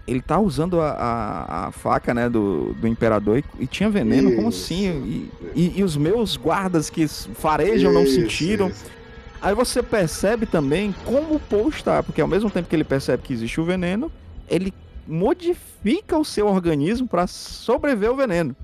ele 0.07 0.22
tá 0.22 0.39
usando 0.39 0.80
a, 0.80 0.91
a, 0.91 1.68
a 1.68 1.72
faca, 1.72 2.13
né, 2.13 2.30
do, 2.30 2.74
do 2.76 2.88
Imperador 2.88 3.39
e, 3.39 3.43
e 3.59 3.68
tinha 3.68 3.89
veneno, 3.89 4.34
como 4.36 4.49
Isso. 4.49 4.63
assim? 4.65 4.86
E, 5.03 5.32
e, 5.53 5.80
e 5.80 5.84
os 5.84 5.97
meus 5.97 6.38
guardas 6.38 6.89
que 6.89 7.07
farejam 7.07 7.91
não 7.91 8.03
Isso, 8.03 8.15
sentiram. 8.15 8.70
isso. 8.70 8.86
Aí 9.41 9.53
você 9.53 9.84
percebe 9.84 10.45
também 10.45 10.95
como 11.05 11.36
o 11.36 11.39
Paul 11.39 11.70
está, 11.70 12.01
porque 12.01 12.22
ao 12.22 12.28
mesmo 12.28 12.49
tempo 12.49 12.70
que 12.70 12.76
ele 12.76 12.84
percebe 12.84 13.22
que 13.24 13.34
existe 13.34 13.59
o 13.59 13.65
veneno, 13.65 14.11
ele 14.49 14.74
modifica 15.08 16.18
o 16.18 16.26
seu 16.26 16.47
organismo 16.47 17.08
para 17.08 17.28
sobreviver 17.28 18.10
ao 18.10 18.16
veneno. 18.16 18.55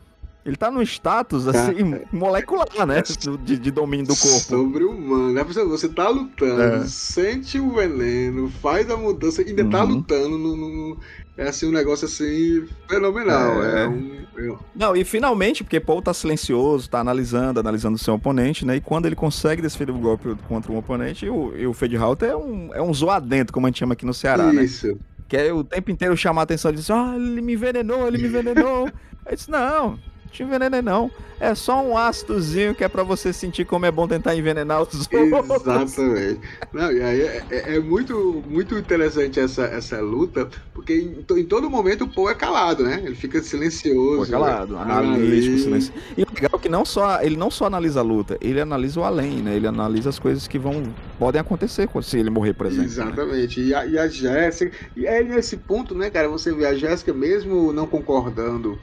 Ele 0.45 0.57
tá 0.57 0.69
num 0.69 0.81
status 0.81 1.47
assim 1.47 2.01
molecular, 2.11 2.85
né? 2.85 3.01
De, 3.45 3.57
de 3.57 3.71
domínio 3.71 4.07
do 4.07 4.15
corpo. 4.15 4.39
Sobre-humano. 4.39 5.31
Né? 5.33 5.41
Você- 5.43 5.87
tá 5.87 6.09
lutando, 6.09 6.61
É. 6.61 6.85
sente 6.85 7.57
o 7.59 7.71
veneno, 7.71 8.49
faz 8.61 8.89
a 8.89 8.97
mudança, 8.97 9.41
ainda 9.41 9.63
tá 9.63 9.83
Uhum. 9.85 9.89
lutando. 9.95 10.37
No, 10.37 10.55
no- 10.57 10.97
é 11.37 11.47
assim 11.47 11.65
um 11.67 11.71
negócio 11.71 12.05
assim 12.05 12.65
fenomenal. 12.89 13.63
É. 13.63 13.83
É, 13.85 13.87
um, 13.87 14.17
é- 14.37 14.57
Não, 14.75 14.93
e 14.97 15.05
finalmente, 15.05 15.63
porque 15.63 15.79
Paul 15.79 16.01
tá 16.01 16.13
silencioso, 16.13 16.89
tá 16.89 16.99
analisando, 16.99 17.61
analisando 17.61 17.95
o 17.95 17.99
seu 17.99 18.13
oponente, 18.15 18.65
né? 18.65 18.75
E 18.75 18.81
quando 18.81 19.05
ele 19.05 19.15
consegue 19.15 19.61
desferir 19.61 19.91
o 19.93 19.97
golpe 19.97 20.35
contra 20.49 20.71
um 20.73 20.77
oponente, 20.77 21.27
o, 21.29 21.55
e 21.57 21.65
o 21.65 21.73
é 22.21 22.35
um, 22.35 22.69
é 22.73 22.81
um 22.81 22.93
zoadento, 22.93 23.53
como 23.53 23.65
a 23.65 23.69
gente 23.69 23.79
chama 23.79 23.93
aqui 23.93 24.05
no 24.05 24.13
Ceará, 24.13 24.51
né? 24.51 24.65
Isso. 24.65 24.97
Que 25.33 25.37
é 25.37 25.51
o 25.51 25.63
tempo 25.63 25.89
inteiro 25.89 26.15
chamar 26.15 26.41
a 26.41 26.43
atenção 26.43 26.69
e 26.69 26.75
dizer, 26.75 26.93
ah, 26.93 27.15
ele 27.15 27.41
me 27.41 27.53
envenenou, 27.53 28.07
ele 28.07 28.19
me 28.19 28.27
envenenou. 28.27 28.87
Aí 29.25 29.35
disse, 29.35 29.49
não 29.49 29.97
te 30.33 30.43
envenenei 30.43 30.81
não. 30.81 31.09
É 31.39 31.53
só 31.55 31.83
um 31.83 31.97
ácidozinho 31.97 32.73
que 32.73 32.83
é 32.83 32.87
pra 32.87 33.03
você 33.03 33.33
sentir 33.33 33.65
como 33.65 33.85
é 33.85 33.91
bom 33.91 34.07
tentar 34.07 34.35
envenenar 34.35 34.81
os 34.81 34.87
outros. 35.11 35.61
Exatamente. 35.61 36.39
Não, 36.71 36.91
e 36.91 37.01
aí 37.03 37.21
é, 37.21 37.43
é- 37.49 37.75
é 37.75 37.79
muito, 37.79 38.43
muito 38.47 38.77
interessante 38.77 39.39
essa, 39.39 39.63
essa 39.63 39.99
luta, 40.01 40.47
porque 40.73 40.93
em, 40.93 41.39
em 41.39 41.45
todo 41.45 41.69
momento 41.69 42.05
o 42.05 42.07
Paul 42.07 42.29
é 42.29 42.35
calado, 42.35 42.83
né? 42.83 43.01
Ele 43.05 43.15
fica 43.15 43.41
silencioso. 43.41 44.25
Pô, 44.25 44.31
calado, 44.31 44.73
né? 44.75 44.81
analítico, 44.81 45.57
silêncio. 45.57 45.93
E 46.17 46.23
o 46.23 46.27
legal 46.33 46.51
é 46.53 46.57
que 46.57 46.69
não 46.69 46.85
só, 46.85 47.21
ele 47.21 47.35
não 47.35 47.51
só 47.51 47.65
analisa 47.65 47.99
a 47.99 48.03
luta, 48.03 48.37
ele 48.41 48.61
analisa 48.61 48.99
o 48.99 49.03
além, 49.03 49.41
né? 49.41 49.55
Ele 49.55 49.67
analisa 49.67 50.09
as 50.09 50.19
coisas 50.19 50.47
que 50.47 50.57
vão 50.57 50.83
podem 51.19 51.41
acontecer 51.41 51.89
se 52.01 52.17
ele 52.17 52.29
morrer, 52.29 52.53
por 52.53 52.67
exemplo. 52.67 52.83
né? 52.83 52.91
Exatamente. 52.91 53.61
E 53.61 53.73
a, 53.75 53.85
e 53.85 53.97
a 53.97 54.07
Jéssica. 54.07 54.71
E 54.95 55.05
é 55.05 55.21
nesse 55.23 55.57
ponto, 55.57 55.93
né, 55.93 56.09
cara? 56.09 56.27
Você 56.29 56.53
vê 56.53 56.65
a 56.65 56.73
Jéssica, 56.73 57.13
mesmo 57.13 57.71
não 57.73 57.85
concordando 57.85 58.79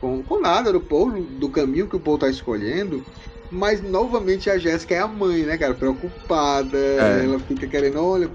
com, 0.00 0.22
com 0.22 0.40
nada 0.40 0.72
do 0.72 0.80
Paul, 0.80 1.22
do 1.22 1.48
caminho 1.48 1.86
que 1.88 1.96
o 1.96 2.00
Paul 2.00 2.18
tá 2.18 2.28
escolhendo. 2.28 3.04
Mas 3.52 3.82
novamente 3.82 4.48
a 4.48 4.56
Jéssica 4.58 4.94
é 4.94 5.00
a 5.00 5.08
mãe, 5.08 5.42
né, 5.42 5.58
cara? 5.58 5.74
Preocupada. 5.74 6.78
É. 6.78 7.24
Ela 7.24 7.38
fica 7.40 7.66
querendo, 7.66 8.00
olha, 8.00 8.30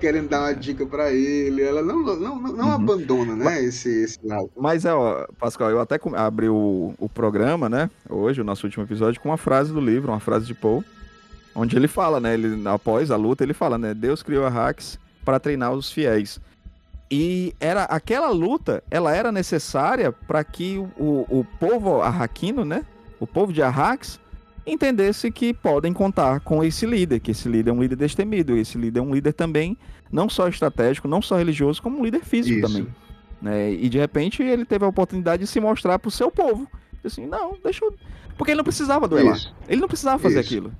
querendo 0.00 0.28
dar 0.28 0.40
uma 0.42 0.52
dica 0.54 0.86
pra 0.86 1.12
ele. 1.12 1.62
Ela 1.62 1.82
não, 1.82 1.98
não, 2.00 2.16
não, 2.16 2.38
não 2.40 2.66
Uhum. 2.68 2.72
abandona, 2.72 3.34
né, 3.34 3.62
esse, 3.64 3.88
esse 4.04 4.18
lado. 4.24 4.50
Mas 4.56 4.84
é, 4.84 4.94
ó, 4.94 5.26
Pascal, 5.38 5.70
eu 5.70 5.80
até 5.80 5.98
abri 6.16 6.48
o, 6.48 6.94
o 6.98 7.08
programa, 7.08 7.68
né? 7.68 7.90
Hoje, 8.08 8.40
o 8.40 8.44
nosso 8.44 8.66
último 8.66 8.84
episódio, 8.84 9.20
com 9.20 9.30
uma 9.30 9.36
frase 9.36 9.72
do 9.72 9.80
livro, 9.80 10.12
uma 10.12 10.20
frase 10.20 10.46
de 10.46 10.54
Paul, 10.54 10.84
onde 11.56 11.76
ele 11.76 11.88
fala, 11.88 12.20
né? 12.20 12.34
Ele, 12.34 12.62
após 12.68 13.10
a 13.10 13.16
luta, 13.16 13.42
ele 13.42 13.54
fala, 13.54 13.76
né? 13.78 13.94
Deus 13.94 14.22
criou 14.22 14.46
a 14.46 14.48
Hax 14.48 14.96
para 15.24 15.40
treinar 15.40 15.72
os 15.72 15.90
fiéis. 15.90 16.40
E 17.14 17.54
era 17.60 17.82
aquela 17.84 18.30
luta, 18.30 18.82
ela 18.90 19.14
era 19.14 19.30
necessária 19.30 20.10
para 20.10 20.42
que 20.42 20.78
o, 20.78 20.88
o, 20.96 21.40
o 21.40 21.46
povo 21.60 22.00
arraquino, 22.00 22.64
né? 22.64 22.86
O 23.20 23.26
povo 23.26 23.52
de 23.52 23.62
Arrax 23.62 24.18
entendesse 24.66 25.30
que 25.30 25.52
podem 25.52 25.92
contar 25.92 26.40
com 26.40 26.64
esse 26.64 26.86
líder, 26.86 27.20
que 27.20 27.32
esse 27.32 27.50
líder 27.50 27.68
é 27.68 27.74
um 27.74 27.82
líder 27.82 27.96
destemido, 27.96 28.56
esse 28.56 28.78
líder 28.78 29.00
é 29.00 29.02
um 29.02 29.14
líder 29.14 29.34
também 29.34 29.76
não 30.10 30.26
só 30.26 30.48
estratégico, 30.48 31.06
não 31.06 31.20
só 31.20 31.36
religioso, 31.36 31.82
como 31.82 31.98
um 31.98 32.04
líder 32.04 32.24
físico 32.24 32.60
Isso. 32.60 32.66
também. 32.66 32.88
Né? 33.42 33.72
E 33.74 33.90
de 33.90 33.98
repente 33.98 34.42
ele 34.42 34.64
teve 34.64 34.86
a 34.86 34.88
oportunidade 34.88 35.42
de 35.42 35.46
se 35.46 35.60
mostrar 35.60 35.98
pro 35.98 36.10
seu 36.10 36.30
povo. 36.30 36.66
Assim, 37.04 37.26
não, 37.26 37.58
deixa 37.62 37.84
eu... 37.84 37.94
Porque 38.38 38.52
ele 38.52 38.58
não 38.58 38.64
precisava 38.64 39.06
duelar. 39.06 39.36
Isso. 39.36 39.54
Ele 39.68 39.82
não 39.82 39.88
precisava 39.88 40.18
fazer 40.18 40.40
Isso. 40.40 40.48
aquilo. 40.48 40.72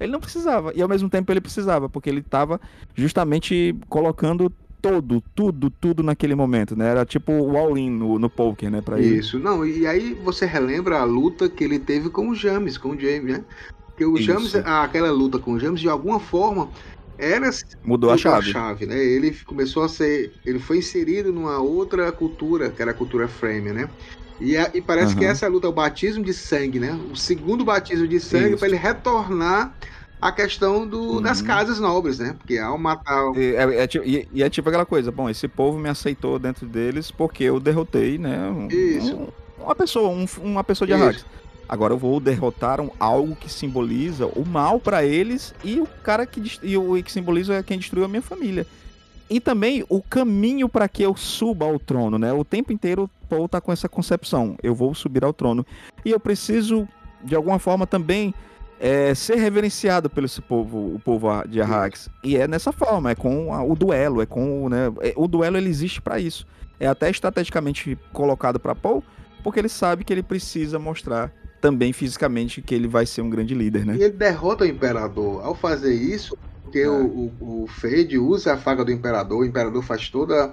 Ele 0.00 0.10
não 0.10 0.20
precisava. 0.20 0.72
E 0.74 0.80
ao 0.80 0.88
mesmo 0.88 1.10
tempo 1.10 1.30
ele 1.30 1.42
precisava, 1.42 1.90
porque 1.90 2.08
ele 2.08 2.20
estava 2.20 2.58
justamente 2.94 3.76
colocando 3.88 4.50
todo, 4.84 5.22
tudo, 5.34 5.70
tudo 5.70 6.02
naquele 6.02 6.34
momento, 6.34 6.76
né? 6.76 6.88
Era 6.88 7.04
tipo 7.06 7.32
o 7.32 7.56
all-in 7.56 7.90
no, 7.90 8.18
no 8.18 8.28
poker, 8.28 8.70
né? 8.70 8.82
Pra 8.82 9.00
ele. 9.00 9.18
Isso, 9.18 9.38
não, 9.38 9.64
e 9.66 9.86
aí 9.86 10.14
você 10.14 10.44
relembra 10.46 10.98
a 11.00 11.04
luta 11.04 11.48
que 11.48 11.64
ele 11.64 11.78
teve 11.78 12.10
com 12.10 12.28
o 12.28 12.34
James, 12.34 12.76
com 12.76 12.90
o 12.90 12.98
James, 13.00 13.38
né? 13.38 13.44
Porque 13.88 14.04
o 14.04 14.16
Isso. 14.18 14.26
James, 14.26 14.54
ah, 14.56 14.82
aquela 14.84 15.10
luta 15.10 15.38
com 15.38 15.52
o 15.52 15.58
James, 15.58 15.80
de 15.80 15.88
alguma 15.88 16.20
forma, 16.20 16.70
era 17.16 17.50
Mudou 17.84 18.10
a 18.10 18.16
chave. 18.42 18.86
né? 18.86 18.96
Ele 19.02 19.32
começou 19.44 19.82
a 19.84 19.88
ser, 19.88 20.34
ele 20.44 20.58
foi 20.58 20.78
inserido 20.78 21.32
numa 21.32 21.58
outra 21.60 22.10
cultura, 22.12 22.70
que 22.70 22.82
era 22.82 22.90
a 22.90 22.94
cultura 22.94 23.26
frame, 23.28 23.72
né? 23.72 23.90
E, 24.38 24.56
a- 24.56 24.70
e 24.74 24.82
parece 24.82 25.12
Aham. 25.12 25.18
que 25.20 25.24
essa 25.24 25.46
luta 25.48 25.66
é 25.66 25.70
o 25.70 25.72
batismo 25.72 26.22
de 26.24 26.34
sangue, 26.34 26.80
né? 26.80 26.92
O 27.10 27.14
segundo 27.16 27.64
batismo 27.64 28.06
de 28.06 28.18
sangue 28.20 28.56
para 28.56 28.66
ele 28.68 28.76
retornar 28.76 29.76
à 30.20 30.32
questão 30.32 30.86
do, 30.86 31.20
das 31.20 31.40
Uhum. 31.40 31.46
casas 31.46 31.78
nobres, 31.80 32.18
né? 32.18 32.34
Porque 32.38 32.56
ao 32.58 32.78
matar 32.78 33.30
o- 33.30 33.36
E 33.38 33.54
é, 33.54 33.62
é 33.84 33.88
e- 34.04 34.28
e 34.32 34.42
é 34.42 34.48
tipo 34.50 34.68
aquela 34.68 34.86
coisa, 34.86 35.10
bom, 35.10 35.28
esse 35.28 35.46
povo 35.48 35.78
me 35.78 35.88
aceitou 35.88 36.38
dentro 36.38 36.66
deles 36.66 37.10
porque 37.10 37.44
eu 37.44 37.60
derrotei, 37.60 38.16
né? 38.18 38.48
um- 38.50 38.68
Isso. 38.68 39.14
um- 39.16 39.28
uma 39.64 39.74
pessoa, 39.74 40.08
um- 40.08 40.26
uma 40.42 40.64
pessoa 40.64 40.86
de. 40.86 40.92
Arrakis. 40.94 41.24
Agora 41.66 41.94
eu 41.94 41.98
vou 41.98 42.20
derrotar 42.20 42.78
um, 42.80 42.90
algo 43.00 43.34
que 43.34 43.50
simboliza 43.50 44.26
o 44.26 44.44
mal 44.46 44.78
pra 44.78 45.02
eles 45.04 45.54
e 45.64 45.80
o 45.80 45.86
cara 46.02 46.26
que, 46.26 46.42
e 46.62 46.76
o 46.76 47.02
que 47.02 47.10
simboliza 47.10 47.62
quem 47.62 47.78
destruiu 47.78 48.04
a 48.04 48.08
minha 48.08 48.20
família. 48.20 48.66
E 49.30 49.40
também 49.40 49.82
o 49.88 50.02
caminho 50.02 50.68
para 50.68 50.86
que 50.86 51.02
eu 51.02 51.16
suba 51.16 51.64
ao 51.64 51.78
trono, 51.78 52.18
né? 52.18 52.30
O 52.34 52.44
tempo 52.44 52.70
inteiro 52.70 53.04
o 53.22 53.26
Paul 53.26 53.48
tá 53.48 53.62
com 53.62 53.72
essa 53.72 53.88
concepção, 53.88 54.56
eu 54.62 54.74
vou 54.74 54.94
subir 54.94 55.24
ao 55.24 55.32
trono. 55.32 55.64
E 56.04 56.10
eu 56.10 56.20
preciso, 56.20 56.86
de 57.24 57.34
alguma 57.34 57.58
forma, 57.58 57.86
também 57.86 58.34
é, 58.86 59.14
ser 59.14 59.36
reverenciado 59.36 60.10
pelo 60.10 60.26
esse 60.26 60.42
povo, 60.42 60.94
o 60.94 60.98
povo 60.98 61.26
de 61.48 61.58
Arrakis. 61.58 62.10
E 62.22 62.36
é 62.36 62.46
nessa 62.46 62.70
forma, 62.70 63.10
é 63.12 63.14
com 63.14 63.54
a- 63.54 63.64
o 63.64 63.74
duelo, 63.74 64.20
é 64.20 64.26
com 64.26 64.64
o, 64.66 64.68
né, 64.68 64.92
é- 65.00 65.14
o 65.16 65.26
duelo 65.26 65.56
ele 65.56 65.70
existe 65.70 66.02
para 66.02 66.20
isso. 66.20 66.46
É 66.78 66.86
até 66.86 67.08
estrategicamente 67.10 67.96
colocado 68.12 68.60
para 68.60 68.74
Paul, 68.74 69.02
porque 69.42 69.58
ele 69.58 69.70
sabe 69.70 70.04
que 70.04 70.12
ele 70.12 70.22
precisa 70.22 70.78
mostrar 70.78 71.32
também 71.62 71.94
fisicamente 71.94 72.60
que 72.60 72.74
ele 72.74 72.86
vai 72.86 73.06
ser 73.06 73.22
um 73.22 73.30
grande 73.30 73.54
líder, 73.54 73.86
né? 73.86 73.96
E 73.96 74.02
ele 74.02 74.12
derrota 74.12 74.64
o 74.64 74.66
imperador. 74.66 75.42
Ao 75.42 75.54
fazer 75.54 75.94
isso, 75.94 76.36
porque 76.62 76.80
É. 76.80 76.88
o, 76.90 77.32
o, 77.40 77.62
o 77.62 77.66
Fade 77.66 78.18
usa 78.18 78.52
a 78.52 78.58
faca 78.58 78.84
do 78.84 78.92
imperador, 78.92 79.38
o 79.40 79.44
imperador 79.46 79.82
faz 79.82 80.10
toda. 80.10 80.52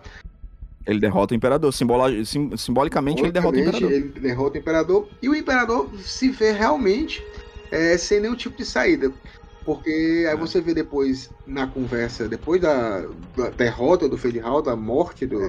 Ele 0.87 0.99
derrota 1.01 1.33
o 1.33 1.37
imperador, 1.37 1.73
sim- 1.73 2.55
simbolicamente 2.55 3.21
ele 3.21 3.31
derrota 3.33 3.57
o 3.57 3.59
imperador. 3.61 3.91
Ele 3.91 4.07
derrota 4.21 4.57
o 4.57 4.61
imperador. 4.61 5.07
E 5.21 5.27
o 5.27 5.35
imperador 5.35 5.89
se 5.99 6.29
vê 6.29 6.53
realmente 6.53 7.21
é, 7.71 7.97
sem 7.97 8.19
nenhum 8.19 8.35
tipo 8.35 8.57
de 8.57 8.65
saída. 8.65 9.11
Porque 9.65 10.23
É. 10.25 10.31
aí 10.31 10.37
você 10.37 10.59
vê 10.59 10.73
depois, 10.73 11.29
na 11.45 11.67
conversa, 11.67 12.27
depois 12.27 12.59
da, 12.61 13.05
da 13.37 13.49
derrota 13.49 14.09
do 14.09 14.17
Fade 14.17 14.39
Hall, 14.39 14.61
da 14.61 14.75
morte 14.75 15.25
do. 15.25 15.39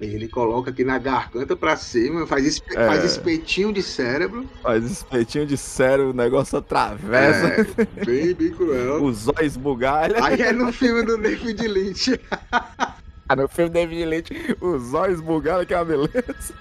Ele 0.00 0.28
coloca 0.28 0.70
aqui 0.70 0.82
na 0.82 0.96
garganta 0.98 1.54
pra 1.54 1.76
cima, 1.76 2.26
faz, 2.26 2.46
espe- 2.46 2.74
É. 2.74 2.86
faz 2.86 3.04
espetinho 3.04 3.70
de 3.70 3.82
cérebro. 3.82 4.48
Faz 4.62 4.82
espetinho 4.90 5.44
de 5.46 5.58
sério, 5.58 6.10
o 6.10 6.12
negócio 6.14 6.56
atravessa. 6.58 7.46
É, 7.48 8.04
bem, 8.06 8.32
bem 8.34 8.50
cruel. 8.50 9.00
Os 9.04 9.28
olhos 9.28 9.56
bugalham. 9.58 10.22
Aí 10.24 10.40
é 10.40 10.52
no 10.52 10.72
filme 10.72 11.02
do 11.02 11.18
David 11.18 11.66
Lynch. 11.68 12.18
Ah, 13.32 13.36
no 13.36 13.46
filme 13.46 13.70
David 13.70 14.04
Lynch, 14.06 14.56
os 14.60 14.92
olhos 14.92 15.20
bugalham, 15.20 15.64
que 15.64 15.72
é 15.72 15.76
uma 15.76 15.84
beleza. 15.84 16.52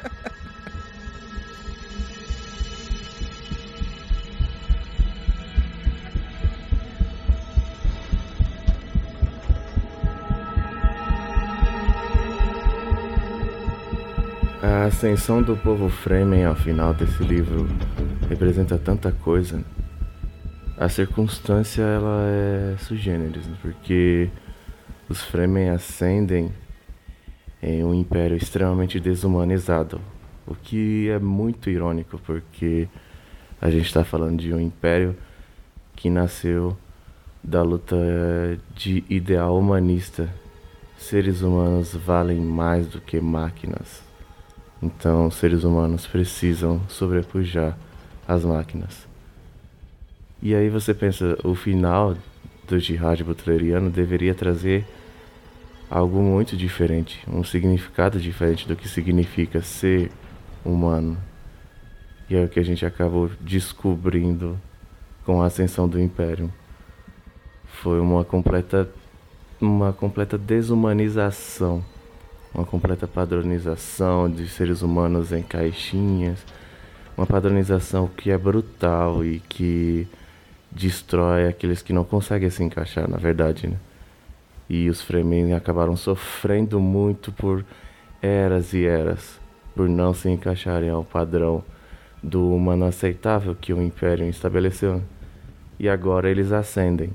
A 14.61 14.83
ascensão 14.83 15.41
do 15.41 15.55
povo 15.55 15.87
Fremen 15.87 16.43
ao 16.43 16.53
final 16.53 16.93
desse 16.93 17.23
livro 17.23 17.65
representa 18.27 18.77
tanta 18.77 19.09
coisa. 19.09 19.63
A 20.77 20.89
circunstância 20.89 21.81
ela 21.81 22.23
é 22.25 22.75
sugêneres, 22.77 23.47
porque 23.61 24.29
os 25.07 25.23
Fremen 25.23 25.69
ascendem 25.69 26.51
em 27.63 27.85
um 27.85 27.93
império 27.93 28.35
extremamente 28.35 28.99
desumanizado, 28.99 30.01
o 30.45 30.53
que 30.53 31.09
é 31.09 31.19
muito 31.19 31.69
irônico, 31.69 32.19
porque 32.25 32.89
a 33.61 33.69
gente 33.69 33.85
está 33.85 34.03
falando 34.03 34.41
de 34.41 34.53
um 34.53 34.59
império 34.59 35.15
que 35.95 36.09
nasceu 36.09 36.77
da 37.41 37.61
luta 37.61 37.95
de 38.75 39.05
ideal 39.09 39.57
humanista. 39.57 40.29
Seres 40.97 41.43
humanos 41.43 41.95
valem 41.95 42.41
mais 42.41 42.87
do 42.87 42.99
que 42.99 43.21
máquinas. 43.21 44.08
Então, 44.81 45.29
seres 45.29 45.63
humanos 45.63 46.07
precisam 46.07 46.81
sobrepujar 46.87 47.77
as 48.27 48.45
máquinas. 48.45 49.07
E 50.41 50.55
aí 50.55 50.69
você 50.69 50.93
pensa, 50.93 51.37
o 51.43 51.53
final 51.53 52.15
do 52.67 52.79
jihad 52.79 53.21
butleriano 53.23 53.89
deveria 53.89 54.33
trazer 54.33 54.85
algo 55.89 56.21
muito 56.21 56.55
diferente, 56.55 57.19
um 57.27 57.43
significado 57.43 58.19
diferente 58.19 58.67
do 58.67 58.75
que 58.75 58.87
significa 58.87 59.61
ser 59.61 60.11
humano. 60.63 61.17
E 62.29 62.35
é 62.35 62.43
o 62.43 62.47
que 62.47 62.59
a 62.59 62.63
gente 62.63 62.85
acabou 62.85 63.29
descobrindo 63.41 64.57
com 65.25 65.41
a 65.41 65.47
ascensão 65.47 65.89
do 65.89 65.99
Império. 65.99 66.53
Foi 67.81 67.99
uma 67.99 68.23
completa 68.23 68.89
uma 69.61 69.91
completa 69.91 70.37
desumanização, 70.37 71.83
uma 72.53 72.65
completa 72.65 73.07
padronização 73.07 74.29
de 74.29 74.47
seres 74.47 74.81
humanos 74.81 75.31
em 75.31 75.43
caixinhas, 75.43 76.43
uma 77.17 77.25
padronização 77.25 78.07
que 78.07 78.31
é 78.31 78.37
brutal 78.37 79.23
e 79.23 79.39
que 79.39 80.07
destrói 80.71 81.47
aqueles 81.47 81.81
que 81.81 81.93
não 81.93 82.03
conseguem 82.03 82.49
se 82.49 82.63
encaixar, 82.63 83.09
na 83.09 83.17
verdade, 83.17 83.67
né? 83.67 83.77
E 84.69 84.89
os 84.89 85.01
Fremen 85.01 85.53
acabaram 85.53 85.95
sofrendo 85.95 86.79
muito 86.79 87.31
por 87.31 87.65
eras 88.21 88.73
e 88.73 88.85
eras, 88.85 89.39
por 89.75 89.89
não 89.89 90.13
se 90.13 90.29
encaixarem 90.29 90.89
ao 90.89 91.03
padrão 91.03 91.63
do 92.21 92.53
humano 92.53 92.85
aceitável 92.85 93.55
que 93.55 93.73
o 93.73 93.81
Império 93.81 94.27
estabeleceu. 94.29 95.01
E 95.79 95.87
agora 95.87 96.29
eles 96.29 96.51
ascendem. 96.51 97.11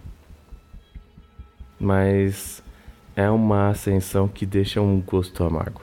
Mas 1.78 2.63
é 3.16 3.30
uma 3.30 3.70
ascensão 3.70 4.28
que 4.28 4.44
deixa 4.44 4.80
um 4.80 5.00
gosto 5.00 5.44
amargo. 5.44 5.82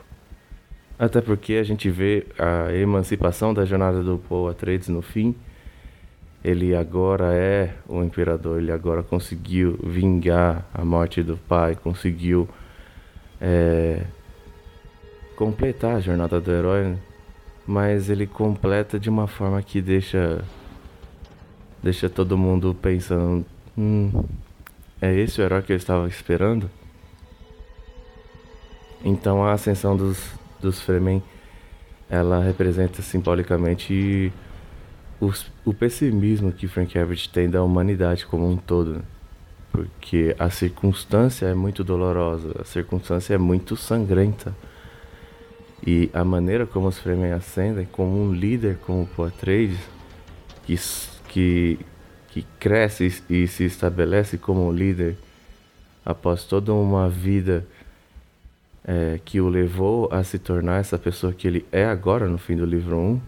Até 0.98 1.22
porque 1.22 1.54
a 1.54 1.64
gente 1.64 1.90
vê 1.90 2.28
a 2.38 2.74
emancipação 2.74 3.54
da 3.54 3.66
jornada 3.66 4.04
do 4.04 4.18
Paul 4.18 4.50
Atreides 4.50 4.88
no 4.88 5.02
fim 5.02 5.36
ele 6.44 6.76
agora 6.76 7.34
é 7.36 7.76
o 7.88 8.04
imperador, 8.04 8.60
ele 8.60 8.72
agora 8.72 9.04
conseguiu 9.04 9.78
vingar 9.84 10.66
a 10.74 10.84
morte 10.84 11.22
do 11.22 11.38
pai, 11.38 11.76
conseguiu 11.76 12.50
é, 13.40 14.04
completar 15.36 15.96
a 15.98 16.00
jornada 16.00 16.42
do 16.42 16.52
herói, 16.52 16.84
né? 16.84 16.98
mas 17.68 18.10
ele 18.10 18.26
completa 18.26 19.00
de 19.00 19.08
uma 19.08 19.28
forma 19.28 19.62
que 19.62 19.82
deixa 19.82 20.44
deixa 21.82 22.10
todo 22.10 22.38
mundo 22.38 22.76
pensando, 22.80 23.46
hum, 23.78 24.24
é 25.00 25.14
esse 25.14 25.42
o 25.42 25.44
herói 25.44 25.62
que 25.62 25.74
eu 25.74 25.78
estava 25.78 26.08
esperando? 26.08 26.70
Então 29.04 29.44
a 29.44 29.54
ascensão 29.54 29.98
dos, 29.98 30.20
dos 30.60 30.82
Fremen, 30.82 31.24
ela 32.10 32.44
representa 32.44 33.02
simbolicamente 33.02 34.32
o, 35.20 35.32
o 35.66 35.74
pessimismo 35.74 36.52
que 36.52 36.68
Frank 36.68 36.98
Herbert 36.98 37.30
tem 37.30 37.50
da 37.50 37.64
humanidade 37.64 38.26
como 38.26 38.50
um 38.50 38.58
todo. 38.58 38.96
Né? 38.96 39.02
Porque 39.72 40.36
a 40.38 40.50
circunstância 40.50 41.46
é 41.46 41.54
muito 41.54 41.84
dolorosa, 41.84 42.54
a 42.60 42.64
circunstância 42.64 43.36
é 43.36 43.38
muito 43.38 43.76
sangrenta. 43.76 44.56
E 45.86 46.10
a 46.14 46.24
maneira 46.24 46.68
como 46.68 46.88
os 46.88 47.00
Fremen 47.00 47.32
ascendem, 47.32 47.88
como 47.92 48.22
um 48.24 48.34
líder 48.34 48.78
como 48.86 49.04
o 49.04 49.08
Poitras, 49.08 49.72
que, 50.64 50.78
que, 51.28 51.80
que 52.30 52.46
cresce 52.60 53.24
e 53.28 53.48
se 53.48 53.64
estabelece 53.64 54.38
como 54.38 54.68
um 54.68 54.72
líder 54.72 55.18
após 56.06 56.44
toda 56.44 56.74
uma 56.74 57.10
vida 57.10 57.66
é, 58.86 59.20
que 59.24 59.40
o 59.40 59.48
levou 59.48 60.10
a 60.12 60.24
se 60.24 60.40
tornar 60.40 60.80
essa 60.80 60.98
pessoa 60.98 61.34
que 61.34 61.48
ele 61.48 61.66
é 61.72 61.86
agora 61.86 62.28
no 62.28 62.38
fim 62.38 62.56
do 62.56 62.66
livro 62.66 62.98
1, 62.98 63.22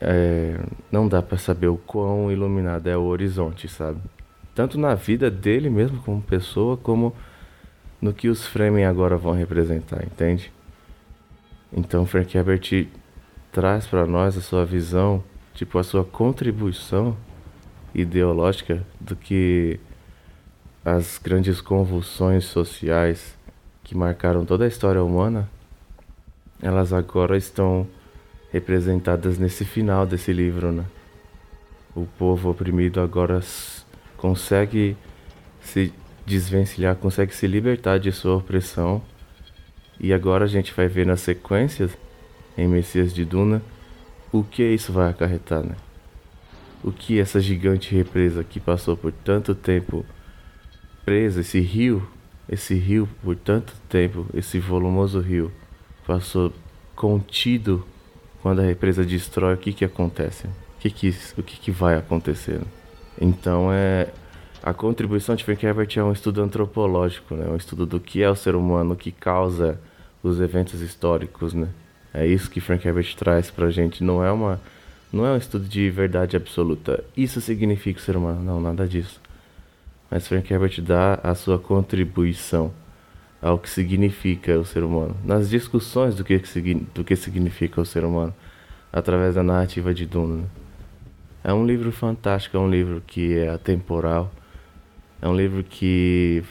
é, 0.00 0.58
não 0.90 1.06
dá 1.06 1.20
para 1.20 1.36
saber 1.36 1.66
o 1.66 1.76
quão 1.76 2.30
iluminado 2.30 2.86
é 2.88 2.96
o 2.96 3.02
horizonte, 3.02 3.68
sabe? 3.68 4.00
Tanto 4.54 4.78
na 4.78 4.94
vida 4.94 5.30
dele 5.30 5.68
mesmo 5.68 6.00
como 6.02 6.22
pessoa, 6.22 6.76
como 6.76 7.14
no 8.00 8.12
que 8.14 8.28
os 8.28 8.46
Fremen 8.46 8.84
agora 8.84 9.16
vão 9.16 9.32
representar, 9.32 10.02
entende? 10.04 10.52
Então 11.72 12.06
Frank 12.06 12.36
Herbert 12.36 12.88
traz 13.52 13.86
para 13.86 14.06
nós 14.06 14.36
a 14.36 14.40
sua 14.40 14.64
visão, 14.64 15.22
tipo 15.54 15.78
a 15.78 15.84
sua 15.84 16.04
contribuição 16.04 17.16
ideológica 17.94 18.84
do 18.98 19.14
que 19.14 19.78
as 20.84 21.18
grandes 21.18 21.60
convulsões 21.60 22.44
sociais 22.44 23.36
que 23.90 23.96
marcaram 23.96 24.44
toda 24.44 24.64
a 24.64 24.68
história 24.68 25.02
humana, 25.02 25.50
elas 26.62 26.92
agora 26.92 27.36
estão 27.36 27.88
representadas 28.52 29.36
nesse 29.36 29.64
final 29.64 30.06
desse 30.06 30.32
livro, 30.32 30.70
né? 30.70 30.84
O 31.92 32.06
povo 32.06 32.50
oprimido 32.50 33.00
agora 33.00 33.40
consegue 34.16 34.96
se 35.60 35.92
desvencilhar, 36.24 36.94
consegue 36.94 37.34
se 37.34 37.48
libertar 37.48 37.98
de 37.98 38.12
sua 38.12 38.36
opressão. 38.36 39.02
E 39.98 40.12
agora 40.12 40.44
a 40.44 40.48
gente 40.48 40.72
vai 40.72 40.86
ver 40.86 41.04
nas 41.04 41.20
sequências, 41.22 41.90
em 42.56 42.68
Messias 42.68 43.12
de 43.12 43.24
Duna, 43.24 43.60
o 44.30 44.44
que 44.44 44.62
isso 44.62 44.92
vai 44.92 45.10
acarretar, 45.10 45.64
né? 45.64 45.74
O 46.84 46.92
que 46.92 47.18
essa 47.18 47.40
gigante 47.40 47.92
represa 47.92 48.44
que 48.44 48.60
passou 48.60 48.96
por 48.96 49.10
tanto 49.10 49.52
tempo 49.52 50.06
presa, 51.04 51.40
esse 51.40 51.58
rio, 51.58 52.08
esse 52.50 52.74
rio 52.74 53.08
por 53.22 53.36
tanto 53.36 53.72
tempo, 53.88 54.26
esse 54.34 54.58
volumoso 54.58 55.20
rio, 55.20 55.52
passou 56.06 56.52
contido 56.96 57.86
quando 58.42 58.60
a 58.60 58.64
represa 58.64 59.04
destrói, 59.04 59.54
o 59.54 59.58
que 59.58 59.72
que 59.72 59.84
acontece? 59.84 60.46
O 60.46 60.80
que 60.80 60.90
que, 60.90 61.14
o 61.38 61.42
que, 61.42 61.56
que 61.58 61.70
vai 61.70 61.94
acontecer? 61.96 62.60
Então 63.20 63.72
é 63.72 64.08
a 64.62 64.74
contribuição 64.74 65.34
de 65.34 65.44
Frank 65.44 65.64
Herbert 65.64 65.88
é 65.96 66.02
um 66.02 66.12
estudo 66.12 66.42
antropológico, 66.42 67.34
né? 67.34 67.46
Um 67.48 67.56
estudo 67.56 67.86
do 67.86 68.00
que 68.00 68.22
é 68.22 68.28
o 68.28 68.34
ser 68.34 68.54
humano, 68.54 68.92
o 68.94 68.96
que 68.96 69.12
causa 69.12 69.80
os 70.22 70.40
eventos 70.40 70.80
históricos, 70.80 71.54
né? 71.54 71.68
É 72.12 72.26
isso 72.26 72.50
que 72.50 72.60
Frank 72.60 72.86
Herbert 72.86 73.14
traz 73.16 73.50
pra 73.50 73.70
gente. 73.70 74.02
Não 74.02 74.24
é 74.24 74.30
uma 74.32 74.60
não 75.12 75.26
é 75.26 75.32
um 75.32 75.36
estudo 75.36 75.66
de 75.66 75.90
verdade 75.90 76.36
absoluta. 76.36 77.02
Isso 77.16 77.40
significa 77.40 77.98
o 77.98 78.02
ser 78.02 78.16
humano. 78.16 78.42
Não, 78.42 78.60
nada 78.60 78.86
disso. 78.86 79.19
Mas 80.10 80.26
Frank 80.26 80.52
Herbert 80.52 80.80
dá 80.82 81.20
a 81.22 81.34
sua 81.34 81.58
contribuição 81.58 82.72
ao 83.40 83.58
que 83.58 83.70
significa 83.70 84.58
o 84.58 84.64
ser 84.64 84.82
humano, 84.82 85.16
nas 85.24 85.48
discussões 85.48 86.14
do 86.14 86.24
que, 86.24 86.36
do 86.94 87.04
que 87.04 87.16
significa 87.16 87.80
o 87.80 87.86
ser 87.86 88.04
humano, 88.04 88.34
através 88.92 89.34
da 89.34 89.42
narrativa 89.42 89.94
de 89.94 90.04
Duna. 90.04 90.42
Né? 90.42 90.44
É 91.42 91.52
um 91.52 91.64
livro 91.64 91.90
fantástico, 91.90 92.56
é 92.56 92.60
um 92.60 92.68
livro 92.68 93.02
que 93.06 93.38
é 93.38 93.48
atemporal, 93.48 94.30
é 95.22 95.28
um 95.28 95.34
livro 95.34 95.64
que 95.64 96.42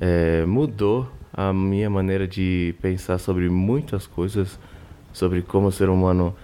é, 0.00 0.44
mudou 0.44 1.08
a 1.32 1.52
minha 1.52 1.88
maneira 1.88 2.26
de 2.26 2.74
pensar 2.80 3.18
sobre 3.18 3.48
muitas 3.48 4.06
coisas, 4.06 4.58
sobre 5.12 5.42
como 5.42 5.68
o 5.68 5.72
ser 5.72 5.88
humano 5.88 6.34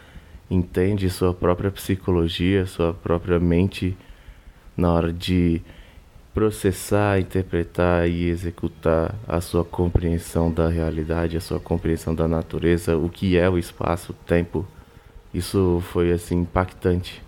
entende 0.49 1.11
sua 1.11 1.35
própria 1.35 1.71
psicologia, 1.71 2.67
sua 2.67 2.93
própria 2.93 3.41
mente 3.41 3.97
na 4.77 4.93
hora 4.93 5.13
de 5.13 5.61
processar, 6.33 7.19
interpretar 7.19 8.09
e 8.09 8.29
executar 8.29 9.15
a 9.27 9.41
sua 9.41 9.65
compreensão 9.65 10.51
da 10.51 10.69
realidade, 10.69 11.37
a 11.37 11.41
sua 11.41 11.59
compreensão 11.59 12.15
da 12.15 12.29
natureza, 12.29 12.97
o 12.97 13.09
que 13.09 13.37
é 13.37 13.49
o 13.49 13.59
espaço, 13.59 14.13
o 14.13 14.15
tempo. 14.27 14.67
Isso 15.35 15.83
foi 15.93 16.13
assim 16.13 16.41
impactante 16.41 17.23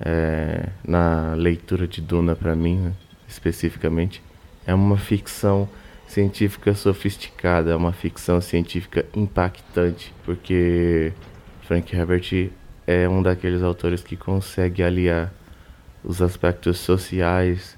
é, 0.00 0.68
na 0.86 1.34
leitura 1.34 1.86
de 1.86 2.00
Duna 2.00 2.34
para 2.36 2.54
mim, 2.54 2.76
né, 2.76 2.92
especificamente. 3.28 4.22
É 4.66 4.74
uma 4.74 4.96
ficção 4.96 5.68
científica 6.06 6.74
sofisticada, 6.74 7.72
é 7.72 7.76
uma 7.76 7.92
ficção 7.92 8.40
científica 8.40 9.04
impactante, 9.14 10.14
porque 10.24 11.12
Frank 11.62 11.94
Herbert 11.94 12.50
é 12.86 13.08
um 13.08 13.22
daqueles 13.22 13.62
autores 13.62 14.02
que 14.02 14.16
consegue 14.16 14.82
aliar 14.82 15.32
os 16.04 16.22
aspectos 16.22 16.78
sociais 16.78 17.76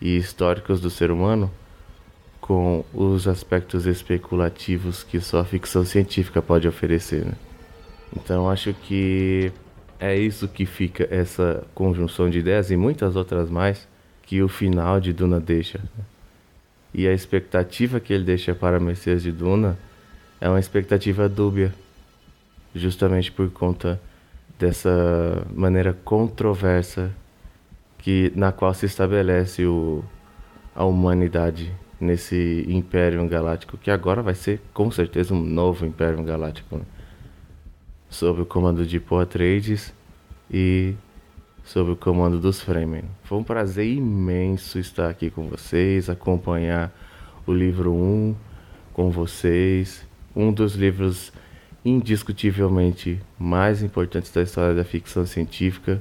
e 0.00 0.16
históricos 0.16 0.80
do 0.80 0.90
ser 0.90 1.10
humano 1.10 1.50
com 2.40 2.84
os 2.94 3.26
aspectos 3.26 3.86
especulativos 3.86 5.02
que 5.02 5.20
só 5.20 5.40
a 5.40 5.44
ficção 5.44 5.84
científica 5.84 6.40
pode 6.40 6.68
oferecer. 6.68 7.24
Né? 7.24 7.32
Então 8.16 8.48
acho 8.48 8.72
que 8.72 9.52
é 9.98 10.16
isso 10.16 10.46
que 10.46 10.64
fica 10.64 11.08
essa 11.10 11.64
conjunção 11.74 12.30
de 12.30 12.38
ideias 12.38 12.70
e 12.70 12.76
muitas 12.76 13.16
outras 13.16 13.50
mais 13.50 13.88
que 14.22 14.42
o 14.42 14.48
final 14.48 15.00
de 15.00 15.12
Duna 15.12 15.40
deixa. 15.40 15.80
E 16.94 17.06
a 17.06 17.12
expectativa 17.12 17.98
que 17.98 18.12
ele 18.12 18.24
deixa 18.24 18.54
para 18.54 18.78
Messias 18.78 19.22
de 19.22 19.32
Duna 19.32 19.76
é 20.40 20.48
uma 20.48 20.60
expectativa 20.60 21.28
dúbia, 21.28 21.74
justamente 22.74 23.32
por 23.32 23.50
conta 23.50 24.00
dessa 24.58 25.46
maneira 25.54 25.92
controversa 26.04 27.10
que 28.06 28.32
na 28.36 28.52
qual 28.52 28.72
se 28.72 28.86
estabelece 28.86 29.66
o, 29.66 30.04
a 30.76 30.84
humanidade 30.84 31.74
nesse 31.98 32.64
Império 32.68 33.26
Galáctico, 33.26 33.76
que 33.76 33.90
agora 33.90 34.22
vai 34.22 34.36
ser 34.36 34.60
com 34.72 34.88
certeza 34.92 35.34
um 35.34 35.42
novo 35.42 35.84
Império 35.84 36.22
Galáctico, 36.22 36.76
né? 36.76 36.84
sob 38.08 38.42
o 38.42 38.46
comando 38.46 38.86
de 38.86 39.02
Atreides 39.20 39.92
e 40.48 40.94
sob 41.64 41.90
o 41.90 41.96
comando 41.96 42.38
dos 42.38 42.60
Fremen. 42.60 43.02
Foi 43.24 43.38
um 43.38 43.42
prazer 43.42 43.88
imenso 43.88 44.78
estar 44.78 45.10
aqui 45.10 45.28
com 45.28 45.48
vocês, 45.48 46.08
acompanhar 46.08 46.96
o 47.44 47.52
livro 47.52 47.92
1 47.92 48.36
com 48.92 49.10
vocês, 49.10 50.06
um 50.32 50.52
dos 50.52 50.76
livros 50.76 51.32
indiscutivelmente 51.84 53.20
mais 53.36 53.82
importantes 53.82 54.30
da 54.30 54.42
história 54.42 54.76
da 54.76 54.84
ficção 54.84 55.26
científica. 55.26 56.00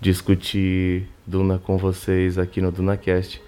Discutir 0.00 1.08
Duna 1.26 1.58
com 1.58 1.76
vocês 1.78 2.38
aqui 2.38 2.60
no 2.60 2.70
DunaCast 2.70 3.42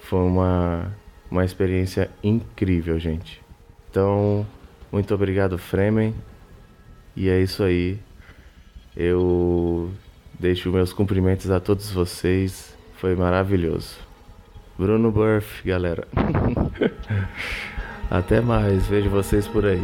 foi 0.00 0.20
uma, 0.20 0.90
uma 1.30 1.44
experiência 1.44 2.10
incrível, 2.22 2.98
gente. 2.98 3.40
Então, 3.90 4.46
muito 4.90 5.14
obrigado, 5.14 5.56
Fremen. 5.58 6.14
E 7.14 7.28
é 7.28 7.40
isso 7.40 7.62
aí. 7.62 7.98
Eu 8.96 9.90
deixo 10.38 10.72
meus 10.72 10.92
cumprimentos 10.92 11.50
a 11.50 11.60
todos 11.60 11.90
vocês. 11.92 12.76
Foi 12.96 13.14
maravilhoso. 13.14 13.96
Bruno 14.78 15.12
Burff, 15.12 15.62
galera. 15.66 16.08
Até 18.10 18.40
mais. 18.40 18.86
Vejo 18.86 19.10
vocês 19.10 19.46
por 19.46 19.64
aí. 19.64 19.82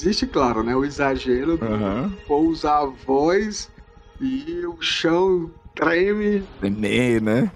Existe, 0.00 0.26
claro, 0.26 0.62
né, 0.62 0.74
o 0.76 0.84
exagero 0.84 1.58
do 1.58 1.66
Aham. 1.66 2.18
Paul 2.26 2.48
usar 2.48 2.78
a 2.80 2.86
voz 2.86 3.72
e 4.20 4.64
o 4.66 4.80
chão 4.80 5.54
treme, 5.74 6.48
Nenê, 6.60 7.20
né? 7.20 7.52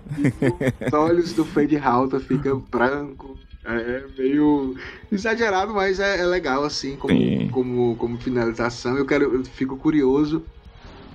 os 0.86 0.92
olhos 0.92 1.34
do 1.34 1.44
Fade 1.44 1.76
Halter 1.76 2.20
ficam 2.20 2.60
branco. 2.60 3.44
É 3.64 4.06
meio 4.08 4.74
exagerado, 5.10 5.72
mas 5.72 5.98
é, 5.98 6.20
é 6.20 6.26
legal, 6.26 6.64
assim, 6.64 6.96
como, 6.98 7.32
Sim. 7.32 7.50
como, 7.50 7.96
como 7.96 8.18
finalização. 8.20 8.96
Eu 8.98 9.06
quero, 9.06 9.34
eu 9.34 9.44
fico 9.44 9.78
curioso 9.78 10.46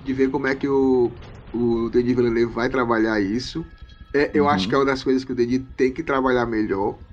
de 0.01 0.13
ver 0.13 0.29
como 0.31 0.47
é 0.47 0.55
que 0.55 0.67
o, 0.67 1.19
o 1.51 1.89
Denis 1.91 2.15
Villeneuve 2.15 2.53
vai 2.53 2.69
trabalhar 2.69 3.19
isso. 3.21 3.71
É, 4.13 4.31
eu 4.37 4.47
Uhum. 4.47 4.49
acho 4.49 4.69
que 4.69 4.75
é 4.75 4.79
uma 4.79 4.85
das 4.85 5.03
coisas 5.03 5.25
que 5.25 5.31
o 5.33 5.35
Denis 5.35 5.67
tem 5.77 5.93
que 5.93 6.03
trabalhar 6.03 6.45
melhor. 6.47 7.03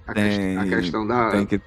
A 0.54 0.66
Tem- 0.66 0.66
questão 0.66 1.06
da, 1.06 1.28
tem 1.28 1.46
que- 1.46 1.62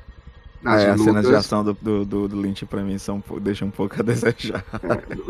das 0.61 0.83
É, 0.83 0.89
as 0.91 1.01
cenas 1.01 1.21
de 1.21 1.27
lutas. 1.31 1.45
ação 1.45 1.63
do, 1.63 1.73
do, 1.81 2.05
do, 2.05 2.27
do 2.27 2.41
Lynch 2.41 2.65
pra 2.65 2.81
mim 2.83 2.97
são, 2.97 3.15
um 3.17 3.21
pouco- 3.21 3.41
deixam 3.41 3.67
um 3.69 3.71
pouco 3.71 3.95
a 3.99 4.03
desejar. 4.03 4.63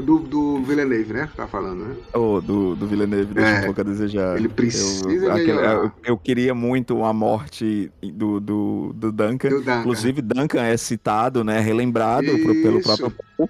Do, 0.03 0.19
do 0.19 0.63
Villeneuve, 0.63 1.13
né? 1.13 1.29
Tá 1.35 1.47
falando, 1.47 1.85
né? 1.85 1.95
O 2.13 2.41
do, 2.41 2.75
do 2.75 2.87
Villeneuve 2.87 3.33
deixa 3.33 3.49
É, 3.49 3.59
um 3.61 3.65
pouco 3.65 3.81
a 3.81 3.83
desejar. 3.83 4.37
ele 4.37 4.49
precisa 4.49 5.07
eu, 5.09 5.31
aquele- 5.31 5.53
melhorar. 5.53 5.73
eu, 5.75 5.91
eu 6.03 6.17
queria 6.17 6.55
muito 6.55 7.03
a 7.03 7.13
morte 7.13 7.91
do, 8.01 8.39
do, 8.39 8.91
do 8.95 9.11
Duncan. 9.11 9.49
Duncan. 9.49 9.79
Inclusive, 9.81 10.21
Duncan 10.21 10.61
é 10.63 10.75
citado, 10.77 11.43
né? 11.43 11.59
Relembrado 11.59 12.25
pro- 12.39 12.55
pelo 12.61 12.81
próprio 12.81 13.13
Paul. 13.37 13.49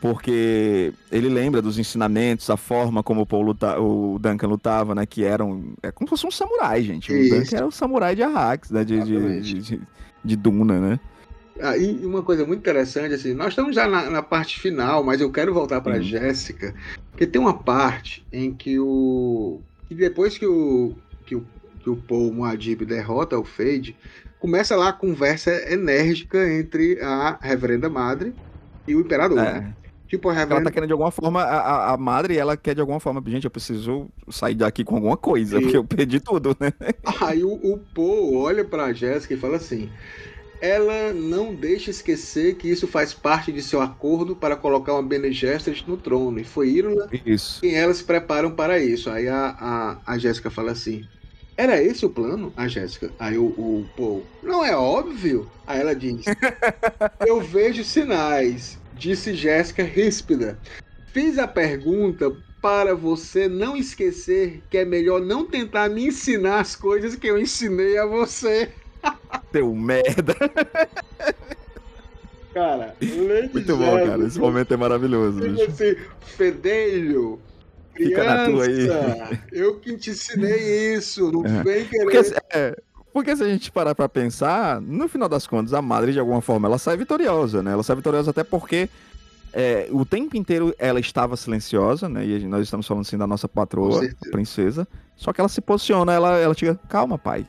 Porque 0.00 0.92
ele 1.10 1.30
lembra 1.30 1.62
dos 1.62 1.78
ensinamentos, 1.78 2.50
a 2.50 2.58
forma 2.58 3.02
como 3.02 3.22
o, 3.22 3.26
Paul 3.26 3.40
luta, 3.42 3.80
o 3.80 4.18
Duncan 4.20 4.48
lutava, 4.48 4.94
né? 4.94 5.06
Que 5.06 5.24
eram. 5.24 5.72
É 5.82 5.90
como 5.90 6.06
se 6.06 6.10
fosse 6.10 6.26
um 6.26 6.30
samurai, 6.30 6.82
gente. 6.82 7.10
O 7.10 7.16
Isso. 7.16 7.34
Duncan 7.34 7.56
era 7.56 7.66
o 7.66 7.70
samurai 7.72 8.14
de 8.14 8.22
Arrax, 8.22 8.70
né? 8.70 8.84
De, 8.84 9.00
de, 9.02 9.40
de, 9.62 9.80
de- 10.24 10.36
Duna, 10.36 10.80
né? 10.80 11.00
Ah, 11.60 11.76
e 11.76 12.04
uma 12.04 12.22
coisa 12.22 12.44
muito 12.44 12.60
interessante, 12.60 13.14
assim, 13.14 13.32
nós 13.32 13.48
estamos 13.48 13.74
já 13.74 13.86
na, 13.86 14.10
na 14.10 14.22
parte 14.22 14.58
final, 14.58 15.04
mas 15.04 15.20
eu 15.20 15.30
quero 15.30 15.54
voltar 15.54 15.80
para 15.80 16.00
Jéssica, 16.00 16.74
porque 17.10 17.26
tem 17.26 17.40
uma 17.40 17.56
parte 17.56 18.26
em 18.32 18.52
que 18.52 18.78
o. 18.78 19.60
que 19.88 19.94
depois 19.94 20.36
que 20.36 20.46
o. 20.46 20.96
que 21.24 21.36
o, 21.36 21.44
que 21.78 21.90
o 21.90 21.96
Paul 21.96 22.32
Muad'Dib 22.32 22.84
derrota 22.84 23.38
o 23.38 23.44
Fade, 23.44 23.94
começa 24.40 24.74
lá 24.74 24.88
a 24.88 24.92
conversa 24.92 25.52
enérgica 25.72 26.50
entre 26.52 26.98
a 27.00 27.38
Reverenda 27.40 27.88
Madre 27.88 28.34
e 28.88 28.94
o 28.96 29.00
Imperador. 29.00 29.38
É. 29.38 29.60
né? 29.60 29.74
Tipo, 30.18 30.30
Ela 30.30 30.62
tá 30.62 30.70
querendo 30.70 30.88
de 30.88 30.92
alguma 30.92 31.10
forma, 31.10 31.42
a, 31.42 31.58
a- 31.90 31.94
a 31.94 31.96
madre, 31.96 32.36
ela 32.36 32.56
quer 32.56 32.74
de 32.74 32.80
alguma 32.80 33.00
forma, 33.00 33.22
gente, 33.26 33.44
eu 33.44 33.50
preciso 33.50 34.08
sair 34.30 34.54
daqui 34.54 34.84
com 34.84 34.96
alguma 34.96 35.16
coisa, 35.16 35.58
E- 35.58 35.62
porque 35.62 35.76
eu 35.76 35.84
perdi 35.84 36.20
tudo, 36.20 36.56
né? 36.60 36.72
Aí 37.22 37.44
o, 37.44 37.52
o 37.52 37.78
Paul 37.94 38.36
olha 38.36 38.64
pra 38.64 38.92
Jéssica 38.92 39.34
e 39.34 39.36
fala 39.36 39.56
assim: 39.56 39.90
ela 40.60 41.12
não 41.12 41.54
deixa 41.54 41.90
esquecer 41.90 42.56
que 42.56 42.68
isso 42.68 42.86
faz 42.88 43.12
parte 43.14 43.52
de 43.52 43.62
seu 43.62 43.80
acordo 43.80 44.36
para 44.36 44.56
colocar 44.56 44.94
uma 44.94 45.02
Bene 45.02 45.32
Gesserit 45.32 45.86
no 45.88 45.96
trono. 45.96 46.38
E 46.40 46.44
foi 46.44 46.70
Irula 46.70 47.08
Isso. 47.24 47.60
quem 47.60 47.74
elas 47.74 47.98
se 47.98 48.04
preparam 48.04 48.54
para 48.54 48.78
isso. 48.78 49.10
Aí 49.10 49.28
a, 49.28 49.48
a, 50.06 50.14
a 50.14 50.18
Jéssica 50.18 50.50
fala 50.50 50.72
assim: 50.72 51.04
era 51.56 51.82
esse 51.82 52.06
o 52.06 52.10
plano? 52.10 52.52
A 52.56 52.68
Jéssica. 52.68 53.12
Aí 53.18 53.36
o, 53.38 53.46
o 53.46 53.86
Paul, 53.96 54.22
não 54.42 54.64
é 54.64 54.76
óbvio? 54.76 55.50
Aí 55.66 55.80
ela 55.80 55.94
diz: 55.94 56.24
Eu 57.24 57.40
vejo 57.42 57.84
sinais, 57.84 58.78
disse 59.04 59.34
Jéssica 59.34 59.82
ríspida. 59.82 60.58
Fiz 61.12 61.38
a 61.38 61.46
pergunta 61.46 62.32
para 62.62 62.94
você 62.94 63.46
não 63.48 63.76
esquecer 63.76 64.62
que 64.70 64.78
é 64.78 64.84
melhor 64.86 65.20
não 65.20 65.44
tentar 65.44 65.90
me 65.90 66.06
ensinar 66.06 66.60
as 66.60 66.74
coisas 66.74 67.14
que 67.14 67.26
eu 67.26 67.38
ensinei 67.38 67.98
a 67.98 68.06
você. 68.06 68.70
Deu 69.52 69.74
merda. 69.74 70.34
Cara, 72.54 72.94
Lady 73.02 73.50
Muito 73.52 73.76
bom, 73.76 73.84
Jéssica, 73.96 74.10
cara. 74.10 74.26
Esse 74.26 74.38
momento 74.38 74.72
é 74.72 74.76
maravilhoso, 74.76 75.40
Tipo 75.40 75.70
assim, 75.70 75.96
fedelho, 76.36 77.40
Fica 77.96 78.24
na 78.24 78.46
tua 78.46 78.64
aí. 78.64 78.74
criança, 78.74 79.42
eu 79.52 79.78
que 79.80 79.96
te 79.96 80.10
ensinei 80.10 80.94
isso, 80.94 81.30
não 81.30 81.44
É. 81.44 81.62
vem 81.62 81.84
querer... 81.84 82.02
Porque, 82.04 82.24
se- 82.24 82.34
é, 82.52 82.74
porque 83.14 83.36
se 83.36 83.44
a 83.44 83.48
gente 83.48 83.70
parar 83.70 83.94
pra 83.94 84.08
pensar, 84.08 84.80
no 84.80 85.06
final 85.06 85.28
das 85.28 85.46
contas, 85.46 85.72
a 85.72 85.80
madre, 85.80 86.12
de 86.12 86.18
alguma 86.18 86.40
forma, 86.40 86.66
ela 86.66 86.78
sai 86.78 86.96
vitoriosa, 86.96 87.62
né? 87.62 87.70
Ela 87.70 87.84
sai 87.84 87.94
vitoriosa 87.94 88.32
até 88.32 88.42
porque 88.42 88.90
é, 89.52 89.86
o 89.92 90.04
tempo 90.04 90.36
inteiro 90.36 90.74
ela 90.80 90.98
estava 90.98 91.36
silenciosa, 91.36 92.08
né? 92.08 92.26
E 92.26 92.44
nós 92.44 92.64
estamos 92.64 92.88
falando 92.88 93.02
assim 93.02 93.16
da 93.16 93.24
nossa 93.24 93.48
patroa, 93.48 94.00
princesa. 94.32 94.84
Só 95.14 95.32
que 95.32 95.40
ela 95.40 95.48
se 95.48 95.60
posiciona, 95.60 96.12
ela, 96.12 96.36
ela 96.40 96.54
chega, 96.54 96.74
calma, 96.88 97.16
pai. 97.16 97.46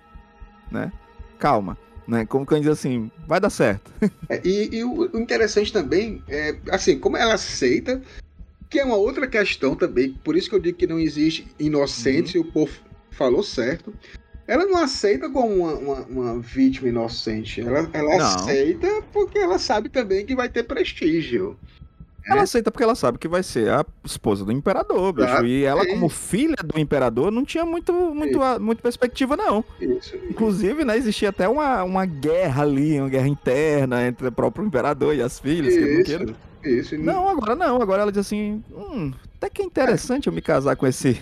Né? 0.71 0.91
Calma. 1.39 1.75
Né? 2.07 2.27
Como 2.27 2.45
quem 2.45 2.61
diz 2.61 2.69
assim, 2.69 3.09
vai 3.25 3.39
dar 3.39 3.49
certo. 3.49 3.91
É, 4.29 4.39
e, 4.45 4.69
e 4.71 4.83
o 4.83 5.09
o 5.11 5.19
interessante 5.19 5.73
também 5.73 6.21
é, 6.27 6.55
assim, 6.69 6.99
como 6.99 7.17
ela 7.17 7.33
aceita, 7.33 7.99
que 8.69 8.79
é 8.79 8.85
uma 8.85 8.97
outra 8.97 9.25
questão 9.25 9.75
também, 9.75 10.13
por 10.23 10.35
isso 10.35 10.47
que 10.47 10.55
eu 10.55 10.59
digo 10.59 10.77
que 10.77 10.85
não 10.85 10.99
existe 10.99 11.47
inocente, 11.57 12.37
e 12.37 12.39
o 12.39 12.45
povo 12.45 12.71
falou 13.09 13.41
certo. 13.41 13.91
Ela 14.47 14.65
não 14.65 14.77
aceita 14.77 15.29
como 15.29 15.47
uma, 15.55 15.73
uma, 15.73 16.01
uma 16.03 16.39
vítima 16.39 16.89
inocente. 16.89 17.61
Ela, 17.61 17.89
ela 17.93 18.17
Não. 18.17 18.25
aceita 18.25 18.87
porque 19.11 19.39
ela 19.39 19.57
sabe 19.57 19.89
também 19.89 20.25
que 20.25 20.35
vai 20.35 20.47
ter 20.49 20.63
prestígio. 20.63 21.57
Ela 22.27 22.41
aceita 22.41 22.71
porque 22.71 22.83
ela 22.83 22.95
sabe 22.95 23.19
que 23.19 23.27
vai 23.27 23.43
ser 23.43 23.69
a 23.69 23.85
esposa 24.03 24.43
do 24.43 24.51
imperador, 24.51 25.13
bicho. 25.13 25.27
Exato. 25.27 25.45
E 25.45 25.63
ela, 25.63 25.83
É 25.83 25.85
como 25.85 26.09
filha 26.09 26.55
do 26.63 26.79
imperador, 26.79 27.31
não 27.31 27.45
tinha 27.45 27.63
muito, 27.63 27.93
muito, 27.93 28.39
muito 28.59 28.81
perspectiva, 28.81 29.37
não. 29.37 29.63
Isso. 29.79 30.15
Inclusive, 30.27 30.83
né, 30.83 30.97
existia 30.97 31.29
até 31.29 31.47
uma, 31.47 31.83
uma 31.83 32.05
guerra 32.05 32.63
ali, 32.63 32.99
uma 32.99 33.09
guerra 33.09 33.27
interna 33.27 34.07
entre 34.07 34.27
o 34.27 34.31
próprio 34.31 34.65
imperador 34.65 35.13
e 35.15 35.21
as 35.21 35.39
filhas. 35.39 35.75
que 35.75 35.79
não 35.81 36.01
Isso. 36.01 36.35
Isso. 36.65 36.97
Não, 36.97 37.29
agora 37.29 37.55
não. 37.55 37.81
Agora 37.81 38.01
ela 38.01 38.11
diz 38.11 38.21
assim: 38.21 38.63
hum, 38.71 39.13
até 39.35 39.49
que 39.49 39.61
é 39.61 39.65
interessante 39.65 40.27
eu 40.27 40.33
me 40.33 40.41
casar 40.41 40.75
com 40.75 40.87
esse, 40.87 41.13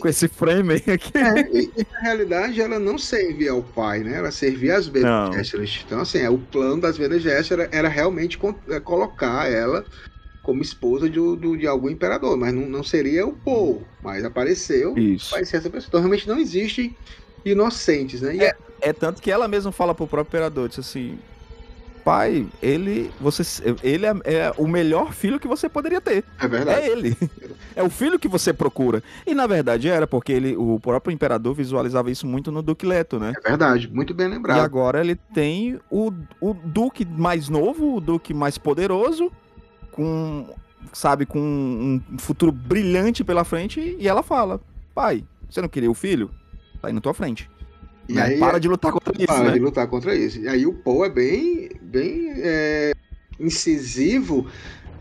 com 0.00 0.08
esse 0.08 0.26
Fremen 0.28 0.82
aqui. 0.92 1.16
É, 1.16 1.40
e, 1.56 1.70
e, 1.76 1.86
na 1.92 2.00
realidade, 2.00 2.60
ela 2.60 2.78
não 2.78 2.98
servia 2.98 3.52
ao 3.52 3.62
pai, 3.62 4.00
né? 4.00 4.16
Ela 4.16 4.30
servia 4.30 4.76
às 4.76 4.88
Bene. 4.88 5.06
Gesserit. 5.34 5.84
Então, 5.86 6.00
assim, 6.00 6.18
é, 6.18 6.28
o 6.30 6.38
plano 6.38 6.80
das 6.80 6.98
Bene 6.98 7.18
Gesserit 7.20 7.52
era, 7.52 7.68
era 7.72 7.88
realmente 7.88 8.36
con- 8.36 8.54
é, 8.68 8.80
colocar 8.80 9.50
ela 9.50 9.84
como 10.42 10.62
esposa 10.62 11.08
de, 11.08 11.18
do- 11.18 11.56
de 11.56 11.66
algum 11.66 11.90
imperador, 11.90 12.36
mas 12.36 12.52
não, 12.52 12.66
não 12.66 12.82
seria 12.82 13.26
o 13.26 13.32
Paul, 13.32 13.82
mas 14.02 14.24
apareceu, 14.24 14.96
Isso. 14.98 15.30
vai 15.30 15.44
ser 15.44 15.58
essa 15.58 15.68
pessoa. 15.70 15.88
Então, 15.88 16.00
realmente 16.00 16.26
não 16.26 16.38
existem 16.38 16.96
inocentes, 17.44 18.22
né? 18.22 18.34
E 18.36 18.42
é, 18.42 18.54
É 18.80 18.92
tanto 18.92 19.20
que 19.20 19.30
ela 19.30 19.46
mesma 19.46 19.70
fala 19.70 19.94
pro 19.94 20.06
próprio 20.06 20.30
imperador, 20.30 20.68
diz 20.68 20.78
assim, 20.78 21.18
pai, 22.10 22.44
ele, 22.60 23.08
você, 23.20 23.44
ele 23.84 24.04
é, 24.04 24.10
é 24.24 24.52
o 24.58 24.66
melhor 24.66 25.12
filho 25.12 25.38
que 25.38 25.46
você 25.46 25.68
poderia 25.68 26.00
ter. 26.00 26.24
é 26.40 26.48
verdade. 26.48 26.80
É 26.80 26.90
ele. 26.90 27.16
É 27.76 27.84
o 27.84 27.88
filho 27.88 28.18
que 28.18 28.26
você 28.26 28.52
procura. 28.52 29.00
E 29.24 29.32
na 29.32 29.46
verdade 29.46 29.88
era, 29.88 30.08
porque 30.08 30.32
ele, 30.32 30.56
o 30.56 30.80
próprio 30.80 31.12
imperador 31.12 31.54
visualizava 31.54 32.10
isso 32.10 32.26
muito 32.26 32.50
no 32.50 32.62
Duque 32.62 32.84
Leto, 32.84 33.20
né? 33.20 33.32
É 33.44 33.48
verdade, 33.48 33.88
muito 33.88 34.12
bem 34.12 34.26
E 34.26 34.30
lembrado. 34.30 34.58
agora 34.58 35.00
ele 35.00 35.14
tem 35.14 35.78
o, 35.88 36.12
o 36.40 36.52
Duque 36.52 37.04
mais 37.04 37.48
novo, 37.48 37.94
o 37.94 38.00
Duque 38.00 38.34
mais 38.34 38.58
poderoso, 38.58 39.30
com, 39.92 40.52
sabe, 40.92 41.24
com 41.26 41.38
um 41.38 42.18
futuro 42.18 42.50
brilhante 42.50 43.22
pela 43.22 43.44
frente, 43.44 43.96
e 44.00 44.08
ela 44.08 44.24
fala, 44.24 44.60
pai, 44.92 45.22
você 45.48 45.62
não 45.62 45.68
queria 45.68 45.88
o 45.90 45.94
filho? 45.94 46.28
Tá 46.82 46.88
aí 46.88 46.92
na 46.92 47.00
tua 47.00 47.14
frente. 47.14 47.48
E 48.10 48.14
Né? 48.14 48.22
aí- 48.22 48.38
Para 48.38 48.58
de 48.58 48.66
lutar 48.68 48.90
contra 48.92 49.12
isso, 49.16 49.26
Para 49.26 49.44
né? 49.44 49.52
de 49.52 49.58
lutar 49.60 49.86
contra 49.86 50.14
isso. 50.16 50.40
E 50.40 50.48
aí 50.48 50.66
o 50.66 50.72
Paul 50.74 51.04
é 51.04 51.08
bem, 51.08 51.70
bem 51.80 52.32
é, 52.36 52.92
incisivo 53.38 54.46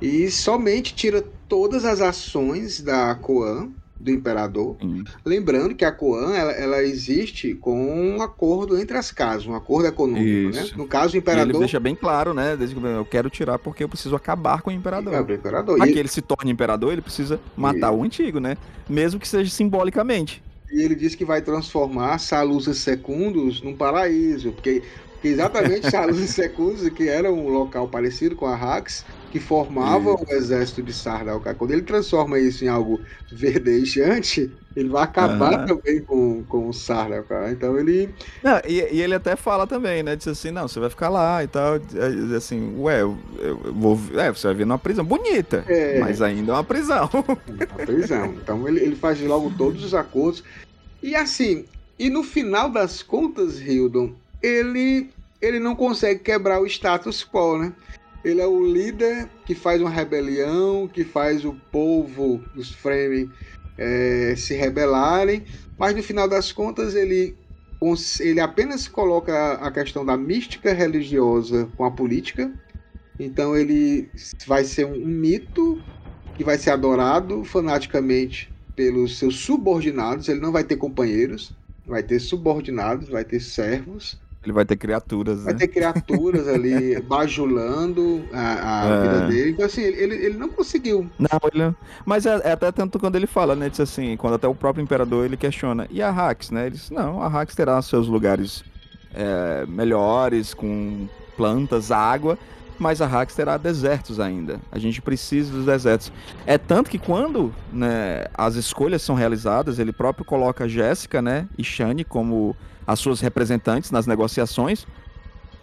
e 0.02 0.30
somente 0.30 0.94
tira 0.94 1.23
todas 1.48 1.86
as 1.86 2.02
ações 2.02 2.81
da 2.81 3.15
Koan, 3.15 3.69
do 3.99 4.11
imperador. 4.11 4.77
Lembrando 5.26 5.76
que 5.76 5.84
a 5.84 5.91
Koan 5.91 6.34
ela, 6.34 6.52
ela 6.53 6.84
existe 6.84 7.53
com 7.53 7.76
um 8.15 8.22
acordo 8.22 8.77
entre 8.80 8.95
as 8.98 9.11
casas, 9.11 9.45
um 9.45 9.53
acordo 9.56 9.88
econômico. 9.90 10.56
Né? 10.56 10.69
No 10.77 10.88
caso, 10.88 11.07
o 11.07 11.10
E 11.10 11.11
ele 11.11 11.18
imperador. 11.19 11.60
deixa 11.60 11.80
bem 11.81 11.95
claro, 11.95 12.34
né? 12.34 12.57
Eu 12.98 13.03
quero 13.03 13.30
tirar 13.30 13.60
porque 13.60 13.84
eu 13.84 13.90
preciso 13.90 14.15
acabar 14.15 14.61
com 14.61 14.69
o 14.69 14.73
imperador. 14.73 15.14
É, 15.14 15.19
o 15.19 15.34
imperador. 15.34 15.77
Para 15.77 15.90
E- 15.90 15.91
que 15.94 15.99
ele 15.99 16.07
se 16.07 16.22
torne 16.22 16.49
imperador, 16.49 16.94
ele 16.94 17.02
precisa 17.02 17.41
matar 17.57 17.91
o 17.91 18.02
antigo, 18.03 18.40
né? 18.40 18.56
Mesmo 18.88 19.19
que 19.19 19.27
seja 19.27 19.52
simbolicamente. 19.52 20.41
E 20.71 20.81
ele 20.81 20.95
diz 20.95 21.15
que 21.15 21.25
vai 21.25 21.41
transformar 21.41 22.19
Salusa 22.19 22.73
Secundus 22.73 23.61
num 23.61 23.75
paraíso, 23.75 24.51
porque, 24.53 24.83
porque 25.13 25.29
exatamente 25.29 25.89
Salusa 25.91 26.27
Secundus, 26.27 26.87
que 26.89 27.07
era 27.07 27.31
um 27.31 27.49
local 27.49 27.87
parecido 27.89 28.35
com 28.35 28.45
Arrax, 28.45 29.05
que 29.30 29.39
formava 29.39 30.11
o 30.14 30.26
exército 30.30 30.81
de 30.81 30.91
Sardau. 30.91 31.41
Quando 31.57 31.72
ele 31.72 31.81
transforma 31.84 32.39
isso 32.39 32.65
em 32.65 32.68
algo 32.68 32.99
verdejante, 33.31 34.51
ele 34.76 34.89
vai 34.89 35.03
acabar 35.03 35.53
Aham. 35.53 35.65
também 35.65 36.01
com, 36.01 36.43
com 36.43 36.68
o 36.69 36.73
Sardau. 36.73 37.23
cara. 37.23 37.51
Então 37.51 37.77
ele. 37.80 38.10
Não, 38.43 38.60
e, 38.68 38.80
e 38.91 39.01
ele 39.01 39.14
até 39.15 39.35
fala 39.35 39.65
também, 39.68 40.03
né? 40.03 40.15
Diz 40.15 40.27
assim, 40.27 40.51
não, 40.51 40.68
você 40.68 40.80
vai 40.80 40.89
ficar 40.89 41.10
lá 41.10 41.43
e 41.43 41.47
tal. 41.47 41.76
É, 41.76 42.35
Assim, 42.35 42.76
ué, 42.80 43.01
eu, 43.01 43.18
eu 43.39 43.57
vou. 43.73 43.99
É, 44.15 44.31
você 44.31 44.47
vai 44.47 44.56
vir 44.56 44.65
numa 44.65 44.77
prisão 44.80 45.06
bonita, 45.06 45.64
É. 45.68 45.99
mas 45.99 46.22
ainda 46.22 46.51
é 46.51 46.56
uma 46.56 46.64
prisão. 46.64 47.10
a 47.72 47.85
prisão. 47.85 48.34
Então 48.41 48.68
ele, 48.68 48.80
ele 48.81 48.95
faz 48.95 49.19
logo 49.22 49.51
todos 49.57 49.84
os 49.84 49.93
acordos. 49.93 50.43
E 51.01 51.15
assim, 51.15 51.65
e 51.97 52.10
no 52.10 52.23
final 52.23 52.69
das 52.69 53.01
contas, 53.03 53.60
Hildon, 53.60 54.11
ele, 54.41 55.10
ele 55.41 55.60
não 55.60 55.76
consegue 55.76 56.19
quebrar 56.22 56.61
o 56.61 56.65
status 56.65 57.23
quo, 57.26 57.57
né? 57.57 57.73
Ele 58.23 58.41
é 58.41 58.47
o 58.47 58.61
líder 58.61 59.29
que 59.45 59.55
faz 59.55 59.81
uma 59.81 59.89
rebelião, 59.89 60.87
que 60.87 61.03
faz 61.03 61.45
o 61.45 61.53
povo, 61.71 62.43
os 62.55 62.71
Fremen, 62.71 63.31
eh, 63.77 64.35
se 64.35 64.53
rebelarem, 64.55 65.45
mas 65.77 65.95
no 65.95 66.03
final 66.03 66.27
das 66.27 66.51
contas 66.51 66.95
ele, 66.95 67.37
ele 68.19 68.41
apenas 68.41 68.87
coloca 68.87 69.53
a 69.53 69.71
questão 69.71 70.05
da 70.05 70.17
mística 70.17 70.73
religiosa 70.73 71.71
com 71.77 71.85
a 71.85 71.91
política. 71.91 72.53
Então 73.17 73.55
ele 73.55 74.11
vai 74.45 74.65
ser 74.65 74.85
um 74.85 75.05
mito 75.05 75.81
que 76.33 76.43
vai 76.43 76.57
ser 76.57 76.71
adorado 76.71 77.43
fanaticamente 77.45 78.53
pelos 78.75 79.17
seus 79.17 79.35
subordinados. 79.39 80.29
Ele 80.29 80.39
não 80.39 80.51
vai 80.51 80.63
ter 80.63 80.77
companheiros, 80.77 81.53
vai 81.85 82.03
ter 82.03 82.19
subordinados, 82.19 83.09
vai 83.09 83.25
ter 83.25 83.39
servos. 83.39 84.21
Ele 84.44 84.53
vai 84.53 84.64
ter 84.66 84.78
criaturas, 84.78 85.44
Vai 85.44 85.53
né? 85.53 85.60
ter 85.60 85.68
criaturas 85.68 86.48
ali 86.49 86.99
bajulando 87.02 88.24
a, 88.32 88.86
a 88.86 88.88
É. 88.90 89.02
vida 89.02 89.28
dele. 89.28 89.49
Então, 89.52 89.66
assim, 89.66 89.82
ele, 89.82 90.16
ele 90.16 90.38
não 90.38 90.49
conseguiu. 90.49 91.10
Não, 91.20 91.30
ele 91.52 91.64
não. 91.64 91.76
Mas 92.06 92.26
é, 92.26 92.40
é 92.44 92.52
até 92.53 92.72
tanto 92.72 92.98
quando 92.99 93.16
ele 93.16 93.28
fala, 93.28 93.56
né? 93.56 93.70
Diz 93.70 93.80
assim, 93.82 94.16
quando 94.18 94.36
até 94.36 94.48
o 94.48 94.56
próprio 94.56 94.82
imperador 94.82 95.26
ele 95.26 95.36
questiona. 95.38 95.88
E 95.90 96.02
a 96.02 96.10
Hax, 96.10 96.52
né? 96.52 96.68
Ele 96.68 96.76
diz, 96.76 96.90
não, 96.90 97.22
a 97.22 97.28
Hax 97.28 97.53
terá 97.53 97.82
seus 97.82 98.07
lugares 98.07 98.64
é, 99.14 99.66
melhores, 99.68 100.53
com 100.53 101.07
plantas, 101.36 101.91
água, 101.91 102.38
mas 102.78 103.02
a 103.02 103.06
Hax 103.07 103.36
terá 103.36 103.57
desertos 103.57 104.20
ainda. 104.22 104.60
A 104.72 104.80
gente 104.80 105.02
precisa 105.02 105.52
dos 105.52 105.66
desertos. 105.66 106.11
É 106.45 106.57
tanto 106.57 106.90
que 106.90 106.98
quando 106.98 107.53
né, 107.74 108.26
as 108.34 108.56
escolhas 108.56 109.02
são 109.02 109.16
realizadas, 109.16 109.80
ele 109.80 109.91
próprio 109.91 110.24
coloca 110.24 110.68
Jéssica, 110.68 111.22
né? 111.22 111.45
E 111.57 111.64
Shani 111.64 112.06
como 112.06 112.56
as 112.90 112.99
suas 112.99 113.20
representantes 113.20 113.91
nas 113.91 114.07
negociações. 114.07 114.88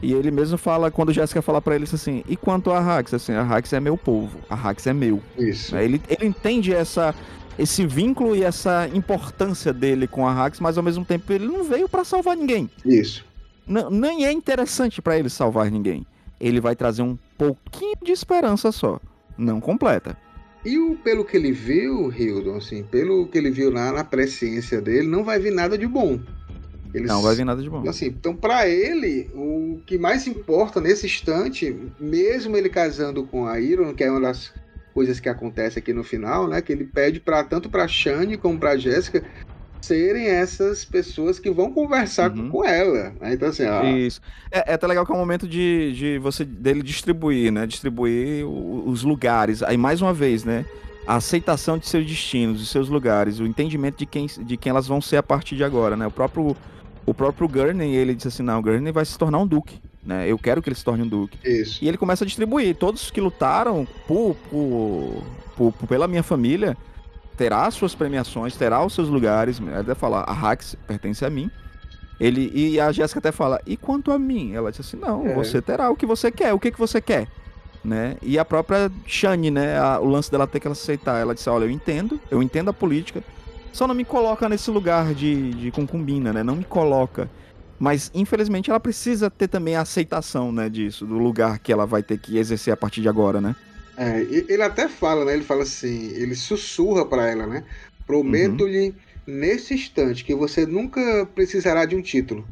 E 0.01 0.13
ele 0.13 0.31
mesmo 0.31 0.57
fala, 0.57 0.93
quando 0.93 1.13
Jéssica 1.13 1.43
fala 1.43 1.61
pra 1.61 1.75
ele 1.75 1.85
assim, 1.93 2.23
e 2.29 2.37
quanto 2.37 2.71
a 2.71 2.79
Hax? 2.79 3.15
Assim, 3.15 3.33
a 3.33 3.43
Hax 3.43 3.73
é 3.73 3.81
meu 3.81 3.97
povo, 3.97 4.39
a 4.49 4.55
Hax 4.55 4.87
é 4.87 4.93
meu. 4.93 5.21
Isso. 5.37 5.77
Ele, 5.77 6.01
ele 6.09 6.27
entende 6.27 6.73
essa, 6.73 7.13
esse 7.59 7.85
vínculo 7.85 8.37
e 8.37 8.45
essa 8.45 8.89
importância 8.95 9.73
dele 9.73 10.07
com 10.07 10.29
a 10.29 10.33
Hax, 10.33 10.61
mas 10.61 10.79
ao 10.79 10.85
mesmo 10.85 11.05
tempo 11.05 11.33
ele 11.33 11.47
não 11.47 11.65
veio 11.65 11.89
pra 11.89 12.05
salvar 12.05 12.37
ninguém. 12.37 12.71
Isso. 12.85 13.25
Não, 13.67 13.91
nem 13.91 14.25
é 14.25 14.31
interessante 14.31 15.03
pra 15.03 15.19
ele 15.19 15.29
salvar 15.29 15.69
ninguém. 15.69 16.07
Ele 16.39 16.61
vai 16.61 16.77
trazer 16.77 17.03
um 17.03 17.19
pouquinho 17.37 17.97
de 18.05 18.13
esperança 18.13 18.71
só, 18.71 19.01
não 19.37 19.61
completa. 19.61 20.17
E 20.65 20.79
o, 20.79 20.95
pelo 20.97 21.25
que 21.25 21.37
ele 21.37 21.51
viu, 21.51 22.13
Hildon, 22.13 22.57
assim, 22.57 22.85
pelo 22.85 23.27
que 23.27 23.39
ele 23.39 23.51
viu 23.51 23.73
lá 23.73 23.91
na 23.91 24.05
presciência 24.05 24.81
dele, 24.81 25.09
não 25.09 25.25
vai 25.25 25.41
vir 25.41 25.53
nada 25.53 25.77
de 25.77 25.87
bom. 25.87 26.21
Ele 26.95 27.07
Não 27.07 27.23
vai 27.23 27.35
vir 27.35 27.45
nada 27.45 27.63
de 27.63 27.69
bom. 27.71 27.87
Assim, 27.89 28.07
então, 28.07 28.35
para 28.35 28.69
ele, 28.69 29.31
o 29.35 29.81
que 29.87 29.99
mais 29.99 30.27
importa 30.27 30.81
nesse 30.81 31.07
instante, 31.07 31.75
mesmo 32.01 32.57
ele 32.57 32.69
casando 32.69 33.25
com 33.27 33.47
a 33.47 33.61
Iron, 33.61 33.95
que 33.95 34.05
é 34.05 34.11
uma 34.11 34.21
das 34.21 34.53
coisas 34.95 35.21
que 35.21 35.29
acontece 35.29 35.79
aqui 35.79 35.93
no 35.93 36.03
final, 36.03 36.49
né? 36.49 36.63
Que 36.63 36.73
ele 36.73 36.85
pede 36.85 37.21
para 37.21 37.45
tanto 37.45 37.69
para 37.69 37.87
Shane 37.87 38.37
como 38.39 38.59
para 38.59 38.77
Jéssica 38.77 39.23
serem 39.83 40.27
essas 40.27 40.85
pessoas 40.85 41.39
que 41.39 41.51
vão 41.51 41.73
conversar 41.73 42.31
Uhum. 42.31 42.51
com 42.51 42.65
ela. 42.65 43.15
né? 43.21 43.35
Então, 43.35 43.49
assim, 43.49 43.65
ó, 43.67 43.85
Isso. 43.85 44.21
É, 44.51 44.73
é 44.73 44.75
até 44.75 44.87
legal 44.87 45.05
que 45.07 45.13
é 45.13 45.15
o 45.15 45.19
momento 45.19 45.47
de, 45.47 45.93
de 45.93 46.19
você 46.19 46.45
dele 46.45 46.83
distribuir, 46.83 47.53
né? 47.53 47.67
Distribuir 47.67 48.45
o- 48.47 48.89
os 48.89 49.03
lugares. 49.03 49.63
Aí 49.63 49.77
mais 49.77 50.01
uma 50.01 50.13
vez, 50.15 50.45
né? 50.45 50.65
A 51.07 51.17
aceitação 51.17 51.79
de 51.79 51.87
seus 51.87 52.05
destinos, 52.05 52.59
de 52.59 52.67
seus 52.67 52.89
lugares, 52.89 53.39
o 53.39 53.47
entendimento 53.47 53.99
de 53.99 54.07
quem, 54.07 54.27
de 54.27 54.57
quem 54.57 54.71
elas 54.71 54.89
vão 54.89 55.01
ser 55.01 55.19
a 55.19 55.23
partir 55.23 55.55
de 55.55 55.63
agora, 55.63 55.97
né? 55.97 56.05
O 56.07 56.11
próprio 56.11 56.57
o 57.07 57.15
próprio 57.15 57.49
Gurney, 57.49 57.95
ele 57.95 58.15
disse 58.15 58.29
assim, 58.29 58.43
não, 58.43 58.59
o 58.59 58.63
Gurney 58.63 58.93
vai 58.93 59.05
se 59.05 59.17
tornar 59.17 59.39
um 59.39 59.47
duque, 59.47 59.81
né? 60.05 60.29
Eu 60.29 60.37
quero 60.39 60.61
que 60.61 60.69
ele 60.69 60.77
se 60.77 60.85
torne 60.85 61.05
um 61.05 61.09
duque. 61.09 61.39
Isso. 61.49 61.83
E 61.85 61.89
ele 61.89 61.97
começa 61.97 62.25
a 62.25 62.27
distribuir. 62.27 62.75
Todos 62.77 63.11
que 63.11 63.21
lutaram 63.21 63.87
por, 64.07 64.35
por, 64.51 65.23
por- 65.57 65.73
por- 65.73 65.87
pela 65.89 66.07
minha 66.09 66.23
família 66.23 66.77
terá 67.37 67.71
suas 67.71 67.95
premiações, 67.95 68.57
terá 68.57 68.85
os 68.85 68.95
seus 68.95 69.09
lugares. 69.09 69.59
Ele 69.61 69.75
até 69.75 69.95
fala, 69.95 70.21
a 70.21 70.33
Hax 70.33 70.75
pertence 70.87 71.25
a 71.25 71.31
mim. 71.31 71.51
Ele, 72.19 72.51
e 72.55 72.81
a 72.81 72.91
Jéssica 72.93 73.19
até 73.19 73.31
fala, 73.31 73.61
e 73.67 73.77
quanto 73.77 74.11
a 74.11 74.19
mim? 74.19 74.55
Ela 74.55 74.71
disse 74.71 74.81
assim, 74.81 74.97
não, 74.97 75.27
É. 75.27 75.35
você 75.35 75.61
terá 75.61 75.91
o 75.91 75.97
que 75.97 76.07
você 76.07 76.31
quer, 76.33 76.55
o 76.55 76.59
que, 76.59 76.71
que 76.73 76.79
você 76.79 76.99
quer? 77.01 77.29
Né? 77.85 78.17
E 78.23 78.39
a 78.39 78.45
própria 78.45 78.91
Shani, 79.07 79.51
né? 79.51 79.79
a- 79.79 80.01
o 80.01 80.07
lance 80.07 80.31
dela 80.31 80.47
ter 80.47 80.59
que 80.59 80.67
aceitar. 80.67 81.21
Ela 81.21 81.35
disse, 81.35 81.49
olha, 81.51 81.65
eu 81.67 81.71
entendo, 81.71 82.19
eu 82.31 82.43
entendo 82.43 82.71
a 82.71 82.73
política, 82.73 83.23
só 83.73 83.87
não 83.87 83.95
me 83.95 84.05
coloca 84.05 84.49
nesse 84.49 84.71
lugar 84.71 85.15
de, 85.15 85.51
de 85.51 85.71
concubina, 85.71 86.33
né? 86.33 86.43
Não 86.43 86.57
me 86.57 86.65
coloca. 86.65 87.31
Mas, 87.79 88.11
infelizmente, 88.15 88.71
ela 88.71 88.81
precisa 88.81 89.31
ter 89.31 89.49
também 89.49 89.77
a 89.77 89.83
aceitação, 89.83 90.51
né, 90.51 90.69
disso, 90.69 91.05
do 91.05 91.19
lugar 91.19 91.59
que 91.59 91.71
ela 91.71 91.85
vai 91.85 92.03
ter 92.03 92.19
que 92.19 92.39
exercer 92.39 92.73
a 92.73 92.77
partir 92.77 93.03
de 93.03 93.09
agora, 93.09 93.41
né? 93.41 93.55
É, 93.99 94.21
ele 94.21 94.63
até 94.63 94.89
fala, 94.89 95.25
né? 95.25 95.35
Ele 95.35 95.45
fala 95.45 95.63
assim, 95.63 96.11
ele 96.15 96.35
sussurra 96.35 97.05
para 97.05 97.29
ela, 97.29 97.47
né? 97.47 97.65
Prometo-lhe 98.07 98.95
nesse 99.27 99.75
instante 99.75 100.25
que 100.25 100.35
você 100.35 100.65
nunca 100.65 101.27
precisará 101.35 101.85
de 101.85 101.97
um 101.97 102.03
título. 102.03 102.47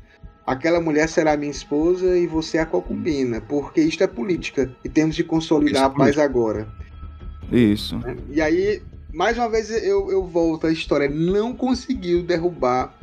Aquela 0.46 0.80
mulher 0.80 1.08
será 1.08 1.36
minha 1.36 1.50
esposa 1.50 2.18
e 2.18 2.26
você 2.26 2.58
é 2.58 2.60
a 2.62 2.66
concubina, 2.66 3.40
porque 3.40 3.80
isto 3.80 4.02
é 4.02 4.06
política 4.06 4.70
e 4.84 4.88
temos 4.88 5.16
de 5.16 5.24
consolidar 5.24 5.84
a 5.84 5.90
paz 5.90 6.18
agora. 6.18 6.68
Isso. 7.50 7.98
E 8.30 8.42
aí, 8.42 8.82
mais 9.14 9.38
uma 9.38 9.48
vez, 9.48 9.70
eu, 9.70 10.10
eu 10.10 10.26
volto 10.26 10.66
à 10.66 10.72
história. 10.72 11.04
Ele 11.04 11.30
não 11.30 11.54
conseguiu 11.54 12.22
derrubar 12.22 12.94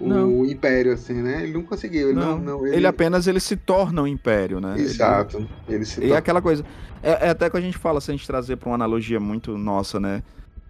o 0.00 0.08
Não. 0.08 0.44
Império, 0.44 0.92
assim, 0.92 1.14
né? 1.14 1.42
Ele 1.44 1.52
não 1.52 1.62
conseguiu. 1.62 2.10
Ele 2.10 2.18
não, 2.18 2.38
não, 2.38 2.66
ele... 2.66 2.86
apenas 2.86 3.26
ele 3.28 3.38
se 3.40 3.56
torna 3.56 4.02
um 4.02 4.06
império, 4.06 4.60
né? 4.60 4.74
Ele- 4.74 4.82
Exato. 4.82 5.48
Ele 5.68 5.84
se 5.84 5.98
E 6.00 6.02
torna- 6.02 6.18
aquela 6.18 6.42
coisa. 6.42 6.64
É, 7.02 7.26
é 7.26 7.30
até 7.30 7.48
que 7.48 7.56
a 7.56 7.60
gente 7.60 7.78
fala, 7.78 8.00
se 8.00 8.10
a 8.10 8.14
gente 8.14 8.26
trazer 8.26 8.56
para 8.56 8.68
uma 8.68 8.74
analogia 8.74 9.20
muito 9.20 9.56
nossa, 9.56 10.00
né? 10.00 10.22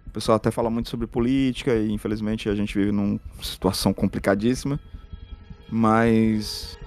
O 0.07 0.11
pessoal 0.11 0.35
até 0.35 0.51
fala 0.51 0.69
muito 0.69 0.89
sobre 0.89 1.07
política 1.07 1.73
e 1.73 1.91
infelizmente 1.91 2.47
a 2.47 2.53
gente 2.53 2.77
vive 2.77 2.91
numa 2.91 3.19
situação 3.41 3.91
complicadíssima. 3.93 4.79
Mas 5.71 6.77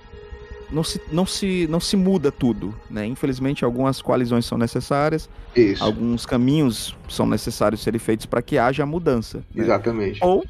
não 0.71 0.83
se, 0.83 1.01
não 1.13 1.25
se, 1.27 1.67
não 1.71 1.81
se 1.81 1.97
muda 1.97 2.33
tudo, 2.33 2.75
né? 2.91 3.07
Infelizmente 3.07 3.65
algumas 3.65 4.03
coalizões 4.03 4.45
são 4.45 4.59
necessárias, 4.59 5.29
Isso. 5.55 5.83
alguns 5.83 6.27
caminhos 6.27 6.97
são 7.09 7.27
necessários 7.27 7.83
serem 7.83 7.99
feitos 8.01 8.27
para 8.27 8.43
que 8.43 8.59
haja 8.59 8.85
mudança. 8.85 9.39
né? 9.55 9.65
Exatamente. 9.65 10.19
Ou 10.23 10.45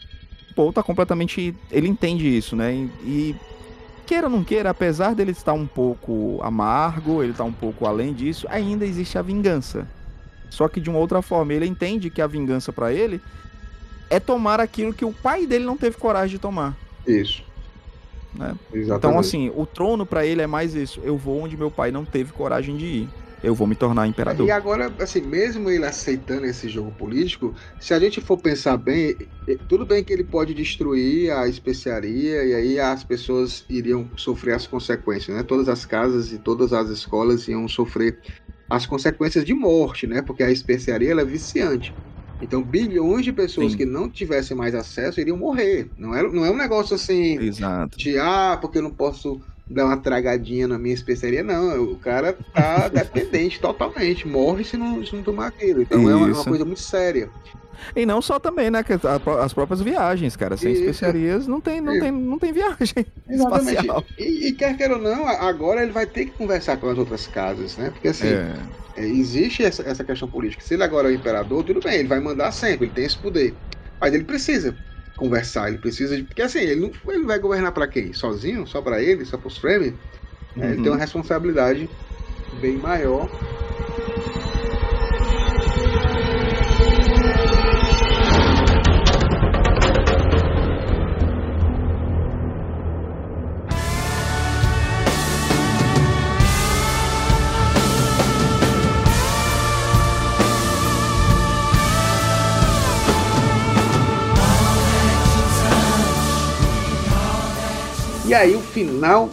Paul 0.54 0.72
tá 0.72 0.82
completamente. 0.82 1.54
Ele 1.70 1.86
entende 1.86 2.26
isso, 2.34 2.56
né? 2.56 2.74
E, 2.74 2.90
e 3.04 3.36
queira 4.06 4.26
ou 4.26 4.32
não 4.32 4.42
queira, 4.42 4.70
apesar 4.70 5.14
dele 5.14 5.32
estar 5.32 5.52
um 5.52 5.66
pouco 5.66 6.40
amargo, 6.42 7.22
ele 7.22 7.34
tá 7.34 7.44
um 7.44 7.52
pouco 7.52 7.86
além 7.86 8.14
disso, 8.14 8.46
ainda 8.48 8.86
existe 8.86 9.18
a 9.18 9.22
vingança. 9.22 9.86
Só 10.48 10.68
que 10.68 10.80
de 10.80 10.88
uma 10.88 10.98
outra 10.98 11.20
forma, 11.20 11.52
ele 11.52 11.66
entende 11.66 12.08
que 12.08 12.22
a 12.22 12.26
vingança 12.26 12.72
para 12.72 12.92
ele 12.92 13.20
é 14.08 14.18
tomar 14.18 14.60
aquilo 14.60 14.94
que 14.94 15.04
o 15.04 15.12
pai 15.12 15.46
dele 15.46 15.64
não 15.64 15.76
teve 15.76 15.96
coragem 15.98 16.36
de 16.36 16.38
tomar. 16.38 16.74
Isso. 17.06 17.42
Né? 18.38 18.54
Então, 18.72 19.18
assim, 19.18 19.50
o 19.54 19.66
trono 19.66 20.06
para 20.06 20.24
ele 20.26 20.42
é 20.42 20.46
mais 20.46 20.74
isso. 20.74 21.00
Eu 21.02 21.16
vou 21.16 21.40
onde 21.40 21.56
meu 21.56 21.70
pai 21.70 21.90
não 21.90 22.04
teve 22.04 22.32
coragem 22.32 22.76
de 22.76 22.86
ir. 22.86 23.08
Eu 23.42 23.54
vou 23.54 23.66
me 23.66 23.76
tornar 23.76 24.06
imperador. 24.06 24.46
E 24.46 24.50
agora, 24.50 24.94
assim, 25.00 25.20
mesmo 25.20 25.70
ele 25.70 25.84
aceitando 25.84 26.46
esse 26.46 26.68
jogo 26.68 26.90
político, 26.92 27.54
se 27.78 27.94
a 27.94 28.00
gente 28.00 28.20
for 28.20 28.38
pensar 28.38 28.76
bem, 28.76 29.16
tudo 29.68 29.86
bem 29.86 30.02
que 30.02 30.12
ele 30.12 30.24
pode 30.24 30.52
destruir 30.54 31.30
a 31.32 31.46
especiaria 31.46 32.44
e 32.44 32.54
aí 32.54 32.80
as 32.80 33.04
pessoas 33.04 33.64
iriam 33.68 34.10
sofrer 34.16 34.54
as 34.54 34.66
consequências, 34.66 35.36
né? 35.36 35.42
Todas 35.42 35.68
as 35.68 35.84
casas 35.86 36.32
e 36.32 36.38
todas 36.38 36.72
as 36.72 36.88
escolas 36.88 37.46
iam 37.46 37.68
sofrer 37.68 38.18
as 38.68 38.86
consequências 38.86 39.44
de 39.44 39.54
morte, 39.54 40.06
né? 40.06 40.22
Porque 40.22 40.42
a 40.42 40.50
especiaria 40.50 41.12
é 41.12 41.24
viciante. 41.24 41.96
Então, 42.40 42.62
bilhões 42.62 43.24
de 43.24 43.32
pessoas 43.32 43.72
Sim. 43.72 43.78
que 43.78 43.86
não 43.86 44.08
tivessem 44.10 44.56
mais 44.56 44.74
acesso 44.74 45.20
iriam 45.20 45.36
morrer. 45.36 45.88
Não 45.96 46.14
é, 46.14 46.22
não 46.22 46.44
é 46.44 46.50
um 46.50 46.56
negócio 46.56 46.94
assim 46.94 47.38
Exato. 47.40 47.96
de 47.96 48.18
ah, 48.18 48.58
porque 48.60 48.78
eu 48.78 48.82
não 48.82 48.90
posso 48.90 49.40
dar 49.68 49.86
uma 49.86 49.96
tragadinha 49.96 50.68
na 50.68 50.78
minha 50.78 50.94
especiaria, 50.94 51.42
não. 51.42 51.82
O 51.82 51.96
cara 51.96 52.36
tá 52.54 52.88
dependente 52.92 53.58
totalmente, 53.58 54.28
morre 54.28 54.64
se 54.64 54.76
não, 54.76 55.04
se 55.04 55.14
não 55.16 55.22
tomar 55.22 55.46
aquilo. 55.48 55.82
Então 55.82 56.08
é 56.08 56.14
uma, 56.14 56.28
é 56.28 56.32
uma 56.32 56.44
coisa 56.44 56.64
muito 56.64 56.80
séria. 56.80 57.28
E 57.94 58.06
não 58.06 58.22
só 58.22 58.38
também, 58.38 58.70
né? 58.70 58.82
As 59.42 59.52
próprias 59.52 59.80
viagens, 59.82 60.34
cara. 60.36 60.56
Sem 60.56 60.72
Isso. 60.72 60.80
especiarias 60.82 61.46
não 61.46 61.60
tem, 61.60 61.80
não 61.80 61.92
Isso. 61.92 62.02
tem, 62.02 62.10
não 62.10 62.38
tem 62.38 62.52
viagem 62.52 63.06
Exatamente. 63.28 63.70
espacial. 63.70 64.04
E, 64.18 64.48
e 64.48 64.52
quer 64.52 64.76
queira 64.76 64.96
ou 64.96 65.02
não, 65.02 65.26
agora 65.26 65.82
ele 65.82 65.92
vai 65.92 66.06
ter 66.06 66.26
que 66.26 66.32
conversar 66.32 66.76
com 66.78 66.88
as 66.88 66.96
outras 66.98 67.26
casas, 67.26 67.76
né? 67.76 67.90
Porque 67.90 68.08
assim, 68.08 68.28
É. 68.28 68.54
é, 68.96 69.06
existe 69.06 69.64
essa, 69.64 69.82
essa 69.82 70.04
questão 70.04 70.30
política. 70.30 70.64
Se 70.64 70.74
ele 70.74 70.84
agora 70.84 71.08
é 71.08 71.12
o 71.12 71.14
imperador, 71.14 71.64
tudo 71.64 71.80
bem, 71.82 71.98
ele 72.00 72.08
vai 72.08 72.20
mandar 72.20 72.52
sempre, 72.52 72.86
ele 72.86 72.94
tem 72.94 73.04
esse 73.06 73.18
poder. 73.20 73.60
Mas 74.00 74.14
ele 74.14 74.24
precisa 74.24 74.80
conversar, 75.16 75.68
ele 75.68 75.78
precisa 75.78 76.16
de. 76.16 76.24
Porque 76.24 76.42
assim, 76.42 76.60
ele 76.60 76.80
não 76.80 76.90
ele 77.14 77.26
vai 77.26 77.38
governar 77.38 77.72
pra 77.72 77.88
quem? 77.88 78.12
Sozinho? 78.12 78.66
Só 78.66 78.82
pra 78.82 79.02
ele? 79.02 79.24
Só 79.24 79.38
pros 79.38 79.58
Fremen? 79.58 80.02
É, 80.58 80.70
Ele 80.72 80.78
Uhum. 80.78 80.82
tem 80.82 80.92
uma 80.92 80.98
responsabilidade 80.98 81.94
bem 82.52 82.78
maior. 82.78 83.36
E 108.26 108.34
aí 108.34 108.56
o 108.56 108.60
final, 108.60 109.30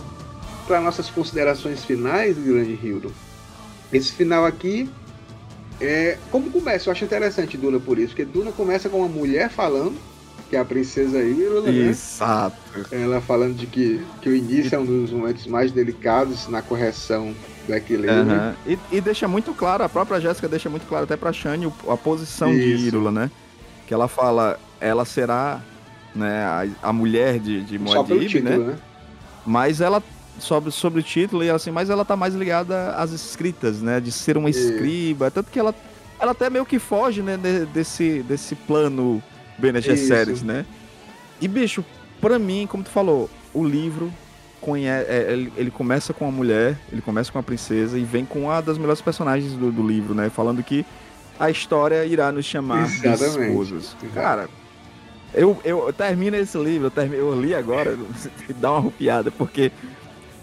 para 0.67 0.79
nossas 0.79 1.09
considerações 1.09 1.83
finais, 1.83 2.37
grande 2.37 2.79
Hildo. 2.81 3.11
Esse 3.91 4.11
final 4.11 4.45
aqui 4.45 4.87
é 5.81 6.19
como 6.29 6.51
começa. 6.51 6.87
Eu 6.87 6.91
acho 6.91 7.03
interessante 7.03 7.57
Duna 7.57 7.79
por 7.79 7.97
isso, 7.97 8.09
porque 8.09 8.23
Duna 8.23 8.51
começa 8.51 8.89
com 8.89 8.99
uma 8.99 9.07
mulher 9.07 9.49
falando, 9.49 9.95
que 10.47 10.55
é 10.55 10.59
a 10.59 10.65
princesa 10.65 11.23
Irola, 11.23 11.71
né? 11.71 11.89
Exato. 11.89 12.55
Ela 12.91 13.19
falando 13.19 13.55
de 13.55 13.65
que, 13.65 13.99
que 14.21 14.29
o 14.29 14.35
início 14.35 14.75
é 14.75 14.79
um 14.79 14.85
dos 14.85 15.09
momentos 15.09 15.47
mais 15.47 15.71
delicados 15.71 16.47
na 16.47 16.61
correção 16.61 17.33
do 17.65 17.73
equilíbrio. 17.73 18.21
Aham. 18.21 18.55
E, 18.67 18.77
e 18.91 19.01
deixa 19.01 19.27
muito 19.27 19.55
claro, 19.55 19.83
a 19.83 19.89
própria 19.89 20.21
Jéssica 20.21 20.47
deixa 20.47 20.69
muito 20.69 20.85
claro 20.85 21.05
até 21.05 21.17
pra 21.17 21.33
Shane 21.33 21.65
a 21.89 21.97
posição 21.97 22.51
de 22.51 22.75
Isso. 22.75 22.85
Írula, 22.85 23.11
né? 23.11 23.31
Que 23.87 23.93
ela 23.93 24.07
fala, 24.07 24.59
ela 24.79 25.03
será 25.03 25.63
né, 26.15 26.43
a, 26.45 26.89
a 26.89 26.93
mulher 26.93 27.39
de, 27.39 27.61
de 27.63 27.79
Muad'Dib, 27.79 28.27
título, 28.27 28.43
né? 28.49 28.57
né? 28.73 28.75
Mas 29.45 29.81
ela, 29.81 30.01
sobre, 30.39 30.71
sobre 30.71 30.99
o 30.99 31.03
título, 31.03 31.43
e 31.43 31.49
assim, 31.49 31.71
mas 31.71 31.89
ela 31.89 32.05
tá 32.05 32.15
mais 32.15 32.33
ligada 32.33 32.91
às 32.95 33.11
escritas, 33.11 33.81
né? 33.81 33.99
De 33.99 34.11
ser 34.11 34.37
uma 34.37 34.49
escriba. 34.49 35.29
Tanto 35.31 35.51
que 35.51 35.59
ela, 35.59 35.73
ela 36.19 36.31
até 36.31 36.49
meio 36.49 36.65
que 36.65 36.79
foge, 36.79 37.21
né? 37.21 37.35
de- 37.37 37.65
desse, 37.65 38.23
desse 38.23 38.55
plano 38.55 39.21
Bene. 39.57 39.81
Gesserit, 39.81 40.43
né? 40.45 40.65
E, 41.41 41.47
bicho, 41.47 41.83
pra 42.21 42.39
mim, 42.39 42.67
como 42.69 42.83
tu 42.83 42.89
falou, 42.89 43.29
o 43.53 43.63
livro 43.65 44.11
conhe- 44.61 44.87
é, 44.87 45.27
ele, 45.31 45.51
ele 45.57 45.71
começa 45.71 46.13
com 46.13 46.25
a 46.27 46.31
mulher, 46.31 46.77
ele 46.91 47.01
começa 47.01 47.31
com 47.31 47.37
a 47.39 47.43
princesa 47.43 47.97
e 47.99 48.03
vem 48.03 48.23
com 48.23 48.43
uma 48.43 48.61
das 48.61 48.77
melhores 48.77 49.01
personagens 49.01 49.51
do, 49.53 49.71
do 49.71 49.85
livro, 49.85 50.13
né? 50.15 50.29
Falando 50.29 50.63
que 50.63 50.85
a 51.37 51.49
história 51.49 52.05
irá 52.05 52.31
nos 52.31 52.45
chamar 52.45 52.87
de 52.87 53.05
Exatamente. 53.07 53.49
esposas. 53.49 53.97
Cara, 54.13 54.47
eu, 55.33 55.57
eu, 55.63 55.87
eu 55.87 55.93
termino 55.93 56.35
esse 56.37 56.57
livro, 56.57 56.87
eu, 56.87 56.91
termino, 56.91 57.23
eu 57.23 57.41
li 57.41 57.53
agora, 57.55 57.97
dá 58.59 58.71
uma 58.71 58.77
arrupiada, 58.77 59.31
porque 59.31 59.71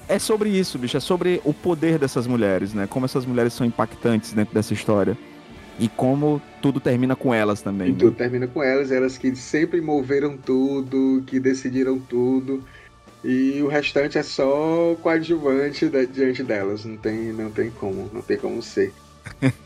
é 0.08 0.18
sobre 0.18 0.48
isso, 0.50 0.78
bicho, 0.78 0.96
é 0.96 1.00
sobre 1.00 1.40
o 1.44 1.54
poder 1.54 1.98
dessas 1.98 2.26
mulheres, 2.26 2.74
né? 2.74 2.86
Como 2.88 3.06
essas 3.06 3.24
mulheres 3.24 3.52
são 3.52 3.64
impactantes 3.66 4.32
dentro 4.32 4.52
dessa 4.52 4.74
história. 4.74 5.16
E 5.78 5.88
como 5.88 6.42
tudo 6.60 6.78
termina 6.80 7.16
com 7.16 7.32
elas 7.32 7.62
também. 7.62 7.88
E 7.88 7.92
né? 7.92 7.98
tudo 7.98 8.16
termina 8.16 8.46
com 8.46 8.62
elas, 8.62 8.90
elas 8.90 9.16
que 9.16 9.34
sempre 9.34 9.80
moveram 9.80 10.36
tudo, 10.36 11.22
que 11.26 11.40
decidiram 11.40 11.98
tudo. 11.98 12.62
E 13.22 13.62
o 13.62 13.68
restante 13.68 14.18
é 14.18 14.22
só 14.22 14.96
coadjuvante 15.00 15.88
da- 15.88 16.04
diante 16.04 16.42
delas. 16.42 16.84
Não 16.84 16.96
tem, 16.96 17.32
não 17.32 17.50
tem 17.50 17.70
como, 17.70 18.10
não 18.12 18.20
tem 18.20 18.36
como 18.36 18.60
ser. 18.62 18.92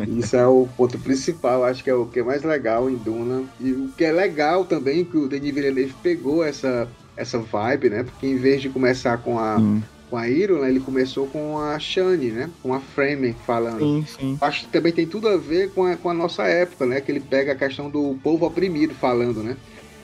Isso 0.06 0.36
é 0.36 0.46
o 0.46 0.66
ponto 0.76 0.98
principal, 0.98 1.64
acho 1.64 1.82
que 1.82 1.90
é 1.90 1.94
o 1.94 2.06
que 2.06 2.20
é 2.20 2.22
mais 2.22 2.42
legal 2.42 2.88
em 2.90 2.96
Duna. 2.96 3.44
E 3.60 3.72
o 3.72 3.88
que 3.96 4.04
é 4.04 4.12
legal 4.12 4.64
também, 4.64 5.04
que 5.04 5.16
o 5.16 5.28
Denis 5.28 5.54
Villeneuve 5.54 5.94
pegou 6.02 6.44
essa, 6.44 6.88
essa 7.16 7.38
vibe, 7.38 7.90
né? 7.90 8.02
Porque 8.04 8.26
em 8.26 8.36
vez 8.36 8.60
de 8.62 8.68
começar 8.68 9.18
com 9.18 9.38
a, 9.38 9.58
Sim. 9.58 9.82
com 10.10 10.16
a 10.16 10.28
Iron, 10.28 10.60
né, 10.60 10.68
ele 10.68 10.80
começou 10.80 11.26
com 11.26 11.58
a 11.58 11.78
Shani, 11.78 12.30
né? 12.30 12.50
Com 12.62 12.74
a 12.74 12.80
Fremen 12.80 13.34
falando. 13.46 13.78
Sim, 13.80 14.04
sim. 14.06 14.38
Acho 14.40 14.64
que 14.64 14.70
também 14.72 14.92
tem 14.92 15.06
tudo 15.06 15.28
a 15.28 15.36
ver 15.36 15.70
com 15.70 15.84
a, 15.84 15.96
com 15.96 16.10
a 16.10 16.14
nossa 16.14 16.44
época, 16.44 16.86
né? 16.86 17.00
Que 17.00 17.10
ele 17.12 17.20
pega 17.20 17.52
a 17.52 17.56
questão 17.56 17.88
do 17.90 18.16
povo 18.22 18.46
oprimido 18.46 18.94
falando, 18.94 19.42
né? 19.42 19.56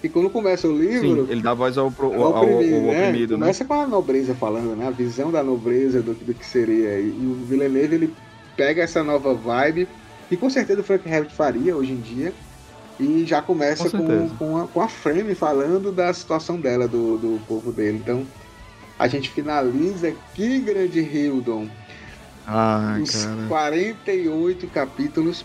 E 0.03 0.09
quando 0.09 0.31
começa 0.31 0.67
o 0.67 0.73
livro. 0.77 1.27
Sim, 1.27 1.33
ele 1.33 1.43
dá 1.43 1.53
voz 1.53 1.77
ao, 1.77 1.93
pro- 1.93 2.15
ao 2.15 2.23
ao- 2.23 2.35
ao- 2.37 2.37
ao 2.37 2.55
oprimido, 2.55 2.81
né? 2.87 3.09
oprimido, 3.09 3.35
né? 3.37 3.41
Começa 3.41 3.65
com 3.67 3.75
a 3.75 3.87
nobreza 3.87 4.35
falando, 4.35 4.75
né? 4.75 4.87
A 4.87 4.91
visão 4.91 5.31
da 5.31 5.43
nobreza 5.43 6.01
do, 6.01 6.15
do 6.15 6.33
que 6.33 6.47
seria. 6.47 6.99
E 6.99 7.11
o 7.11 7.35
Villeneuve 7.47 7.95
ele 7.97 8.15
pega 8.57 8.83
essa 8.83 9.03
nova 9.03 9.35
vibe, 9.35 9.89
que 10.29 10.37
com 10.37 10.49
certeza 10.51 10.81
o 10.81 10.85
Frank 10.85 11.09
Herbert 11.09 11.31
faria 11.31 11.77
hoje 11.77 11.93
em 11.93 12.01
dia. 12.01 12.33
E 12.99 13.25
já 13.25 13.41
começa 13.41 13.89
Com 13.89 13.99
com, 14.07 14.29
com, 14.37 14.57
a, 14.59 14.69
com 14.69 14.81
a 14.83 14.89
Frame 14.89 15.35
falando 15.35 15.91
da 15.91 16.13
situação 16.13 16.61
dela, 16.61 16.87
do, 16.87 17.17
do 17.17 17.41
povo 17.47 17.73
dele. 17.73 17.97
Então, 17.97 18.27
a 18.99 19.09
gente 19.09 19.31
finaliza 19.31 20.09
aqui, 20.09 20.59
grande 20.61 21.01
Hildon, 21.01 21.67
Ah, 22.47 22.99
os 23.03 23.25
cara. 23.25 23.47
48 23.49 24.67
capítulos. 24.69 25.45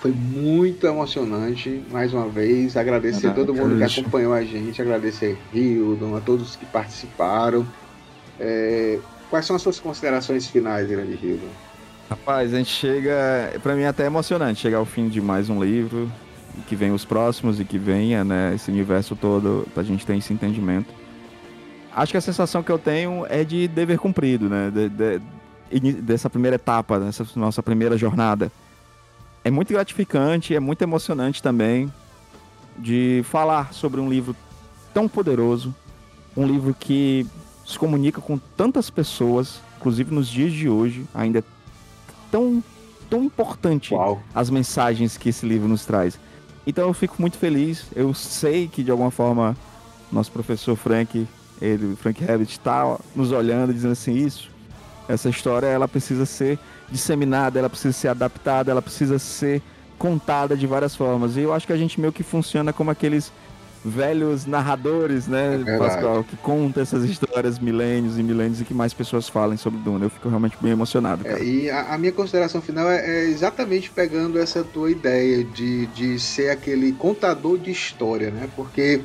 Foi 0.00 0.10
muito 0.10 0.86
emocionante, 0.86 1.82
mais 1.90 2.12
uma 2.12 2.28
vez. 2.28 2.76
Agradecer 2.76 3.28
a 3.28 3.32
todo 3.32 3.54
mundo 3.54 3.76
que 3.78 3.84
acompanhou 3.84 4.34
a 4.34 4.42
gente, 4.42 4.82
agradecer 4.82 5.38
a 5.52 5.56
Hildon, 5.56 6.16
a 6.16 6.20
todos 6.20 6.56
que 6.56 6.66
participaram. 6.66 7.66
É, 8.38 8.98
Quais 9.30 9.46
são 9.46 9.56
as 9.56 9.62
suas 9.62 9.80
considerações 9.80 10.46
finais, 10.46 10.88
grande 10.88 11.12
Hildon? 11.14 11.48
Rapaz, 12.08 12.52
a 12.52 12.58
gente 12.58 12.70
chega. 12.70 13.52
Pra 13.62 13.74
mim 13.74 13.82
é 13.82 13.88
até 13.88 14.04
emocionante 14.06 14.60
chegar 14.60 14.78
ao 14.78 14.84
fim 14.84 15.08
de 15.08 15.20
mais 15.20 15.48
um 15.48 15.62
livro, 15.62 16.10
que 16.68 16.76
venha 16.76 16.94
os 16.94 17.04
próximos 17.04 17.58
e 17.58 17.64
que 17.64 17.78
venha, 17.78 18.22
né, 18.24 18.52
esse 18.54 18.70
universo 18.70 19.16
todo, 19.16 19.66
pra 19.74 19.82
gente 19.82 20.04
ter 20.06 20.16
esse 20.16 20.32
entendimento. 20.32 20.92
Acho 21.94 22.12
que 22.12 22.18
a 22.18 22.20
sensação 22.20 22.62
que 22.62 22.70
eu 22.70 22.78
tenho 22.78 23.24
é 23.28 23.44
de 23.44 23.68
dever 23.68 23.98
cumprido, 23.98 24.48
né? 24.48 24.70
de- 24.70 24.88
de- 24.88 25.92
dessa 26.02 26.28
primeira 26.28 26.56
etapa, 26.56 26.98
dessa 27.00 27.26
nossa 27.36 27.62
primeira 27.62 27.96
jornada. 27.96 28.50
é 29.46 29.50
muito 29.50 29.74
gratificante, 29.74 30.54
é 30.54 30.60
muito 30.60 30.80
emocionante 30.80 31.42
também 31.42 31.92
de 32.78 33.20
falar 33.24 33.74
sobre 33.74 34.00
um 34.00 34.08
livro 34.08 34.34
tão 34.94 35.06
poderoso, 35.06 35.74
um 36.34 36.46
livro 36.46 36.74
que 36.78 37.26
se 37.66 37.78
comunica 37.78 38.22
com 38.22 38.38
tantas 38.38 38.88
pessoas, 38.88 39.60
inclusive 39.78 40.14
nos 40.14 40.28
dias 40.28 40.50
de 40.50 40.66
hoje, 40.66 41.04
ainda 41.14 41.40
é 41.40 41.42
tão, 42.34 42.60
tão 43.08 43.22
importante 43.22 43.94
Uau. 43.94 44.20
as 44.34 44.50
mensagens 44.50 45.16
que 45.16 45.28
esse 45.28 45.46
livro 45.46 45.68
nos 45.68 45.86
traz. 45.86 46.18
Então 46.66 46.88
eu 46.88 46.92
fico 46.92 47.14
muito 47.20 47.38
feliz, 47.38 47.84
eu 47.94 48.12
sei 48.12 48.66
que 48.66 48.82
de 48.82 48.90
alguma 48.90 49.12
forma 49.12 49.56
nosso 50.10 50.32
professor 50.32 50.74
Frank, 50.74 51.28
ele, 51.62 51.94
Frank 51.94 52.20
Herbert, 52.20 52.48
está 52.48 52.98
nos 53.14 53.30
olhando 53.30 53.70
e 53.70 53.74
dizendo 53.74 53.92
assim, 53.92 54.14
isso, 54.14 54.50
essa 55.08 55.28
história 55.28 55.68
ela 55.68 55.86
precisa 55.86 56.26
ser 56.26 56.58
disseminada, 56.90 57.56
ela 57.56 57.70
precisa 57.70 57.92
ser 57.92 58.08
adaptada, 58.08 58.72
ela 58.72 58.82
precisa 58.82 59.16
ser 59.20 59.62
contada 59.96 60.56
de 60.56 60.66
várias 60.66 60.96
formas. 60.96 61.36
E 61.36 61.40
eu 61.40 61.52
acho 61.52 61.68
que 61.68 61.72
a 61.72 61.76
gente 61.76 62.00
meio 62.00 62.12
que 62.12 62.24
funciona 62.24 62.72
como 62.72 62.90
aqueles 62.90 63.30
velhos 63.84 64.46
narradores, 64.46 65.28
né, 65.28 65.58
verdade. 65.58 65.78
Pascoal, 65.78 66.24
que 66.24 66.36
conta 66.38 66.80
essas 66.80 67.04
histórias 67.04 67.58
milênios 67.58 68.18
e 68.18 68.22
milênios 68.22 68.60
e 68.60 68.64
que 68.64 68.72
mais 68.72 68.94
pessoas 68.94 69.28
falem 69.28 69.58
sobre 69.58 69.78
Duna. 69.80 70.06
Eu 70.06 70.10
fico 70.10 70.28
realmente 70.28 70.56
bem 70.60 70.72
emocionado, 70.72 71.22
cara. 71.22 71.38
É, 71.38 71.44
e 71.44 71.70
a, 71.70 71.94
a 71.94 71.98
minha 71.98 72.12
consideração 72.12 72.62
final 72.62 72.90
é, 72.90 73.04
é 73.04 73.24
exatamente 73.24 73.90
pegando 73.90 74.38
essa 74.38 74.64
tua 74.64 74.90
ideia 74.90 75.44
de, 75.44 75.86
de 75.88 76.18
ser 76.18 76.50
aquele 76.50 76.92
contador 76.92 77.58
de 77.58 77.70
história, 77.70 78.30
né? 78.30 78.48
Porque 78.56 79.02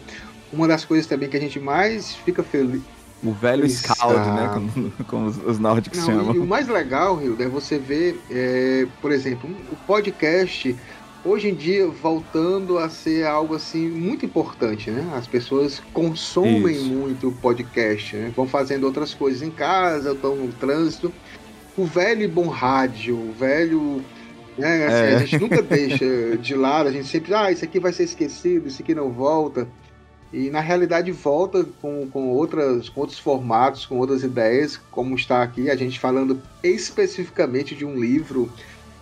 uma 0.51 0.67
das 0.67 0.85
coisas 0.85 1.05
também 1.05 1.27
que 1.27 1.35
a 1.35 1.41
gente 1.41 1.59
mais 1.59 2.15
fica 2.15 2.41
feliz. 2.41 2.81
O 3.21 3.33
velho. 3.33 3.69
Scald, 3.69 4.15
né, 4.15 4.49
como, 4.53 4.91
como 5.07 5.25
os, 5.27 5.37
os 5.45 5.59
nórdicos 5.59 5.99
Não, 5.99 6.05
chamam. 6.05 6.35
e 6.35 6.39
o 6.39 6.47
mais 6.47 6.69
legal, 6.69 7.21
Hilda, 7.21 7.43
é 7.43 7.47
você 7.47 7.77
ver, 7.77 8.17
é, 8.31 8.87
por 9.01 9.11
exemplo, 9.11 9.49
o 9.71 9.75
podcast 9.75 10.73
hoje 11.23 11.49
em 11.49 11.55
dia 11.55 11.87
voltando 11.87 12.77
a 12.77 12.89
ser 12.89 13.25
algo 13.25 13.55
assim 13.55 13.89
muito 13.89 14.25
importante, 14.25 14.89
né? 14.89 15.11
As 15.15 15.27
pessoas 15.27 15.81
consomem 15.93 16.75
Isso. 16.75 16.85
muito 16.85 17.31
podcast, 17.41 18.15
né? 18.15 18.31
Vão 18.35 18.47
fazendo 18.47 18.85
outras 18.85 19.13
coisas 19.13 19.41
em 19.41 19.51
casa, 19.51 20.13
estão 20.13 20.35
no 20.35 20.51
trânsito. 20.53 21.11
O 21.77 21.85
velho 21.85 22.23
e 22.23 22.27
bom 22.27 22.47
rádio, 22.47 23.17
o 23.17 23.31
velho. 23.33 24.03
Né, 24.57 24.85
assim, 24.85 24.95
É. 24.95 25.15
A 25.15 25.19
gente 25.19 25.39
nunca 25.39 25.61
deixa 25.63 26.37
de 26.37 26.55
lado, 26.55 26.89
a 26.89 26.91
gente 26.91 27.07
sempre, 27.07 27.33
ah, 27.33 27.51
isso 27.51 27.63
aqui 27.63 27.79
vai 27.79 27.93
ser 27.93 28.03
esquecido, 28.03 28.67
isso 28.67 28.81
aqui 28.81 28.93
não 28.93 29.11
volta. 29.11 29.67
E 30.31 30.49
na 30.51 30.59
realidade 30.59 31.11
volta 31.11 31.65
com, 31.81 32.07
com, 32.07 32.27
outras, 32.29 32.87
com 32.87 33.01
outros 33.01 33.17
formatos, 33.17 33.85
com 33.85 33.97
outras 33.97 34.23
ideias, 34.23 34.77
como 34.91 35.15
está 35.15 35.41
aqui, 35.41 35.71
a 35.71 35.75
gente 35.75 35.99
falando 35.99 36.39
especificamente 36.63 37.73
de 37.73 37.83
um 37.83 37.99
livro, 37.99 38.51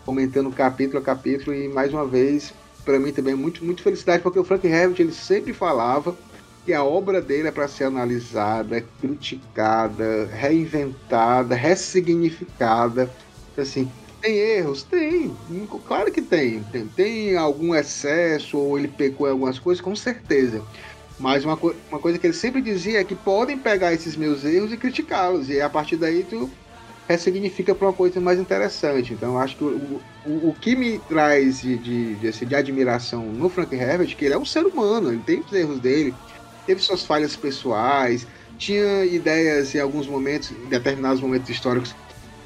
comentando 0.07 0.49
capítulo 0.49 0.99
a 0.99 1.01
capítulo, 1.01 1.53
e 1.53 1.67
mais 1.67 1.93
uma 1.93 2.07
vez, 2.07 2.53
para 2.85 2.97
mim 2.97 3.11
também, 3.11 3.35
muito, 3.35 3.65
muito 3.65 3.83
felicidade, 3.83 4.23
porque 4.23 4.39
o 4.39 4.43
Frank 4.45 4.65
Herbert 4.65 5.01
ele 5.01 5.11
sempre 5.11 5.51
falava 5.51 6.17
que 6.65 6.71
a 6.71 6.81
obra 6.81 7.21
dele 7.21 7.49
é 7.49 7.51
para 7.51 7.67
ser 7.67 7.83
analisada, 7.83 8.81
criticada, 9.01 10.27
reinventada, 10.27 11.55
ressignificada. 11.55 13.11
Assim, 13.57 13.91
tem 14.21 14.37
erros? 14.37 14.83
Tem. 14.83 15.35
Claro 15.85 16.09
que 16.09 16.21
tem. 16.21 16.63
Tem, 16.63 16.87
tem 16.87 17.35
algum 17.35 17.75
excesso 17.75 18.57
ou 18.57 18.79
ele 18.79 18.87
pecou 18.87 19.27
em 19.27 19.31
algumas 19.31 19.59
coisas? 19.59 19.81
Com 19.81 19.95
certeza. 19.95 20.63
Mas 21.19 21.43
uma, 21.43 21.57
co 21.57 21.73
uma 21.89 21.99
coisa 21.99 22.17
que 22.17 22.25
ele 22.27 22.33
sempre 22.33 22.61
dizia 22.61 23.01
é 23.01 23.03
que 23.03 23.15
podem 23.15 23.57
pegar 23.57 23.93
esses 23.93 24.15
meus 24.15 24.45
erros 24.45 24.71
e 24.71 24.77
criticá-los. 24.77 25.49
E 25.49 25.59
a 25.59 25.69
partir 25.69 25.97
daí 25.97 26.23
tu 26.23 26.49
ressignifica 27.09 27.75
para 27.75 27.87
uma 27.87 27.93
coisa 27.95 28.19
mais 28.21 28.39
interessante. 28.39 29.13
Então 29.13 29.33
eu 29.33 29.37
acho 29.39 29.57
que 29.57 29.63
o, 29.63 30.05
o, 30.23 30.49
o 30.49 30.53
que 30.55 30.75
me 30.75 30.99
traz 30.99 31.61
de, 31.61 31.77
de, 31.79 32.17
de, 32.17 32.27
assim, 32.27 32.45
de 32.47 32.55
admiração 32.55 33.31
no 33.33 33.49
Frank 33.49 33.73
Herbert, 33.75 34.15
que 34.15 34.25
ele 34.25 34.33
é 34.33 34.37
um 34.37 34.45
ser 34.45 34.65
humano, 34.65 35.11
ele 35.11 35.23
tem 35.23 35.41
os 35.41 35.51
erros 35.51 35.79
dele, 35.79 36.19
teve 36.65 36.81
suas 36.81 37.05
falhas 37.05 37.35
pessoais, 37.37 38.27
tinha 38.57 39.05
ideias 39.05 39.73
em 39.75 39.79
alguns 39.79 40.07
momentos, 40.07 40.51
em 40.51 40.67
determinados 40.67 41.21
momentos 41.21 41.49
históricos, 41.49 41.95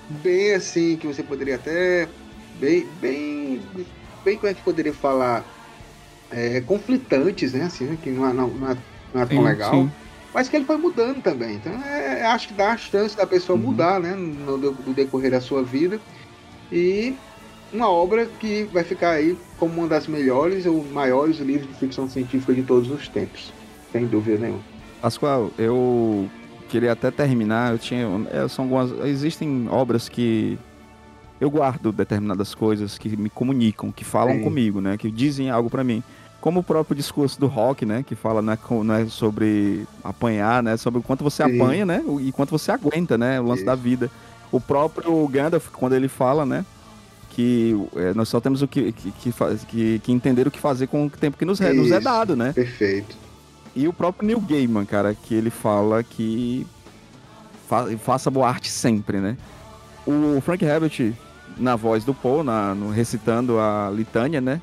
bem 0.08 0.54
assim, 0.56 0.98
que 0.98 1.08
você 1.08 1.24
poderia 1.24 1.56
até. 1.56 2.16
Bem. 2.54 2.92
Bem. 2.96 3.72
Bem 4.24 4.38
como 4.40 4.52
é 4.52 4.56
que 4.56 4.64
poderia 4.64 4.94
falar? 4.94 5.52
É, 6.30 6.62
conflitantes, 6.62 7.54
né? 7.54 7.64
Assim, 7.66 7.98
que 7.98 8.12
não 8.12 8.26
é, 8.28 8.34
não, 8.34 8.54
não 8.58 8.72
é, 8.72 8.86
não 9.14 9.22
é 9.22 9.26
tão 9.26 9.42
Sim, 9.42 9.44
legal. 9.44 9.94
sim. 9.98 9.98
Mas 10.34 10.48
que 10.48 10.56
ele 10.56 10.66
foi 10.66 10.78
mudando 10.78 11.22
também. 11.22 11.56
Então, 11.56 11.74
é, 11.74 12.26
acho 12.26 12.48
que 12.50 12.54
dá 12.54 12.72
a 12.72 12.78
chance 12.78 13.16
da 13.16 13.28
pessoa 13.28 13.58
Uhum. 13.58 13.66
mudar, 13.66 14.00
né? 14.00 14.16
No, 14.16 14.58
no 14.58 14.94
decorrer 14.94 15.32
da 15.32 15.42
sua 15.42 15.62
vida. 15.64 16.00
E 16.72 17.14
uma 17.72 17.90
obra 17.90 18.26
que 18.26 18.64
vai 18.66 18.84
ficar 18.84 19.12
aí 19.12 19.38
como 19.58 19.80
uma 19.80 19.88
das 19.88 20.08
melhores 20.08 20.66
ou 20.66 20.84
maiores 20.84 21.38
livros 21.40 21.68
de 21.68 21.74
ficção 21.74 22.08
científica 22.10 22.54
de 22.54 22.64
todos 22.64 22.90
os 22.90 23.08
tempos. 23.08 23.54
Sem 23.92 24.06
dúvida 24.06 24.38
nenhuma. 24.38 24.64
Pascoal, 25.02 25.52
eu 25.58 26.30
queria 26.70 26.94
até 26.94 27.12
terminar. 27.12 27.74
Eu 27.74 27.80
tinha, 27.80 28.08
é, 28.32 28.48
são 28.48 28.66
algumas, 28.66 28.92
existem 29.06 29.68
obras 29.70 30.08
que 30.08 30.58
eu 31.42 31.50
guardo 31.50 31.92
determinadas 31.92 32.54
coisas 32.56 32.98
que 32.98 33.18
me 33.18 33.30
comunicam, 33.30 33.92
que 33.92 34.06
falam 34.06 34.36
Sim. 34.36 34.44
comigo, 34.44 34.80
né? 34.80 34.96
Que 34.98 35.12
dizem 35.12 35.50
algo 35.50 35.70
pra 35.70 35.84
mim. 35.84 36.04
Como 36.42 36.62
o 36.62 36.64
próprio 36.64 36.96
discurso 36.96 37.40
do 37.40 37.46
Rock, 37.48 37.86
né? 37.86 38.04
Que 38.04 38.16
fala 38.16 38.42
não 38.42 38.52
é, 38.54 38.58
co- 38.58 38.84
não 38.84 38.96
é 38.96 39.06
sobre 39.06 39.88
apanhar, 40.04 40.64
né? 40.64 40.76
Sobre 40.76 41.00
o 41.00 41.04
quanto 41.04 41.24
você 41.24 41.44
Sim. 41.46 41.62
apanha, 41.62 41.86
né? 41.86 42.04
E 42.20 42.32
quanto 42.32 42.50
você 42.50 42.72
aguenta, 42.72 43.16
né? 43.18 43.40
O 43.40 43.46
lance 43.46 43.64
da 43.64 43.76
vida. 43.76 44.10
O 44.52 44.60
próprio 44.60 45.28
Gandalf, 45.28 45.70
quando 45.72 45.94
ele 45.94 46.08
fala, 46.08 46.46
né? 46.46 46.66
Que 47.30 47.76
é, 47.96 48.14
nós 48.16 48.28
só 48.28 48.42
temos 48.42 48.62
o 48.64 48.68
que, 48.68 48.92
que, 48.92 49.12
que, 49.12 49.34
que, 49.68 50.00
que 50.00 50.12
entender 50.12 50.48
o 50.48 50.52
que 50.52 50.60
fazer 50.60 50.88
com 50.88 51.06
o 51.06 51.10
tempo 51.10 51.38
que 51.38 51.46
nos 51.46 51.62
é, 51.62 51.72
nos 51.72 51.92
é 51.92 52.00
dado, 52.00 52.36
né? 52.36 52.52
Perfeito. 52.54 53.16
E 53.76 53.88
o 53.88 53.94
próprio 53.94 54.26
Neil 54.28 54.40
Gaiman, 54.42 54.84
cara, 54.84 55.14
que 55.14 55.34
ele 55.34 55.50
fala 55.50 56.04
que 56.04 56.68
fa 57.70 57.86
faça 58.04 58.30
boa 58.32 58.50
arte 58.50 58.70
sempre, 58.70 59.20
né? 59.20 59.38
O 60.06 60.42
Frank 60.42 60.66
Herbert, 60.66 61.14
na 61.58 61.76
voz 61.76 62.04
do 62.04 62.14
Paul, 62.14 62.44
na, 62.44 62.74
no, 62.76 62.90
recitando 62.90 63.60
a 63.60 63.90
litânia, 63.94 64.42
né? 64.42 64.60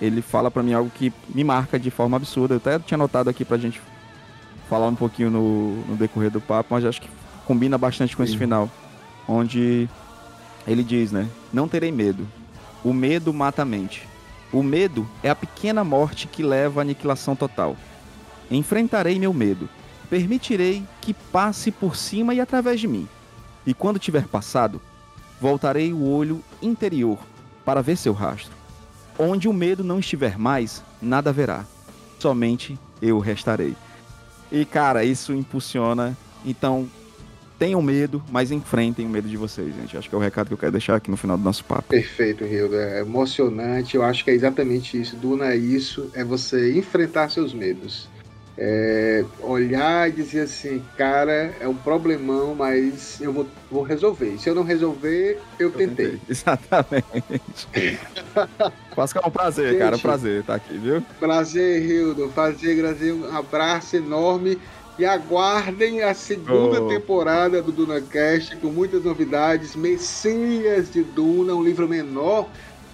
Ele 0.00 0.20
fala 0.20 0.50
pra 0.50 0.62
mim 0.62 0.72
algo 0.72 0.90
que 0.90 1.12
me 1.28 1.44
marca 1.44 1.78
de 1.78 1.90
forma 1.90 2.16
absurda. 2.16 2.54
Eu 2.54 2.58
até 2.58 2.78
tinha 2.78 2.98
notado 2.98 3.28
aqui 3.28 3.44
pra 3.44 3.56
gente 3.56 3.80
falar 4.68 4.88
um 4.88 4.94
pouquinho 4.94 5.30
no, 5.30 5.76
no 5.86 5.96
decorrer 5.96 6.30
do 6.30 6.40
papo, 6.40 6.74
mas 6.74 6.84
acho 6.84 7.00
que 7.00 7.08
combina 7.46 7.78
bastante 7.78 8.16
com 8.16 8.22
esse 8.22 8.32
Sim. 8.32 8.38
final. 8.38 8.70
Onde 9.26 9.88
ele 10.66 10.82
diz, 10.82 11.12
né? 11.12 11.28
Não 11.52 11.68
terei 11.68 11.92
medo. 11.92 12.26
O 12.82 12.92
medo 12.92 13.32
mata 13.32 13.62
a 13.62 13.64
mente. 13.64 14.06
O 14.52 14.62
medo 14.62 15.08
é 15.22 15.30
a 15.30 15.34
pequena 15.34 15.82
morte 15.82 16.26
que 16.26 16.42
leva 16.42 16.80
à 16.80 16.82
aniquilação 16.82 17.34
total. 17.34 17.76
Enfrentarei 18.50 19.18
meu 19.18 19.32
medo. 19.32 19.68
Permitirei 20.10 20.84
que 21.00 21.14
passe 21.14 21.70
por 21.70 21.96
cima 21.96 22.34
e 22.34 22.40
através 22.40 22.78
de 22.78 22.86
mim. 22.86 23.08
E 23.66 23.72
quando 23.72 23.98
tiver 23.98 24.28
passado, 24.28 24.80
voltarei 25.40 25.92
o 25.92 26.06
olho 26.06 26.42
interior 26.62 27.18
para 27.64 27.82
ver 27.82 27.96
seu 27.96 28.12
rastro. 28.12 28.52
Onde 29.18 29.48
o 29.48 29.52
medo 29.52 29.84
não 29.84 29.98
estiver 29.98 30.38
mais, 30.38 30.82
nada 31.00 31.30
haverá. 31.30 31.64
Somente 32.18 32.78
eu 33.00 33.18
restarei. 33.18 33.74
E 34.50 34.64
cara, 34.64 35.04
isso 35.04 35.32
impulsiona. 35.32 36.16
Então, 36.44 36.88
tenham 37.58 37.80
medo, 37.80 38.22
mas 38.30 38.50
enfrentem 38.50 39.06
o 39.06 39.08
medo 39.08 39.28
de 39.28 39.36
vocês, 39.36 39.74
gente. 39.74 39.96
Acho 39.96 40.08
que 40.08 40.14
é 40.14 40.18
o 40.18 40.20
recado 40.20 40.48
que 40.48 40.54
eu 40.54 40.58
quero 40.58 40.72
deixar 40.72 40.96
aqui 40.96 41.10
no 41.10 41.16
final 41.16 41.36
do 41.36 41.44
nosso 41.44 41.64
papo. 41.64 41.88
Perfeito, 41.88 42.44
Hilda. 42.44 42.76
É 42.76 43.00
emocionante. 43.00 43.96
Eu 43.96 44.02
acho 44.02 44.24
que 44.24 44.30
é 44.30 44.34
exatamente 44.34 45.00
isso. 45.00 45.16
Duna 45.16 45.46
é 45.46 45.56
isso. 45.56 46.10
É 46.14 46.24
você 46.24 46.76
enfrentar 46.76 47.30
seus 47.30 47.54
medos. 47.54 48.08
É 48.56 49.24
olhar 49.40 50.08
e 50.08 50.12
dizer 50.12 50.42
assim, 50.42 50.80
cara, 50.96 51.52
é 51.60 51.66
um 51.66 51.74
problemão, 51.74 52.54
mas 52.54 53.20
eu 53.20 53.32
vou, 53.32 53.46
vou 53.68 53.82
resolver. 53.82 54.38
Se 54.38 54.48
eu 54.48 54.54
não 54.54 54.62
resolver, 54.62 55.40
eu, 55.58 55.72
tentei. 55.72 56.20
Exatamente. 56.30 57.68
Pascal, 58.94 59.24
é 59.24 59.28
um 59.28 59.30
prazer, 59.30 59.70
Gente. 59.70 59.78
cara. 59.80 59.96
Um 59.96 60.00
prazer 60.00 60.40
estar 60.40 60.54
aqui, 60.54 60.78
viu? 60.78 61.02
Prazer, 61.18 61.82
Hildo. 61.84 62.28
Prazer, 62.28 62.78
prazer. 62.80 63.12
Um 63.12 63.36
abraço 63.36 63.96
enorme. 63.96 64.56
E 64.96 65.04
aguardem 65.04 66.02
a 66.02 66.14
segunda 66.14 66.80
Oh. 66.80 66.86
temporada 66.86 67.60
do 67.60 67.72
DunaCast 67.72 68.54
com 68.58 68.68
muitas 68.68 69.02
novidades. 69.02 69.74
Messias 69.74 70.92
de 70.92 71.02
Duna, 71.02 71.52
um 71.54 71.64
livro 71.64 71.88
menor, 71.88 72.48